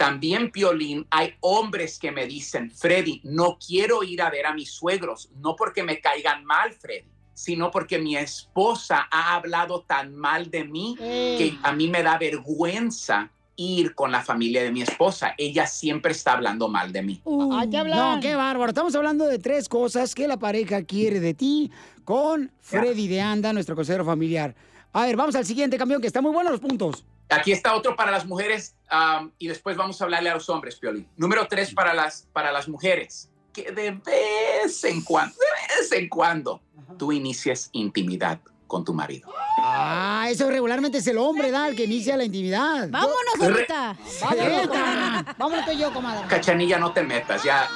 También, 0.01 0.49
Piolín, 0.49 1.05
hay 1.11 1.35
hombres 1.41 1.99
que 1.99 2.11
me 2.11 2.25
dicen, 2.25 2.71
Freddy, 2.71 3.21
no 3.23 3.59
quiero 3.63 4.01
ir 4.01 4.23
a 4.23 4.31
ver 4.31 4.47
a 4.47 4.53
mis 4.55 4.71
suegros, 4.71 5.29
no 5.39 5.55
porque 5.55 5.83
me 5.83 6.01
caigan 6.01 6.43
mal, 6.43 6.73
Freddy, 6.73 7.05
sino 7.35 7.69
porque 7.69 7.99
mi 7.99 8.17
esposa 8.17 9.07
ha 9.11 9.35
hablado 9.35 9.81
tan 9.81 10.15
mal 10.15 10.49
de 10.49 10.63
mí 10.63 10.95
que 10.97 11.55
a 11.61 11.71
mí 11.71 11.87
me 11.87 12.01
da 12.01 12.17
vergüenza 12.17 13.29
ir 13.55 13.93
con 13.93 14.11
la 14.11 14.23
familia 14.23 14.63
de 14.63 14.71
mi 14.71 14.81
esposa. 14.81 15.35
Ella 15.37 15.67
siempre 15.67 16.13
está 16.13 16.33
hablando 16.33 16.67
mal 16.67 16.91
de 16.91 17.03
mí. 17.03 17.21
Hablar. 17.23 18.15
No, 18.15 18.19
qué 18.21 18.33
bárbaro. 18.33 18.71
Estamos 18.71 18.95
hablando 18.95 19.27
de 19.27 19.37
tres 19.37 19.69
cosas 19.69 20.15
que 20.15 20.27
la 20.27 20.39
pareja 20.39 20.81
quiere 20.81 21.19
de 21.19 21.35
ti 21.35 21.69
con 22.03 22.51
Freddy 22.59 23.07
de 23.07 23.21
Anda, 23.21 23.53
nuestro 23.53 23.75
consejero 23.75 24.03
familiar. 24.03 24.55
A 24.93 25.05
ver, 25.05 25.15
vamos 25.15 25.35
al 25.35 25.45
siguiente 25.45 25.77
campeón, 25.77 26.01
que 26.01 26.07
está 26.07 26.21
muy 26.23 26.31
bueno 26.31 26.49
los 26.49 26.59
puntos. 26.59 27.05
Aquí 27.31 27.53
está 27.53 27.75
otro 27.75 27.95
para 27.95 28.11
las 28.11 28.25
mujeres 28.25 28.75
um, 28.91 29.31
y 29.37 29.47
después 29.47 29.77
vamos 29.77 30.01
a 30.01 30.03
hablarle 30.03 30.29
a 30.29 30.33
los 30.33 30.49
hombres, 30.49 30.75
Piolín. 30.75 31.07
Número 31.15 31.47
tres 31.47 31.73
para 31.73 31.93
las, 31.93 32.27
para 32.33 32.51
las 32.51 32.67
mujeres. 32.67 33.29
Que 33.53 33.71
de 33.71 33.91
vez 33.91 34.83
en 34.83 35.01
cuando, 35.01 35.35
de 35.35 35.79
vez 35.79 35.91
en 35.93 36.09
cuando, 36.09 36.61
tú 36.97 37.11
inicies 37.11 37.69
intimidad 37.71 38.39
con 38.67 38.83
tu 38.83 38.93
marido. 38.93 39.29
Ah, 39.57 40.27
eso 40.29 40.49
regularmente 40.49 40.99
es 40.99 41.07
el 41.07 41.17
hombre, 41.17 41.51
¿da? 41.51 41.67
El 41.67 41.75
que 41.75 41.85
inicia 41.85 42.15
la 42.15 42.23
intimidad. 42.23 42.87
Vámonos 42.89 43.41
ahorita. 43.41 43.97
Vámonos, 44.21 45.37
Vámonos 45.37 45.77
yo, 45.77 45.93
comadre. 45.93 46.27
Cachanilla, 46.27 46.79
no 46.79 46.93
te 46.93 47.03
metas, 47.03 47.43
ya, 47.43 47.69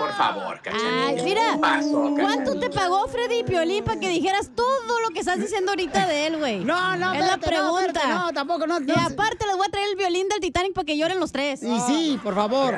por 0.00 0.12
favor, 0.14 0.60
Cachanilla. 0.62 1.06
Ay, 1.08 1.22
mira, 1.22 1.58
Paso, 1.60 2.14
¿cuánto 2.18 2.58
te 2.58 2.70
pagó 2.70 3.06
Freddy 3.08 3.44
Piolín 3.44 3.84
para 3.84 4.00
que 4.00 4.08
dijeras 4.08 4.50
todo 4.54 5.00
lo 5.02 5.10
que 5.10 5.20
estás 5.20 5.38
diciendo 5.38 5.72
ahorita 5.72 6.06
de 6.06 6.26
él, 6.26 6.38
güey? 6.38 6.64
No, 6.64 6.96
no, 6.96 7.12
Es 7.12 7.20
la 7.20 7.34
espérate, 7.34 7.40
no, 7.40 7.46
pregunta. 7.74 8.00
espérate, 8.00 8.08
no, 8.14 8.32
tampoco, 8.32 8.66
no, 8.66 8.80
Y 8.80 8.86
no. 8.86 8.94
aparte 8.94 9.46
les 9.46 9.56
voy 9.56 9.66
a 9.68 9.70
traer 9.70 9.88
el 9.90 9.96
violín 9.96 10.26
del 10.28 10.40
Titanic 10.40 10.72
para 10.72 10.86
que 10.86 10.96
lloren 10.96 11.20
los 11.20 11.30
tres. 11.32 11.62
Y 11.62 11.78
sí, 11.80 12.18
por 12.22 12.34
favor. 12.34 12.74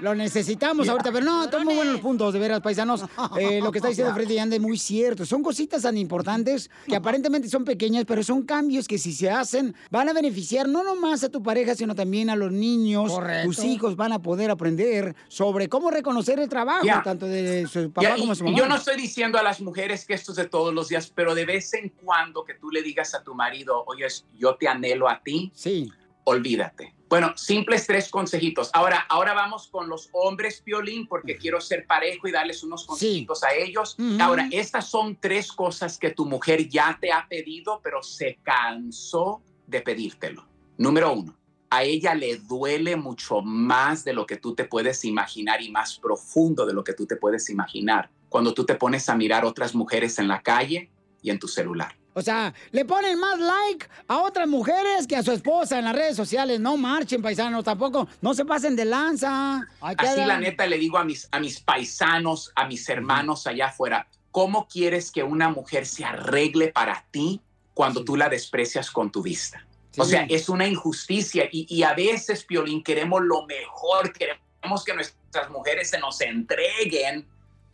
Lo 0.00 0.14
necesitamos 0.14 0.88
ahorita, 0.88 1.12
pero 1.12 1.24
no, 1.24 1.44
están 1.44 1.64
muy 1.64 1.74
buenos 1.74 1.94
los 1.94 2.02
puntos, 2.02 2.32
de 2.32 2.38
veras, 2.38 2.60
paisanos. 2.60 3.04
Eh, 3.38 3.60
lo 3.60 3.70
que 3.70 3.78
está 3.78 3.88
diciendo 3.88 4.14
Freddy 4.14 4.38
Anda 4.38 4.56
es 4.56 4.62
muy 4.62 4.78
cierto. 4.78 5.26
Son 5.26 5.42
cositas 5.42 5.82
tan 5.82 5.96
importantes 5.98 6.70
que 6.86 6.96
aparentemente 6.96 7.48
son 7.50 7.64
pequeñas, 7.64 8.04
pero 8.06 8.22
son 8.22 8.42
cambios 8.44 8.88
que 8.88 8.98
si 8.98 9.12
se 9.12 9.28
hacen 9.30 9.74
van 9.90 10.08
a 10.08 10.12
beneficiar 10.12 10.68
no 10.68 10.82
nomás 10.82 11.22
a 11.24 11.28
tu 11.28 11.42
pareja, 11.42 11.74
sino 11.74 11.94
también 11.94 12.30
a 12.30 12.36
los 12.36 12.50
niños. 12.52 13.12
Correcto. 13.12 13.46
Tus 13.48 13.64
hijos 13.64 13.96
van 13.96 14.12
a 14.12 14.20
poder 14.22 14.50
aprender 14.50 15.14
sobre 15.28 15.68
cómo 15.68 15.90
reconocer 15.90 16.38
el 16.40 16.48
trabajo, 16.48 16.84
Ya. 16.86 17.02
tanto 17.02 17.26
de 17.26 17.66
su 17.66 17.90
papá 17.90 18.02
Ya, 18.08 18.16
y- 18.16 18.20
como 18.20 18.32
de 18.32 18.36
su 18.36 18.44
mamá. 18.44 18.56
yo 18.58 18.66
no 18.68 18.76
estoy 18.76 18.96
diciendo 18.96 19.38
a 19.38 19.42
las 19.42 19.60
mujeres 19.60 20.04
que 20.06 20.14
esto 20.14 20.32
es 20.32 20.36
de 20.36 20.46
todos 20.48 20.72
los 20.72 20.88
días, 20.88 21.12
pero 21.14 21.34
de 21.34 21.44
vez 21.44 21.74
en 21.74 21.90
cuando 21.90 22.44
que 22.44 22.54
tú 22.54 22.70
le 22.70 22.82
digas 22.82 23.14
a 23.14 23.22
tu 23.22 23.34
marido, 23.34 23.84
oye, 23.86 24.06
yo 24.38 24.56
te 24.56 24.66
anhelo 24.68 25.08
a 25.08 25.20
ti, 25.22 25.52
sí. 25.54 25.90
olvídate. 26.24 26.94
Bueno, 27.08 27.32
simples 27.36 27.86
tres 27.86 28.08
consejitos. 28.08 28.70
Ahora, 28.72 29.06
ahora 29.08 29.32
vamos 29.32 29.68
con 29.68 29.88
los 29.88 30.08
hombres, 30.12 30.60
Piolín, 30.60 31.06
porque 31.06 31.36
quiero 31.36 31.60
ser 31.60 31.86
parejo 31.86 32.26
y 32.26 32.32
darles 32.32 32.64
unos 32.64 32.84
consejitos 32.84 33.44
a 33.44 33.54
ellos. 33.54 33.96
Ahora, 34.20 34.48
estas 34.50 34.88
son 34.88 35.16
tres 35.20 35.52
cosas 35.52 35.98
que 35.98 36.10
tu 36.10 36.26
mujer 36.26 36.68
ya 36.68 36.98
te 37.00 37.12
ha 37.12 37.26
pedido, 37.28 37.80
pero 37.82 38.02
se 38.02 38.38
cansó 38.42 39.40
de 39.66 39.80
pedírtelo. 39.82 40.46
Número 40.78 41.12
uno, 41.12 41.36
a 41.70 41.84
ella 41.84 42.14
le 42.14 42.38
duele 42.38 42.96
mucho 42.96 43.40
más 43.40 44.04
de 44.04 44.12
lo 44.12 44.26
que 44.26 44.36
tú 44.36 44.54
te 44.54 44.64
puedes 44.64 45.04
imaginar 45.04 45.62
y 45.62 45.70
más 45.70 45.98
profundo 45.98 46.66
de 46.66 46.74
lo 46.74 46.82
que 46.82 46.92
tú 46.92 47.06
te 47.06 47.16
puedes 47.16 47.48
imaginar 47.50 48.10
cuando 48.28 48.52
tú 48.52 48.64
te 48.64 48.74
pones 48.74 49.08
a 49.08 49.14
mirar 49.14 49.44
otras 49.44 49.74
mujeres 49.74 50.18
en 50.18 50.28
la 50.28 50.42
calle 50.42 50.90
y 51.22 51.30
en 51.30 51.38
tu 51.38 51.48
celular. 51.48 51.96
O 52.18 52.22
sea, 52.22 52.54
le 52.72 52.86
ponen 52.86 53.18
más 53.20 53.38
like 53.38 53.86
a 54.08 54.22
otras 54.22 54.48
mujeres 54.48 55.06
que 55.06 55.16
a 55.16 55.22
su 55.22 55.32
esposa 55.32 55.78
en 55.78 55.84
las 55.84 55.94
redes 55.94 56.16
sociales. 56.16 56.58
No 56.58 56.78
marchen, 56.78 57.20
paisanos, 57.20 57.62
tampoco. 57.62 58.08
No 58.22 58.32
se 58.32 58.46
pasen 58.46 58.74
de 58.74 58.86
lanza. 58.86 59.68
Así 59.82 60.24
la 60.24 60.38
neta 60.40 60.64
le 60.66 60.78
digo 60.78 60.96
a 60.96 61.04
mis, 61.04 61.28
a 61.30 61.38
mis 61.38 61.60
paisanos, 61.60 62.52
a 62.56 62.66
mis 62.66 62.88
hermanos 62.88 63.46
allá 63.46 63.66
afuera, 63.66 64.08
¿cómo 64.30 64.66
quieres 64.66 65.10
que 65.10 65.22
una 65.22 65.50
mujer 65.50 65.84
se 65.84 66.06
arregle 66.06 66.68
para 66.68 67.04
ti 67.10 67.42
cuando 67.74 68.02
tú 68.02 68.16
la 68.16 68.30
desprecias 68.30 68.90
con 68.90 69.12
tu 69.12 69.20
vista? 69.22 69.66
O 69.98 70.04
Sí. 70.04 70.12
sea, 70.12 70.26
es 70.30 70.48
una 70.48 70.66
injusticia 70.66 71.44
y, 71.52 71.66
y 71.68 71.82
a 71.82 71.92
veces, 71.92 72.44
Piolín, 72.44 72.82
queremos 72.82 73.20
lo 73.22 73.44
mejor, 73.46 74.10
queremos 74.14 74.84
que 74.86 74.94
nuestras 74.94 75.50
mujeres 75.50 75.90
se 75.90 75.98
nos 75.98 76.18
entreguen, 76.22 77.26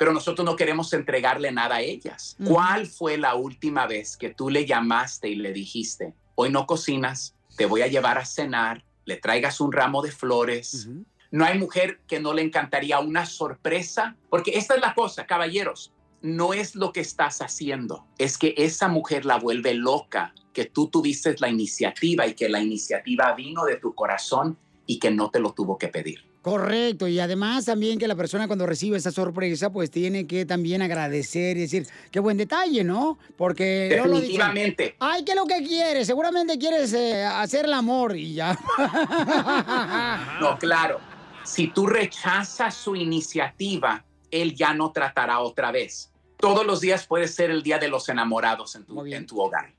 pero 0.03 0.13
nosotros 0.13 0.45
no 0.45 0.57
queremos 0.57 0.93
entregarle 0.95 1.53
nada 1.53 1.77
a 1.77 1.81
ellas. 1.81 2.37
¿Cuál 2.45 2.89
fue 2.89 3.19
la 3.19 3.37
última 3.37 3.87
vez 3.87 4.17
que 4.17 4.31
tú 4.31 4.51
le 4.51 4.67
llamaste 4.67 5.29
y 5.29 5.37
le 5.37 5.53
dijiste, 5.53 6.13
hoy 6.35 6.51
no 6.51 6.67
cocinas, 6.67 7.37
te 7.57 7.67
voy 7.67 7.83
a 7.83 7.87
llevar 7.87 8.19
a 8.19 8.25
cenar, 8.25 8.85
le 9.05 9.19
traigas 9.19 9.61
un 9.61 9.71
ramo 9.71 10.03
de 10.03 10.11
flores? 10.11 10.89
No 11.31 11.45
hay 11.45 11.57
mujer 11.57 12.01
que 12.09 12.19
no 12.19 12.33
le 12.33 12.43
encantaría 12.43 12.99
una 12.99 13.27
sorpresa, 13.27 14.17
porque 14.29 14.59
esta 14.59 14.75
es 14.75 14.81
la 14.81 14.93
cosa, 14.93 15.25
caballeros, 15.25 15.93
no 16.21 16.53
es 16.53 16.75
lo 16.75 16.93
que 16.93 16.99
estás 16.99 17.41
haciendo, 17.41 18.05
es 18.19 18.39
que 18.39 18.55
esa 18.57 18.89
mujer 18.89 19.25
la 19.25 19.39
vuelve 19.39 19.73
loca, 19.75 20.35
que 20.53 20.65
tú 20.65 20.89
tuviste 20.89 21.37
la 21.39 21.49
iniciativa 21.49 22.27
y 22.27 22.35
que 22.35 22.49
la 22.49 22.61
iniciativa 22.61 23.33
vino 23.35 23.65
de 23.67 23.77
tu 23.77 23.95
corazón 23.95 24.59
y 24.85 24.99
que 24.99 25.13
no 25.13 25.31
te 25.31 25.39
lo 25.39 25.53
tuvo 25.53 25.79
que 25.79 25.87
pedir. 25.87 26.32
Correcto, 26.43 27.07
y 27.07 27.21
además 27.21 27.67
también 27.67 28.01
que 28.01 28.09
la 28.09 28.17
persona 28.17 28.49
cuando 28.49 28.67
recibe 28.67 28.97
esa 28.97 29.13
sorpresa, 29.13 29.71
pues 29.71 29.93
tiene 29.93 30.27
que 30.27 30.45
también 30.45 30.83
agradecer 30.83 31.57
y 31.57 31.61
decir, 31.61 31.87
qué 32.11 32.19
buen 32.19 32.37
detalle, 32.37 32.83
¿no? 32.83 33.17
Porque 33.37 33.87
luego 33.91 34.07
lo 34.07 34.21
dicen, 34.21 34.39
Definitivamente. 34.39 34.97
Ay, 34.99 35.25
¿qué 35.25 35.33
es 35.33 35.37
lo 35.37 35.47
que 35.47 35.63
quieres? 35.63 36.09
Seguramente 36.09 36.59
quieres 36.59 36.93
eh, 36.95 37.25
hacer 37.25 37.67
el 37.67 37.73
amor 37.73 38.17
y 38.17 38.35
ya. 38.35 38.59
No, 40.41 40.59
claro. 40.59 41.01
Si 41.45 41.69
tú 41.69 41.87
rechazas 41.87 42.75
su 42.75 42.97
iniciativa, 42.97 44.05
él 44.31 44.55
ya 44.57 44.75
no 44.75 44.91
tratará 44.91 45.39
otra 45.39 45.71
vez. 45.71 46.11
Todos 46.39 46.67
los 46.67 46.81
días 46.81 47.07
puede 47.07 47.29
ser 47.29 47.53
el 47.53 47.63
día 47.63 47.79
de 47.79 47.87
los 47.87 48.09
enamorados 48.09 48.75
en 48.75 48.85
tu, 48.85 49.07
en 49.07 49.27
tu 49.27 49.41
hogar. 49.41 49.73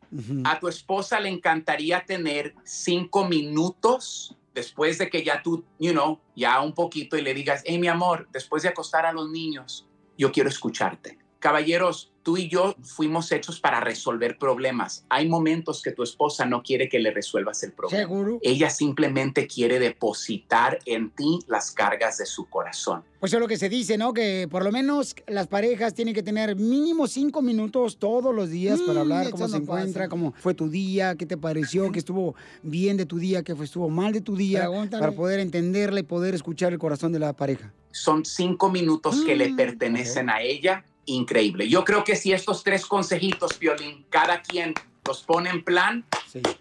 A 0.46 0.60
tu 0.60 0.70
esposa 0.70 1.20
le 1.20 1.28
encantaría 1.28 2.06
tener 2.06 2.56
cinco 2.64 3.28
minutos 3.28 4.38
después 4.54 4.98
de 4.98 5.10
que 5.10 5.24
ya 5.24 5.42
tú, 5.42 5.66
you 5.80 5.92
know, 5.92 6.20
ya 6.36 6.62
un 6.62 6.74
poquito 6.74 7.18
y 7.18 7.22
le 7.22 7.34
digas, 7.34 7.64
hey, 7.66 7.80
mi 7.80 7.88
amor, 7.88 8.28
después 8.32 8.64
de 8.64 8.70
acostar 8.70 9.06
a 9.06 9.14
los 9.14 9.30
niños, 9.30 9.88
yo 10.18 10.32
quiero 10.32 10.50
escucharte. 10.50 11.18
Caballeros, 11.44 12.14
tú 12.24 12.38
y 12.38 12.48
yo 12.48 12.74
fuimos 12.82 13.30
hechos 13.34 13.60
para 13.60 13.82
resolver 13.82 14.38
problemas. 14.38 15.06
Hay 15.10 15.28
momentos 15.28 15.82
que 15.82 15.92
tu 15.92 16.02
esposa 16.02 16.46
no 16.46 16.64
quiere 16.64 16.88
que 16.88 17.00
le 17.00 17.12
resuelvas 17.12 17.62
el 17.64 17.74
problema. 17.74 18.02
Seguro. 18.02 18.40
Ella 18.42 18.70
simplemente 18.70 19.46
quiere 19.46 19.78
depositar 19.78 20.80
en 20.86 21.10
ti 21.10 21.40
las 21.48 21.72
cargas 21.72 22.18
de 22.20 22.26
su 22.26 22.46
corazón. 22.46 23.04
Pues 23.20 23.34
es 23.34 23.42
lo 23.42 23.48
que 23.50 23.58
se 23.58 23.68
dice, 23.68 23.98
¿no? 23.98 24.14
Que 24.14 24.48
por 24.50 24.64
lo 24.64 24.72
menos 24.72 25.18
las 25.28 25.48
parejas 25.48 25.94
tienen 25.94 26.14
que 26.14 26.24
tener 26.24 26.56
mínimo 26.56 27.08
cinco 27.08 27.42
minutos 27.42 27.98
todos 27.98 28.34
los 28.34 28.50
días 28.50 28.80
para 28.80 29.00
Mm, 29.00 29.02
hablar 29.02 29.22
eso 29.28 29.32
cómo 29.36 29.48
se 29.50 29.58
no 29.58 29.64
encuentra, 29.64 30.04
pasa. 30.04 30.10
cómo 30.10 30.34
fue 30.38 30.54
tu 30.54 30.70
día, 30.70 31.16
qué 31.16 31.26
te 31.26 31.36
pareció, 31.36 31.92
que 31.92 32.00
estuvo 32.00 32.36
bien 32.62 32.96
de 32.96 33.06
tu 33.06 33.18
día, 33.18 33.44
que 33.44 33.54
fue, 33.54 33.66
estuvo 33.66 33.90
mal 33.90 34.14
de 34.14 34.22
tu 34.22 34.38
día, 34.38 34.62
Pregúntale. 34.62 35.02
para 35.02 35.12
poder 35.14 35.42
entenderle 35.42 36.00
y 36.00 36.04
poder 36.04 36.36
escuchar 36.36 36.72
el 36.72 36.80
corazón 36.80 37.12
de 37.12 37.20
la 37.20 37.34
pareja. 37.34 37.74
Son 37.92 38.24
cinco 38.24 38.72
minutos 38.72 39.24
que 39.26 39.36
Mm, 39.36 39.38
le 39.40 39.50
pertenecen 39.54 40.30
a 40.30 40.42
ella. 40.42 40.86
Increíble. 41.06 41.68
Yo 41.68 41.84
creo 41.84 42.04
que 42.04 42.16
si 42.16 42.32
estos 42.32 42.64
tres 42.64 42.86
consejitos, 42.86 43.60
Violín, 43.60 44.06
cada 44.10 44.42
quien 44.42 44.74
los 45.06 45.22
pone 45.24 45.50
en 45.50 45.64
plan, 45.64 46.06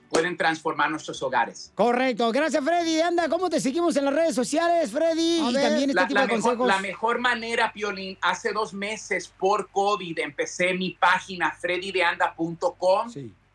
pueden 0.08 0.36
transformar 0.36 0.90
nuestros 0.90 1.22
hogares. 1.22 1.72
Correcto. 1.74 2.30
Gracias, 2.32 2.62
Freddy. 2.64 3.00
Anda, 3.00 3.28
¿cómo 3.28 3.48
te 3.48 3.60
seguimos 3.60 3.96
en 3.96 4.04
las 4.04 4.14
redes 4.14 4.34
sociales, 4.34 4.90
Freddy? 4.90 5.48
y 5.48 5.54
también 5.54 5.90
este 5.90 5.94
la, 5.94 6.08
tipo 6.08 6.20
la 6.20 6.26
de 6.26 6.36
mejor, 6.36 6.42
consejos. 6.42 6.66
la 6.66 6.78
mejor 6.78 7.20
manera, 7.20 7.72
Piolín, 7.72 8.18
hace 8.20 8.52
dos 8.52 8.74
meses 8.74 9.28
por 9.28 9.70
COVID 9.70 10.18
empecé 10.18 10.74
mi 10.74 10.90
página 10.90 11.52
freddydeanda.com. 11.52 13.12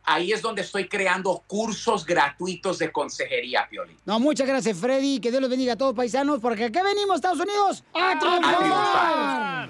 Ahí 0.10 0.32
es 0.32 0.42
donde 0.42 0.62
estoy 0.62 0.88
creando 0.88 1.44
cursos 1.46 2.06
gratuitos 2.06 2.80
de 2.80 2.92
consejería, 2.94 3.68
Piolín. 3.70 3.98
No, 4.06 4.22
muchas 4.22 4.48
gracias, 4.48 4.78
Freddy. 4.78 5.20
Que 5.20 5.32
Dios 5.32 5.42
los 5.42 5.50
bendiga 5.50 5.74
a 5.74 5.76
todos, 5.76 5.94
paisanos, 5.94 6.40
porque 6.40 6.64
acá 6.64 6.82
venimos, 6.82 7.18
Estados 7.18 7.42
Unidos, 7.42 7.84
a 7.94 8.18
triunfar. 8.18 9.70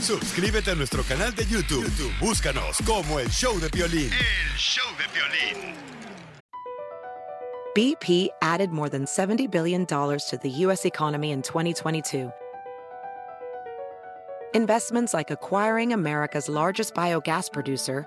Suscríbete 0.00 0.70
a 0.70 0.74
nuestro 0.76 1.02
canal 1.02 1.34
de 1.34 1.44
YouTube. 1.44 1.82
YouTube, 1.82 2.12
Búscanos 2.20 2.78
como 2.86 3.18
el 3.18 3.28
show 3.30 3.58
de 3.58 3.68
violín. 3.68 4.10
El 4.12 4.56
show 4.56 4.86
de 4.96 5.04
violín. 5.12 5.74
BP 7.74 8.28
added 8.40 8.70
more 8.70 8.88
than 8.88 9.04
$70 9.06 9.50
billion 9.50 9.86
to 9.86 10.38
the 10.40 10.50
U.S. 10.66 10.84
economy 10.84 11.32
in 11.32 11.42
2022. 11.42 12.30
Investments 14.54 15.12
like 15.12 15.30
acquiring 15.30 15.92
America's 15.92 16.48
largest 16.48 16.94
biogas 16.94 17.52
producer, 17.52 18.06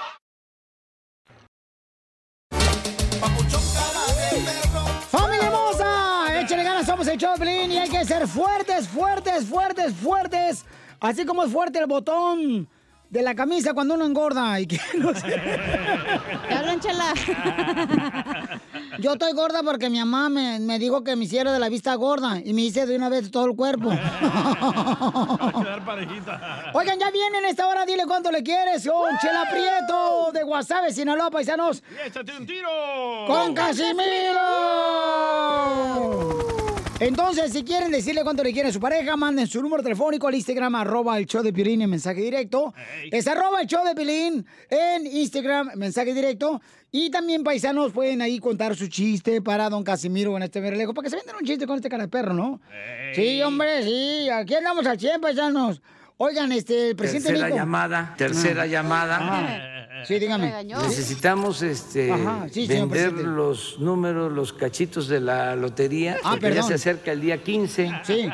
Échale 6.51 6.65
ganas, 6.65 6.85
somos 6.85 7.07
el 7.07 7.17
Choplin 7.17 7.71
y 7.71 7.77
hay 7.77 7.89
que 7.89 8.03
ser 8.03 8.27
fuertes, 8.27 8.85
fuertes, 8.85 9.45
fuertes, 9.45 9.93
fuertes. 9.93 10.65
Así 10.99 11.25
como 11.25 11.45
es 11.45 11.51
fuerte 11.53 11.79
el 11.79 11.85
botón 11.85 12.67
de 13.09 13.21
la 13.21 13.33
camisa 13.33 13.73
cuando 13.73 13.93
uno 13.93 14.05
engorda 14.05 14.59
y 14.59 14.67
que 14.67 14.77
no 14.97 15.13
sé. 15.15 15.39
Hablan, 16.49 16.81
chela. 16.81 17.13
Yo 18.99 19.13
estoy 19.13 19.33
gorda 19.33 19.63
porque 19.63 19.89
mi 19.89 19.99
mamá 19.99 20.29
me, 20.29 20.59
me 20.59 20.77
dijo 20.79 21.03
que 21.03 21.15
me 21.15 21.25
hiciera 21.25 21.51
de 21.53 21.59
la 21.59 21.69
vista 21.69 21.95
gorda 21.95 22.39
y 22.43 22.53
me 22.53 22.61
hice 22.61 22.85
de 22.85 22.95
una 22.95 23.09
vez 23.09 23.31
todo 23.31 23.45
el 23.45 23.55
cuerpo. 23.55 23.89
quedar 23.89 25.85
parejita. 25.85 26.71
Oigan, 26.73 26.99
ya 26.99 27.09
viene 27.11 27.37
en 27.39 27.45
esta 27.45 27.67
hora, 27.67 27.85
dile 27.85 28.05
cuánto 28.05 28.31
le 28.31 28.43
quieres 28.43 28.87
con 28.87 29.17
Chela 29.19 29.49
Prieto 29.49 30.31
de 30.33 30.43
Guasave, 30.43 30.91
Sinaloa, 30.93 31.31
paisanos. 31.31 31.81
Y 31.89 32.07
échate 32.07 32.35
un 32.37 32.45
tiro. 32.45 32.67
¡Con 33.27 33.53
Casimiro! 33.53 34.01
Entonces, 37.01 37.51
si 37.51 37.63
quieren 37.63 37.91
decirle 37.91 38.21
cuánto 38.21 38.43
le 38.43 38.53
quieren 38.53 38.69
a 38.69 38.73
su 38.73 38.79
pareja, 38.79 39.17
manden 39.17 39.47
su 39.47 39.59
número 39.59 39.81
telefónico 39.81 40.27
al 40.27 40.35
Instagram, 40.35 40.75
arroba 40.75 41.17
el 41.17 41.25
show 41.25 41.41
de 41.41 41.51
Pilín 41.51 41.81
en 41.81 41.89
mensaje 41.89 42.21
directo. 42.21 42.75
Es 43.11 43.27
arroba 43.27 43.59
el 43.59 43.65
show 43.65 43.83
de 43.83 43.95
Pilín 43.95 44.45
en 44.69 45.07
Instagram, 45.07 45.71
mensaje 45.77 46.13
directo. 46.13 46.61
Y 46.91 47.09
también, 47.09 47.43
paisanos, 47.43 47.91
pueden 47.91 48.21
ahí 48.21 48.37
contar 48.37 48.75
su 48.75 48.87
chiste 48.87 49.41
para 49.41 49.67
don 49.71 49.83
Casimiro 49.83 50.37
en 50.37 50.43
este 50.43 50.61
merlejo, 50.61 50.93
para 50.93 51.05
que 51.05 51.09
se 51.09 51.15
vendan 51.15 51.37
un 51.37 51.43
chiste 51.43 51.65
con 51.65 51.77
este 51.77 51.89
cara 51.89 52.03
de 52.03 52.09
perro, 52.09 52.35
¿no? 52.35 52.61
Sí, 53.15 53.41
hombre, 53.41 53.81
sí. 53.81 54.29
Aquí 54.29 54.53
andamos 54.53 54.85
al 54.85 54.99
100, 54.99 55.21
paisanos. 55.21 55.81
Oigan, 56.23 56.51
este, 56.51 56.89
el 56.89 56.95
presidente 56.95 57.29
Tercera 57.29 57.49
llamada, 57.49 58.13
tercera 58.15 58.61
Ah. 58.61 58.65
llamada. 58.67 59.17
Ah. 59.19 60.05
Sí, 60.05 60.19
dígame. 60.19 60.63
Necesitamos 60.63 61.63
este, 61.63 62.11
Ajá, 62.11 62.47
sí, 62.51 62.67
señor 62.67 62.89
vender 62.89 63.13
los 63.25 63.79
números, 63.79 64.31
los 64.31 64.53
cachitos 64.53 65.07
de 65.07 65.19
la 65.19 65.55
lotería, 65.55 66.17
Ah, 66.23 66.31
porque 66.33 66.49
ya 66.49 66.53
perdón. 66.53 66.67
se 66.67 66.73
acerca 66.75 67.11
el 67.11 67.21
día 67.21 67.41
15. 67.41 67.91
Sí. 68.03 68.29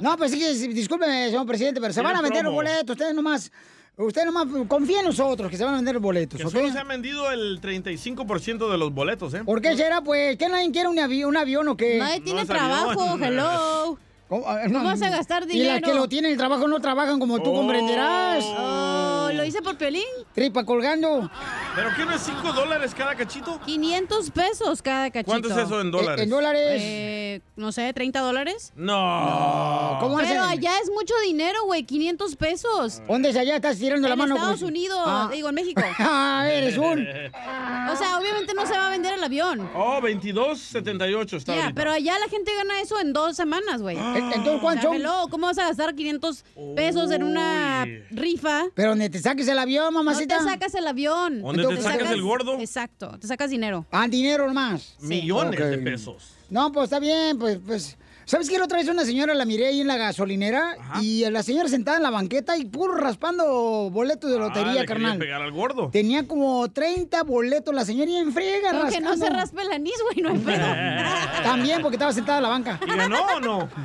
No, 0.00 0.16
pues 0.16 0.32
sí, 0.32 0.68
discúlpeme, 0.68 1.26
señor 1.26 1.46
presidente, 1.46 1.80
pero 1.80 1.92
se 1.92 2.02
van 2.02 2.16
a 2.16 2.22
vender 2.22 2.42
los 2.42 2.52
boletos. 2.52 2.90
Ustedes 2.90 3.14
nomás, 3.14 3.52
ustedes 3.96 4.26
nomás 4.26 4.46
confíen 4.66 5.00
en 5.00 5.06
nosotros 5.06 5.48
que 5.48 5.56
se 5.56 5.64
van 5.64 5.74
a 5.74 5.76
vender 5.76 5.94
los 5.94 6.02
boletos, 6.02 6.40
Que 6.40 6.46
¿ok? 6.46 6.52
solo 6.52 6.72
se 6.72 6.78
han 6.80 6.88
vendido 6.88 7.30
el 7.30 7.60
35% 7.60 8.68
de 8.68 8.78
los 8.78 8.92
boletos, 8.92 9.32
¿eh? 9.34 9.42
¿Por 9.44 9.60
qué 9.62 9.76
será, 9.76 10.00
pues? 10.02 10.36
¿Que 10.36 10.48
nadie 10.48 10.72
quiere 10.72 10.88
un 10.88 10.98
avión, 10.98 11.28
un 11.30 11.36
avión 11.36 11.68
o 11.68 11.76
qué? 11.76 11.98
Nadie 11.98 12.20
tiene 12.20 12.40
No 12.40 12.46
trabajo, 12.48 13.00
avión. 13.00 13.22
hello. 13.24 13.98
¿Cómo, 14.28 14.44
¿Cómo 14.44 14.84
vas 14.84 15.00
a 15.00 15.08
gastar 15.08 15.44
Y 15.44 15.46
las 15.46 15.76
dinero? 15.76 15.86
que 15.88 15.94
lo 15.94 16.08
tienen 16.08 16.32
el 16.32 16.36
trabajo 16.38 16.68
no 16.68 16.80
trabajan 16.80 17.18
como 17.18 17.42
tú 17.42 17.52
comprenderás. 17.54 18.44
Oh, 18.44 19.30
¿lo 19.32 19.42
hice 19.44 19.62
por 19.62 19.76
Piolín? 19.78 20.02
Tripa 20.34 20.64
colgando. 20.64 21.30
¿Pero 21.78 21.90
qué 21.96 22.04
no 22.04 22.12
es 22.12 22.22
5 22.22 22.52
dólares 22.54 22.92
cada 22.92 23.14
cachito? 23.14 23.60
500 23.64 24.30
pesos 24.32 24.82
cada 24.82 25.10
cachito. 25.10 25.30
¿Cuánto 25.30 25.48
es 25.50 25.56
eso 25.56 25.80
en 25.80 25.92
dólares? 25.92 26.24
En 26.24 26.28
dólares. 26.30 26.80
Eh, 26.82 27.40
no 27.54 27.70
sé, 27.70 27.92
30 27.92 28.18
dólares. 28.20 28.72
No. 28.74 29.98
¿Cómo 30.00 30.16
Pero 30.16 30.42
hacen? 30.42 30.58
allá 30.58 30.72
es 30.82 30.90
mucho 30.90 31.14
dinero, 31.24 31.64
güey, 31.66 31.84
500 31.84 32.34
pesos. 32.34 33.00
¿Dónde 33.06 33.28
es 33.30 33.36
allá? 33.36 33.56
Estás 33.56 33.78
tirando 33.78 34.08
la 34.08 34.14
en 34.14 34.18
mano. 34.18 34.34
Estados 34.34 34.56
como 34.60 34.68
si- 34.70 34.74
Unidos, 34.78 34.98
Ah. 35.06 35.28
digo, 35.32 35.48
en 35.50 35.54
México. 35.54 35.80
Ah, 36.00 36.48
eres 36.50 36.76
un... 36.76 37.06
O 37.06 37.96
sea, 37.96 38.18
obviamente 38.18 38.54
no 38.54 38.66
se 38.66 38.72
va 38.72 38.88
a 38.88 38.90
vender 38.90 39.14
el 39.14 39.22
avión. 39.22 39.70
Oh, 39.74 40.00
22.78 40.00 41.36
está 41.36 41.54
Ya, 41.54 41.62
ahorita. 41.64 41.74
pero 41.80 41.92
allá 41.92 42.18
la 42.18 42.28
gente 42.28 42.52
gana 42.56 42.80
eso 42.80 42.98
en 43.00 43.12
dos 43.12 43.36
semanas, 43.36 43.82
güey. 43.82 43.96
Entonces, 44.16 44.60
¿cuánto 44.60 44.90
¿Cómo 45.30 45.46
vas 45.46 45.58
a 45.58 45.64
gastar 45.68 45.94
500 45.94 46.44
pesos 46.74 47.10
en 47.12 47.22
una 47.22 47.86
rifa? 48.10 48.64
Pero 48.74 48.90
donde 48.90 49.10
te 49.10 49.18
saques 49.20 49.46
el 49.48 49.58
avión, 49.58 49.92
mamacita. 49.94 50.38
No 50.38 50.44
te 50.44 50.50
sacas 50.50 50.74
el 50.74 50.86
avión. 50.86 51.42
¿Dónde 51.42 51.67
te 51.68 51.82
sacas 51.82 52.10
el 52.10 52.22
gordo? 52.22 52.58
Exacto, 52.58 53.16
te 53.18 53.26
sacas 53.26 53.50
dinero. 53.50 53.86
Ah, 53.90 54.06
dinero 54.08 54.46
nomás. 54.46 54.94
Millones 55.00 55.58
de 55.58 55.78
pesos. 55.78 56.34
No, 56.50 56.72
pues 56.72 56.84
está 56.84 56.98
bien, 56.98 57.38
pues, 57.38 57.58
pues. 57.66 57.96
¿Sabes 58.24 58.50
qué? 58.50 58.58
La 58.58 58.66
otra 58.66 58.76
vez 58.76 58.86
una 58.88 59.06
señora 59.06 59.32
la 59.34 59.46
miré 59.46 59.68
ahí 59.68 59.80
en 59.80 59.86
la 59.86 59.96
gasolinera 59.96 60.76
y 61.00 61.24
la 61.30 61.42
señora 61.42 61.66
sentada 61.70 61.96
en 61.96 62.02
la 62.02 62.10
banqueta 62.10 62.58
y 62.58 62.66
puro 62.66 62.94
raspando 62.94 63.88
boletos 63.90 64.30
de 64.30 64.36
Ah, 64.36 64.40
lotería, 64.40 64.66
le 64.66 64.72
quería 64.80 64.86
carnal. 64.86 65.18
pegar 65.18 65.40
al 65.40 65.50
gordo. 65.50 65.88
Tenía 65.90 66.28
como 66.28 66.70
30 66.70 67.22
boletos 67.22 67.74
la 67.74 67.86
señora 67.86 68.10
y 68.10 68.16
en 68.16 68.30
friega 68.34 68.90
que 68.90 69.00
no 69.00 69.16
se 69.16 69.30
raspe 69.30 69.62
el 69.62 69.72
anís, 69.72 69.94
güey, 70.12 70.22
no 70.22 70.28
hay 70.30 70.38
pedo. 70.40 70.66
También 71.42 71.80
porque 71.80 71.96
estaba 71.96 72.12
sentada 72.12 72.36
en 72.38 72.42
la 72.42 72.48
banca. 72.50 72.78
¿Y 72.86 72.90
ganó 72.96 73.16
o 73.36 73.40
no? 73.40 73.68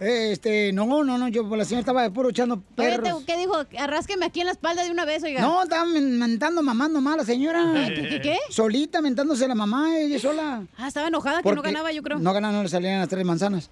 Este, 0.00 0.72
no, 0.72 0.86
no, 1.04 1.18
no, 1.18 1.28
yo, 1.28 1.42
la 1.54 1.64
señora 1.66 1.80
estaba 1.80 2.02
de 2.02 2.10
puro 2.10 2.30
echando 2.30 2.58
perros. 2.74 3.18
te- 3.20 3.26
¿qué 3.26 3.38
dijo? 3.38 3.54
Arrásqueme 3.78 4.24
aquí 4.24 4.40
en 4.40 4.46
la 4.46 4.52
espalda 4.52 4.82
de 4.82 4.90
una 4.90 5.04
vez, 5.04 5.22
oiga. 5.22 5.42
No, 5.42 5.62
estaba 5.62 5.84
men- 5.84 6.18
mentando 6.18 6.62
mamá 6.62 6.88
nomás 6.88 7.18
la 7.18 7.24
señora. 7.24 7.84
¿Qué, 7.88 8.08
qué, 8.08 8.20
qué? 8.22 8.36
Solita 8.48 9.02
mentándose 9.02 9.46
la 9.46 9.54
mamá, 9.54 9.98
ella 9.98 10.18
sola. 10.18 10.62
Ah, 10.78 10.88
estaba 10.88 11.08
enojada 11.08 11.42
que 11.42 11.52
no 11.54 11.60
ganaba, 11.60 11.92
yo 11.92 12.02
creo. 12.02 12.18
No 12.18 12.32
ganaba, 12.32 12.54
no 12.54 12.62
le 12.62 12.70
salían 12.70 13.00
las 13.00 13.08
tres 13.10 13.24
manzanas. 13.26 13.68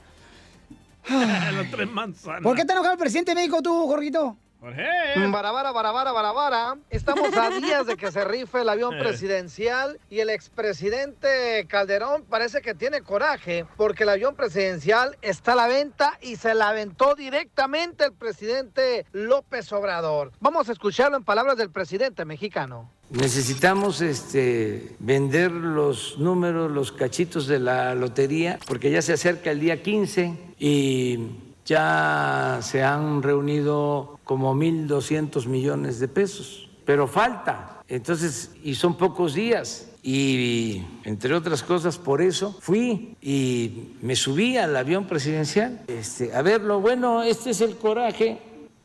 Las 1.09 1.70
tres 1.70 1.91
manzanas. 1.91 2.43
¿Por 2.43 2.55
qué 2.55 2.61
está 2.61 2.74
enojado 2.74 2.93
el 2.93 2.99
presidente 2.99 3.31
de 3.31 3.35
México 3.37 3.62
tú, 3.62 3.87
Jorgito? 3.87 4.37
Barabara, 4.61 5.70
barabara, 5.70 6.12
barabara. 6.12 6.78
Estamos 6.90 7.32
a 7.36 7.50
días 7.61 7.86
de 7.86 7.96
que 7.96 8.11
se 8.11 8.24
rife 8.24 8.61
el 8.61 8.68
avión 8.68 8.98
presidencial 8.98 10.00
y 10.11 10.18
el 10.18 10.30
expresidente 10.30 11.64
Calderón 11.68 12.24
parece 12.28 12.61
que 12.61 12.74
tiene 12.74 13.02
coraje 13.02 13.66
porque 13.76 14.02
el 14.02 14.09
avión 14.09 14.34
presidencial 14.34 15.16
está 15.22 15.52
a 15.52 15.56
la 15.56 15.68
venta 15.68 16.18
y 16.20 16.36
se 16.36 16.54
la 16.54 16.70
aventó 16.70 17.14
directamente 17.14 18.04
el 18.04 18.12
presidente 18.12 19.06
López 19.12 19.72
Obrador. 19.72 20.32
Vamos 20.40 20.68
a 20.68 20.72
escucharlo 20.72 21.16
en 21.16 21.24
palabras 21.24 21.56
del 21.56 21.70
presidente 21.70 22.24
mexicano. 22.24 22.90
Necesitamos 23.11 24.02
este, 24.02 24.96
vender 24.98 25.50
los 25.52 26.18
números, 26.18 26.70
los 26.70 26.92
cachitos 26.92 27.46
de 27.46 27.59
la 27.59 27.94
lotería, 27.94 28.59
porque 28.66 28.90
ya 28.90 29.00
se 29.02 29.14
acerca 29.14 29.50
el 29.50 29.61
día 29.61 29.82
15 29.82 30.34
y 30.59 31.47
ya 31.69 32.61
se 32.62 32.83
han 32.83 33.23
reunido 33.23 34.19
como 34.25 34.55
1.200 34.55 35.47
millones 35.47 36.01
de 36.01 36.09
pesos, 36.09 36.71
pero 36.87 37.07
falta. 37.07 37.83
Entonces, 37.89 38.53
y 38.64 38.75
son 38.75 38.97
pocos 38.97 39.35
días. 39.35 39.85
Y 40.03 40.83
entre 41.05 41.35
otras 41.35 41.62
cosas, 41.62 41.99
por 41.99 42.23
eso 42.23 42.57
fui 42.61 43.14
y 43.21 43.97
me 44.01 44.16
subí 44.16 44.57
al 44.57 44.75
avión 44.75 45.07
presidencial. 45.07 45.83
Este, 45.89 46.35
a 46.35 46.41
ver, 46.41 46.62
lo 46.62 46.81
bueno, 46.81 47.23
este 47.23 47.51
es 47.51 47.61
el 47.61 47.77
coraje 47.77 48.39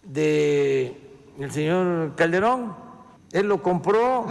de 0.04 0.98
el 1.40 1.52
señor 1.52 2.16
Calderón. 2.16 2.76
Él 3.32 3.48
lo 3.48 3.64
compró. 3.64 4.26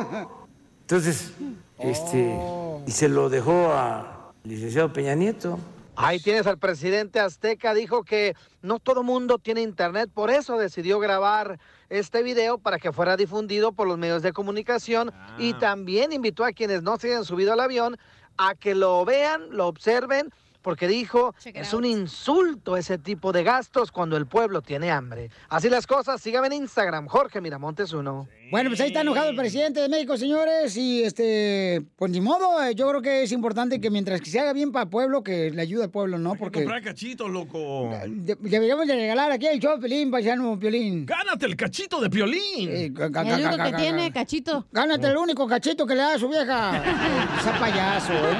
Entonces, 0.82 1.32
este, 1.78 2.38
y 2.86 2.90
se 2.90 3.08
lo 3.08 3.30
dejó 3.30 3.72
al 3.72 4.04
licenciado 4.44 4.92
Peña 4.92 5.14
Nieto. 5.14 5.58
Ahí 5.94 6.20
tienes 6.20 6.46
al 6.46 6.58
presidente 6.58 7.20
azteca, 7.20 7.74
dijo 7.74 8.02
que 8.02 8.34
no 8.62 8.78
todo 8.78 9.02
mundo 9.02 9.38
tiene 9.38 9.60
internet, 9.60 10.10
por 10.12 10.30
eso 10.30 10.56
decidió 10.56 10.98
grabar 10.98 11.58
este 11.90 12.22
video 12.22 12.56
para 12.56 12.78
que 12.78 12.92
fuera 12.92 13.16
difundido 13.16 13.72
por 13.72 13.86
los 13.86 13.98
medios 13.98 14.22
de 14.22 14.32
comunicación 14.32 15.12
y 15.38 15.52
también 15.54 16.12
invitó 16.12 16.44
a 16.44 16.52
quienes 16.52 16.82
no 16.82 16.96
se 16.96 17.08
hayan 17.08 17.26
subido 17.26 17.52
al 17.52 17.60
avión 17.60 17.98
a 18.38 18.54
que 18.54 18.74
lo 18.74 19.04
vean, 19.04 19.50
lo 19.50 19.66
observen, 19.66 20.32
porque 20.62 20.88
dijo, 20.88 21.34
es 21.44 21.74
un 21.74 21.84
insulto 21.84 22.76
ese 22.76 22.96
tipo 22.96 23.32
de 23.32 23.42
gastos 23.42 23.92
cuando 23.92 24.16
el 24.16 24.26
pueblo 24.26 24.62
tiene 24.62 24.90
hambre. 24.90 25.30
Así 25.50 25.68
las 25.68 25.86
cosas, 25.86 26.22
síganme 26.22 26.46
en 26.46 26.54
Instagram, 26.54 27.06
Jorge 27.06 27.40
Miramontes 27.40 27.92
uno. 27.92 28.28
Bueno, 28.52 28.68
pues 28.68 28.80
ahí 28.82 28.88
está 28.88 29.00
enojado 29.00 29.30
el 29.30 29.36
presidente 29.36 29.80
de 29.80 29.88
México, 29.88 30.14
señores, 30.18 30.76
y 30.76 31.02
este, 31.02 31.80
pues 31.96 32.10
ni 32.10 32.20
modo, 32.20 32.62
eh, 32.62 32.74
yo 32.74 32.86
creo 32.90 33.00
que 33.00 33.22
es 33.22 33.32
importante 33.32 33.80
que 33.80 33.88
mientras 33.88 34.20
que 34.20 34.28
se 34.28 34.38
haga 34.40 34.52
bien 34.52 34.72
para 34.72 34.82
el 34.84 34.90
pueblo, 34.90 35.22
que 35.22 35.50
le 35.50 35.62
ayude 35.62 35.84
al 35.84 35.90
pueblo, 35.90 36.18
¿no? 36.18 36.34
Porque 36.34 36.60
Comprar 36.60 36.82
cachitos, 36.82 37.30
loco. 37.30 37.88
de- 38.06 38.36
deberíamos 38.38 38.86
de 38.86 38.94
regalar 38.94 39.32
aquí 39.32 39.46
el 39.46 39.58
show, 39.58 39.80
Piolín, 39.80 40.10
paisano, 40.10 40.58
Piolín. 40.58 41.06
Gánate 41.06 41.46
el 41.46 41.56
cachito 41.56 41.98
de 41.98 42.10
Piolín. 42.10 42.68
El 42.68 42.90
único 42.92 43.64
que 43.64 43.72
tiene, 43.74 44.12
cachito. 44.12 44.66
Gánate 44.70 45.06
el 45.06 45.16
único 45.16 45.46
cachito 45.48 45.86
que 45.86 45.94
le 45.94 46.02
da 46.02 46.14
a 46.16 46.18
su 46.18 46.28
vieja. 46.28 46.76
Esa 47.40 47.58
payaso, 47.58 48.12
¿eh? 48.12 48.36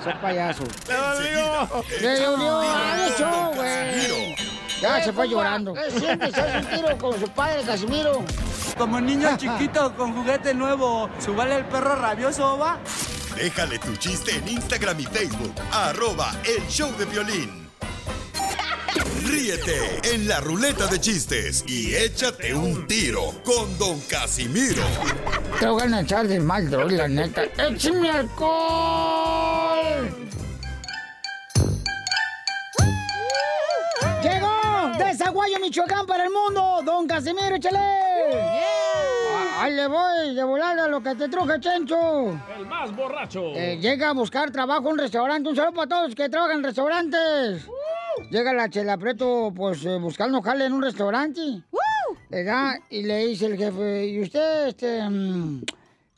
Esa 0.00 0.20
payaso. 0.20 0.62
¡Le 0.88 0.94
dolió! 0.94 1.84
Le 2.00 2.20
dolió, 2.20 2.60
¡Ay, 2.62 3.12
show, 3.18 3.52
güey! 3.56 4.36
Ya 4.80 5.02
se 5.02 5.12
fue 5.12 5.28
llorando. 5.28 5.74
¿Qué 5.74 5.90
sientes? 5.98 6.38
¿Haz 6.38 6.64
un 6.64 6.70
tiro 6.70 6.96
con 6.98 7.18
su 7.18 7.28
padre, 7.30 7.62
Casimiro? 7.66 8.22
Como 8.76 9.00
niño 9.00 9.36
chiquito 9.36 9.94
con 9.94 10.14
juguete 10.14 10.54
nuevo, 10.54 11.08
¿subale 11.18 11.56
el 11.56 11.64
perro 11.66 11.96
rabioso, 11.96 12.58
va? 12.58 12.78
Déjale 13.36 13.78
tu 13.78 13.94
chiste 13.96 14.36
en 14.36 14.48
Instagram 14.48 14.98
y 15.00 15.04
Facebook. 15.04 15.54
Arroba 15.72 16.32
el 16.44 16.66
show 16.68 16.90
de 16.98 17.04
violín. 17.04 17.68
Ríete 19.24 20.00
en 20.14 20.26
la 20.26 20.40
ruleta 20.40 20.86
de 20.86 21.00
chistes 21.00 21.64
y 21.66 21.94
échate 21.94 22.54
un 22.54 22.86
tiro 22.86 23.32
con 23.44 23.78
Don 23.78 24.00
Casimiro. 24.00 24.82
Te 25.58 25.68
voy 25.68 25.82
a 25.82 26.00
echar 26.00 26.26
de 26.26 26.40
mal, 26.40 26.68
droga, 26.68 26.96
la 26.96 27.08
neta. 27.08 27.42
¡Échame 27.58 28.10
alcohol! 28.10 30.10
¡Llegó! 34.22 34.98
De 34.98 35.14
Zaguayo, 35.14 35.58
Michoacán 35.60 36.06
para 36.06 36.24
el 36.24 36.30
mundo, 36.30 36.80
don 36.84 37.06
Casimiro, 37.06 37.56
échale. 37.56 37.78
Ah, 38.34 39.62
Ahí 39.62 39.74
le 39.74 39.86
voy, 39.86 40.34
de 40.34 40.42
volada 40.44 40.88
lo 40.88 41.02
que 41.02 41.14
te 41.14 41.28
truje, 41.28 41.60
Chencho. 41.60 42.30
El 42.56 42.66
más 42.66 42.94
borracho. 42.96 43.52
Eh, 43.54 43.78
llega 43.80 44.08
a 44.10 44.12
buscar 44.12 44.50
trabajo 44.50 44.86
en 44.86 44.92
un 44.92 44.98
restaurante. 44.98 45.48
Un 45.50 45.56
saludo 45.56 45.74
para 45.74 45.88
todos 45.88 46.14
que 46.14 46.28
trabajan 46.28 46.58
en 46.58 46.64
restaurantes. 46.64 47.66
Llega 48.30 48.52
la 48.54 48.68
Chela 48.70 48.96
Preto, 48.96 49.52
pues, 49.54 49.84
eh, 49.84 49.98
buscando 49.98 50.40
jale 50.42 50.64
en 50.66 50.72
un 50.72 50.82
restaurante. 50.82 51.40
¿Verdad? 52.28 52.74
Y 52.88 53.02
le 53.02 53.26
dice 53.26 53.46
el 53.46 53.56
jefe, 53.56 54.06
¿y 54.06 54.22
usted, 54.22 54.68
este, 54.68 55.08
mm, 55.08 55.62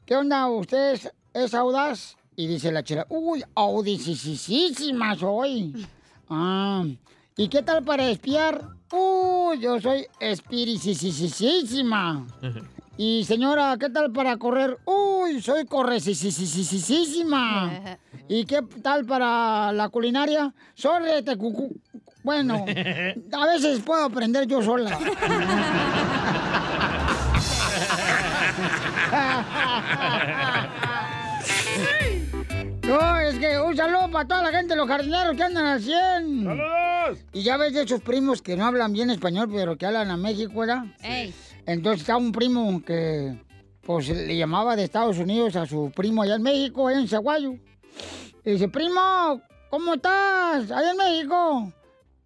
qué 0.04 0.16
onda? 0.16 0.48
¿Usted 0.48 0.92
es, 0.92 1.12
es 1.32 1.54
audaz? 1.54 2.16
Y 2.36 2.46
dice 2.46 2.70
la 2.72 2.82
Chela, 2.82 3.06
uy, 3.08 3.42
audicísima 3.54 5.14
soy. 5.16 5.86
Ah, 6.34 6.82
¿y 7.36 7.48
qué 7.48 7.62
tal 7.62 7.84
para 7.84 8.08
espiar? 8.08 8.62
Uy, 8.90 9.60
yo 9.60 9.78
soy 9.80 10.06
espiricisísima. 10.20 12.26
Y 12.98 13.24
señora, 13.24 13.74
¿qué 13.80 13.88
tal 13.88 14.12
para 14.12 14.36
correr? 14.36 14.76
Uy, 14.84 15.40
soy 15.40 15.64
correcisísima. 15.64 17.98
¿Y 18.28 18.44
qué 18.44 18.60
tal 18.82 19.06
para 19.06 19.72
la 19.72 19.88
culinaria? 19.88 20.52
Sórrete, 20.74 21.38
cucú. 21.38 21.74
Bueno, 22.22 22.66
a 23.32 23.46
veces 23.46 23.80
puedo 23.80 24.04
aprender 24.04 24.46
yo 24.46 24.62
sola. 24.62 24.98
No, 32.92 33.18
es 33.18 33.38
que 33.38 33.58
un 33.58 33.74
saludo 33.74 34.10
para 34.10 34.28
toda 34.28 34.42
la 34.42 34.50
gente, 34.50 34.76
los 34.76 34.86
jardineros 34.86 35.34
que 35.34 35.42
andan 35.42 35.64
al 35.64 35.80
100. 35.80 36.44
¡Saludos! 36.44 37.24
Y 37.32 37.42
ya 37.42 37.56
ves 37.56 37.72
de 37.72 37.84
esos 37.84 38.02
primos 38.02 38.42
que 38.42 38.54
no 38.54 38.66
hablan 38.66 38.92
bien 38.92 39.08
español, 39.08 39.48
pero 39.50 39.78
que 39.78 39.86
hablan 39.86 40.10
a 40.10 40.18
México, 40.18 40.60
¿verdad? 40.60 40.84
Ey. 41.02 41.32
Entonces 41.64 42.02
está 42.02 42.18
un 42.18 42.32
primo 42.32 42.82
que, 42.84 43.40
pues, 43.80 44.10
le 44.10 44.36
llamaba 44.36 44.76
de 44.76 44.84
Estados 44.84 45.16
Unidos 45.16 45.56
a 45.56 45.64
su 45.64 45.90
primo 45.96 46.20
allá 46.22 46.34
en 46.34 46.42
México, 46.42 46.86
allá 46.86 46.98
en 46.98 47.08
Zaguayo. 47.08 47.54
Y 48.44 48.50
dice, 48.50 48.68
primo, 48.68 49.40
¿cómo 49.70 49.94
estás? 49.94 50.70
Allá 50.70 50.90
en 50.90 50.96
México. 50.98 51.72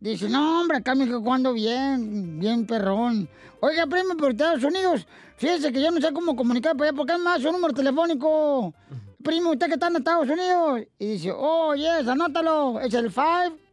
Dice, 0.01 0.29
no, 0.29 0.63
hombre, 0.63 0.79
acá 0.79 0.93
en 0.93 0.99
México 0.99 1.33
ando 1.33 1.53
bien, 1.53 2.41
bien 2.41 2.67
perrón. 2.67 3.29
Oiga, 3.61 3.87
primo, 3.87 4.17
por 4.17 4.33
Estados 4.33 4.65
Unidos, 4.65 5.07
fíjese 5.37 5.73
que 5.73 5.81
yo 5.81 5.93
no 5.93 6.01
sé 6.01 6.13
cómo 6.13 6.35
comunicar 6.35 6.77
para 6.77 6.91
allá, 6.91 6.97
porque 6.97 7.13
es 7.13 7.21
más 7.21 7.41
su 7.41 7.53
número 7.53 7.73
telefónico. 7.73 8.75
Primo, 9.27 9.51
usted 9.51 9.67
que 9.67 9.75
está 9.75 9.89
en 9.89 9.97
Estados 9.97 10.29
Unidos. 10.29 10.83
Y 11.01 11.07
dice, 11.09 11.33
oh, 11.35 11.75
yes, 11.75 12.07
anótalo. 12.07 12.79
Es 12.79 12.95
el 12.95 13.11
5, 13.11 13.27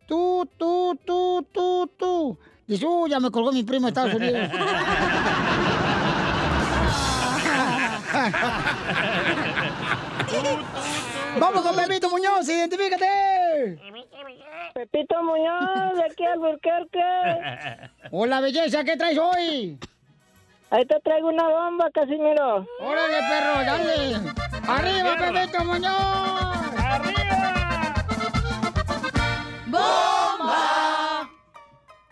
tú, 0.08 0.50
tú, 0.58 1.00
tú, 1.06 1.48
tú, 1.54 1.88
tú. 1.96 2.40
Dice, 2.66 2.88
uh, 2.88 3.06
ya 3.06 3.20
me 3.20 3.30
colgó 3.30 3.52
mi 3.52 3.62
primo 3.62 3.86
de 3.86 3.90
Estados 3.90 4.16
Unidos. 4.16 4.50
Vamos 11.40 11.62
con 11.62 11.76
Pepito 11.76 12.10
Muñoz, 12.10 12.50
identifícate. 12.50 13.78
Pepito 14.74 15.22
Muñoz, 15.22 15.98
de 15.98 16.04
aquí 16.04 16.26
al 16.26 16.40
Burquerque. 16.40 17.92
Hola, 18.10 18.42
belleza, 18.42 18.84
¿qué 18.84 18.98
traes 18.98 19.20
hoy? 19.20 19.78
Ahí 20.74 20.84
te 20.86 21.00
traigo 21.02 21.28
una 21.28 21.48
bomba, 21.48 21.92
Casimiro. 21.94 22.66
Órale, 22.80 23.20
perro, 23.30 23.64
dale. 23.64 24.16
¡Arriba, 24.68 25.16
Pepito 25.20 25.64
Muñoz! 25.66 26.74
¡Arriba! 26.80 27.54
¡Bomba! 29.68 31.30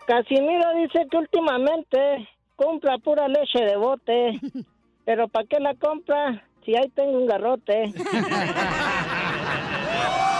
Casimiro 0.06 0.74
dice 0.76 1.04
que 1.10 1.16
últimamente 1.16 2.28
compra 2.54 2.98
pura 2.98 3.26
leche 3.26 3.64
de 3.64 3.76
bote. 3.76 4.38
Pero 5.06 5.26
¿para 5.26 5.44
qué 5.48 5.58
la 5.58 5.74
compra 5.74 6.44
si 6.64 6.76
ahí 6.76 6.88
tengo 6.90 7.18
un 7.18 7.26
garrote? 7.26 7.92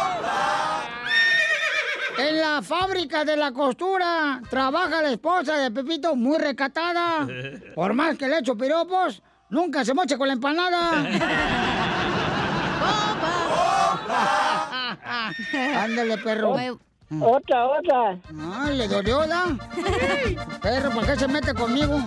La 2.52 2.60
fábrica 2.60 3.24
de 3.24 3.34
la 3.34 3.50
costura 3.50 4.42
trabaja 4.50 5.00
la 5.00 5.08
esposa 5.08 5.56
de 5.56 5.70
Pepito 5.70 6.14
muy 6.14 6.36
recatada. 6.36 7.26
Por 7.74 7.94
más 7.94 8.18
que 8.18 8.28
le 8.28 8.40
echo 8.40 8.54
piropos, 8.54 9.22
nunca 9.48 9.86
se 9.86 9.94
moche 9.94 10.18
con 10.18 10.26
la 10.26 10.34
empanada. 10.34 10.98
Ándale, 15.82 16.18
perro. 16.18 16.54
Otra, 17.22 17.68
otra. 17.68 18.18
Ay, 18.60 18.76
le 18.76 18.86
dolió, 18.86 19.26
¿da? 19.26 19.56
Perro, 20.60 20.90
¿por 20.90 21.06
qué 21.06 21.16
se 21.16 21.28
mete 21.28 21.54
conmigo? 21.54 22.00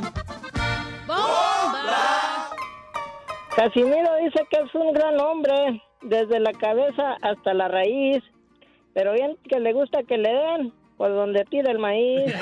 Casimiro 3.56 4.16
dice 4.24 4.46
que 4.52 4.62
es 4.62 4.76
un 4.76 4.94
gran 4.94 5.20
hombre, 5.20 5.82
desde 6.04 6.40
la 6.40 6.54
cabeza 6.54 7.18
hasta 7.24 7.56
la 7.56 7.68
raíz. 7.68 8.22
Pero 8.96 9.12
bien 9.12 9.38
que 9.48 9.60
le 9.60 9.74
gusta 9.74 10.04
que 10.04 10.18
le 10.18 10.30
den, 10.30 10.74
Por 10.98 11.14
donde 11.14 11.44
tira 11.44 11.70
el 11.70 11.80
maíz. 11.80 12.34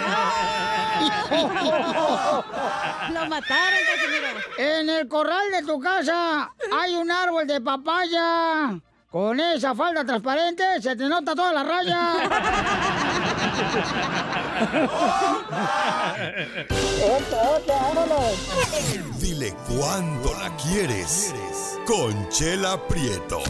Lo 3.11 3.25
mataron, 3.27 3.79
Casimiro. 3.89 4.27
En 4.59 4.87
el 4.87 5.07
corral 5.07 5.51
de 5.51 5.63
tu 5.63 5.79
casa 5.79 6.53
hay 6.71 6.93
un 6.93 7.09
árbol 7.09 7.47
de 7.47 7.59
papaya. 7.59 8.79
Con 9.09 9.39
esa 9.39 9.73
falda 9.73 10.05
transparente 10.05 10.63
se 10.79 10.95
te 10.95 11.05
nota 11.05 11.33
toda 11.33 11.53
la 11.53 11.63
raya. 11.63 12.13
Dile 19.19 19.55
cuándo 19.67 20.33
la 20.39 20.55
quieres. 20.57 21.33
Conchela 21.87 22.77
Prieto. 22.87 23.41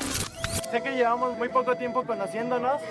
Sé 0.74 0.82
que 0.82 0.96
llevamos 0.96 1.38
muy 1.38 1.50
poco 1.50 1.76
tiempo 1.76 2.04
conociéndonos. 2.04 2.82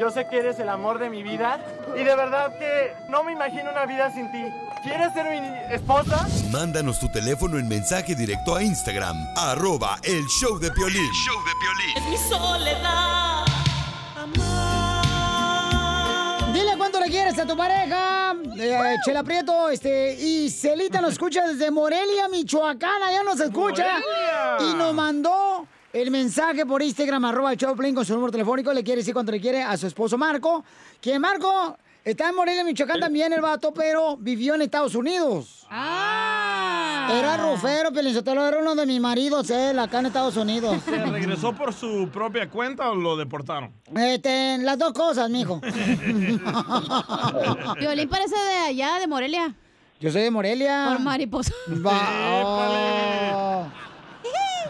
Yo 0.00 0.10
sé 0.10 0.26
que 0.26 0.38
eres 0.38 0.58
el 0.58 0.68
amor 0.68 0.98
de 0.98 1.08
mi 1.08 1.22
vida. 1.22 1.64
Y 1.94 2.02
de 2.02 2.16
verdad 2.16 2.58
que 2.58 2.92
no 3.08 3.22
me 3.22 3.30
imagino 3.30 3.70
una 3.70 3.86
vida 3.86 4.12
sin 4.12 4.32
ti. 4.32 4.42
¿Quieres 4.82 5.12
ser 5.12 5.26
mi 5.40 5.72
esposa? 5.72 6.26
Mándanos 6.50 6.98
tu 6.98 7.08
teléfono 7.08 7.56
en 7.56 7.68
mensaje 7.68 8.16
directo 8.16 8.56
a 8.56 8.64
Instagram, 8.64 9.16
arroba 9.36 10.00
el 10.02 10.26
show 10.26 10.58
de 10.58 10.72
Piolín. 10.72 11.08
Es 11.96 12.04
mi 12.08 12.16
soledad. 12.16 13.44
Dile 16.52 16.76
cuánto 16.76 16.98
le 16.98 17.06
quieres 17.10 17.38
a 17.38 17.46
tu 17.46 17.56
pareja. 17.56 18.34
Eh, 18.58 18.96
Chela 19.04 19.22
Prieto, 19.22 19.68
este, 19.68 20.14
y 20.14 20.50
Celita 20.50 21.00
nos 21.00 21.12
escucha 21.12 21.46
desde 21.46 21.70
Morelia, 21.70 22.28
Michoacán, 22.28 23.00
allá 23.04 23.22
nos 23.22 23.38
escucha. 23.38 23.86
Morelia. 24.00 24.72
Y 24.72 24.74
nos 24.74 24.92
mandó 24.92 25.68
el 25.92 26.10
mensaje 26.10 26.64
por 26.66 26.82
Instagram, 26.82 27.24
arroba 27.24 27.56
Choplin 27.56 27.94
con 27.94 28.04
su 28.04 28.14
número 28.14 28.30
telefónico. 28.32 28.72
Le 28.72 28.84
quiere 28.84 29.00
decir 29.00 29.14
cuánto 29.14 29.32
le 29.32 29.40
quiere 29.40 29.62
a 29.62 29.76
su 29.76 29.86
esposo 29.86 30.16
Marco. 30.16 30.64
Que 31.00 31.18
Marco 31.18 31.76
está 32.04 32.28
en 32.28 32.36
Morelia, 32.36 32.64
Michoacán 32.64 33.00
también, 33.00 33.32
el 33.32 33.40
vato, 33.40 33.72
pero 33.74 34.16
vivió 34.16 34.54
en 34.54 34.62
Estados 34.62 34.94
Unidos. 34.94 35.66
Ah. 35.70 37.08
Era 37.12 37.36
rufero, 37.36 37.92
Pelizotelo, 37.92 38.46
era 38.46 38.58
uno 38.58 38.74
de 38.74 38.86
mis 38.86 39.00
maridos, 39.00 39.50
él, 39.50 39.78
acá 39.78 40.00
en 40.00 40.06
Estados 40.06 40.36
Unidos. 40.36 40.80
¿Se 40.84 41.04
regresó 41.06 41.52
por 41.52 41.72
su 41.74 42.08
propia 42.12 42.48
cuenta 42.48 42.90
o 42.90 42.94
lo 42.94 43.16
deportaron? 43.16 43.72
Este, 43.96 44.58
las 44.58 44.78
dos 44.78 44.92
cosas, 44.92 45.28
mijo. 45.30 45.60
Violín 47.78 48.08
parece 48.08 48.34
de 48.36 48.56
allá, 48.68 48.98
de 49.00 49.06
Morelia. 49.06 49.54
Yo 50.00 50.10
soy 50.10 50.22
de 50.22 50.30
Morelia. 50.30 50.86
Por 50.88 51.00
mariposa. 51.00 51.52
Va- 51.84 53.62
oh. 53.66 53.66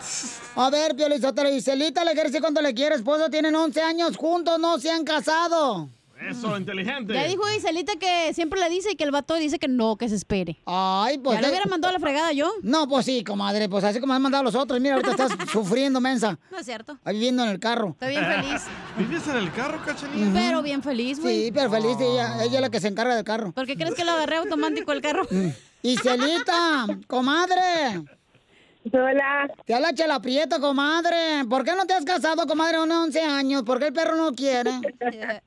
A 0.57 0.69
ver, 0.71 0.95
Pio 0.95 1.09
Lizotero 1.09 1.49
y 1.49 1.61
Celita, 1.61 2.05
le 2.05 2.13
quiere 2.13 2.29
decir 2.29 2.41
cuánto 2.41 2.61
le 2.61 2.75
quiere, 2.75 2.95
esposo. 2.97 3.31
Tienen 3.31 3.55
11 3.55 3.81
años 3.83 4.17
juntos, 4.17 4.59
no 4.59 4.79
se 4.79 4.91
han 4.91 5.05
casado. 5.05 5.89
Eso, 6.29 6.55
inteligente. 6.55 7.15
Ya 7.15 7.25
dijo 7.25 7.43
Iselita 7.57 7.97
que 7.97 8.35
siempre 8.35 8.61
le 8.61 8.69
dice 8.69 8.93
y 8.93 8.97
que 8.97 9.05
el 9.05 9.11
vato 9.11 9.37
dice 9.37 9.59
que 9.59 9.69
no, 9.69 9.97
que 9.97 10.07
se 10.07 10.17
espere. 10.17 10.59
Ay, 10.67 11.17
pues. 11.17 11.37
Ya 11.37 11.41
le 11.43 11.49
hubiera 11.49 11.65
mandado 11.65 11.91
a 11.91 11.93
la 11.95 11.99
fregada 11.99 12.31
yo. 12.33 12.53
No, 12.63 12.87
pues 12.87 13.07
sí, 13.07 13.25
comadre, 13.25 13.71
pues 13.71 13.85
así 13.85 14.01
como 14.01 14.13
han 14.13 14.21
mandado 14.21 14.43
a 14.43 14.45
los 14.45 14.55
otros. 14.55 14.79
Mira, 14.81 14.97
ahorita 14.97 15.13
estás 15.13 15.33
sufriendo, 15.51 15.99
mensa. 15.99 16.39
No 16.51 16.59
es 16.59 16.67
cierto. 16.67 16.99
Ahí 17.05 17.15
viviendo 17.15 17.43
en 17.43 17.49
el 17.49 17.59
carro. 17.59 17.97
Estoy 17.99 18.11
bien 18.11 18.27
feliz. 18.27 18.63
¿Vives 18.99 19.29
en 19.29 19.37
el 19.37 19.53
carro, 19.53 19.81
cachanilla? 19.83 20.31
Pero 20.35 20.63
bien 20.63 20.83
feliz, 20.83 21.21
güey. 21.21 21.45
Sí, 21.45 21.53
pero 21.53 21.71
feliz, 21.71 21.97
ella, 21.99 22.45
ella 22.45 22.57
es 22.57 22.61
la 22.61 22.71
que 22.71 22.81
se 22.81 22.89
encarga 22.89 23.15
del 23.17 23.25
carro. 23.25 23.53
¿Por 23.53 23.67
qué 23.67 23.77
crees 23.77 23.95
que 23.95 24.05
lo 24.05 24.11
agarré 24.13 24.37
automático 24.37 24.93
el 24.93 25.01
carro? 25.01 25.27
Y 25.83 25.97
Celita, 25.97 26.87
comadre. 27.07 28.05
Hola. 28.93 29.49
Te 29.67 29.75
habla 29.75 29.93
Chela 29.95 30.21
Prieto, 30.21 30.61
comadre. 30.61 31.45
¿Por 31.49 31.65
qué 31.65 31.73
no 31.77 31.87
te 31.87 31.95
has 31.95 32.05
casado, 32.05 32.47
comadre, 32.47 32.79
a 32.79 32.83
unos 32.83 33.05
11 33.07 33.21
años? 33.23 33.63
¿Por 33.63 33.79
qué 33.79 33.87
el 33.89 33.93
perro 33.93 34.17
no 34.17 34.33
quiere? 34.33 34.71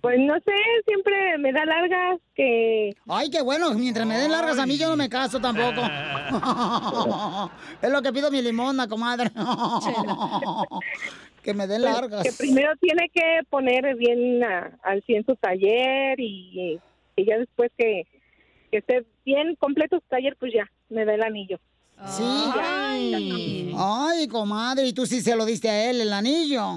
Pues 0.00 0.20
no 0.20 0.34
sé, 0.34 0.52
siempre 0.86 1.36
me 1.38 1.52
da 1.52 1.64
largas 1.64 2.20
que... 2.36 2.94
Ay, 3.08 3.28
qué 3.28 3.42
bueno. 3.42 3.74
Mientras 3.74 4.06
me 4.06 4.16
den 4.16 4.30
largas 4.30 4.56
a 4.56 4.66
mí, 4.66 4.78
yo 4.78 4.88
no 4.88 4.94
me 4.96 5.08
caso 5.08 5.40
tampoco. 5.40 5.82
es 7.82 7.90
lo 7.90 8.00
que 8.00 8.12
pido 8.12 8.30
mi 8.30 8.40
limona, 8.40 8.86
comadre. 8.86 9.30
que 11.42 11.54
me 11.54 11.66
den 11.66 11.82
pues, 11.82 11.92
largas. 11.92 12.22
Que 12.22 12.32
primero 12.38 12.70
tiene 12.80 13.08
que 13.12 13.40
poner 13.50 13.96
bien 13.96 14.44
a- 14.44 14.78
al 14.84 15.02
100 15.02 15.26
su 15.26 15.34
taller 15.34 16.20
y, 16.20 16.78
y 17.16 17.24
ya 17.26 17.38
después 17.38 17.72
que, 17.76 18.06
que 18.70 18.78
esté 18.78 19.04
bien 19.24 19.56
completo 19.56 19.96
su 19.98 20.06
taller, 20.08 20.36
pues 20.38 20.52
ya, 20.54 20.70
me 20.88 21.04
da 21.04 21.14
el 21.14 21.22
anillo. 21.24 21.58
Sí. 22.06 22.22
Ay. 22.24 23.74
Ay, 23.76 24.28
comadre, 24.28 24.86
y 24.86 24.92
tú 24.92 25.06
sí 25.06 25.20
se 25.20 25.36
lo 25.36 25.44
diste 25.44 25.68
a 25.68 25.90
él 25.90 26.00
el 26.00 26.12
anillo. 26.12 26.76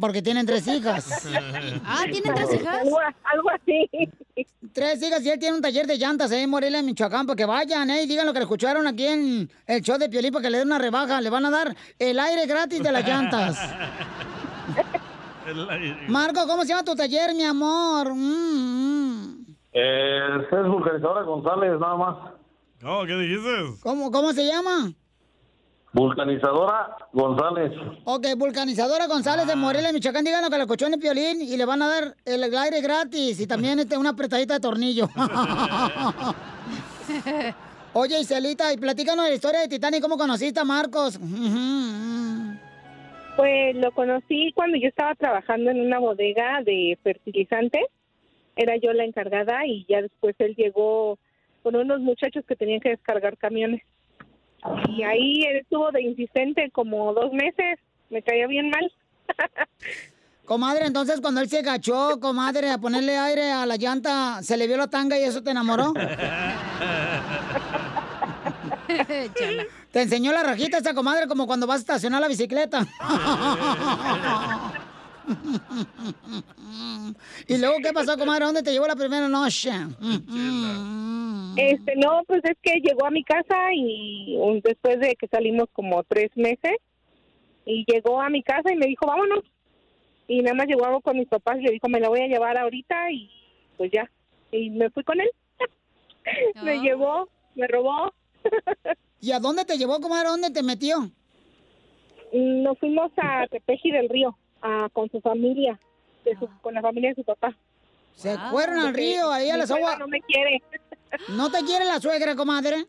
Porque 0.00 0.22
tienen 0.22 0.46
tres 0.46 0.66
hijas. 0.66 1.28
Ah, 1.84 2.04
¿tienen 2.04 2.34
tres 2.34 2.54
hijas? 2.54 2.80
Algo, 2.80 2.98
algo 3.24 3.50
así. 3.50 3.88
Tres 4.72 5.02
hijas 5.02 5.22
y 5.24 5.30
él 5.30 5.38
tiene 5.38 5.56
un 5.56 5.62
taller 5.62 5.86
de 5.86 5.98
llantas 5.98 6.30
ahí 6.30 6.42
en 6.42 6.50
Morelia, 6.50 6.82
Michoacán, 6.82 7.26
para 7.26 7.36
que 7.36 7.44
vayan, 7.44 7.90
¿eh? 7.90 8.04
Y 8.04 8.06
digan 8.06 8.24
lo 8.26 8.32
que 8.32 8.38
le 8.38 8.44
escucharon 8.44 8.86
aquí 8.86 9.06
en 9.06 9.50
el 9.66 9.82
show 9.82 9.98
de 9.98 10.08
Piolín 10.08 10.32
para 10.32 10.42
que 10.44 10.50
le 10.50 10.58
den 10.58 10.68
una 10.68 10.78
rebaja. 10.78 11.20
Le 11.20 11.30
van 11.30 11.44
a 11.46 11.50
dar 11.50 11.74
el 11.98 12.18
aire 12.18 12.46
gratis 12.46 12.82
de 12.82 12.92
las 12.92 13.06
llantas. 13.06 13.58
Marco, 16.08 16.46
¿cómo 16.46 16.62
se 16.62 16.68
llama 16.68 16.84
tu 16.84 16.94
taller, 16.94 17.34
mi 17.34 17.44
amor? 17.44 18.14
Mm, 18.14 18.20
mm. 18.20 19.46
Eh, 19.72 20.46
es 20.50 20.66
vulcanizadora 20.68 21.22
González, 21.22 21.72
nada 21.80 21.96
más. 21.96 22.16
Oh, 22.84 23.04
¿qué 23.06 23.14
dijiste? 23.14 23.78
¿Cómo, 23.82 24.10
¿Cómo 24.10 24.32
se 24.32 24.46
llama? 24.46 24.92
Vulcanizadora 25.92 26.96
González. 27.12 27.72
Ok, 28.04 28.26
vulcanizadora 28.36 29.06
González 29.06 29.46
de 29.46 29.56
Morelia, 29.56 29.92
Michoacán. 29.92 30.24
Díganlo 30.24 30.48
que 30.48 30.56
le 30.56 30.62
escuchó 30.62 30.86
en 30.86 30.94
el 30.94 31.00
Piolín 31.00 31.42
y 31.42 31.56
le 31.56 31.64
van 31.64 31.82
a 31.82 31.88
dar 31.88 32.14
el, 32.24 32.44
el 32.44 32.56
aire 32.56 32.80
gratis 32.80 33.40
y 33.40 33.46
también 33.46 33.80
este, 33.80 33.98
una 33.98 34.10
apretadita 34.10 34.54
de 34.54 34.60
tornillo. 34.60 35.08
Oye, 37.92 38.20
Iselita, 38.20 38.72
y 38.72 38.76
platícanos 38.76 39.28
la 39.28 39.34
historia 39.34 39.60
de 39.60 39.68
Titanic, 39.68 40.00
¿cómo 40.00 40.16
conociste 40.16 40.60
a 40.60 40.64
Marcos? 40.64 41.18
Pues 43.36 43.74
lo 43.74 43.90
conocí 43.90 44.52
cuando 44.54 44.78
yo 44.78 44.86
estaba 44.88 45.16
trabajando 45.16 45.70
en 45.70 45.80
una 45.80 45.98
bodega 45.98 46.62
de 46.64 46.96
fertilizantes. 47.02 47.82
Era 48.54 48.76
yo 48.76 48.92
la 48.92 49.04
encargada 49.04 49.66
y 49.66 49.84
ya 49.88 50.02
después 50.02 50.36
él 50.38 50.54
llegó 50.56 51.18
con 51.62 51.76
unos 51.76 52.00
muchachos 52.00 52.44
que 52.46 52.56
tenían 52.56 52.80
que 52.80 52.90
descargar 52.90 53.36
camiones. 53.36 53.82
Y 54.88 55.02
ahí 55.02 55.42
él 55.46 55.56
estuvo 55.58 55.90
de 55.90 56.02
insistente 56.02 56.70
como 56.70 57.12
dos 57.14 57.32
meses. 57.32 57.78
Me 58.10 58.22
caía 58.22 58.46
bien 58.46 58.70
mal. 58.70 58.92
Comadre, 60.44 60.86
entonces 60.86 61.20
cuando 61.20 61.40
él 61.40 61.48
se 61.48 61.60
agachó, 61.60 62.18
comadre, 62.18 62.70
a 62.70 62.78
ponerle 62.78 63.16
aire 63.16 63.52
a 63.52 63.64
la 63.66 63.76
llanta, 63.76 64.42
¿se 64.42 64.56
le 64.56 64.66
vio 64.66 64.76
la 64.76 64.88
tanga 64.88 65.16
y 65.16 65.22
eso 65.22 65.44
te 65.44 65.52
enamoró? 65.52 65.94
Te 69.92 70.02
enseñó 70.02 70.32
la 70.32 70.42
rajita 70.42 70.78
esa 70.78 70.92
comadre 70.94 71.28
como 71.28 71.46
cuando 71.46 71.68
vas 71.68 71.76
a 71.76 71.80
estacionar 71.80 72.20
la 72.20 72.26
bicicleta. 72.26 72.84
¿Y 77.46 77.58
luego 77.58 77.76
qué 77.82 77.92
pasó, 77.92 78.16
comadre? 78.16 78.44
¿Dónde 78.46 78.62
te 78.62 78.72
llevó 78.72 78.86
la 78.86 78.96
primera 78.96 79.28
noche? 79.28 79.70
Este, 81.56 81.96
no, 81.96 82.22
pues 82.26 82.42
es 82.44 82.56
que 82.62 82.80
llegó 82.80 83.06
a 83.06 83.10
mi 83.10 83.24
casa 83.24 83.56
y 83.74 84.38
después 84.62 85.00
de 85.00 85.16
que 85.16 85.26
salimos 85.28 85.68
como 85.72 86.02
tres 86.04 86.30
meses, 86.36 86.76
y 87.64 87.84
llegó 87.86 88.20
a 88.20 88.30
mi 88.30 88.42
casa 88.42 88.72
y 88.72 88.76
me 88.76 88.86
dijo, 88.86 89.06
vámonos. 89.06 89.44
Y 90.26 90.42
nada 90.42 90.54
más 90.54 90.66
llegó 90.66 90.86
algo 90.86 91.00
con 91.00 91.16
mis 91.16 91.28
papás 91.28 91.58
y 91.58 91.62
le 91.62 91.72
dijo, 91.72 91.88
me 91.88 92.00
la 92.00 92.08
voy 92.08 92.20
a 92.20 92.26
llevar 92.26 92.56
ahorita 92.56 93.10
y 93.12 93.30
pues 93.76 93.90
ya. 93.92 94.10
Y 94.52 94.70
me 94.70 94.90
fui 94.90 95.04
con 95.04 95.20
él. 95.20 95.30
me 96.62 96.80
llevó, 96.80 97.28
me 97.54 97.66
robó. 97.66 98.12
¿Y 99.20 99.32
a 99.32 99.40
dónde 99.40 99.64
te 99.64 99.76
llevó, 99.76 100.00
comadre? 100.00 100.28
¿Dónde 100.28 100.50
te 100.50 100.62
metió? 100.62 101.10
Nos 102.32 102.78
fuimos 102.78 103.10
a 103.16 103.46
Tepeji 103.48 103.90
del 103.90 104.08
Río, 104.08 104.36
a, 104.62 104.88
con 104.92 105.10
su 105.10 105.20
familia, 105.20 105.78
de 106.24 106.36
su- 106.38 106.48
con 106.60 106.74
la 106.74 106.82
familia 106.82 107.10
de 107.10 107.16
su 107.16 107.24
papá. 107.24 107.56
Se 108.14 108.36
fueron 108.50 108.78
al 108.80 108.94
río, 108.94 109.30
ahí 109.30 109.48
a 109.50 109.56
las 109.56 109.70
aguas. 109.70 109.98
No 109.98 110.08
me 110.08 110.20
quiere. 110.22 110.62
¿No 111.30 111.50
te 111.50 111.60
quiere 111.64 111.84
la 111.84 111.98
suegra, 112.00 112.34
comadre? 112.36 112.84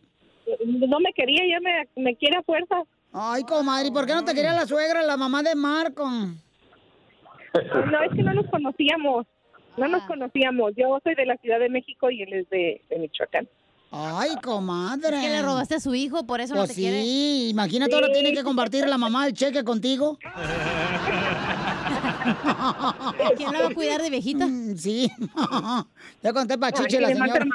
No 0.65 0.99
me 0.99 1.13
quería, 1.13 1.41
ya 1.49 1.59
me, 1.61 1.87
me 2.03 2.15
quiere 2.15 2.37
a 2.37 2.43
fuerza. 2.43 2.75
Ay, 3.13 3.43
comadre, 3.43 3.87
¿y 3.87 3.91
por 3.91 4.05
qué 4.05 4.13
no 4.13 4.23
te 4.25 4.33
quería 4.33 4.53
la 4.53 4.65
suegra, 4.65 5.01
la 5.03 5.17
mamá 5.17 5.41
de 5.43 5.55
Marco? 5.55 6.05
No, 6.09 8.03
es 8.03 8.11
que 8.15 8.23
no 8.23 8.33
nos 8.33 8.47
conocíamos. 8.49 9.25
No 9.77 9.85
Ah. 9.85 9.87
nos 9.89 10.03
conocíamos. 10.03 10.73
Yo 10.75 10.99
soy 11.03 11.15
de 11.15 11.25
la 11.25 11.37
Ciudad 11.37 11.59
de 11.59 11.69
México 11.69 12.09
y 12.09 12.21
él 12.23 12.33
es 12.33 12.49
de, 12.49 12.81
de 12.89 12.99
Michoacán. 12.99 13.47
Ay, 13.91 14.29
comadre. 14.41 15.17
Es 15.17 15.23
que 15.23 15.29
le 15.29 15.41
robaste 15.41 15.75
a 15.75 15.79
su 15.81 15.93
hijo, 15.93 16.25
por 16.25 16.39
eso 16.39 16.53
no 16.55 16.61
Pues 16.61 16.69
te 16.69 16.75
sí, 16.75 16.81
quiere. 16.81 17.03
imagínate 17.03 17.93
ahora 17.93 18.07
tiene 18.13 18.33
que 18.33 18.43
compartir 18.43 18.87
la 18.87 18.97
mamá 18.97 19.27
el 19.27 19.33
cheque 19.33 19.63
contigo. 19.65 20.17
¿Quién 23.35 23.51
la 23.51 23.61
va 23.63 23.67
a 23.67 23.73
cuidar 23.73 24.01
de 24.01 24.09
viejita? 24.09 24.47
Mm, 24.47 24.77
Sí. 24.77 25.11
ya 26.23 26.31
conté 26.33 26.57
pachiche 26.57 26.97
Ay, 26.97 27.03
la 27.03 27.09
señora. 27.09 27.45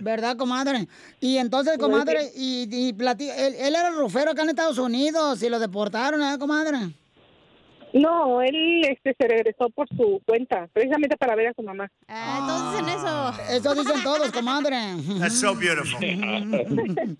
¿Verdad, 0.00 0.36
comadre? 0.36 0.86
Y 1.20 1.36
entonces, 1.38 1.78
comadre, 1.78 2.30
y, 2.36 2.68
y 2.70 2.88
él, 2.90 3.54
él 3.58 3.74
era 3.74 3.90
rufero 3.90 4.32
acá 4.32 4.42
en 4.42 4.50
Estados 4.50 4.76
Unidos 4.78 5.42
y 5.42 5.48
lo 5.48 5.58
deportaron, 5.60 6.20
¿eh, 6.22 6.36
comadre? 6.38 6.92
No, 7.92 8.40
él 8.40 8.84
este, 8.88 9.14
se 9.18 9.28
regresó 9.28 9.68
por 9.70 9.86
su 9.88 10.22
cuenta, 10.24 10.68
precisamente 10.72 11.16
para 11.16 11.34
ver 11.34 11.48
a 11.48 11.54
su 11.54 11.62
mamá. 11.62 11.90
Ah, 12.08 12.38
entonces 12.40 12.80
en 12.80 12.88
eso. 12.88 13.32
Eso 13.50 13.74
dicen 13.74 14.02
todos, 14.02 14.32
comadre. 14.32 14.76
That's 15.18 15.38
so 15.38 15.54
beautiful. 15.54 15.98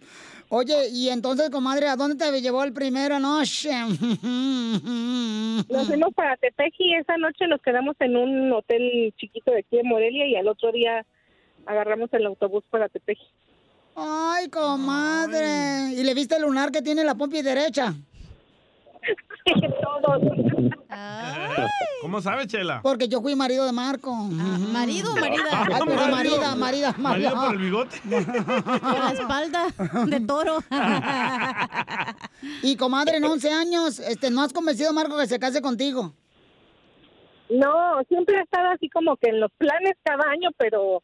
Oye, 0.54 0.88
y 0.90 1.08
entonces, 1.08 1.48
comadre, 1.50 1.88
¿a 1.88 1.96
dónde 1.96 2.16
te 2.22 2.40
llevó 2.42 2.62
el 2.62 2.74
primero 2.74 3.18
noche? 3.18 3.70
Nos 5.68 5.86
fuimos 5.86 6.12
para 6.14 6.36
Tepeji 6.36 6.90
y 6.90 6.94
esa 6.96 7.16
noche 7.16 7.46
nos 7.46 7.62
quedamos 7.62 7.96
en 8.00 8.16
un 8.16 8.52
hotel 8.52 9.14
chiquito 9.16 9.50
de 9.50 9.60
aquí 9.60 9.78
de 9.78 9.82
Morelia 9.82 10.26
y 10.26 10.36
al 10.36 10.48
otro 10.48 10.70
día 10.70 11.06
agarramos 11.64 12.12
el 12.12 12.26
autobús 12.26 12.64
para 12.68 12.90
Tepeji. 12.90 13.26
Ay, 13.96 14.48
comadre. 14.48 15.92
¿Y 15.96 16.02
le 16.02 16.12
viste 16.14 16.36
el 16.36 16.42
lunar 16.42 16.70
que 16.70 16.82
tiene 16.82 17.04
la 17.04 17.14
pompi 17.14 17.40
derecha? 17.42 17.94
Todos. 19.82 20.22
¿Cómo 22.00 22.20
sabe, 22.20 22.46
Chela? 22.46 22.80
Porque 22.82 23.08
yo 23.08 23.20
fui 23.20 23.34
marido 23.34 23.64
de 23.64 23.72
Marco. 23.72 24.14
¿Marido 24.14 25.12
o 25.12 25.16
marida? 25.16 25.44
Ay, 25.52 26.10
marida, 26.10 26.54
marida, 26.56 26.56
marida. 26.56 26.94
¿Marido 26.98 27.34
por 27.34 27.54
el 27.54 27.60
bigote? 27.60 28.00
Por 28.04 28.98
la 28.98 29.12
espalda 29.12 29.66
de 30.06 30.20
toro. 30.20 30.58
Y 32.62 32.76
comadre, 32.76 33.18
en 33.18 33.24
11 33.24 33.50
años, 33.52 33.98
este, 34.00 34.30
¿no 34.30 34.42
has 34.42 34.52
convencido 34.52 34.90
a 34.90 34.92
Marco 34.92 35.16
que 35.16 35.26
se 35.26 35.38
case 35.38 35.62
contigo? 35.62 36.12
No, 37.50 38.00
siempre 38.08 38.38
ha 38.38 38.42
estado 38.42 38.70
así 38.70 38.88
como 38.88 39.16
que 39.16 39.30
en 39.30 39.40
los 39.40 39.50
planes 39.58 39.92
cada 40.02 40.28
año, 40.30 40.50
pero 40.56 41.02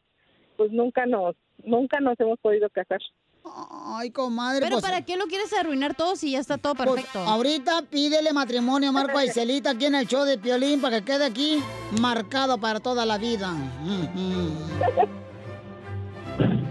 pues 0.57 0.71
nunca 0.71 1.05
nos, 1.05 1.35
nunca 1.63 1.99
nos 1.99 2.19
hemos 2.19 2.39
podido 2.39 2.69
casar. 2.69 2.99
Ay, 3.43 4.11
comadre. 4.11 4.59
Pero 4.61 4.75
pues, 4.77 4.85
¿para 4.85 5.03
qué 5.03 5.17
lo 5.17 5.25
quieres 5.25 5.51
arruinar 5.53 5.95
todo 5.95 6.15
si 6.15 6.31
ya 6.31 6.39
está 6.39 6.57
todo 6.57 6.75
pues, 6.75 6.87
perfecto? 6.89 7.19
ahorita 7.19 7.83
pídele 7.89 8.31
matrimonio, 8.33 8.91
Marco 8.93 9.17
a 9.17 9.25
Iselita, 9.25 9.71
aquí 9.71 9.85
en 9.85 9.95
el 9.95 10.07
show 10.07 10.23
de 10.25 10.37
Piolín, 10.37 10.81
para 10.81 10.99
que 10.99 11.05
quede 11.13 11.25
aquí 11.25 11.59
marcado 11.99 12.57
para 12.59 12.79
toda 12.79 13.05
la 13.05 13.17
vida. 13.17 13.51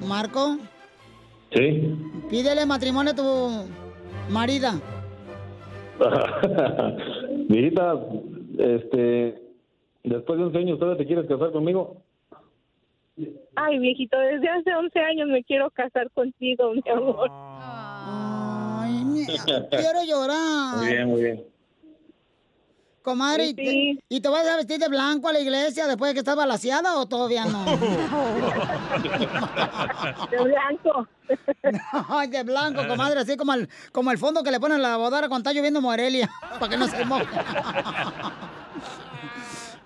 Marco, 0.07 0.59
Sí. 1.53 1.97
pídele 2.31 2.67
matrimonio 2.67 3.13
a 3.13 3.17
tu 3.17 3.51
marida. 4.31 4.75
Mijita, 7.49 7.95
este, 8.59 9.43
después 10.05 10.39
de 10.39 10.45
11 10.45 10.59
años, 10.59 10.79
¿todavía 10.79 10.99
te 10.99 11.07
quieres 11.07 11.27
casar 11.27 11.51
conmigo? 11.53 12.03
Ay, 13.57 13.79
viejito, 13.79 14.17
desde 14.19 14.49
hace 14.49 14.75
11 14.75 14.99
años 15.01 15.29
me 15.29 15.43
quiero 15.45 15.71
casar 15.71 16.11
contigo, 16.13 16.73
mi 16.75 16.83
amor. 16.91 17.29
Ay, 17.31 19.05
mi- 19.05 19.27
quiero 19.27 20.03
llorar. 20.05 20.77
Muy 20.77 20.87
bien, 20.87 21.09
muy 21.09 21.23
bien. 21.23 21.45
Comadre, 23.03 23.47
¿y, 23.47 23.55
te, 23.55 23.99
y 24.11 24.21
te 24.21 24.29
vas 24.29 24.47
a 24.47 24.57
vestir 24.57 24.79
de 24.79 24.89
blanco 24.89 25.29
a 25.29 25.33
la 25.33 25.41
iglesia 25.41 25.87
después 25.87 26.11
de 26.11 26.15
que 26.15 26.19
estás 26.19 26.37
balaseada 26.37 26.99
o 26.99 27.07
todavía 27.09 27.47
no? 27.47 27.65
De 30.31 30.45
blanco. 30.45 31.09
Ay, 32.09 32.29
de 32.29 32.43
blanco, 32.43 32.87
comadre, 32.87 33.21
así 33.21 33.37
como 33.37 33.55
el, 33.55 33.69
como 33.93 34.11
el 34.11 34.19
fondo 34.19 34.43
que 34.43 34.51
le 34.51 34.61
ponen 34.61 34.79
a 34.85 34.91
la 34.91 34.97
bodara 34.97 35.29
cuando 35.29 35.49
está 35.49 35.59
lloviendo 35.59 35.81
Morelia, 35.81 36.29
para 36.59 36.69
que 36.69 36.77
no 36.77 36.87
se 36.87 37.05
moje. 37.05 37.27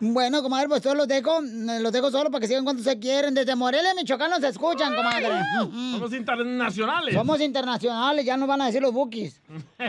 Bueno, 0.05 0.43
comadre, 0.43 0.69
pues 0.69 0.83
yo 0.83 0.97
los 0.97 1.07
dejo, 1.07 1.41
los 1.41 1.93
dejo 1.93 2.11
solo 2.11 2.29
para 2.29 2.41
que 2.41 2.49
sigan 2.49 2.65
cuando 2.65 2.83
se 2.83 2.99
quieren. 2.99 3.35
Desde 3.35 3.55
Morelia, 3.55 3.95
Michoacán, 3.95 4.31
nos 4.31 4.43
escuchan, 4.43 4.97
comadre. 4.97 5.29
Somos 5.61 6.13
internacionales. 6.13 7.15
Somos 7.15 7.41
internacionales, 7.41 8.25
ya 8.25 8.37
nos 8.37 8.49
van 8.49 8.63
a 8.63 8.67
decir 8.67 8.83
los 8.83 8.93
bookies. 8.93 9.41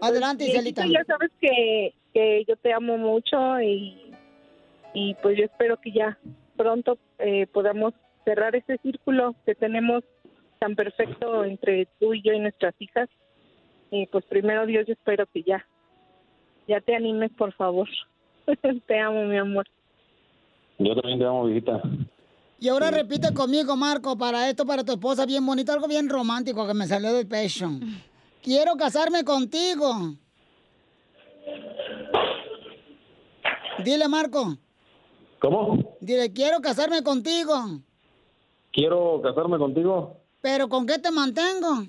Adelante, 0.00 0.46
Iselita. 0.46 0.86
Ya 0.86 1.04
sabes 1.04 1.30
que, 1.38 1.92
que 2.14 2.46
yo 2.48 2.56
te 2.56 2.72
amo 2.72 2.96
mucho 2.96 3.60
y, 3.60 4.10
y 4.94 5.12
pues 5.22 5.36
yo 5.36 5.44
espero 5.44 5.78
que 5.82 5.92
ya 5.92 6.16
pronto 6.56 6.96
eh, 7.18 7.46
podamos 7.52 7.92
cerrar 8.24 8.56
ese 8.56 8.78
círculo 8.78 9.34
que 9.44 9.54
tenemos 9.54 10.02
tan 10.60 10.74
perfecto 10.76 11.44
entre 11.44 11.88
tú 12.00 12.14
y 12.14 12.22
yo 12.22 12.32
y 12.32 12.38
nuestras 12.38 12.74
hijas. 12.78 13.10
Y 13.90 14.06
pues 14.06 14.24
primero 14.24 14.64
Dios, 14.64 14.86
yo 14.86 14.94
espero 14.94 15.26
que 15.26 15.42
ya, 15.42 15.66
ya 16.68 16.80
te 16.80 16.94
animes, 16.94 17.32
por 17.36 17.52
favor. 17.54 17.88
te 18.86 18.98
amo, 19.00 19.24
mi 19.24 19.36
amor. 19.36 19.66
Yo 20.78 20.94
también 20.94 21.18
te 21.18 21.24
amo, 21.24 21.46
viejita. 21.46 21.82
Y 22.60 22.68
ahora 22.68 22.90
repite 22.90 23.32
conmigo, 23.34 23.74
Marco, 23.76 24.16
para 24.16 24.48
esto, 24.48 24.64
para 24.66 24.84
tu 24.84 24.92
esposa, 24.92 25.26
bien 25.26 25.44
bonito, 25.44 25.72
algo 25.72 25.88
bien 25.88 26.08
romántico 26.08 26.66
que 26.66 26.74
me 26.74 26.86
salió 26.86 27.12
del 27.12 27.26
pecho. 27.26 27.70
Quiero 28.42 28.76
casarme 28.76 29.24
contigo. 29.24 30.14
Dile, 33.84 34.08
Marco. 34.08 34.56
¿Cómo? 35.40 35.96
Dile, 36.00 36.32
quiero 36.32 36.60
casarme 36.60 37.02
contigo. 37.02 37.80
Quiero 38.72 39.20
casarme 39.22 39.58
contigo, 39.58 40.16
¿Pero 40.40 40.68
con 40.68 40.86
qué 40.86 40.98
te 40.98 41.10
mantengo? 41.10 41.84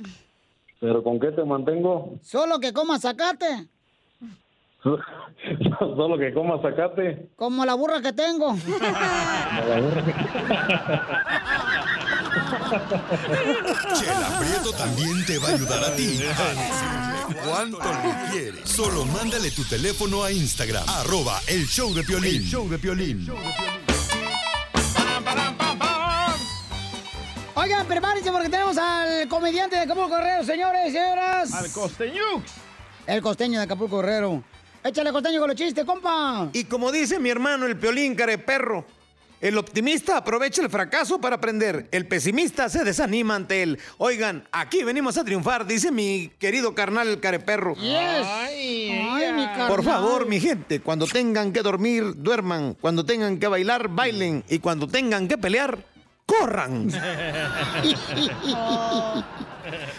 pero 0.80 1.04
¿con 1.04 1.20
qué 1.20 1.32
te 1.32 1.44
mantengo? 1.44 2.14
Solo 2.22 2.60
que 2.60 2.74
comas 2.74 3.02
zacate, 3.02 3.68
Solo 5.80 6.18
que 6.18 6.34
comas 6.34 6.62
sacate. 6.62 7.30
como 7.36 7.66
la 7.66 7.74
burra 7.74 8.02
que 8.02 8.14
tengo. 8.14 8.56
Chela 13.96 14.40
Prieto 14.40 14.72
también 14.78 15.26
te 15.26 15.38
va 15.40 15.48
a 15.50 15.52
ayudar 15.54 15.84
a 15.84 15.96
ti 15.96 16.20
cuánto 17.46 17.80
le 17.80 18.32
quieres. 18.32 18.70
Solo 18.70 19.06
mándale 19.06 19.52
tu 19.52 19.64
teléfono 19.64 20.24
a 20.24 20.32
Instagram, 20.32 20.84
arroba 20.88 21.40
el 21.48 21.66
show 21.66 21.94
de 21.94 22.04
Piolín. 22.04 22.36
El 22.36 22.44
show 22.44 22.70
de 22.70 22.80
Piolín. 22.80 23.28
Oigan, 27.56 27.86
prepárense 27.88 28.32
porque 28.32 28.50
tenemos 28.50 28.78
al 28.78 29.28
comediante 29.28 29.76
de 29.76 29.82
Acapulco 29.82 30.16
Guerrero, 30.16 30.44
señores 30.46 30.90
y 30.90 30.92
señoras. 30.92 31.54
Al 31.54 31.72
costeño. 31.72 32.24
El 33.06 33.22
costeño 33.22 33.60
de 33.60 33.66
Acapulco 33.66 33.98
Guerrero. 33.98 34.44
Échale 34.84 35.12
costeño 35.12 35.40
con 35.40 35.50
los 35.50 35.58
chistes, 35.58 35.86
compa. 35.86 36.50
Y 36.54 36.64
como 36.64 36.92
dice 36.92 37.20
mi 37.20 37.30
hermano 37.30 37.66
el 37.66 37.78
piolín 37.78 38.16
careperro, 38.16 38.86
el 39.42 39.58
optimista 39.58 40.18
aprovecha 40.18 40.62
el 40.62 40.70
fracaso 40.70 41.22
para 41.22 41.38
aprender, 41.38 41.88
el 41.92 42.06
pesimista 42.08 42.68
se 42.68 42.84
desanima 42.84 43.36
ante 43.36 43.64
él. 43.64 43.80
Oigan, 43.98 44.46
aquí 44.52 44.84
venimos 44.84 45.18
a 45.18 45.24
triunfar, 45.24 45.66
dice 45.66 45.92
mi 45.92 46.30
querido 46.40 46.76
carnal 46.76 47.22
careperro. 47.22 47.76
Yes. 47.76 48.26
Ay, 48.26 48.92
mi 49.34 49.46
carnal. 49.48 49.68
Por 49.70 49.84
favor, 49.84 50.28
mi 50.28 50.42
gente, 50.42 50.82
cuando 50.82 51.08
tengan 51.08 51.54
que 51.54 51.62
dormir, 51.62 52.16
duerman. 52.18 52.76
Cuando 52.82 53.06
tengan 53.06 53.40
que 53.40 53.48
bailar, 53.48 53.88
bailen. 53.88 54.44
Y 54.50 54.60
cuando 54.60 54.88
tengan 54.88 55.30
que 55.30 55.38
pelear, 55.38 55.78
corran. 56.26 56.92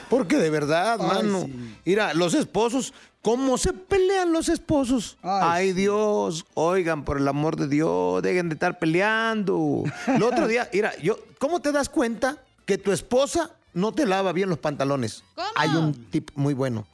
Porque 0.09 0.37
de 0.37 0.51
verdad, 0.51 0.99
Ay, 1.01 1.07
mano. 1.07 1.49
Mira, 1.85 2.15
los 2.15 2.35
esposos, 2.35 2.93
¿cómo 3.23 3.59
se 3.59 3.73
pelean 3.73 4.33
los 4.33 4.49
esposos? 4.49 5.19
Ay, 5.23 5.73
Dios, 5.73 6.47
oigan, 6.55 7.05
por 7.05 7.19
el 7.19 7.29
amor 7.29 7.57
de 7.57 7.69
Dios, 7.69 8.23
dejen 8.23 8.49
de 8.49 8.55
estar 8.55 8.79
peleando. 8.79 9.85
El 10.07 10.23
otro 10.23 10.47
día, 10.49 10.69
mira, 10.73 10.97
yo, 11.03 11.19
¿cómo 11.39 11.61
te 11.61 11.73
das 11.73 11.89
cuenta 11.89 12.39
que 12.67 12.79
tu 12.79 12.93
esposa 12.93 13.51
no 13.75 13.93
te 13.93 14.07
lava 14.07 14.33
bien 14.33 14.49
los 14.49 14.59
pantalones? 14.59 15.25
Hay 15.57 15.71
un 15.71 15.95
tip 16.11 16.31
muy 16.35 16.55
bueno. 16.55 16.87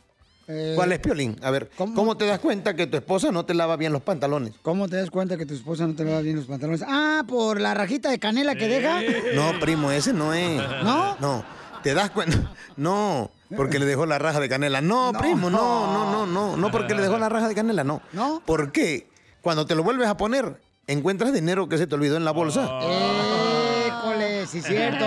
Eh, 0.48 0.74
¿Cuál 0.76 0.92
es, 0.92 1.00
Piolín? 1.00 1.36
A 1.42 1.50
ver, 1.50 1.70
¿cómo? 1.76 2.16
te 2.16 2.24
das 2.24 2.38
cuenta 2.38 2.76
que 2.76 2.86
tu 2.86 2.96
esposa 2.96 3.32
no 3.32 3.44
te 3.44 3.52
lava 3.52 3.76
bien 3.76 3.92
los 3.92 4.02
pantalones? 4.02 4.52
¿Cómo 4.62 4.88
te 4.88 4.94
das 4.94 5.10
cuenta 5.10 5.36
que 5.36 5.44
tu 5.44 5.54
esposa 5.54 5.88
no 5.88 5.94
te 5.94 6.04
lava 6.04 6.20
bien 6.20 6.36
los 6.36 6.46
pantalones? 6.46 6.84
Ah, 6.86 7.24
por 7.26 7.60
la 7.60 7.74
rajita 7.74 8.10
de 8.10 8.20
canela 8.20 8.54
que 8.54 8.68
deja. 8.68 9.00
No, 9.34 9.58
primo, 9.58 9.90
ese 9.90 10.12
no 10.12 10.32
es. 10.32 10.56
¿No? 10.84 11.16
No, 11.18 11.44
te 11.88 11.94
das 11.94 12.10
cuenta. 12.10 12.36
No, 12.76 13.30
porque 13.56 13.78
le 13.78 13.86
dejó 13.86 14.04
la 14.04 14.18
raja 14.18 14.38
de 14.40 14.48
canela. 14.50 14.80
No, 14.82 15.12
primo, 15.18 15.48
no, 15.48 15.92
no, 15.92 16.10
no, 16.12 16.26
no. 16.26 16.56
No 16.58 16.70
porque 16.70 16.94
le 16.94 17.00
dejó 17.02 17.16
la 17.16 17.28
raja 17.30 17.48
de 17.48 17.54
canela, 17.54 17.84
no. 17.84 18.02
¿No? 18.12 18.42
Porque 18.44 19.08
cuando 19.40 19.64
te 19.66 19.74
lo 19.74 19.82
vuelves 19.82 20.08
a 20.08 20.16
poner, 20.18 20.60
encuentras 20.86 21.32
dinero 21.32 21.66
que 21.68 21.78
se 21.78 21.86
te 21.86 21.94
olvidó 21.94 22.16
en 22.18 22.24
la 22.26 22.32
bolsa. 22.32 22.68
École, 23.86 24.46
sí, 24.46 24.60
cierto. 24.60 25.06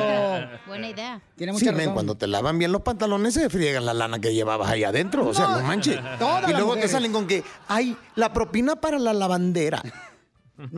Buena 0.68 0.90
idea. 0.90 1.22
Tiene 1.36 1.54
Sí, 1.54 1.60
mucha 1.60 1.72
men, 1.72 1.80
razón. 1.82 1.94
cuando 1.94 2.16
te 2.16 2.28
lavan 2.28 2.58
bien 2.58 2.72
los 2.72 2.82
pantalones 2.82 3.34
se 3.36 3.50
friegan 3.50 3.86
la 3.86 3.94
lana 3.94 4.20
que 4.20 4.34
llevabas 4.34 4.70
ahí 4.70 4.84
adentro. 4.84 5.28
O 5.28 5.34
sea, 5.34 5.48
No, 5.50 5.58
no 5.62 5.64
manches. 5.68 6.00
todas 6.18 6.50
Y 6.50 6.54
luego 6.54 6.76
te 6.76 6.88
salen 6.88 7.12
con 7.12 7.28
que, 7.28 7.44
ay, 7.68 7.96
la 8.16 8.34
propina 8.34 8.78
para 8.78 8.98
la 9.00 9.14
lavandera. 9.14 9.82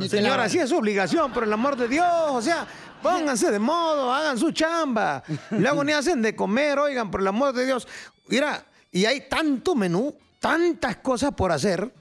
Señora, 0.10 0.38
la- 0.44 0.50
sí 0.50 0.60
es 0.60 0.70
su 0.70 0.78
obligación, 0.78 1.32
por 1.32 1.44
el 1.44 1.54
amor 1.54 1.76
de 1.76 1.88
Dios. 1.88 2.06
O 2.32 2.42
sea, 2.42 2.68
pónganse 3.02 3.52
de 3.52 3.60
modo, 3.60 4.14
hagan 4.14 4.38
su 4.38 4.52
chamba. 4.52 5.24
Luego 5.52 5.84
ni 5.84 5.94
hacen 5.94 6.22
de 6.22 6.36
comer, 6.36 6.80
oigan, 6.80 7.12
por 7.12 7.22
el 7.22 7.28
amor 7.28 7.54
de 7.54 7.66
Dios. 7.66 7.88
Mira, 8.28 8.66
y 8.92 9.06
hay 9.06 9.22
tanto 9.30 9.76
menú, 9.76 10.16
tantas 10.40 10.98
cosas 10.98 11.34
por 11.34 11.52
hacer. 11.52 11.92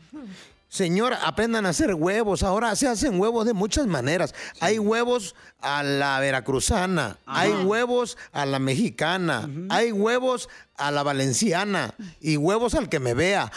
Señora, 0.69 1.19
aprendan 1.25 1.67
a 1.67 1.71
hacer 1.71 1.95
huevos. 1.95 2.45
Ahora 2.45 2.77
se 2.77 2.87
hacen 2.87 3.19
huevos 3.19 3.45
de 3.45 3.55
muchas 3.55 3.89
maneras. 3.89 4.35
Hay 4.61 4.79
huevos 4.79 5.35
a 5.61 5.83
la 5.83 6.21
veracruzana, 6.21 7.19
hay 7.27 7.51
huevos 7.51 8.17
a 8.33 8.47
la 8.47 8.61
mexicana, 8.61 9.51
hay 9.69 9.91
huevos 9.91 10.49
a 10.81 10.91
la 10.91 11.03
valenciana 11.03 11.95
y 12.21 12.37
huevos 12.37 12.75
al 12.75 12.89
que 12.89 12.99
me 13.01 13.15
vea. 13.15 13.51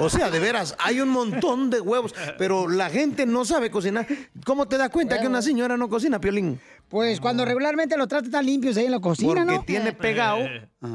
O 0.00 0.08
sea, 0.08 0.30
de 0.30 0.38
veras, 0.38 0.76
hay 0.78 1.00
un 1.00 1.08
montón 1.08 1.70
de 1.70 1.80
huevos, 1.80 2.14
pero 2.38 2.68
la 2.68 2.88
gente 2.88 3.26
no 3.26 3.44
sabe 3.44 3.70
cocinar. 3.70 4.06
¿Cómo 4.44 4.66
te 4.66 4.78
das 4.78 4.90
cuenta 4.90 5.20
que 5.20 5.26
una 5.26 5.42
señora 5.42 5.76
no 5.76 5.88
cocina, 5.88 6.20
Piolín? 6.20 6.60
Pues 6.88 7.20
cuando 7.20 7.44
regularmente 7.44 7.96
los 7.96 8.08
trata 8.08 8.30
tan 8.30 8.46
limpios 8.46 8.76
ahí 8.76 8.86
en 8.86 8.92
la 8.92 9.00
cocina, 9.00 9.28
Porque 9.34 9.44
¿no? 9.44 9.62
tiene 9.64 9.92
pegado 9.92 10.38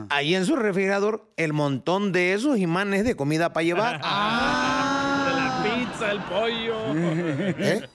ahí 0.10 0.34
en 0.34 0.46
su 0.46 0.56
refrigerador 0.56 1.30
el 1.38 1.54
montón 1.54 2.12
de 2.12 2.34
esos 2.34 2.58
imanes 2.58 3.04
de 3.04 3.16
comida 3.16 3.54
para 3.54 3.64
llevar. 3.64 4.02
Ah. 4.06 5.26
De 5.28 5.70
la 5.70 5.86
pizza, 5.86 6.12
el 6.12 6.20
pollo. 6.24 6.76
¿Eh? 7.58 7.88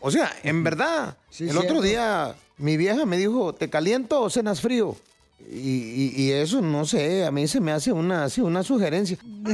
O 0.00 0.10
sea, 0.10 0.32
en 0.42 0.62
verdad, 0.64 1.16
el 1.38 1.56
otro 1.56 1.80
día 1.82 2.34
mi 2.58 2.76
vieja 2.76 3.04
me 3.06 3.16
dijo, 3.16 3.54
¿te 3.54 3.68
caliento 3.70 4.20
o 4.20 4.30
cenas 4.30 4.60
frío? 4.60 4.96
Y, 5.50 5.56
y- 5.56 6.12
y 6.16 6.32
eso, 6.32 6.60
no 6.60 6.84
sé, 6.84 7.24
a 7.24 7.30
mí 7.30 7.46
se 7.48 7.60
me 7.60 7.72
hace 7.72 7.90
una, 7.92 8.24
así, 8.24 8.40
una 8.40 8.62
sugerencia. 8.62 9.16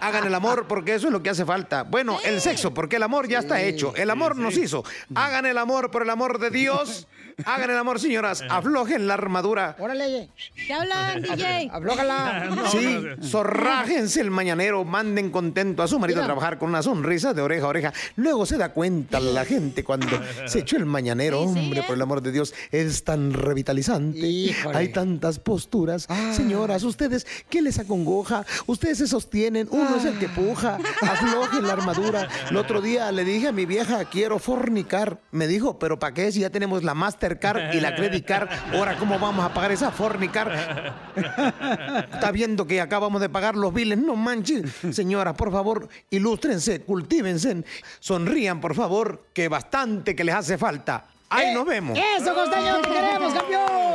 Hagan 0.00 0.26
el 0.26 0.34
amor 0.34 0.66
porque 0.68 0.94
eso 0.94 1.08
es 1.08 1.12
lo 1.12 1.22
que 1.22 1.30
hace 1.30 1.44
falta. 1.44 1.82
Bueno, 1.82 2.18
el 2.24 2.40
sexo, 2.40 2.72
porque 2.72 2.96
el 2.96 3.02
amor 3.02 3.28
ya 3.28 3.38
está 3.40 3.60
hecho. 3.62 3.94
El 3.96 4.10
amor 4.10 4.36
nos 4.36 4.56
hizo. 4.56 4.84
Hagan 5.14 5.46
el 5.46 5.58
amor 5.58 5.90
por 5.90 6.02
el 6.02 6.10
amor 6.10 6.38
de 6.38 6.50
Dios. 6.50 7.06
Hagan 7.44 7.70
el 7.70 7.76
amor, 7.78 8.00
señoras. 8.00 8.42
Aflojen 8.48 9.06
la 9.06 9.14
armadura. 9.14 9.76
Órale. 9.78 10.30
¿Qué 10.66 10.72
hablan, 10.72 11.22
DJ? 11.22 11.70
Aflójala. 11.72 12.50
Sí, 12.74 12.98
zorrájense 13.22 14.20
el 14.20 14.30
mañanero, 14.30 14.84
manden 14.84 15.30
contento 15.30 15.82
a 15.82 15.88
su 15.88 15.98
marido 15.98 16.22
a 16.22 16.24
trabajar 16.24 16.58
con 16.58 16.70
una 16.70 16.82
sonrisa 16.82 17.34
de 17.34 17.42
oreja 17.42 17.66
a 17.66 17.68
oreja. 17.68 17.92
Luego 18.16 18.46
se 18.46 18.56
da 18.56 18.70
cuenta 18.70 19.20
la 19.20 19.44
gente 19.44 19.84
cuando 19.84 20.08
se 20.46 20.60
echó 20.60 20.76
el 20.76 20.86
mañanero, 20.86 21.42
hombre, 21.42 21.82
por 21.82 21.94
el 21.94 22.02
amor 22.02 22.22
de 22.22 22.32
Dios, 22.32 22.54
es 22.72 23.04
tan 23.04 23.32
revitalizante. 23.32 24.26
Híjole. 24.26 24.76
Hay 24.76 24.88
tantas 24.88 25.38
posturas. 25.38 26.08
Señoras, 26.32 26.82
ustedes, 26.84 27.26
¿qué 27.48 27.62
les 27.62 27.78
acongoja? 27.78 28.44
Ustedes 28.66 28.98
se 28.98 29.06
sostienen, 29.06 29.68
uno 29.70 29.96
es 29.96 30.04
el 30.04 30.18
que 30.18 30.28
puja, 30.28 30.78
aflojen 31.02 31.66
la 31.66 31.74
armadura. 31.74 32.28
El 32.50 32.56
otro 32.56 32.80
día 32.80 33.12
le 33.12 33.24
dije 33.24 33.48
a 33.48 33.52
mi 33.52 33.66
vieja, 33.66 34.04
quiero 34.06 34.38
fornicar. 34.38 35.20
Me 35.30 35.46
dijo, 35.46 35.78
¿pero 35.78 35.98
para 35.98 36.14
qué 36.14 36.32
si 36.32 36.40
ya 36.40 36.50
tenemos 36.50 36.82
la 36.82 36.94
Mastercard 37.24 37.74
y 37.74 37.80
la 37.80 37.94
Credit 37.94 38.24
Card? 38.24 38.48
Ahora, 38.74 38.96
¿cómo 38.98 39.18
vamos 39.18 39.44
a 39.44 39.52
pagar 39.54 39.72
esa 39.72 39.90
fornicar? 39.90 40.94
Está 42.12 42.30
viendo 42.30 42.66
que 42.66 42.80
acabamos 42.80 43.20
de 43.20 43.28
pagar 43.30 43.56
los 43.56 43.72
biles. 43.72 43.98
No 43.98 44.14
manches. 44.14 44.62
Señoras, 44.92 45.34
por 45.34 45.50
favor, 45.50 45.88
ilústrense, 46.10 46.82
cultívense. 46.82 47.64
Sonrían, 48.00 48.60
por 48.60 48.74
favor, 48.74 49.28
que 49.32 49.48
bastante 49.48 50.14
que 50.14 50.24
les 50.24 50.34
hace 50.34 50.58
falta. 50.58 51.06
Ahí 51.30 51.54
nos 51.54 51.64
vemos. 51.66 51.98
¡Eso, 51.98 52.34
costeño! 52.34 52.80
¡Te 52.82 52.88
queremos, 52.90 53.32
campeón! 53.32 53.94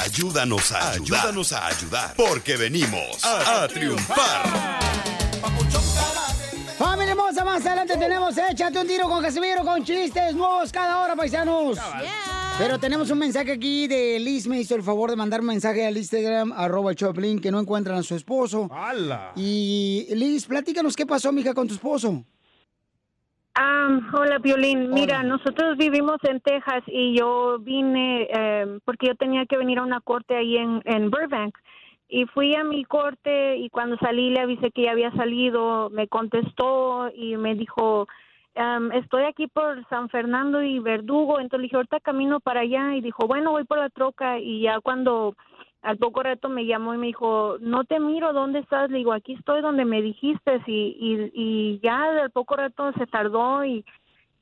Ayúdanos 0.00 0.72
a 0.72 0.92
ayudar. 0.92 1.20
Ayúdanos 1.20 1.52
a 1.52 1.66
ayudar. 1.66 2.14
Porque 2.16 2.56
venimos 2.56 3.24
a, 3.24 3.64
a 3.64 3.68
triunfar. 3.68 5.09
Más 7.50 7.66
adelante 7.66 7.96
tenemos 7.96 8.38
Échate 8.38 8.78
un 8.78 8.86
tiro 8.86 9.08
con 9.08 9.20
Casimiro 9.20 9.64
con 9.64 9.82
chistes 9.82 10.36
nuevos 10.36 10.70
cada 10.72 11.02
hora, 11.02 11.16
paisanos. 11.16 11.80
Pero 12.56 12.78
tenemos 12.78 13.10
un 13.10 13.18
mensaje 13.18 13.50
aquí 13.50 13.88
de 13.88 14.20
Liz, 14.20 14.46
me 14.46 14.60
hizo 14.60 14.76
el 14.76 14.82
favor 14.84 15.10
de 15.10 15.16
mandar 15.16 15.40
un 15.40 15.46
mensaje 15.46 15.84
al 15.84 15.96
Instagram, 15.96 16.52
arroba 16.52 16.94
Choplin, 16.94 17.40
que 17.40 17.50
no 17.50 17.58
encuentran 17.58 17.98
a 17.98 18.02
su 18.04 18.14
esposo. 18.14 18.68
¡Hala! 18.70 19.32
Y 19.34 20.06
Liz, 20.14 20.46
platícanos 20.46 20.94
qué 20.94 21.06
pasó, 21.06 21.32
mija, 21.32 21.52
con 21.52 21.66
tu 21.66 21.74
esposo. 21.74 22.22
Ah, 23.56 23.98
hola, 24.12 24.38
Violín. 24.38 24.90
Mira, 24.90 25.24
nosotros 25.24 25.76
vivimos 25.76 26.18
en 26.22 26.40
Texas 26.40 26.84
y 26.86 27.18
yo 27.18 27.58
vine 27.58 28.28
eh, 28.32 28.78
porque 28.84 29.08
yo 29.08 29.16
tenía 29.16 29.44
que 29.46 29.56
venir 29.56 29.78
a 29.78 29.82
una 29.82 30.00
corte 30.00 30.36
ahí 30.36 30.56
en, 30.56 30.82
en 30.84 31.10
Burbank. 31.10 31.56
Y 32.10 32.26
fui 32.26 32.56
a 32.56 32.64
mi 32.64 32.84
corte 32.84 33.56
y 33.56 33.70
cuando 33.70 33.96
salí 33.98 34.30
le 34.30 34.40
avisé 34.40 34.72
que 34.72 34.82
ya 34.82 34.90
había 34.90 35.12
salido, 35.12 35.90
me 35.90 36.08
contestó 36.08 37.08
y 37.14 37.36
me 37.36 37.54
dijo, 37.54 38.08
"Am, 38.56 38.90
estoy 38.92 39.22
aquí 39.24 39.46
por 39.46 39.86
San 39.88 40.08
Fernando 40.08 40.60
y 40.60 40.80
Verdugo. 40.80 41.38
Entonces 41.38 41.60
le 41.60 41.62
dije, 41.64 41.76
ahorita 41.76 42.00
camino 42.00 42.40
para 42.40 42.60
allá 42.60 42.96
y 42.96 43.00
dijo, 43.00 43.28
bueno, 43.28 43.52
voy 43.52 43.62
por 43.64 43.78
la 43.78 43.90
troca. 43.90 44.40
Y 44.40 44.62
ya 44.62 44.80
cuando 44.80 45.36
al 45.82 45.98
poco 45.98 46.22
rato 46.24 46.48
me 46.48 46.66
llamó 46.66 46.94
y 46.94 46.98
me 46.98 47.06
dijo, 47.06 47.56
no 47.60 47.84
te 47.84 48.00
miro, 48.00 48.32
¿dónde 48.32 48.58
estás? 48.58 48.90
Le 48.90 48.98
digo, 48.98 49.12
aquí 49.12 49.34
estoy 49.34 49.62
donde 49.62 49.84
me 49.84 50.02
dijiste 50.02 50.60
y, 50.66 50.96
y, 50.98 51.30
y 51.32 51.80
ya 51.80 52.02
al 52.22 52.30
poco 52.32 52.56
rato 52.56 52.92
se 52.98 53.06
tardó 53.06 53.64
y, 53.64 53.84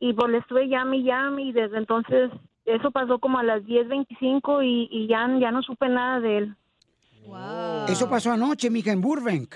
y 0.00 0.14
pues 0.14 0.32
le 0.32 0.38
estuve 0.38 0.68
llame 0.68 0.98
y 0.98 1.02
llame 1.04 1.42
y 1.42 1.52
desde 1.52 1.76
entonces 1.78 2.30
eso 2.64 2.90
pasó 2.90 3.18
como 3.18 3.38
a 3.38 3.42
las 3.42 3.62
10.25 3.64 4.64
y, 4.64 4.88
y 4.90 5.06
ya, 5.06 5.28
ya 5.38 5.50
no 5.50 5.62
supe 5.62 5.88
nada 5.88 6.20
de 6.20 6.38
él. 6.38 6.56
Eso 7.88 8.08
pasó 8.08 8.32
anoche, 8.32 8.70
mija, 8.70 8.92
en 8.92 9.00
Burbank. 9.00 9.54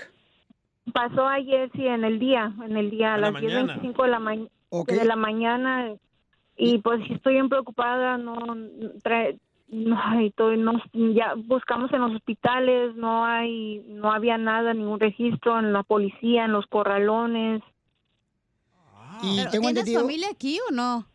Pasó 0.93 1.27
ayer, 1.27 1.71
sí, 1.73 1.87
en 1.87 2.03
el 2.03 2.19
día, 2.19 2.53
en 2.63 2.75
el 2.77 2.89
día, 2.91 3.13
a 3.13 3.17
la 3.17 3.31
las 3.31 3.41
mañana. 3.41 3.77
10.25 3.81 4.03
de 4.03 4.09
la, 4.09 4.19
ma- 4.19 4.35
de 4.35 5.05
la 5.05 5.15
mañana. 5.15 5.93
Y 6.57 6.77
pues 6.79 7.03
sí 7.07 7.13
estoy 7.13 7.33
bien 7.33 7.49
preocupada, 7.49 8.17
no, 8.17 8.35
trae, 9.01 9.39
no, 9.69 9.97
estoy- 10.19 10.57
no, 10.57 10.73
ya 11.13 11.33
buscamos 11.35 11.91
en 11.93 12.01
los 12.01 12.11
hospitales, 12.15 12.95
no 12.95 13.25
hay, 13.25 13.79
no 13.87 14.11
había 14.11 14.37
nada, 14.37 14.73
ningún 14.73 14.99
registro 14.99 15.57
en 15.57 15.73
la 15.73 15.83
policía, 15.83 16.45
en 16.45 16.51
los 16.51 16.67
corralones. 16.67 17.61
Y 19.23 19.37
¿Pero 19.37 19.51
¿Tienes 19.51 19.93
familia 19.93 20.27
aquí 20.31 20.59
o 20.69 20.71
no? 20.73 21.07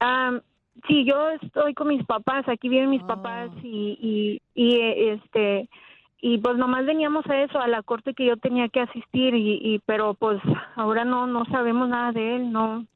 Ah, 0.00 0.40
sí, 0.86 1.04
yo 1.04 1.30
estoy 1.42 1.74
con 1.74 1.88
mis 1.88 2.04
papás, 2.04 2.48
aquí 2.48 2.68
viven 2.68 2.90
mis 2.90 3.02
papás 3.02 3.50
y, 3.62 4.40
y, 4.54 4.62
y 4.62 4.80
este 5.10 5.68
y 6.20 6.38
pues 6.38 6.56
nomás 6.56 6.86
veníamos 6.86 7.26
a 7.26 7.42
eso, 7.42 7.60
a 7.60 7.68
la 7.68 7.82
corte 7.82 8.14
que 8.14 8.24
yo 8.24 8.36
tenía 8.36 8.68
que 8.68 8.80
asistir 8.80 9.34
y, 9.34 9.60
y 9.62 9.78
pero 9.80 10.14
pues 10.14 10.40
ahora 10.74 11.04
no 11.04 11.26
no 11.26 11.44
sabemos 11.46 11.88
nada 11.88 12.12
de 12.12 12.36
él, 12.36 12.52
no. 12.52 12.86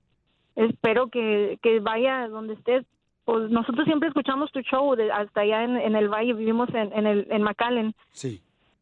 Espero 0.56 1.08
que, 1.08 1.58
que 1.62 1.80
vaya 1.80 2.28
donde 2.28 2.54
estés. 2.54 2.84
Pues 3.24 3.50
nosotros 3.50 3.84
siempre 3.86 4.08
escuchamos 4.08 4.50
tu 4.50 4.60
show 4.62 4.96
de, 4.96 5.12
hasta 5.12 5.42
allá 5.42 5.62
en, 5.62 5.76
en 5.76 5.94
el 5.94 6.08
valle, 6.08 6.32
vivimos 6.32 6.68
en, 6.74 6.92
en 6.92 7.06
el 7.06 7.26
en 7.30 7.42
McAllen 7.42 7.94
Sí. 8.10 8.40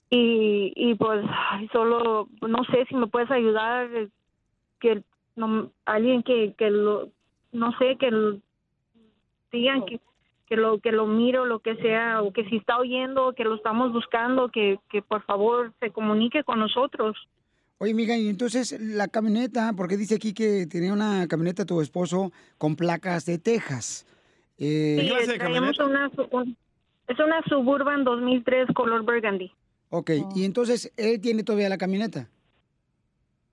y, 0.09 0.73
y 0.75 0.95
pues 0.95 1.25
solo 1.73 2.29
no 2.41 2.65
sé 2.65 2.87
si 2.89 2.95
me 2.95 3.09
puedes 3.09 3.31
ayudar 3.31 3.89
que 4.81 5.03
no, 5.37 5.71
alguien 5.85 6.23
que, 6.23 6.55
que 6.57 6.71
lo 6.71 7.09
no 7.53 7.73
sé 7.79 7.97
que 7.97 8.11
digan 9.53 9.85
que, 9.85 10.01
que 10.47 10.57
lo 10.57 10.79
que 10.79 10.93
lo 10.93 11.07
miro 11.07 11.45
lo 11.45 11.61
que 11.61 11.77
sea 11.77 12.23
o 12.23 12.33
que 12.33 12.45
si 12.49 12.57
está 12.57 12.79
oyendo 12.79 13.33
que 13.33 13.45
lo 13.45 13.55
estamos 13.57 13.93
buscando 13.93 14.49
que, 14.49 14.79
que 14.91 15.03
por 15.03 15.23
favor 15.23 15.73
se 15.81 15.91
comunique 15.91 16.45
con 16.45 16.59
nosotros 16.59 17.17
Oye, 17.81 17.95
mija, 17.95 18.17
y 18.17 18.29
entonces 18.29 18.77
la 18.81 19.07
camioneta, 19.07 19.73
porque 19.77 19.97
dice 19.97 20.17
aquí 20.17 20.35
que 20.35 20.67
tenía 20.67 20.93
una 20.93 21.29
camioneta 21.29 21.65
tu 21.65 21.81
esposo 21.81 22.33
con 22.59 22.75
placas 22.75 23.25
de 23.25 23.39
Texas. 23.39 24.05
Eh, 24.59 25.09
Sí, 25.25 25.39
traemos 25.39 25.79
una 25.79 26.11
es 27.07 27.19
una 27.21 27.41
Suburban 27.49 28.03
2003 28.03 28.71
color 28.75 29.03
burgundy 29.03 29.53
Ok, 29.91 30.11
y 30.35 30.45
entonces 30.45 30.93
él 30.97 31.21
tiene 31.21 31.45
todavía 31.45 31.69
la 31.69 31.79
camioneta. 31.79 32.29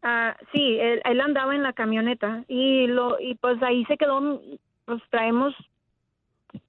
Ah, 0.01 0.35
sí, 0.51 0.77
él, 0.79 1.01
él 1.05 1.21
andaba 1.21 1.55
en 1.55 1.63
la 1.63 1.73
camioneta 1.73 2.43
y 2.47 2.87
lo 2.87 3.19
y 3.19 3.35
pues 3.35 3.61
ahí 3.63 3.85
se 3.85 3.95
quedó. 3.95 4.41
Pues 4.85 5.01
traemos 5.09 5.53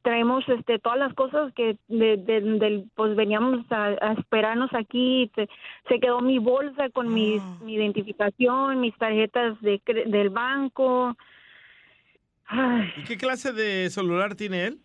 traemos 0.02 0.48
este 0.48 0.78
todas 0.78 0.98
las 0.98 1.12
cosas 1.14 1.52
que 1.54 1.76
de, 1.88 2.16
de- 2.16 2.40
del 2.40 2.84
pues 2.94 3.14
veníamos 3.16 3.64
a, 3.70 3.86
a 4.00 4.12
esperarnos 4.18 4.72
aquí. 4.74 5.30
Te- 5.34 5.48
se 5.88 6.00
quedó 6.00 6.20
mi 6.20 6.38
bolsa 6.38 6.90
con 6.90 7.12
mis, 7.12 7.42
mi 7.60 7.74
identificación, 7.74 8.80
mis 8.80 8.96
tarjetas 8.96 9.60
de 9.60 9.80
cre- 9.82 10.06
del 10.06 10.30
banco. 10.30 11.16
Ay, 12.46 12.92
¿Y 12.96 13.04
qué 13.04 13.16
clase 13.16 13.52
de 13.52 13.90
celular 13.90 14.34
tiene 14.36 14.66
él? 14.66 14.78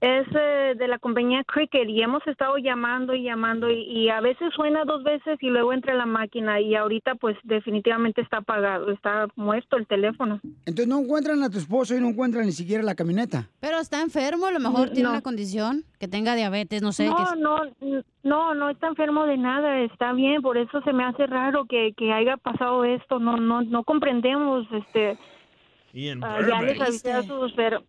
Es 0.00 0.26
eh, 0.34 0.74
de 0.76 0.86
la 0.88 0.98
compañía 0.98 1.44
Cricket 1.44 1.88
y 1.88 2.02
hemos 2.02 2.26
estado 2.26 2.58
llamando 2.58 3.14
y 3.14 3.22
llamando 3.22 3.70
y, 3.70 3.84
y 3.84 4.08
a 4.10 4.20
veces 4.20 4.52
suena 4.54 4.84
dos 4.84 5.02
veces 5.02 5.38
y 5.40 5.48
luego 5.48 5.72
entra 5.72 5.94
la 5.94 6.04
máquina 6.04 6.60
y 6.60 6.74
ahorita 6.74 7.14
pues 7.14 7.36
definitivamente 7.44 8.20
está 8.20 8.38
apagado, 8.38 8.90
está 8.90 9.28
muerto 9.36 9.76
el 9.78 9.86
teléfono. 9.86 10.40
Entonces 10.66 10.88
no 10.88 10.98
encuentran 11.00 11.42
a 11.42 11.48
tu 11.48 11.56
esposo 11.58 11.96
y 11.96 12.00
no 12.00 12.08
encuentran 12.08 12.44
ni 12.44 12.52
siquiera 12.52 12.82
la 12.82 12.94
camioneta. 12.94 13.48
Pero 13.60 13.78
está 13.78 14.02
enfermo, 14.02 14.46
a 14.46 14.52
lo 14.52 14.60
mejor 14.60 14.90
tiene 14.90 15.04
No. 15.04 15.10
una 15.12 15.22
condición, 15.22 15.84
que 15.98 16.06
tenga 16.08 16.34
diabetes, 16.34 16.82
no 16.82 16.92
sé. 16.92 17.08
no, 17.08 17.16
que- 17.16 17.38
no, 17.40 18.02
no, 18.24 18.54
no 18.54 18.68
está 18.70 18.88
enfermo 18.88 19.24
de 19.24 19.38
nada, 19.38 19.80
está 19.80 20.12
bien, 20.12 20.42
por 20.42 20.58
eso 20.58 20.82
se 20.82 20.92
me 20.92 21.04
hace 21.04 21.26
raro 21.26 21.64
que, 21.64 21.94
que 21.96 22.12
haya 22.12 22.36
pasado 22.36 22.84
esto, 22.84 23.18
no, 23.20 23.38
no, 23.38 23.62
no 23.62 23.84
comprendemos, 23.84 24.66
este, 24.72 25.16
Y 25.94 26.08
en 26.08 26.22
ah, 26.22 26.40
ya 26.46 26.60
les 26.60 26.78
avisé 26.80 27.12
a 27.12 27.22
sus, 27.22 27.56
her- 27.56 27.82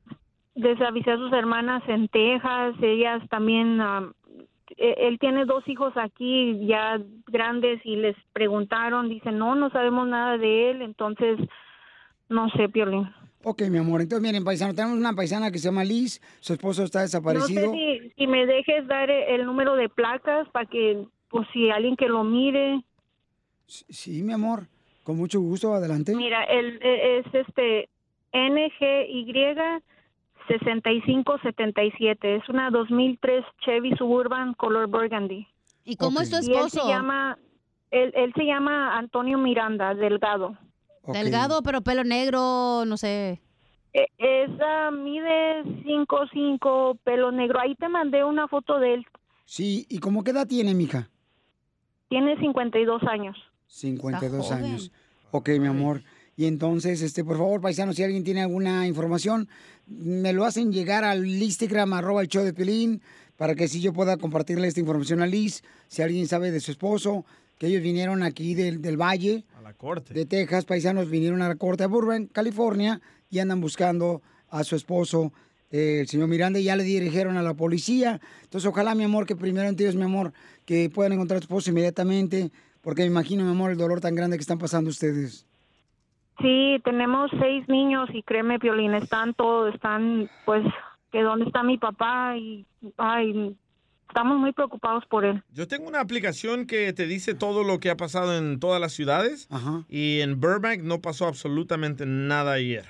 les 0.56 0.80
avisé 0.82 1.12
a 1.12 1.18
sus 1.18 1.32
hermanas 1.34 1.84
en 1.88 2.08
Texas, 2.08 2.76
ellas 2.82 3.22
también, 3.30 3.80
e- 4.78 4.96
él 5.08 5.20
tiene 5.20 5.46
dos 5.46 5.68
hijos 5.68 5.94
aquí 5.96 6.66
ya 6.66 7.00
grandes 7.28 7.80
y 7.86 7.96
les 7.98 8.16
preguntaron, 8.34 9.10
dicen, 9.10 9.38
no, 9.38 9.56
no 9.56 9.70
sabemos 9.70 10.08
nada 10.08 10.38
de 10.38 10.72
él, 10.72 10.82
entonces, 10.82 11.38
No 12.28 12.50
sé, 12.50 12.68
Piolín. 12.70 13.08
Ok, 13.44 13.62
mi 13.70 13.78
amor. 13.78 14.02
Entonces, 14.02 14.24
miren, 14.28 14.44
paisano, 14.44 14.74
tenemos 14.74 14.98
una 14.98 15.14
paisana 15.14 15.52
que 15.52 15.60
se 15.60 15.68
llama 15.68 15.84
Liz. 15.84 16.20
Su 16.40 16.54
esposo 16.54 16.84
está 16.84 17.02
desaparecido. 17.02 17.68
No 17.68 17.72
sé 17.78 18.02
si, 18.02 18.10
si 18.18 18.26
me 18.26 18.48
dejes 18.48 18.88
dar 18.88 19.12
el 19.12 19.46
número 19.46 19.76
de 19.76 19.88
placas 19.90 20.50
para 20.50 20.66
que, 20.66 21.06
pues, 21.30 21.48
si 21.54 21.70
alguien 21.70 21.96
que 21.96 22.08
lo 22.08 22.24
mire. 22.24 22.82
Sí, 23.68 24.24
mi 24.24 24.34
amor. 24.34 24.64
Con 25.04 25.18
mucho 25.18 25.40
gusto, 25.40 25.72
adelante. 25.76 26.16
Mira, 26.16 26.44
el, 26.46 26.80
e- 26.82 27.20
es 27.20 27.26
este 27.32 27.90
NGY 28.34 29.84
6577. 30.48 32.36
Es 32.36 32.50
una 32.50 32.70
2003 32.70 33.44
Chevy 33.66 33.96
Suburban 33.98 34.54
color 34.54 34.88
burgundy. 34.88 35.48
¿Y 35.84 35.96
cómo 35.98 36.20
es 36.22 36.30
tu 36.30 36.38
Y 36.38 36.52
él 36.52 36.56
esposo? 36.66 36.82
se 36.84 36.88
llama, 36.90 37.38
él, 37.92 38.12
él 38.16 38.34
se 38.36 38.46
llama 38.46 38.98
Antonio 38.98 39.38
Miranda, 39.38 39.94
Delgado. 39.94 40.58
Delgado, 41.08 41.62
pero 41.62 41.82
pelo 41.82 42.04
negro, 42.04 42.84
no 42.86 42.98
sé. 42.98 43.40
E- 43.94 44.08
Esa 44.18 44.90
mide 44.92 45.64
5'5", 45.84 46.98
pelo 47.04 47.32
negro. 47.32 47.60
Ahí 47.60 47.76
te 47.76 47.88
mandé 47.88 48.24
una 48.24 48.48
foto 48.48 48.80
de 48.80 48.96
él. 48.96 49.06
Sí, 49.46 49.86
¿y 49.90 50.00
cómo 50.00 50.24
qué 50.24 50.32
edad 50.32 50.48
tiene, 50.48 50.74
mija? 50.74 51.10
Tiene 52.10 52.38
52 52.40 53.04
años. 53.04 53.38
52 53.68 54.48
joven. 54.48 54.64
años. 54.66 54.92
Ok, 55.32 55.50
mi 55.60 55.68
amor. 55.68 56.02
Y 56.38 56.48
entonces, 56.48 57.02
este, 57.02 57.24
por 57.24 57.38
favor, 57.38 57.62
paisano, 57.62 57.94
si 57.94 58.04
alguien 58.04 58.24
tiene 58.24 58.42
alguna 58.42 58.88
información, 58.88 59.48
me 59.88 60.34
lo 60.34 60.46
hacen 60.46 60.72
llegar 60.72 61.04
al 61.04 61.26
Instagram, 61.26 61.94
arroba 61.94 62.22
el 62.22 62.28
show 62.28 62.44
de 62.44 62.54
Pelín, 62.54 63.02
para 63.38 63.56
que 63.56 63.68
si 63.68 63.82
yo 63.82 63.94
pueda 63.94 64.18
compartirle 64.18 64.68
esta 64.68 64.80
información 64.80 65.22
a 65.22 65.28
Liz. 65.28 65.62
Si 65.88 66.02
alguien 66.02 66.28
sabe 66.28 66.52
de 66.52 66.60
su 66.60 66.72
esposo, 66.72 67.26
que 67.58 67.68
ellos 67.68 67.82
vinieron 67.82 68.24
aquí 68.24 68.56
del, 68.56 68.82
del 68.82 68.98
Valle, 68.98 69.46
A 69.58 69.62
la 69.62 69.74
corte. 69.74 70.14
de 70.14 70.26
Texas, 70.26 70.66
paisanos 70.66 71.10
vinieron 71.10 71.42
a 71.42 71.48
la 71.48 71.56
corte 71.56 71.84
de 71.84 71.88
Burbank, 71.88 72.32
California, 72.32 73.02
y 73.30 73.40
andan 73.40 73.62
buscando 73.62 74.22
a 74.50 74.64
su 74.64 74.76
esposo, 74.76 75.34
eh, 75.72 76.00
el 76.02 76.08
señor 76.08 76.28
Miranda, 76.28 76.60
y 76.60 76.64
ya 76.64 76.76
le 76.76 76.84
dirigieron 76.84 77.38
a 77.38 77.42
la 77.42 77.54
policía. 77.54 78.22
Entonces, 78.44 78.68
ojalá, 78.70 78.96
mi 78.96 79.04
amor, 79.04 79.26
que 79.26 79.36
primero 79.36 79.68
en 79.68 79.76
Dios, 79.76 79.96
mi 79.96 80.04
amor, 80.04 80.32
que 80.66 80.90
puedan 80.90 81.14
encontrar 81.14 81.38
a 81.38 81.40
tu 81.42 81.46
esposo 81.46 81.70
inmediatamente, 81.72 82.52
porque 82.82 83.02
me 83.02 83.08
imagino, 83.08 83.44
mi 83.44 83.52
amor, 83.52 83.72
el 83.72 83.78
dolor 83.78 84.00
tan 84.00 84.16
grande 84.16 84.38
que 84.38 84.42
están 84.42 84.60
pasando 84.60 84.90
ustedes. 84.90 85.46
Sí, 86.42 86.82
tenemos 86.84 87.32
seis 87.40 87.68
niños 87.70 88.10
y 88.14 88.24
créeme, 88.24 88.60
Piolín, 88.60 88.94
están 88.94 89.34
todos, 89.34 89.74
están, 89.74 90.30
pues, 90.46 90.66
que 91.12 91.22
dónde 91.22 91.46
está 91.46 91.64
mi 91.64 91.78
papá 91.78 92.36
y, 92.38 92.66
ay, 92.98 93.56
estamos 94.10 94.38
muy 94.38 94.52
preocupados 94.52 95.06
por 95.08 95.26
él. 95.26 95.42
Yo 95.52 95.68
tengo 95.68 95.88
una 95.88 96.02
aplicación 96.02 96.68
que 96.68 96.92
te 96.94 97.08
dice 97.08 97.36
todo 97.36 97.64
lo 97.64 97.80
que 97.80 97.90
ha 97.90 97.98
pasado 97.98 98.38
en 98.38 98.60
todas 98.60 98.82
las 98.82 98.94
ciudades. 98.94 99.48
Y 99.90 100.20
en 100.22 100.40
Burbank 100.40 100.82
no 100.82 101.02
pasó 101.02 101.28
absolutamente 101.28 102.06
nada 102.06 102.54
ayer. 102.54 102.86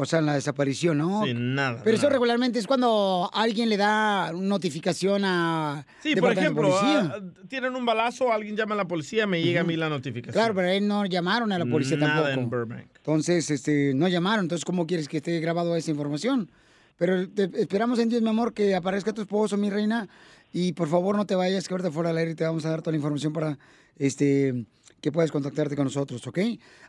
O 0.00 0.04
sea, 0.04 0.20
en 0.20 0.26
la 0.26 0.34
desaparición, 0.34 0.98
¿no? 0.98 1.24
Sí, 1.24 1.32
nada. 1.34 1.80
Pero 1.82 1.96
eso 1.96 2.08
regularmente 2.08 2.58
es 2.60 2.66
cuando 2.68 3.28
alguien 3.32 3.68
le 3.68 3.76
da 3.76 4.30
notificación 4.32 5.24
a... 5.24 5.84
Sí, 6.02 6.14
por 6.14 6.30
ejemplo, 6.30 6.68
policía. 6.68 7.14
ah, 7.16 7.20
tienen 7.48 7.74
un 7.74 7.84
balazo, 7.84 8.32
alguien 8.32 8.56
llama 8.56 8.74
a 8.74 8.78
la 8.78 8.84
policía, 8.86 9.26
me 9.26 9.42
llega 9.42 9.62
a 9.62 9.64
mí 9.64 9.76
la 9.76 9.88
notificación. 9.88 10.32
Claro, 10.32 10.54
pero 10.54 10.68
él 10.68 10.86
no 10.86 11.04
llamaron 11.06 11.50
a 11.50 11.58
la 11.58 11.66
policía 11.66 11.96
Nada 11.96 12.28
tampoco. 12.30 12.40
en 12.40 12.50
Burbank. 12.50 12.86
Entonces, 12.96 13.50
este, 13.50 13.92
no 13.94 14.06
llamaron. 14.06 14.44
Entonces, 14.44 14.64
¿cómo 14.64 14.86
quieres 14.86 15.08
que 15.08 15.16
esté 15.16 15.40
grabado 15.40 15.74
esa 15.74 15.90
información? 15.90 16.48
Pero 16.96 17.28
te- 17.28 17.50
esperamos 17.60 17.98
en 17.98 18.08
Dios, 18.08 18.22
mi 18.22 18.28
amor, 18.28 18.52
que 18.52 18.74
aparezca 18.76 19.12
tu 19.12 19.22
esposo, 19.22 19.56
mi 19.56 19.68
reina. 19.70 20.08
Y 20.52 20.72
por 20.72 20.88
favor, 20.88 21.16
no 21.16 21.26
te 21.26 21.34
vayas, 21.34 21.68
que 21.68 21.74
ahorita 21.74 21.90
fuera 21.90 22.10
al 22.10 22.18
aire 22.18 22.34
te 22.34 22.44
vamos 22.44 22.64
a 22.64 22.70
dar 22.70 22.80
toda 22.80 22.92
la 22.92 22.96
información 22.96 23.32
para 23.32 23.58
este, 23.96 24.66
que 25.00 25.12
puedas 25.12 25.30
contactarte 25.30 25.76
con 25.76 25.84
nosotros, 25.84 26.26
¿ok? 26.26 26.38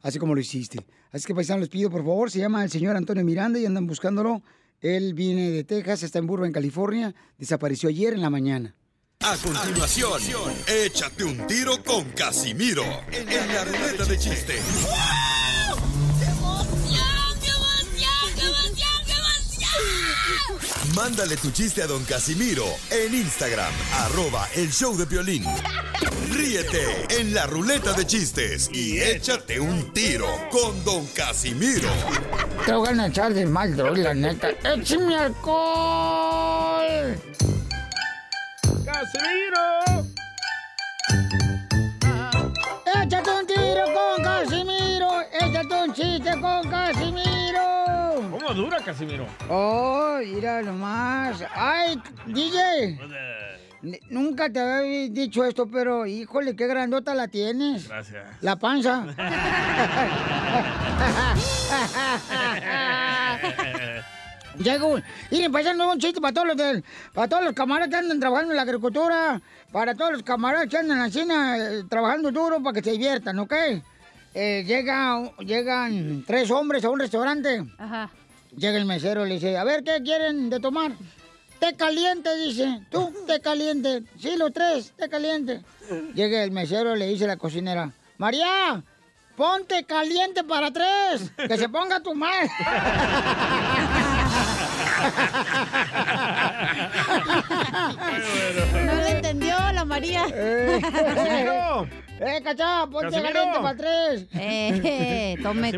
Así 0.02 0.20
como 0.20 0.34
lo 0.34 0.42
hiciste. 0.42 0.80
Así 1.12 1.26
que, 1.26 1.36
paisano, 1.36 1.60
les 1.60 1.70
pido, 1.70 1.90
por 1.90 2.02
favor, 2.02 2.32
se 2.32 2.40
llama 2.40 2.64
el 2.64 2.70
señor 2.70 2.96
Antonio 2.96 3.24
Miranda 3.24 3.60
y 3.60 3.66
andan 3.66 3.88
buscándolo. 3.88 4.42
Él 4.82 5.14
viene 5.14 5.52
de 5.52 5.64
Texas, 5.64 6.04
está 6.04 6.20
en 6.20 6.28
Burbank, 6.28 6.54
California. 6.54 7.14
Desapareció 7.38 7.90
ayer 7.90 8.14
en 8.14 8.22
la 8.22 8.30
mañana. 8.30 8.76
A 9.22 9.36
continuación, 9.36 10.22
échate 10.68 11.26
un 11.26 11.46
tiro 11.46 11.84
con 11.84 12.06
Casimiro 12.12 12.84
en 13.12 13.28
la 13.28 13.66
ruleta 13.66 14.06
de 14.06 14.18
chiste. 14.18 14.54
Mándale 20.96 21.38
tu 21.38 21.52
chiste 21.52 21.84
a 21.84 21.88
don 21.88 22.04
Casimiro 22.06 22.66
en 22.90 23.14
Instagram, 23.14 23.72
arroba 23.94 24.48
el 24.56 24.72
show 24.72 24.98
de 24.98 25.06
violín. 25.06 25.46
Ríete 26.32 27.06
en 27.10 27.34
la 27.34 27.46
ruleta 27.46 27.94
de 27.94 28.08
chistes 28.08 28.70
y 28.74 29.00
échate 29.00 29.60
un 29.60 29.94
tiro 29.94 30.28
con 30.52 30.84
don 30.84 31.06
Casimiro. 31.08 31.90
Te 32.66 32.74
voy 32.74 32.98
a 32.98 33.08
echar 33.08 33.34
de 33.34 33.46
mal, 33.46 33.76
droga, 33.76 33.98
la 33.98 34.14
neta. 34.14 34.50
¡Échame 34.64 35.16
alcohol! 35.16 37.20
¡Casimiro! 38.86 40.06
¡Échate 43.04 43.30
un 43.30 43.48
tiro 43.48 43.86
con 43.94 44.24
Casimiro! 44.24 45.22
¡Échate 45.40 45.76
un 45.76 45.94
chiste 45.94 46.32
con 46.42 46.70
Casimiro! 46.70 47.29
¿Cómo 48.50 48.64
dura, 48.64 48.80
Casimiro? 48.80 49.28
¡Oh, 49.48 50.18
mira 50.26 50.64
nomás! 50.64 51.44
¡Ay, 51.54 52.02
DJ! 52.26 52.98
Nunca 54.10 54.52
te 54.52 54.60
había 54.60 55.08
dicho 55.08 55.46
esto, 55.46 55.70
pero 55.70 56.08
híjole, 56.08 56.56
qué 56.56 56.66
grandota 56.66 57.14
la 57.14 57.28
tienes. 57.28 57.88
Gracias. 57.88 58.26
La 58.42 58.56
panza. 58.56 59.06
Llego, 64.58 65.00
miren, 65.30 65.52
pasando 65.52 65.92
un 65.92 66.00
chiste 66.00 66.20
para 66.20 66.34
todos 66.34 66.48
los 66.48 66.58
del, 66.58 66.84
para 67.14 67.28
todos 67.28 67.44
los 67.44 67.54
camaradas 67.54 67.90
que 67.90 67.98
andan 67.98 68.20
trabajando 68.20 68.54
en 68.54 68.58
la 68.58 68.64
agricultura, 68.64 69.40
para 69.72 69.94
todos 69.94 70.14
los 70.14 70.24
camaradas 70.24 70.68
que 70.68 70.78
andan 70.78 71.02
así 71.02 71.20
eh, 71.20 71.84
trabajando 71.88 72.32
duro 72.32 72.64
para 72.64 72.74
que 72.74 72.82
se 72.82 72.94
diviertan, 72.94 73.38
¿ok? 73.38 73.54
Eh, 74.34 74.64
llega, 74.66 75.22
llegan 75.38 76.24
tres 76.26 76.50
hombres 76.50 76.84
a 76.84 76.90
un 76.90 77.00
restaurante. 77.00 77.64
Ajá. 77.78 78.10
Llega 78.60 78.78
el 78.78 78.84
mesero 78.86 79.26
y 79.26 79.30
le 79.30 79.36
dice, 79.36 79.58
a 79.58 79.64
ver, 79.64 79.86
¿qué 79.86 80.02
quieren 80.04 80.50
de 80.50 80.60
tomar? 80.60 80.92
Té 81.60 81.76
caliente, 81.78 82.36
dice. 82.36 82.82
¿Tú? 82.92 83.14
Té 83.26 83.40
caliente. 83.40 84.04
Sí, 84.20 84.36
los 84.36 84.52
tres, 84.52 84.92
té 84.98 85.08
caliente. 85.08 85.62
Llega 86.14 86.44
el 86.44 86.52
mesero 86.52 86.94
y 86.94 87.00
le 87.00 87.08
dice 87.08 87.24
a 87.24 87.28
la 87.28 87.38
cocinera, 87.38 87.94
María, 88.18 88.84
ponte 89.38 89.86
caliente 89.86 90.44
para 90.44 90.72
tres, 90.72 91.32
que 91.38 91.58
se 91.58 91.70
ponga 91.70 92.02
tu 92.02 92.14
madre. 92.14 92.50
No 98.86 98.96
le 98.96 99.10
entendió 99.12 99.56
la 99.74 99.86
María. 99.86 100.24
¡Casimiro! 100.82 101.88
¡Eh, 102.20 102.42
cachá! 102.44 102.86
¡Ponte 102.92 103.12
Casimiro. 103.12 103.34
caliente 103.34 103.60
para 103.62 103.78
tres! 103.78 104.26
Eh, 104.34 105.38
tome. 105.42 105.72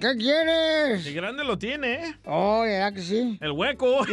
¿Qué 0.00 0.16
quieres? 0.16 1.04
Qué 1.04 1.12
grande 1.12 1.44
lo 1.44 1.58
tiene, 1.58 1.94
¿eh? 1.94 2.16
Oh, 2.24 2.62
¿verdad 2.62 2.92
que 2.92 3.02
sí? 3.02 3.38
El 3.40 3.52
hueco. 3.52 4.04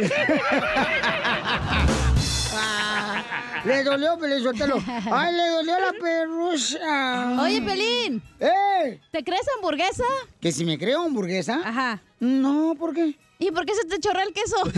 Ah, 2.52 3.22
le 3.64 3.84
dolió, 3.84 4.18
Pelizotelo. 4.18 4.82
¡Ay, 5.12 5.34
le 5.34 5.48
dolió 5.50 5.78
la 5.78 5.92
perrucha! 5.92 7.40
Oye, 7.42 7.62
Pelín. 7.62 8.20
¡Eh! 8.40 8.98
¿Te 9.12 9.22
crees 9.22 9.46
hamburguesa? 9.56 10.02
¿Que 10.40 10.50
si 10.50 10.64
me 10.64 10.76
creo 10.76 11.02
hamburguesa? 11.04 11.60
Ajá. 11.64 12.02
No, 12.18 12.74
¿por 12.78 12.92
qué? 12.92 13.14
¿Y 13.38 13.52
por 13.52 13.64
qué 13.66 13.74
se 13.74 13.84
te 13.84 14.00
chorrea 14.00 14.24
el 14.24 14.32
queso? 14.32 14.56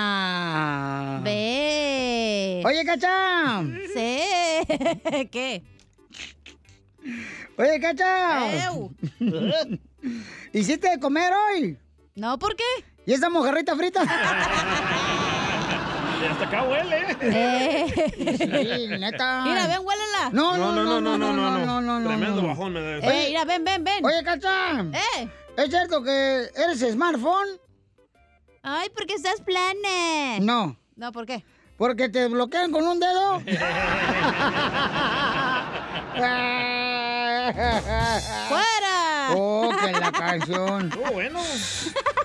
¡Ah! 0.00 1.20
Ve. 1.22 2.62
Oye, 2.64 2.84
Cacha. 2.84 3.62
Sí. 3.94 4.22
¿Qué? 5.30 5.62
Oye, 7.56 7.80
Cacha. 7.80 8.70
¿Hiciste 10.52 10.90
de 10.90 11.00
comer 11.00 11.32
hoy? 11.32 11.78
No, 12.14 12.38
¿por 12.38 12.56
qué? 12.56 12.64
¿Y 13.06 13.12
esa 13.12 13.30
mojarrita 13.30 13.76
frita? 13.76 14.02
Y 16.20 16.24
hasta 16.24 16.44
acá 16.46 16.64
huele. 16.64 17.16
Sí, 18.36 18.88
neta. 18.98 19.42
Mira, 19.44 19.68
ven, 19.68 19.78
huélela. 19.84 20.30
No, 20.32 20.56
no, 20.56 20.72
no, 20.72 20.84
no, 20.84 21.00
no, 21.00 21.16
no, 21.16 21.32
no, 21.32 21.80
no, 21.80 22.00
no. 22.00 22.08
Tremendo 22.08 22.42
no. 22.42 22.48
bajón 22.48 22.72
me 22.72 22.80
da. 22.80 22.96
Eh, 22.98 23.26
mira, 23.28 23.44
ven, 23.44 23.64
ven, 23.64 23.84
ven. 23.84 24.04
Oye, 24.04 24.24
Cacha. 24.24 24.80
Eh. 24.80 25.28
¿Es 25.56 25.70
cierto 25.70 26.02
que 26.02 26.48
eres 26.56 26.80
smartphone? 26.80 27.48
Ay, 28.62 28.88
porque 28.96 29.14
estás 29.14 29.40
plana. 29.42 30.40
No. 30.40 30.76
No, 30.96 31.12
¿por 31.12 31.24
qué? 31.24 31.44
Porque 31.78 32.08
te 32.08 32.26
bloquean 32.26 32.70
con 32.72 32.84
un 32.84 32.98
dedo. 33.00 33.38
¡Fuera! 38.48 39.28
Oh, 39.30 39.70
que 39.80 39.92
la 39.92 40.12
canción. 40.12 40.90
Oh, 40.98 41.12
bueno. 41.12 41.40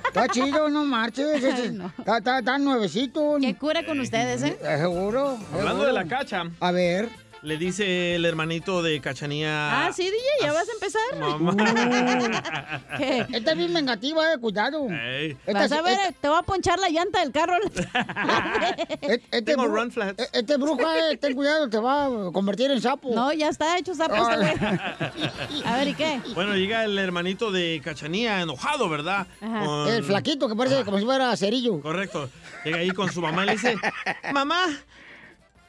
Está 0.08 0.28
chido, 0.28 0.70
no 0.70 0.86
marches. 0.86 1.44
Está, 1.44 2.18
está, 2.18 2.40
está 2.40 2.58
nuevecito. 2.58 3.38
¿Qué 3.40 3.56
cura 3.56 3.86
con 3.86 4.00
ustedes, 4.00 4.44
eh? 4.44 4.58
Eh, 4.62 4.78
Seguro. 4.80 5.38
Hablando 5.52 5.70
seguro. 5.84 5.88
de 5.88 5.94
la 5.94 6.06
cacha, 6.06 6.44
A 6.60 6.72
ver. 6.72 7.10
Le 7.44 7.58
dice 7.58 8.16
el 8.16 8.24
hermanito 8.24 8.82
de 8.82 9.02
Cachanía. 9.02 9.88
Ah, 9.88 9.92
sí, 9.92 10.04
DJ, 10.04 10.16
ya 10.44 10.54
vas 10.54 10.66
a 10.70 10.72
empezar. 10.72 11.02
Mamá. 11.20 12.88
¿Qué? 12.98 13.26
Esta 13.34 13.52
es 13.52 13.58
bien 13.58 13.74
vengativa, 13.74 14.32
eh, 14.34 14.38
cuidado. 14.40 14.88
Ey. 14.90 15.36
Vas 15.54 15.70
a 15.74 15.82
ver, 15.82 15.98
te 16.22 16.30
voy 16.30 16.38
a 16.40 16.44
ponchar 16.44 16.80
la 16.80 16.90
llanta 16.90 17.20
del 17.20 17.34
carro. 17.34 17.56
Este, 19.02 19.42
Tengo 19.42 19.66
bru- 19.66 19.74
run 19.76 19.92
flats. 19.92 20.22
eh, 20.24 20.28
Este 20.32 20.56
brujo, 20.56 20.80
eh, 20.90 21.18
ten 21.18 21.34
cuidado, 21.36 21.70
te 21.70 21.78
va 21.80 22.06
a 22.06 22.32
convertir 22.32 22.72
en 22.72 22.82
sapo. 22.82 23.14
No, 23.14 23.34
ya 23.34 23.50
está 23.50 23.78
hecho 23.78 23.94
sapo 23.94 24.16
este 24.16 24.38
güey. 24.38 25.64
A 25.66 25.76
ver, 25.78 25.88
¿y 25.90 25.94
qué? 25.96 26.22
Bueno, 26.34 26.56
llega 26.56 26.86
el 26.86 26.98
hermanito 26.98 27.52
de 27.52 27.82
Cachanía 27.84 28.40
enojado, 28.42 28.88
¿verdad? 28.88 29.28
Ajá. 29.42 29.66
Con- 29.66 29.90
El 29.90 30.04
flaquito 30.06 30.48
que 30.48 30.56
parece 30.56 30.86
como 30.86 30.98
si 30.98 31.04
fuera 31.04 31.36
cerillo. 31.36 31.82
Correcto. 31.82 32.30
Llega 32.64 32.78
ahí 32.78 32.92
con 32.92 33.12
su 33.12 33.20
mamá 33.22 33.44
y 33.44 33.48
le 33.48 33.52
dice, 33.54 33.76
mamá, 34.32 34.66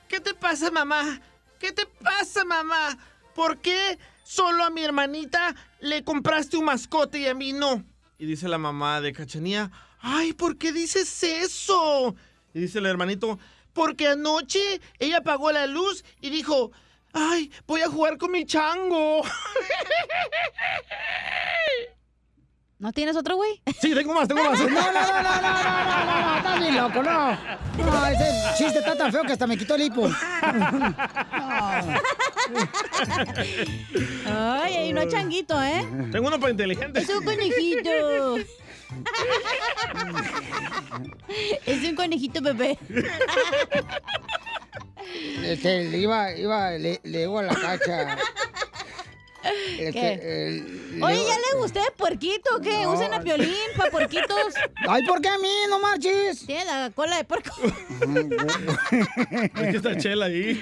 ¿qué 0.06 0.20
te 0.20 0.34
pasa, 0.34 0.70
mamá? 0.70 1.20
¿Qué 1.64 1.72
te 1.72 1.86
pasa, 1.86 2.44
mamá? 2.44 2.98
¿Por 3.34 3.56
qué 3.56 3.98
solo 4.22 4.64
a 4.64 4.68
mi 4.68 4.84
hermanita 4.84 5.56
le 5.80 6.04
compraste 6.04 6.58
un 6.58 6.66
mascote 6.66 7.20
y 7.20 7.26
a 7.26 7.32
mí 7.32 7.54
no? 7.54 7.82
Y 8.18 8.26
dice 8.26 8.48
la 8.48 8.58
mamá 8.58 9.00
de 9.00 9.14
Cachanía, 9.14 9.70
ay, 9.98 10.34
¿por 10.34 10.58
qué 10.58 10.72
dices 10.72 11.22
eso? 11.22 12.14
Y 12.52 12.60
dice 12.60 12.80
el 12.80 12.84
hermanito, 12.84 13.38
porque 13.72 14.08
anoche 14.08 14.82
ella 14.98 15.20
apagó 15.20 15.52
la 15.52 15.66
luz 15.66 16.04
y 16.20 16.28
dijo, 16.28 16.70
ay, 17.14 17.50
voy 17.66 17.80
a 17.80 17.88
jugar 17.88 18.18
con 18.18 18.32
mi 18.32 18.44
chango. 18.44 19.22
¿No 22.78 22.92
tienes 22.92 23.16
otro, 23.16 23.36
güey? 23.36 23.62
Sí, 23.80 23.94
tengo 23.94 24.12
más, 24.14 24.26
tengo 24.28 24.42
más. 24.44 24.58
No, 24.64 24.68
no, 24.68 24.72
no, 24.72 24.92
no, 24.92 24.92
no, 24.92 25.42
no, 25.42 26.04
no, 26.04 26.20
no, 26.26 26.36
estás 26.36 26.60
bien 26.60 26.76
loco, 26.76 27.02
no. 27.02 27.30
No, 27.84 28.06
ese 28.06 28.24
chiste 28.58 28.78
está 28.80 28.96
tan 28.96 29.12
feo 29.12 29.22
que 29.22 29.32
hasta 29.32 29.46
me 29.46 29.56
quitó 29.56 29.74
el 29.76 29.82
hipo. 29.82 30.08
No. 34.24 34.60
Ay, 34.62 34.92
no 34.92 35.00
es 35.00 35.08
changuito, 35.08 35.60
¿eh? 35.62 35.86
Tengo 36.12 36.28
uno 36.28 36.38
para 36.38 36.50
inteligente. 36.50 37.00
Es 37.00 37.08
un 37.08 37.24
conejito. 37.24 38.36
es 41.66 41.84
un 41.88 41.94
conejito, 41.96 42.42
bebé. 42.42 42.78
Este, 45.42 45.84
iba, 45.98 46.32
iba, 46.36 46.70
le, 46.72 47.00
le 47.02 47.18
digo 47.18 47.38
a 47.38 47.42
la 47.44 47.54
cacha. 47.54 48.18
Este, 49.78 50.20
eh, 50.22 51.00
Oye, 51.02 51.24
¿ya 51.26 51.36
le 51.36 51.58
gusté 51.58 51.80
puerquito 51.96 52.56
o 52.56 52.60
qué? 52.60 52.82
No. 52.82 52.92
Usen 52.92 53.12
a 53.12 53.20
piolín 53.20 53.54
para 53.76 53.90
puerquitos. 53.90 54.54
Ay, 54.88 55.04
¿por 55.06 55.20
qué 55.20 55.28
a 55.28 55.38
mí? 55.38 55.50
No 55.68 55.78
marches. 55.80 56.46
Tiene 56.46 56.64
la 56.64 56.90
cola 56.94 57.16
de 57.16 57.24
puerco. 57.24 57.50
Es 57.62 59.50
que 59.52 59.76
está 59.76 59.96
chela 59.96 60.26
ahí. 60.26 60.60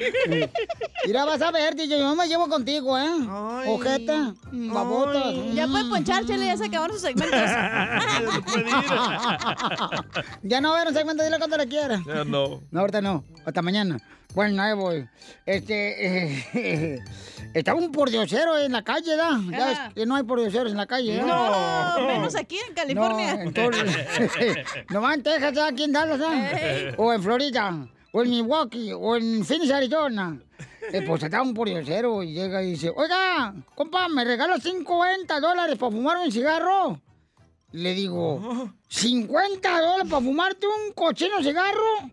Mira, 1.06 1.24
vas 1.24 1.42
a 1.42 1.50
ver, 1.50 1.74
DJ, 1.74 1.98
yo 1.98 2.14
me 2.14 2.26
llevo 2.26 2.48
contigo, 2.48 2.98
¿eh? 2.98 3.10
Ojeta, 3.66 4.34
babota. 4.50 5.32
Ya 5.54 5.66
puede 5.68 5.88
ponchar, 5.88 6.24
Chele, 6.26 6.46
ya 6.46 6.56
se 6.56 6.66
acabaron 6.66 6.98
sus 6.98 7.02
segmentos. 7.02 7.38
ya 10.42 10.60
no 10.60 10.70
va 10.70 10.76
a 10.76 10.80
haber 10.80 10.88
un 10.88 10.94
segmento, 10.94 11.22
dile 11.24 11.38
cuando 11.38 11.56
le 11.56 11.68
quiera. 11.68 12.02
Ya 12.06 12.24
no. 12.24 12.62
No, 12.70 12.80
ahorita 12.80 13.00
no. 13.00 13.24
Hasta 13.44 13.62
mañana. 13.62 13.98
Bueno, 14.34 14.62
ahí 14.62 14.74
voy. 14.74 15.08
Este. 15.44 16.96
eh, 16.96 16.98
estaba 17.54 17.78
un 17.78 17.92
pordiosero 17.92 18.58
en 18.58 18.72
la 18.72 18.82
calle, 18.82 19.14
¿da? 19.16 19.38
Ya 19.50 19.66
ves 19.66 19.78
Ajá. 19.78 19.92
que 19.94 20.06
no 20.06 20.16
hay 20.16 20.22
pordioseros 20.22 20.70
en 20.70 20.78
la 20.78 20.86
calle, 20.86 21.16
¿da? 21.16 21.96
No, 21.98 22.06
menos 22.06 22.34
aquí 22.34 22.58
en 22.66 22.74
California. 22.74 23.34
No, 23.34 23.42
entonces. 23.42 24.06
nomás 24.90 25.16
en 25.16 25.22
Texas, 25.22 25.54
¿da? 25.54 25.66
aquí 25.68 25.84
en 25.84 25.92
Dallas, 25.92 26.18
¿da? 26.18 26.50
Ey. 26.52 26.94
O 26.96 27.12
en 27.12 27.22
Florida, 27.22 27.86
o 28.12 28.22
en 28.22 28.30
Milwaukee, 28.30 28.92
o 28.92 29.16
en 29.16 29.44
Phoenix, 29.44 29.70
Arizona. 29.70 30.40
Eh, 30.92 31.02
pues 31.06 31.22
estaba 31.22 31.42
un 31.42 31.54
pordiosero 31.54 32.22
y 32.22 32.32
llega 32.32 32.62
y 32.62 32.70
dice: 32.70 32.90
Oiga, 32.94 33.54
compa, 33.74 34.08
¿me 34.08 34.24
regala 34.24 34.58
50 34.58 35.40
dólares 35.40 35.76
para 35.78 35.92
fumar 35.92 36.16
un 36.18 36.32
cigarro? 36.32 37.00
Le 37.72 37.94
digo: 37.94 38.40
¿50 38.90 39.60
dólares 39.60 40.10
para 40.10 40.22
fumarte 40.22 40.66
un 40.66 40.92
cochino 40.94 41.42
cigarro? 41.42 42.10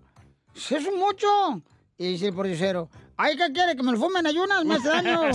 Eso 0.54 0.78
es 0.78 0.94
mucho. 0.94 1.62
Y 2.02 2.08
dice 2.14 2.28
el 2.28 2.34
pordiosero, 2.34 2.90
ay, 3.18 3.36
¿qué 3.36 3.52
quiere? 3.52 3.76
¿Que 3.76 3.84
me 3.84 3.92
lo 3.92 3.98
fumen 3.98 4.26
ayunas? 4.26 4.64
Me 4.64 4.76
hace 4.76 4.88
daño. 4.88 5.20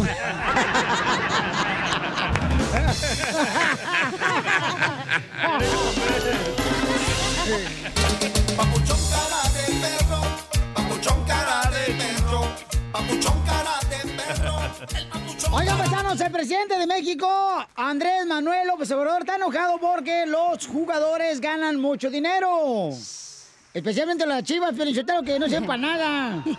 Papuchón 8.57 8.99
cara 9.11 9.43
de 9.53 9.65
perro, 9.83 10.21
papuchón 10.75 11.25
cara 11.27 11.71
de 11.71 11.93
perro, 11.93 12.41
papuchón 12.93 13.43
cara 13.45 13.79
de 13.91 13.99
perro. 14.15 15.55
Oigan, 15.55 15.77
paisanos, 15.77 16.19
el 16.19 16.33
presidente 16.33 16.79
de 16.79 16.87
México, 16.87 17.29
Andrés 17.77 18.25
Manuel 18.27 18.69
López 18.69 18.91
Obrador, 18.93 19.21
está 19.21 19.37
enojado 19.37 19.79
porque 19.79 20.25
los 20.25 20.67
jugadores 20.67 21.43
ganan 21.43 21.79
mucho 21.79 22.09
dinero. 22.09 22.89
Especialmente 23.75 24.25
las 24.25 24.45
chivas, 24.45 24.77
Felicitero, 24.77 25.21
que 25.25 25.37
no 25.37 25.49
sepan 25.49 25.81
nada. 25.81 26.45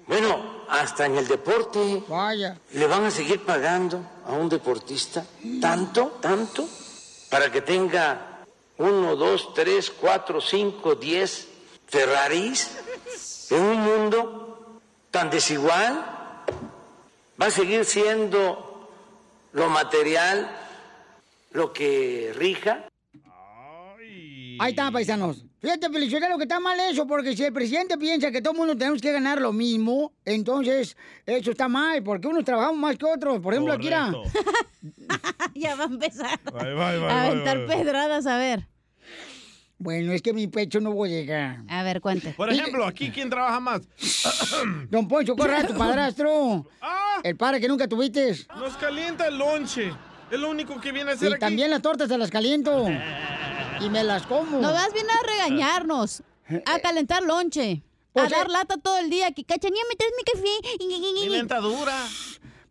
bueno, 0.08 0.59
hasta 0.70 1.06
en 1.06 1.18
el 1.18 1.28
deporte. 1.28 2.04
Vaya. 2.08 2.58
¿Le 2.74 2.88
van 2.88 3.06
a 3.06 3.12
seguir 3.12 3.44
pagando 3.46 4.06
a 4.26 4.34
un 4.34 4.50
deportista 4.50 5.26
tanto, 5.62 6.18
tanto, 6.22 6.68
para 7.30 7.52
que 7.52 7.62
tenga 7.62 8.46
uno, 8.78 9.16
dos, 9.16 9.54
tres, 9.54 9.90
cuatro, 9.90 10.40
cinco, 10.40 10.96
diez 10.96 11.48
Ferraris 11.88 12.70
en 13.50 13.62
un 13.62 13.82
mundo 13.82 14.82
tan 15.12 15.30
desigual? 15.30 16.06
¿Va 17.42 17.46
a 17.46 17.52
seguir 17.52 17.86
siendo 17.86 18.90
lo 19.54 19.70
material 19.70 20.56
lo 21.52 21.74
que 21.74 22.34
rija? 22.36 22.86
Ahí 24.60 24.72
está, 24.72 24.92
paisanos. 24.92 25.49
Fíjate, 25.62 25.90
Felicitero, 25.90 26.38
que 26.38 26.44
está 26.44 26.60
mal 26.60 26.80
eso, 26.80 27.06
porque 27.06 27.36
si 27.36 27.44
el 27.44 27.52
presidente 27.52 27.98
piensa 27.98 28.32
que 28.32 28.42
todo 28.42 28.54
el 28.54 28.60
mundo 28.60 28.78
tenemos 28.78 29.02
que 29.02 29.12
ganar 29.12 29.42
lo 29.42 29.52
mismo, 29.52 30.14
entonces 30.24 30.96
eso 31.26 31.52
está 31.52 31.68
mal, 31.68 32.02
porque 32.02 32.28
unos 32.28 32.46
trabajamos 32.46 32.78
más 32.80 32.98
que 32.98 33.06
otros. 33.06 33.40
Por 33.42 33.54
ejemplo, 33.54 33.74
aquí 33.74 33.88
era... 33.88 34.10
ya 35.56 35.76
va 35.76 35.84
a 35.84 35.88
empezar. 35.88 36.40
Bye, 36.46 36.74
bye, 36.74 36.98
bye, 37.00 37.10
a 37.10 37.24
aventar 37.26 37.58
bye, 37.58 37.68
bye. 37.68 37.78
pedradas, 37.78 38.26
a 38.26 38.38
ver. 38.38 38.68
Bueno, 39.78 40.12
es 40.14 40.22
que 40.22 40.34
mi 40.34 40.48
pecho 40.48 40.80
no 40.82 40.92
voy 40.94 41.10
a 41.10 41.16
llegar. 41.16 41.58
A 41.70 41.84
ver, 41.84 42.00
cuente. 42.02 42.34
Por 42.36 42.50
ejemplo, 42.50 42.86
aquí, 42.86 43.12
¿quién 43.12 43.30
trabaja 43.30 43.60
más? 43.60 43.82
Don 44.90 45.08
Poncho 45.08 45.36
Corra, 45.36 45.66
tu 45.66 45.74
padrastro. 45.74 46.66
El 47.24 47.36
padre 47.36 47.60
que 47.60 47.68
nunca 47.68 47.88
tuviste. 47.88 48.36
Nos 48.58 48.76
calienta 48.78 49.28
el 49.28 49.38
lonche. 49.38 49.92
Es 50.32 50.40
lo 50.40 50.50
único 50.50 50.80
que 50.80 50.92
viene 50.92 51.12
a 51.12 51.14
hacer 51.16 51.30
Y 51.30 51.34
aquí. 51.34 51.40
también 51.40 51.70
las 51.72 51.82
tortas 51.82 52.08
se 52.08 52.18
las 52.18 52.30
caliento. 52.30 52.88
Y 53.82 53.90
me 53.90 54.04
las 54.04 54.26
como. 54.26 54.60
No 54.60 54.74
vas 54.74 54.92
bien 54.94 55.08
a 55.10 55.22
regañarnos, 55.26 56.24
a 56.66 56.80
calentar 56.80 57.24
lonche, 57.24 57.82
a 58.16 58.28
dar 58.28 58.50
lata 58.50 58.78
todo 58.78 58.98
el 58.98 59.10
día. 59.10 59.32
Que 59.32 59.44
cachanía, 59.44 59.82
me 59.90 59.96
traes 59.96 60.14
mi 60.18 60.24
café. 60.24 61.28
Mi 61.28 61.38
dentadura. 61.38 61.94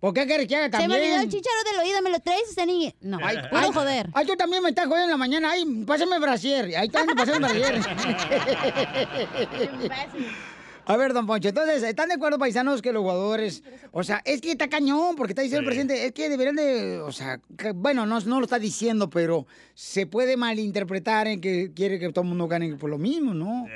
¿Por 0.01 0.15
qué 0.15 0.27
quieres 0.27 0.47
que 0.47 0.55
haga 0.55 0.67
Se 0.67 0.71
también? 0.71 0.91
me 0.91 0.97
olvidó 1.07 1.17
el 1.23 1.29
chicharo 1.29 1.57
del 1.73 1.81
oído, 1.81 2.01
¿me 2.03 2.11
lo 2.11 2.21
traes, 2.21 2.49
esta 2.51 2.65
niña? 2.65 2.93
No, 3.01 3.19
Ay, 3.21 3.37
puro 3.51 3.61
ay, 3.61 3.71
joder. 3.75 4.09
Ay, 4.15 4.27
tú 4.27 4.37
también 4.37 4.63
me 4.63 4.69
estás 4.69 4.85
jodiendo 4.87 5.07
en 5.07 5.11
la 5.11 5.17
mañana. 5.17 5.51
Ay, 5.51 5.65
pásame 5.85 6.21
brasier. 6.21 6.67
Ahí 6.77 6.87
está, 6.87 7.05
pásame 7.17 7.39
brasier. 7.41 7.81
A 10.89 10.97
ver, 10.97 11.13
don 11.13 11.27
Poncho, 11.27 11.51
entonces, 11.51 11.83
¿están 11.83 12.09
de 12.09 12.15
acuerdo, 12.15 12.39
paisanos, 12.39 12.81
que 12.81 12.95
los 12.95 13.03
jugadores, 13.03 13.63
o 13.93 14.03
sea, 14.03 14.23
es 14.25 14.41
que 14.41 14.53
está 14.53 14.69
cañón, 14.69 15.17
porque 15.17 15.33
está 15.33 15.43
diciendo 15.43 15.61
el 15.61 15.67
presidente, 15.67 16.07
es 16.07 16.13
que 16.13 16.31
deberían 16.31 16.57
de, 16.57 16.99
o 17.01 17.13
sea, 17.13 17.39
que- 17.59 17.73
bueno, 17.73 18.07
no, 18.07 18.19
no 18.21 18.39
lo 18.41 18.45
está 18.47 18.59
diciendo, 18.59 19.11
pero 19.11 19.47
se 19.75 20.07
puede 20.07 20.39
malinterpretar 20.39 21.27
en 21.27 21.43
que 21.43 21.73
quiere 21.75 21.99
que 21.99 22.09
todo 22.11 22.23
el 22.23 22.29
mundo 22.31 22.49
gane 22.49 22.75
por 22.77 22.89
lo 22.89 22.97
mismo, 22.97 23.35
¿no? 23.35 23.67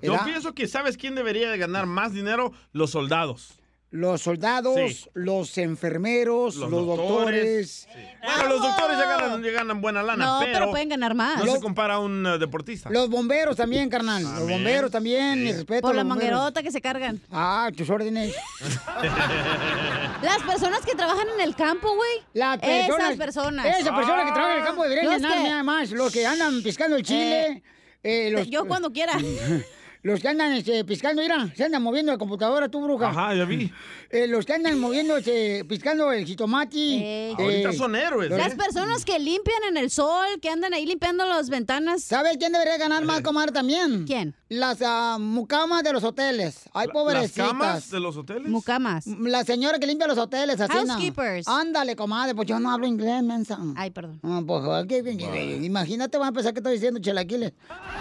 Yo 0.00 0.12
¿Verdad? 0.12 0.24
pienso 0.24 0.54
que 0.54 0.66
¿sabes 0.66 0.96
quién 0.96 1.14
debería 1.14 1.50
de 1.50 1.58
ganar 1.58 1.84
más 1.84 2.14
dinero? 2.14 2.52
Los 2.72 2.92
soldados. 2.92 3.58
Los 3.90 4.20
soldados, 4.20 4.74
Sí. 4.76 5.10
los 5.14 5.56
enfermeros, 5.58 6.56
los, 6.56 6.70
doctores. 6.70 7.88
Bueno, 8.22 8.48
los 8.50 8.60
doctores 8.62 8.98
ya 8.98 9.06
ganan, 9.06 9.42
ya 9.42 9.50
ganan 9.52 9.80
buena 9.80 10.02
lana, 10.02 10.24
No, 10.24 10.38
pero, 10.40 10.52
pero 10.52 10.70
pueden 10.70 10.88
ganar 10.88 11.14
más. 11.14 11.38
No 11.38 11.44
Los- 11.46 11.54
se 11.54 11.60
compara 11.60 11.94
a 11.94 11.98
un 12.00 12.26
eh, 12.26 12.38
deportista. 12.38 12.90
Los 12.90 13.08
bomberos 13.08 13.56
también, 13.56 13.88
carnal. 13.88 14.22
Los 14.22 14.48
bomberos 14.48 14.90
también, 14.90 15.42
mi 15.42 15.52
respeto. 15.52 15.82
Por 15.82 15.94
la 15.94 16.04
manguerota 16.04 16.62
que 16.62 16.70
se 16.72 16.80
cargan. 16.80 17.20
Ah, 17.30 17.70
tus 17.76 17.88
órdenes. 17.88 18.34
Las 20.22 20.42
personas 20.42 20.80
que 20.84 20.94
trabajan 20.94 21.28
en 21.34 21.40
el 21.40 21.54
campo, 21.54 21.94
güey. 21.94 22.10
Las 22.34 22.58
personas, 22.58 22.98
Esas 23.12 23.16
personas. 23.16 23.66
Esas 23.66 23.94
personas 23.96 24.24
que 24.26 24.32
trabajan 24.32 24.52
en 24.52 24.58
el 24.60 24.64
campo 24.66 24.82
deberían 24.82 25.06
ganar 25.22 25.38
que- 25.38 25.48
nada 25.48 25.62
más. 25.62 25.90
Los 25.90 26.12
que 26.12 26.26
andan 26.26 26.62
piscando 26.62 26.96
el 26.96 27.02
chile. 27.02 27.62
eh, 28.02 28.30
los, 28.30 28.48
Yo 28.48 28.66
cuando 28.66 28.92
quiera. 28.92 29.14
Los 30.02 30.20
que 30.20 30.28
andan 30.28 30.52
este, 30.52 30.84
piscando, 30.84 31.20
mira, 31.22 31.52
se 31.56 31.64
andan 31.64 31.82
moviendo 31.82 32.12
la 32.12 32.18
computadora, 32.18 32.68
tú, 32.68 32.80
bruja. 32.82 33.08
Ajá, 33.08 33.34
ya 33.34 33.44
vi. 33.44 33.72
Eh, 34.10 34.26
los 34.28 34.46
que 34.46 34.52
andan 34.54 34.78
moviendo, 34.78 35.16
este, 35.16 35.64
piscando 35.64 36.12
el 36.12 36.24
jitomati. 36.24 37.00
eh, 37.02 37.34
Ahorita 37.36 37.72
son 37.72 37.96
héroes, 37.96 38.30
los- 38.30 38.38
Las 38.38 38.54
personas 38.54 39.04
que 39.04 39.18
limpian 39.18 39.62
en 39.68 39.76
el 39.76 39.90
sol, 39.90 40.26
que 40.40 40.48
andan 40.48 40.74
ahí 40.74 40.86
limpiando 40.86 41.26
las 41.26 41.48
ventanas. 41.50 42.02
¿Sabes 42.04 42.36
quién 42.38 42.52
debería 42.52 42.76
ganar 42.78 43.04
más, 43.04 43.20
comadre, 43.22 43.50
también? 43.52 44.04
¿Quién? 44.06 44.34
Las 44.48 44.78
ah, 44.82 45.16
mucamas 45.18 45.82
de 45.82 45.92
los 45.92 46.04
hoteles. 46.04 46.60
Ay, 46.72 46.86
¿Las 46.86 46.92
pobrecitas. 46.92 47.48
camas 47.48 47.90
de 47.90 47.98
los 47.98 48.16
hoteles? 48.16 48.48
Mucamas. 48.48 49.06
La 49.08 49.42
señora 49.42 49.80
que 49.80 49.86
limpia 49.88 50.06
los 50.06 50.18
hoteles, 50.18 50.60
así. 50.60 50.72
¿no? 50.72 50.86
Housekeepers. 50.92 51.48
Ándale, 51.48 51.96
comadre, 51.96 52.32
pues 52.34 52.46
yo 52.46 52.60
no 52.60 52.70
hablo 52.70 52.86
inglés, 52.86 53.24
mensa. 53.24 53.58
Ay, 53.74 53.90
perdón. 53.90 54.20
Ah, 54.22 54.40
pues, 54.46 54.62
¿qué- 54.88 55.02
qué- 55.02 55.16
qué- 55.16 55.58
imagínate, 55.64 56.16
van 56.16 56.28
a 56.28 56.32
pensar 56.32 56.52
que 56.52 56.60
estoy 56.60 56.74
diciendo 56.74 57.00
chelaquiles. 57.00 57.52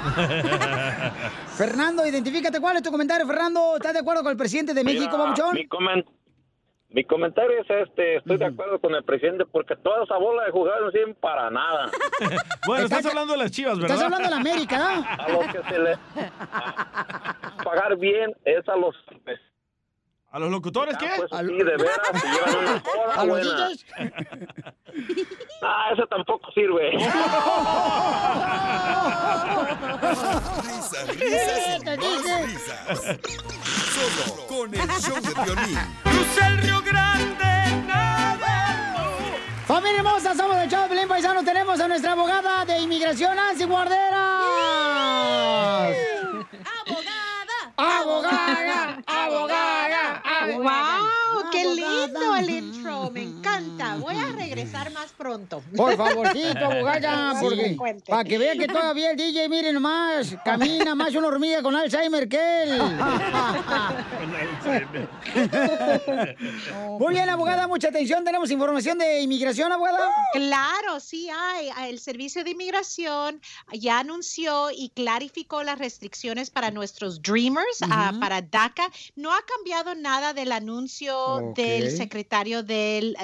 Fernando, 1.56 1.95
identifícate. 2.06 2.60
¿Cuál 2.60 2.78
es 2.78 2.84
tu 2.84 2.90
comentario, 2.92 3.28
Fernando? 3.28 3.76
¿Estás 3.76 3.94
de 3.94 4.00
acuerdo 4.00 4.24
con 4.24 4.32
el 4.32 4.38
presidente 4.38 4.74
de 4.74 4.84
México, 4.84 5.18
Babuchón? 5.18 5.54
Mi, 5.54 5.68
comen- 5.68 6.06
mi 6.90 7.04
comentario 7.04 7.62
es 7.62 7.70
este, 7.70 8.18
estoy 8.18 8.38
de 8.38 8.46
acuerdo 8.46 8.80
con 8.80 8.96
el 8.96 9.04
presidente 9.04 9.46
porque 9.46 9.76
toda 9.76 10.04
esa 10.04 10.18
bola 10.18 10.46
de 10.46 10.52
jugadores 10.52 10.86
no 10.86 10.92
sirven 10.92 11.16
para 11.16 11.50
nada. 11.52 11.90
Bueno, 12.68 12.86
estás 12.86 13.06
hablando 13.06 13.34
de 13.34 13.40
las 13.40 13.52
chivas, 13.52 13.78
¿verdad? 13.78 13.92
Estás 13.96 14.04
hablando 14.06 14.24
de 14.28 14.32
la 14.36 14.42
América, 14.42 14.78
¿no? 14.80 15.24
A 15.24 15.30
los 15.30 15.46
que 15.54 15.62
se 15.70 15.78
les 15.80 15.98
pagar 17.64 17.96
bien 17.98 18.34
es 18.44 18.68
a 18.68 18.76
los 18.76 18.96
¿A 20.36 20.40
los 20.40 20.52
locutores 20.52 20.98
qué? 20.98 21.08
pues 21.16 21.30
sí, 21.32 21.46
de 21.48 21.64
veras, 21.64 21.98
se 22.22 22.28
llevan 22.28 22.56
una 22.58 22.80
joda 22.82 23.14
¿A 23.16 23.26
los 23.26 23.40
buena. 23.40 23.70
DJs? 23.70 23.86
Ah, 25.62 25.90
eso 25.94 26.06
tampoco 26.08 26.52
sirve. 26.52 26.92
Risas, 30.64 31.08
risas 31.08 31.86
y 31.86 31.98
más 32.28 32.42
risas. 32.46 33.18
Solo 33.94 34.48
con 34.48 34.76
el 34.76 34.90
show 35.02 35.16
de 35.22 35.34
violín. 35.44 35.80
Cruza 36.04 36.48
el 36.48 36.58
Río 36.62 36.82
Grande, 36.82 37.84
nada. 37.88 38.54
Familia 39.66 39.98
hermosa, 39.98 40.34
somos 40.36 40.58
el 40.58 40.70
Chavo 40.70 40.88
Pelín 40.90 41.08
Paisano. 41.08 41.44
Tenemos 41.44 41.80
a 41.80 41.88
nuestra 41.88 42.12
abogada 42.12 42.66
de 42.66 42.80
inmigración, 42.80 43.36
Nancy 43.36 43.64
Guarderas. 43.66 44.14
¡Abogada! 46.78 47.74
¡Abogada! 47.78 48.98
¡Abogada! 49.08 50.22
¡Wow! 50.66 51.44
¡Qué 51.52 51.62
Abogada. 51.62 51.76
lindo 51.76 52.36
el 52.36 52.50
intro! 52.50 53.12
Voy 54.00 54.16
a 54.18 54.28
regresar 54.36 54.92
más 54.92 55.12
pronto. 55.12 55.62
Por 55.76 55.96
favorcito, 55.98 56.66
abogada, 56.66 57.34
Sí, 57.40 57.40
porque 57.46 57.78
cuente. 57.78 58.10
para 58.10 58.24
que 58.24 58.38
vean 58.38 58.58
que 58.58 58.68
todavía 58.68 59.12
el 59.12 59.18
DJ, 59.18 59.50
miren 59.50 59.74
nomás, 59.76 60.36
camina 60.44 60.96
más 60.96 61.14
una 61.16 61.28
hormiga 61.28 61.62
con 61.62 61.76
Alzheimer 61.76 62.28
que 62.30 62.64
él. 62.64 62.82
Muy 67.00 67.14
bien, 67.14 67.30
abogada, 67.30 67.68
mucha 67.68 67.90
atención. 67.90 68.24
Tenemos 68.24 68.50
información 68.52 68.98
de 68.98 69.22
inmigración, 69.22 69.72
abogada. 69.72 70.10
Claro, 70.34 71.00
sí 71.00 71.30
hay. 71.30 71.70
El 71.90 72.00
Servicio 72.00 72.44
de 72.44 72.52
Inmigración 72.52 73.42
ya 73.74 74.00
anunció 74.00 74.70
y 74.72 74.90
clarificó 74.90 75.64
las 75.64 75.78
restricciones 75.80 76.50
para 76.50 76.72
nuestros 76.72 77.22
Dreamers, 77.22 77.82
Ujú. 77.82 78.20
para 78.20 78.42
DACA. 78.42 78.90
No 79.16 79.34
ha 79.34 79.40
cambiado 79.46 79.96
nada 79.96 80.34
del 80.34 80.52
anuncio 80.52 81.54
del 81.56 81.96
secretario 81.96 82.64
del 82.64 83.16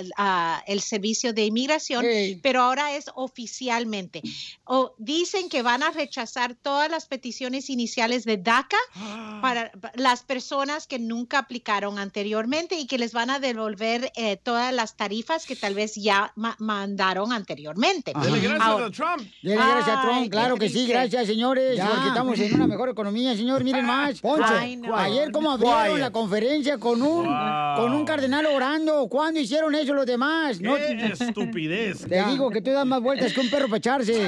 ah, 0.61 0.63
el 0.67 0.81
Servicio 0.81 1.33
de 1.33 1.45
Inmigración, 1.45 2.05
pero 2.41 2.61
ahora 2.61 2.95
es 2.95 3.05
oficialmente. 3.15 4.21
O 4.65 4.93
dicen 4.97 5.49
que 5.49 5.61
van 5.61 5.83
a 5.83 5.91
rechazar 5.91 6.55
todas 6.55 6.89
las 6.89 7.05
peticiones 7.05 7.69
iniciales 7.69 8.23
de 8.25 8.37
DACA 8.37 8.77
para 9.41 9.71
pa- 9.71 9.91
las 9.95 10.23
personas 10.23 10.87
que 10.87 10.99
nunca 10.99 11.39
aplicaron 11.39 11.99
anteriormente 11.99 12.75
y 12.79 12.87
que 12.87 12.97
les 12.97 13.13
van 13.13 13.29
a 13.29 13.39
devolver 13.39 14.11
eh, 14.15 14.37
todas 14.37 14.73
las 14.73 14.95
tarifas 14.95 15.45
que 15.45 15.55
tal 15.55 15.73
vez 15.75 15.95
ya 15.95 16.31
ma- 16.35 16.55
mandaron 16.59 17.33
anteriormente. 17.33 18.13
Dele 18.21 18.39
gracias 18.39 18.61
Ahora- 18.67 18.85
a 18.87 18.91
Trump. 18.91 19.29
Dele 19.41 19.55
gracias 19.55 19.97
a 19.97 20.01
Trump, 20.01 20.29
claro 20.31 20.57
que 20.57 20.69
sí, 20.69 20.87
gracias 20.87 21.27
señores, 21.27 21.77
Ya. 21.77 21.87
porque 21.89 22.07
estamos 22.07 22.39
en 22.39 22.55
una 22.55 22.67
mejor 22.67 22.89
economía, 22.89 23.35
señor, 23.35 23.63
miren 23.63 23.85
más. 23.85 24.19
Poncho, 24.21 24.45
Ay, 24.47 24.75
no. 24.77 24.95
ayer 24.95 25.31
como 25.31 25.51
abrieron 25.51 25.87
Quiet. 25.89 25.99
la 25.99 26.11
conferencia 26.11 26.77
con 26.77 27.01
un, 27.01 27.25
Wow. 27.25 27.75
con 27.77 27.93
un 27.93 28.05
cardenal 28.05 28.45
orando, 28.45 29.07
¿cuándo 29.09 29.39
hicieron 29.39 29.73
eso 29.75 29.93
los 29.93 30.05
demás? 30.05 30.50
No, 30.59 30.75
¡Qué 30.75 31.13
estupidez! 31.19 32.05
Te 32.07 32.23
digo 32.25 32.49
que 32.49 32.61
tú 32.61 32.71
das 32.71 32.85
más 32.85 33.01
vueltas 33.01 33.33
que 33.33 33.39
un 33.39 33.49
perro 33.49 33.67
para 33.67 33.77
echarse. 33.77 34.27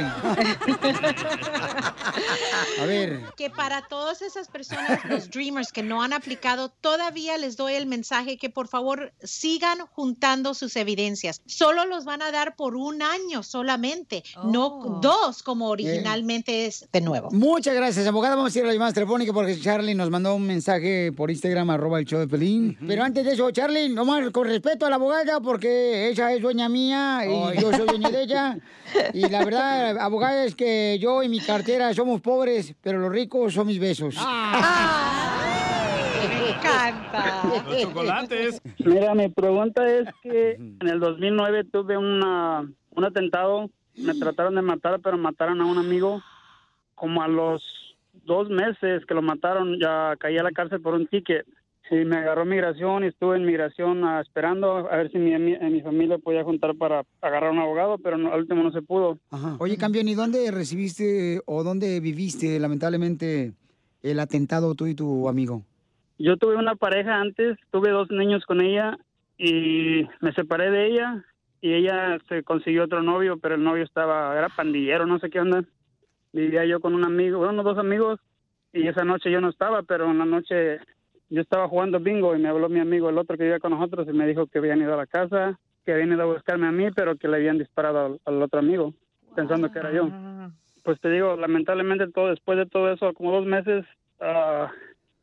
A 2.79 2.85
ver. 2.85 3.21
Que 3.35 3.49
para 3.49 3.81
todas 3.87 4.21
esas 4.21 4.47
personas, 4.47 5.03
los 5.05 5.29
Dreamers 5.29 5.71
que 5.71 5.83
no 5.83 6.03
han 6.03 6.13
aplicado, 6.13 6.69
todavía 6.69 7.37
les 7.37 7.57
doy 7.57 7.73
el 7.73 7.85
mensaje 7.85 8.37
que 8.37 8.49
por 8.49 8.67
favor 8.67 9.13
sigan 9.23 9.79
juntando 9.91 10.53
sus 10.53 10.75
evidencias. 10.75 11.41
Solo 11.45 11.85
los 11.85 12.05
van 12.05 12.21
a 12.21 12.31
dar 12.31 12.55
por 12.55 12.75
un 12.75 13.01
año 13.01 13.43
solamente, 13.43 14.23
no 14.45 14.99
dos 15.01 15.43
como 15.43 15.69
originalmente 15.69 16.65
es 16.65 16.87
de 16.91 17.01
nuevo. 17.01 17.29
Muchas 17.31 17.75
gracias, 17.75 18.05
abogada. 18.07 18.35
Vamos 18.35 18.55
a 18.55 18.59
ir 18.59 18.65
a 18.65 18.67
la 18.67 18.73
llamada 18.73 18.93
telefónica 18.93 19.33
porque 19.33 19.59
Charlie 19.59 19.95
nos 19.95 20.09
mandó 20.09 20.35
un 20.35 20.45
mensaje 20.45 21.11
por 21.11 21.31
Instagram, 21.31 21.69
arroba 21.69 21.99
el 21.99 22.05
show 22.05 22.19
de 22.19 22.27
Pelín. 22.27 22.77
Pero 22.87 23.03
antes 23.03 23.25
de 23.25 23.33
eso, 23.33 23.49
Charlie, 23.51 23.89
nomás 23.89 24.29
con 24.31 24.47
respeto 24.47 24.85
a 24.85 24.89
la 24.89 24.95
abogada 24.95 25.39
porque 25.39 26.09
ella 26.13 26.31
es 26.31 26.41
dueña 26.41 26.69
mía 26.69 27.21
y 27.25 27.59
yo 27.59 27.71
soy 27.73 27.87
dueño 27.87 28.09
de 28.09 28.23
ella. 28.23 28.57
Y 29.13 29.27
la 29.27 29.43
verdad, 29.43 29.97
abogada, 29.97 30.45
es 30.45 30.53
que 30.55 30.99
yo 30.99 31.23
y 31.23 31.29
mi 31.29 31.39
cartera 31.39 31.91
somos 31.95 32.21
pobres, 32.21 32.75
pero 32.79 32.99
los 32.99 33.11
ricos 33.11 33.53
son 33.53 33.65
mis 33.65 33.79
besos. 33.79 34.15
Me 36.29 36.49
encanta. 36.51 37.41
Los 37.65 37.81
chocolates. 37.81 38.61
Mira, 38.77 39.15
mi 39.15 39.29
pregunta 39.29 39.87
es 39.89 40.07
que 40.21 40.51
en 40.51 40.87
el 40.87 40.99
2009 40.99 41.63
tuve 41.71 41.97
una, 41.97 42.69
un 42.91 43.03
atentado, 43.03 43.71
me 43.95 44.13
trataron 44.13 44.53
de 44.53 44.61
matar, 44.61 44.99
pero 44.99 45.17
mataron 45.17 45.59
a 45.61 45.65
un 45.65 45.79
amigo. 45.79 46.21
Como 46.93 47.23
a 47.23 47.27
los 47.27 47.63
dos 48.25 48.49
meses 48.49 49.03
que 49.07 49.15
lo 49.15 49.23
mataron, 49.23 49.79
ya 49.79 50.15
caí 50.19 50.37
a 50.37 50.43
la 50.43 50.51
cárcel 50.51 50.81
por 50.81 50.93
un 50.93 51.07
ticket. 51.07 51.47
Y 52.01 52.05
me 52.05 52.17
agarró 52.17 52.43
migración 52.45 53.03
y 53.03 53.07
estuve 53.07 53.35
en 53.35 53.45
migración 53.45 54.03
ah, 54.03 54.19
esperando 54.21 54.77
a 54.89 54.97
ver 54.97 55.11
si 55.11 55.19
mi, 55.19 55.37
mi, 55.37 55.55
mi 55.57 55.81
familia 55.81 56.17
podía 56.17 56.43
juntar 56.43 56.75
para 56.75 57.03
agarrar 57.21 57.51
un 57.51 57.59
abogado, 57.59 57.97
pero 57.99 58.17
no- 58.17 58.33
al 58.33 58.39
último 58.41 58.63
no 58.63 58.71
se 58.71 58.81
pudo. 58.81 59.19
Oye, 59.59 59.77
campeón, 59.77 60.07
¿y 60.07 60.15
dónde 60.15 60.49
recibiste 60.49 61.41
o 61.45 61.63
dónde 61.63 61.99
viviste 61.99 62.59
lamentablemente 62.59 63.53
el 64.01 64.19
atentado 64.19 64.73
tú 64.73 64.87
y 64.87 64.95
tu 64.95 65.27
amigo? 65.29 65.63
Yo 66.17 66.37
tuve 66.37 66.55
una 66.55 66.75
pareja 66.75 67.19
antes, 67.19 67.57
tuve 67.71 67.91
dos 67.91 68.09
niños 68.09 68.43
con 68.45 68.61
ella 68.61 68.97
y 69.37 70.07
me 70.21 70.33
separé 70.33 70.71
de 70.71 70.87
ella 70.87 71.23
y 71.61 71.73
ella 71.73 72.17
se 72.29 72.43
consiguió 72.43 72.85
otro 72.85 73.03
novio, 73.03 73.37
pero 73.37 73.55
el 73.55 73.63
novio 73.63 73.83
estaba, 73.83 74.35
era 74.37 74.49
pandillero, 74.49 75.05
no 75.05 75.19
sé 75.19 75.29
qué 75.29 75.39
onda. 75.39 75.63
Vivía 76.31 76.65
yo 76.65 76.79
con 76.79 76.95
un 76.95 77.03
amigo, 77.05 77.37
bueno, 77.39 77.61
dos 77.61 77.77
amigos 77.77 78.19
y 78.73 78.87
esa 78.87 79.03
noche 79.03 79.29
yo 79.29 79.41
no 79.41 79.49
estaba, 79.49 79.83
pero 79.83 80.09
en 80.09 80.17
la 80.17 80.25
noche 80.25 80.79
yo 81.33 81.41
estaba 81.41 81.67
jugando 81.67 81.99
bingo 81.99 82.35
y 82.35 82.39
me 82.39 82.47
habló 82.47 82.69
mi 82.69 82.79
amigo, 82.79 83.09
el 83.09 83.17
otro 83.17 83.35
que 83.37 83.43
vivía 83.43 83.59
con 83.59 83.71
nosotros 83.71 84.07
y 84.07 84.13
me 84.13 84.27
dijo 84.27 84.45
que 84.45 84.59
habían 84.59 84.79
ido 84.81 84.93
a 84.93 84.97
la 84.97 85.07
casa, 85.07 85.57
que 85.83 85.91
habían 85.91 86.11
ido 86.13 86.21
a 86.21 86.25
buscarme 86.25 86.67
a 86.67 86.71
mí, 86.71 86.91
pero 86.95 87.15
que 87.15 87.27
le 87.27 87.37
habían 87.37 87.57
disparado 87.57 88.05
al, 88.05 88.19
al 88.25 88.41
otro 88.43 88.59
amigo, 88.59 88.93
pensando 89.35 89.71
que 89.71 89.79
era 89.79 89.91
yo. 89.91 90.09
Pues 90.83 90.99
te 91.01 91.09
digo, 91.09 91.35
lamentablemente 91.35 92.07
todo 92.09 92.29
después 92.29 92.59
de 92.59 92.67
todo 92.67 92.93
eso, 92.93 93.11
como 93.15 93.31
dos 93.31 93.47
meses, 93.47 93.83
ah, 94.21 94.71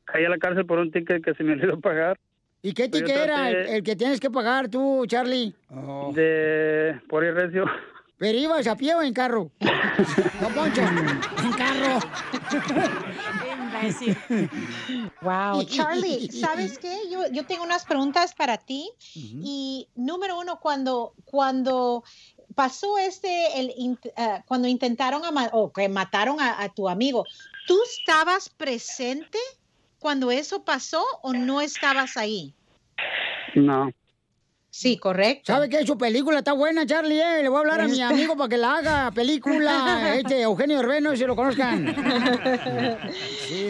caí 0.04 0.24
a 0.24 0.30
la 0.30 0.38
cárcel 0.38 0.66
por 0.66 0.80
un 0.80 0.90
ticket 0.90 1.24
que 1.24 1.32
se 1.34 1.44
me 1.44 1.52
olvidó 1.52 1.78
pagar. 1.78 2.18
¿Y 2.60 2.72
qué 2.72 2.88
Pues 2.88 3.04
ticket 3.04 3.16
era 3.16 3.48
el, 3.50 3.84
que 3.84 3.94
tienes 3.94 4.18
que 4.18 4.30
pagar 4.30 4.68
tú, 4.68 5.04
Charlie? 5.06 5.54
De 6.14 7.00
por 7.08 7.22
ir 7.24 7.34
recio. 7.34 7.66
¿Pero 8.18 8.36
ibas 8.36 8.66
a 8.66 8.76
pie 8.76 8.96
o 8.96 9.02
en 9.02 9.14
carro? 9.14 9.52
No, 10.40 10.48
Poncho, 10.48 10.80
en 10.80 11.52
carro. 11.52 11.98
Wow, 15.20 15.64
Charlie, 15.66 16.28
¿sabes 16.30 16.78
qué? 16.78 17.08
Yo, 17.10 17.26
yo 17.32 17.44
tengo 17.44 17.64
unas 17.64 17.84
preguntas 17.84 18.34
para 18.34 18.58
ti. 18.58 18.90
Y 19.14 19.88
número 19.94 20.38
uno, 20.38 20.60
cuando, 20.60 21.14
cuando 21.24 22.04
pasó 22.54 22.98
este, 22.98 23.60
el, 23.60 23.98
ah, 24.16 24.42
cuando 24.46 24.68
intentaron 24.68 25.22
o 25.52 25.72
que 25.72 25.88
mataron 25.88 26.40
a, 26.40 26.62
a 26.62 26.68
tu 26.68 26.88
amigo, 26.88 27.24
¿tú 27.66 27.78
estabas 27.82 28.48
presente 28.48 29.38
cuando 29.98 30.30
eso 30.30 30.64
pasó 30.64 31.04
o 31.22 31.32
no 31.32 31.60
estabas 31.60 32.16
ahí? 32.16 32.54
No. 33.54 33.90
Sí, 34.72 34.98
correcto. 34.98 35.52
¿Sabe 35.52 35.68
qué? 35.68 35.84
Su 35.84 35.98
película 35.98 36.38
está 36.38 36.52
buena, 36.52 36.86
Charlie. 36.86 37.20
eh? 37.20 37.42
Le 37.42 37.48
voy 37.48 37.56
a 37.56 37.60
hablar 37.60 37.80
a 37.80 37.88
mi 37.88 38.00
amigo 38.00 38.36
para 38.36 38.48
que 38.48 38.56
la 38.56 38.76
haga 38.76 39.10
película. 39.10 40.14
Este, 40.20 40.42
Eugenio 40.42 40.78
Herbeno, 40.78 41.16
si 41.16 41.24
lo 41.24 41.34
conozcan. 41.34 41.86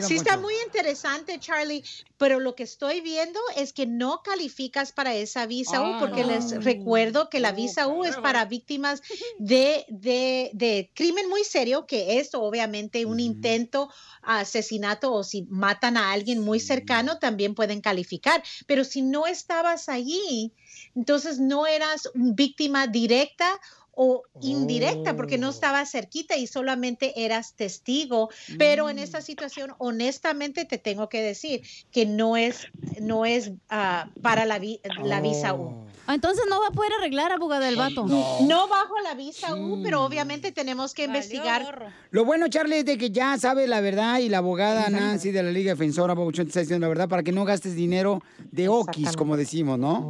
Sí, 0.03 0.15
está 0.17 0.37
muy 0.37 0.55
interesante, 0.67 1.39
Charlie, 1.41 1.83
pero 2.19 2.39
lo 2.41 2.55
que 2.55 2.63
estoy 2.65 3.01
viendo 3.01 3.41
es 3.57 3.73
que 3.73 3.87
no 3.87 4.23
calificas 4.23 4.93
para 4.93 5.15
esa 5.15 5.47
visa 5.47 5.81
U, 5.83 5.99
porque 5.99 6.25
les 6.25 6.63
recuerdo 6.65 7.29
que 7.31 7.41
la 7.41 7.53
visa 7.53 7.87
U 7.87 8.05
es 8.05 8.17
para 8.17 8.45
víctimas 8.45 9.03
de, 9.39 9.85
de, 9.89 10.51
de 10.53 10.91
crimen 10.95 11.29
muy 11.29 11.45
serio, 11.45 11.87
que 11.87 12.19
es 12.19 12.35
obviamente 12.35 13.05
un 13.07 13.21
intento 13.21 13.91
asesinato 14.23 15.13
o 15.13 15.25
si 15.25 15.43
matan 15.49 15.97
a 15.97 16.13
alguien 16.13 16.41
muy 16.41 16.61
cercano, 16.61 17.19
también 17.19 17.55
pueden 17.55 17.81
calificar. 17.81 18.43
Pero 18.67 18.85
si 18.85 19.03
no 19.03 19.27
estabas 19.27 19.89
allí, 19.89 20.53
entonces 20.95 21.39
no 21.39 21.67
eras 21.67 22.11
víctima 22.15 22.87
directa 22.87 23.61
o 24.03 24.23
indirecta 24.41 25.15
porque 25.15 25.37
no 25.37 25.51
estabas 25.51 25.91
cerquita 25.91 26.35
y 26.35 26.47
solamente 26.47 27.23
eras 27.23 27.55
testigo. 27.55 28.31
Pero 28.57 28.89
en 28.89 28.99
esta 28.99 29.21
situación, 29.21 29.75
honestamente, 29.77 30.65
te 30.65 30.79
tengo 30.79 31.11
que 31.11 31.21
decir 31.21 31.61
que 31.93 32.07
no 32.07 32.39
es, 32.39 32.67
no 33.03 33.27
es 33.27 33.53
ah, 33.69 34.09
para 34.23 34.47
la, 34.47 34.59
vi- 34.59 34.81
la 35.05 35.21
visa 35.21 35.53
U. 35.53 35.87
Ah, 36.07 36.15
Entonces 36.15 36.47
no 36.49 36.61
va 36.63 36.69
a 36.69 36.71
poder 36.71 36.93
arreglar, 36.99 37.31
abogada 37.31 37.67
del 37.67 37.77
vato. 37.77 38.07
No. 38.07 38.67
bajo 38.69 38.95
la 39.05 39.13
visa 39.15 39.55
U, 39.55 39.83
pero 39.83 40.03
obviamente 40.03 40.51
tenemos 40.51 40.95
que 40.95 41.05
investigar. 41.05 41.93
Lo 42.11 42.25
bueno, 42.25 42.49
Charlie, 42.49 42.79
es 42.79 42.85
de 42.87 42.97
que 42.97 43.11
ya 43.11 43.37
sabe 43.37 43.67
la 43.67 43.83
verdad 43.83 44.19
y 44.21 44.31
la 44.31 44.39
abogada 44.39 44.89
Nancy 44.89 45.31
de 45.31 45.43
la 45.43 45.51
Liga 45.51 45.73
Defensora, 45.73 46.15
Pabuchón, 46.15 46.47
te 46.47 46.49
está 46.51 46.61
diciendo 46.61 46.87
la 46.87 46.89
verdad 46.89 47.09
para 47.09 47.23
que 47.23 47.33
no 47.33 47.45
gastes 47.45 47.77
dinero 47.77 48.23
de 48.51 48.67
okis, 48.69 49.15
como 49.15 49.37
decimos, 49.37 49.79
¿no? 49.79 50.09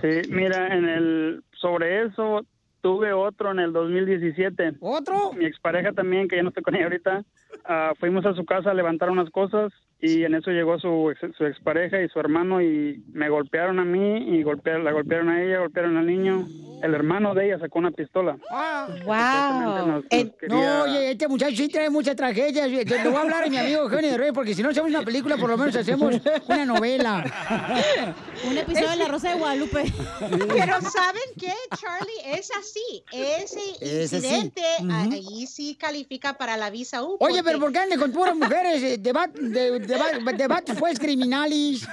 Sí, 0.00 0.28
mira, 0.30 0.68
en 0.72 0.84
el 0.84 1.42
sobre 1.60 2.06
eso 2.06 2.42
tuve 2.86 3.12
otro 3.12 3.50
en 3.50 3.58
el 3.58 3.72
2017. 3.72 4.74
¿Otro? 4.78 5.32
Mi 5.32 5.44
expareja 5.44 5.90
también, 5.90 6.28
que 6.28 6.36
ya 6.36 6.44
no 6.44 6.50
estoy 6.50 6.62
con 6.62 6.76
ella 6.76 6.84
ahorita, 6.84 7.24
ah, 7.64 7.94
fuimos 7.98 8.24
a 8.26 8.32
su 8.32 8.44
casa 8.44 8.70
a 8.70 8.74
levantar 8.74 9.10
unas 9.10 9.28
cosas 9.30 9.72
y 10.00 10.24
en 10.24 10.34
eso 10.34 10.50
llegó 10.50 10.78
su, 10.78 11.10
ex- 11.10 11.36
su 11.36 11.46
expareja 11.46 12.00
y 12.02 12.08
su 12.08 12.20
hermano 12.20 12.60
y 12.60 13.02
me 13.12 13.28
golpearon 13.30 13.78
a 13.78 13.84
mí 13.84 14.36
y 14.38 14.42
golpearon, 14.42 14.84
la 14.84 14.92
golpearon 14.92 15.28
a 15.30 15.42
ella, 15.42 15.58
golpearon 15.60 15.96
al 15.96 16.06
niño. 16.06 16.46
El 16.82 16.92
hermano 16.94 17.32
de 17.34 17.46
ella 17.46 17.58
sacó 17.58 17.78
una 17.78 17.90
pistola. 17.90 18.36
Wow. 18.50 19.62
Nos- 19.62 19.86
nos 19.86 20.04
Eh, 20.10 20.30
quería- 20.38 20.54
No, 20.56 20.82
oye, 20.82 21.10
este 21.12 21.26
muchacho 21.26 21.56
sí 21.56 21.68
trae 21.68 21.88
muchas 21.88 22.14
tragedias. 22.14 22.68
Le 22.70 22.84
voy 22.84 23.14
a 23.14 23.20
hablar 23.22 23.44
a 23.44 23.46
mi 23.48 23.56
amigo 23.56 23.82
Eugenio 23.84 24.10
de 24.10 24.18
Rey, 24.18 24.32
porque 24.32 24.54
si 24.54 24.62
no 24.62 24.68
hacemos 24.68 24.90
una 24.90 25.02
película, 25.02 25.38
por 25.38 25.48
lo 25.48 25.56
menos 25.56 25.74
hacemos 25.74 26.14
una 26.48 26.66
novela. 26.66 27.24
Un 28.46 28.58
episodio 28.58 28.90
de 28.90 28.96
La 28.96 29.08
Rosa 29.08 29.30
de 29.32 29.38
Guadalupe. 29.38 29.84
Pero 30.20 30.80
¿saben 30.82 31.22
qué, 31.40 31.52
Charlie? 31.74 32.38
Es 32.38 32.50
así. 32.54 33.02
Ese 33.10 34.20
sí. 34.20 34.26
incidente 34.26 34.60
Ujú. 34.80 34.92
ahí 34.92 35.46
sí 35.46 35.74
califica 35.80 36.34
para 36.34 36.58
la 36.58 36.68
visa 36.68 37.02
U. 37.02 37.16
Oye, 37.20 37.42
pero 37.42 37.58
¿por 37.58 37.72
qué 37.72 37.78
andes 37.78 37.98
con 37.98 38.12
puras 38.12 38.36
mujeres? 38.36 38.82
Eh, 38.82 38.98
Debat, 38.98 39.30
de, 39.32 39.80
deba- 39.96 40.32
debates, 40.36 40.76
pues, 40.78 40.98
criminalis. 40.98 41.88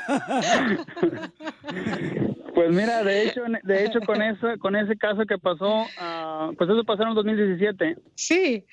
Pues 2.54 2.70
mira, 2.72 3.04
de 3.04 3.24
hecho, 3.28 3.42
de 3.64 3.86
hecho 3.86 4.00
con 4.02 4.22
eso, 4.22 4.48
con 4.60 4.76
ese 4.76 4.96
caso 4.96 5.26
que 5.26 5.38
pasó, 5.38 5.86
ah, 6.00 6.52
pues 6.58 6.70
eso 6.70 6.84
pasó 6.84 7.02
en 7.04 7.10
el 7.10 7.16
2017. 7.16 7.98
Sí. 8.16 8.64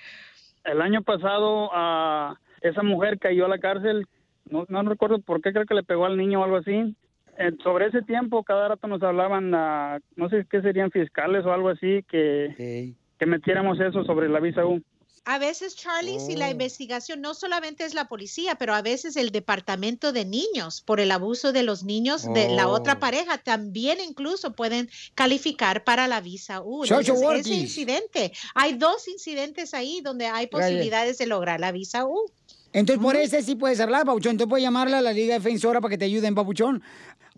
El 0.64 0.82
año 0.82 1.02
pasado, 1.02 1.70
ah, 1.72 2.34
esa 2.60 2.82
mujer 2.82 3.18
cayó 3.18 3.46
a 3.46 3.48
la 3.48 3.58
cárcel. 3.58 4.06
No, 4.50 4.66
no 4.68 4.82
recuerdo 4.82 5.20
por 5.20 5.40
qué, 5.40 5.52
creo 5.52 5.64
que 5.64 5.74
le 5.74 5.82
pegó 5.82 6.04
al 6.04 6.16
niño 6.18 6.40
o 6.40 6.44
algo 6.44 6.56
así. 6.58 6.94
Eh, 7.38 7.52
sobre 7.62 7.86
ese 7.86 8.02
tiempo, 8.02 8.44
cada 8.44 8.68
rato 8.68 8.86
nos 8.86 9.02
hablaban, 9.02 9.54
ah, 9.54 9.98
no 10.16 10.28
sé 10.28 10.44
qué 10.50 10.60
serían 10.60 10.90
fiscales 10.90 11.46
o 11.46 11.52
algo 11.52 11.70
así, 11.70 12.04
que, 12.08 12.92
que 13.18 13.26
metiéramos 13.26 13.80
eso 13.80 14.04
sobre 14.04 14.28
la 14.28 14.40
visa 14.40 14.66
U. 14.66 14.82
A 15.26 15.38
veces, 15.38 15.76
Charlie, 15.76 16.18
si 16.18 16.34
la 16.34 16.50
investigación 16.50 17.20
no 17.20 17.34
solamente 17.34 17.84
es 17.84 17.92
la 17.92 18.08
policía, 18.08 18.54
pero 18.54 18.74
a 18.74 18.80
veces 18.80 19.16
el 19.16 19.30
departamento 19.30 20.12
de 20.12 20.24
niños 20.24 20.80
por 20.80 20.98
el 20.98 21.10
abuso 21.10 21.52
de 21.52 21.62
los 21.62 21.84
niños 21.84 22.24
de 22.32 22.48
la 22.48 22.68
Oh. 22.68 22.72
otra 22.72 22.98
pareja 22.98 23.36
también 23.38 23.98
incluso 24.00 24.54
pueden 24.54 24.88
calificar 25.14 25.84
para 25.84 26.08
la 26.08 26.20
visa 26.20 26.62
U. 26.62 26.84
Entonces, 26.84 27.14
ese 27.36 27.54
incidente, 27.54 28.32
hay 28.54 28.74
dos 28.74 29.08
incidentes 29.08 29.74
ahí 29.74 30.00
donde 30.00 30.26
hay 30.26 30.46
posibilidades 30.46 31.18
de 31.18 31.26
lograr 31.26 31.60
la 31.60 31.70
visa 31.70 32.06
U. 32.06 32.30
Entonces, 32.72 33.02
por 33.02 33.16
ese 33.16 33.42
sí 33.42 33.56
puedes 33.56 33.78
hablar, 33.80 34.06
Papuchón. 34.06 34.32
Entonces, 34.32 34.48
puedes 34.48 34.62
llamarle 34.62 34.96
a 34.96 35.02
la 35.02 35.12
Liga 35.12 35.34
Defensora 35.34 35.80
para 35.80 35.90
que 35.90 35.98
te 35.98 36.06
ayuden, 36.06 36.34
Papuchón. 36.34 36.82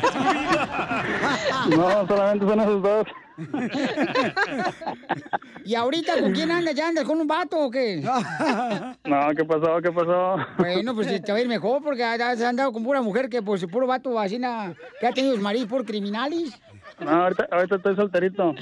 No, 1.69 2.05
solamente 2.07 2.45
son 2.45 2.59
esos 2.59 2.83
dos. 2.83 3.07
¿Y 5.65 5.75
ahorita 5.75 6.19
con 6.19 6.33
quién 6.33 6.51
andas? 6.51 6.75
¿Ya 6.75 6.87
andas 6.89 7.05
con 7.05 7.19
un 7.19 7.27
vato 7.27 7.57
o 7.65 7.71
qué? 7.71 8.03
No, 9.05 9.29
¿qué 9.35 9.43
pasó? 9.45 9.81
¿Qué 9.81 9.91
pasó? 9.91 10.35
Bueno, 10.57 10.95
pues 10.95 11.07
te 11.23 11.31
va 11.31 11.37
a 11.37 11.41
ir 11.41 11.47
mejor 11.47 11.81
porque 11.83 12.03
has 12.03 12.41
andado 12.41 12.71
con 12.71 12.83
pura 12.83 13.01
mujer 13.01 13.29
que, 13.29 13.41
pues, 13.41 13.65
puro 13.65 13.87
vato 13.87 14.17
así, 14.19 14.39
na- 14.39 14.75
que 14.99 15.07
ha 15.07 15.11
tenido 15.11 15.37
maridos 15.37 15.69
por 15.69 15.85
criminales. 15.85 16.53
No, 16.99 17.09
ahorita, 17.09 17.47
ahorita 17.51 17.75
estoy 17.77 17.95
solterito. 17.95 18.55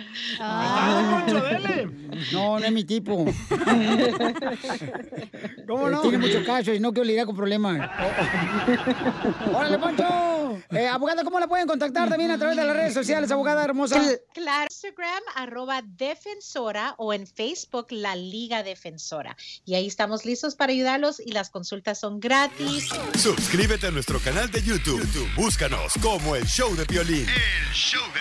No, 2.31 2.59
no 2.59 2.65
es 2.65 2.71
mi 2.71 2.83
tipo. 2.83 3.25
¿Cómo 5.67 5.89
no? 5.89 6.01
Tiene 6.01 6.17
mucho 6.17 6.43
caso 6.45 6.73
y 6.73 6.79
no 6.79 6.91
quiero 6.93 7.05
lidiar 7.07 7.25
con 7.25 7.35
problemas. 7.35 7.89
¡Órale, 9.53 9.77
Poncho! 9.79 10.57
Eh, 10.71 10.87
abogada, 10.87 11.23
¿cómo 11.23 11.39
la 11.39 11.47
pueden 11.47 11.67
contactar 11.67 12.09
también 12.09 12.31
a 12.31 12.37
través 12.37 12.57
de 12.57 12.65
las 12.65 12.75
redes 12.75 12.93
sociales, 12.93 13.31
abogada 13.31 13.63
hermosa? 13.63 14.01
Cl- 14.01 14.19
Claro, 14.33 14.67
Instagram 14.69 15.21
arroba 15.35 15.81
defensora 15.85 16.95
o 16.97 17.13
en 17.13 17.27
Facebook 17.27 17.87
la 17.91 18.15
Liga 18.15 18.63
Defensora. 18.63 19.35
Y 19.65 19.75
ahí 19.75 19.87
estamos 19.87 20.25
listos 20.25 20.55
para 20.55 20.71
ayudarlos 20.73 21.19
y 21.19 21.31
las 21.31 21.49
consultas 21.49 21.99
son 21.99 22.19
gratis. 22.19 22.89
Suscríbete 23.17 23.87
a 23.87 23.91
nuestro 23.91 24.19
canal 24.19 24.49
de 24.51 24.61
YouTube. 24.63 24.99
YouTube, 25.01 25.29
Búscanos 25.35 25.93
como 26.01 26.35
El 26.35 26.45
Show 26.45 26.75
de 26.75 26.85
Piolín. 26.85 27.27
El 27.27 27.73
Show 27.73 28.01
de. 28.13 28.20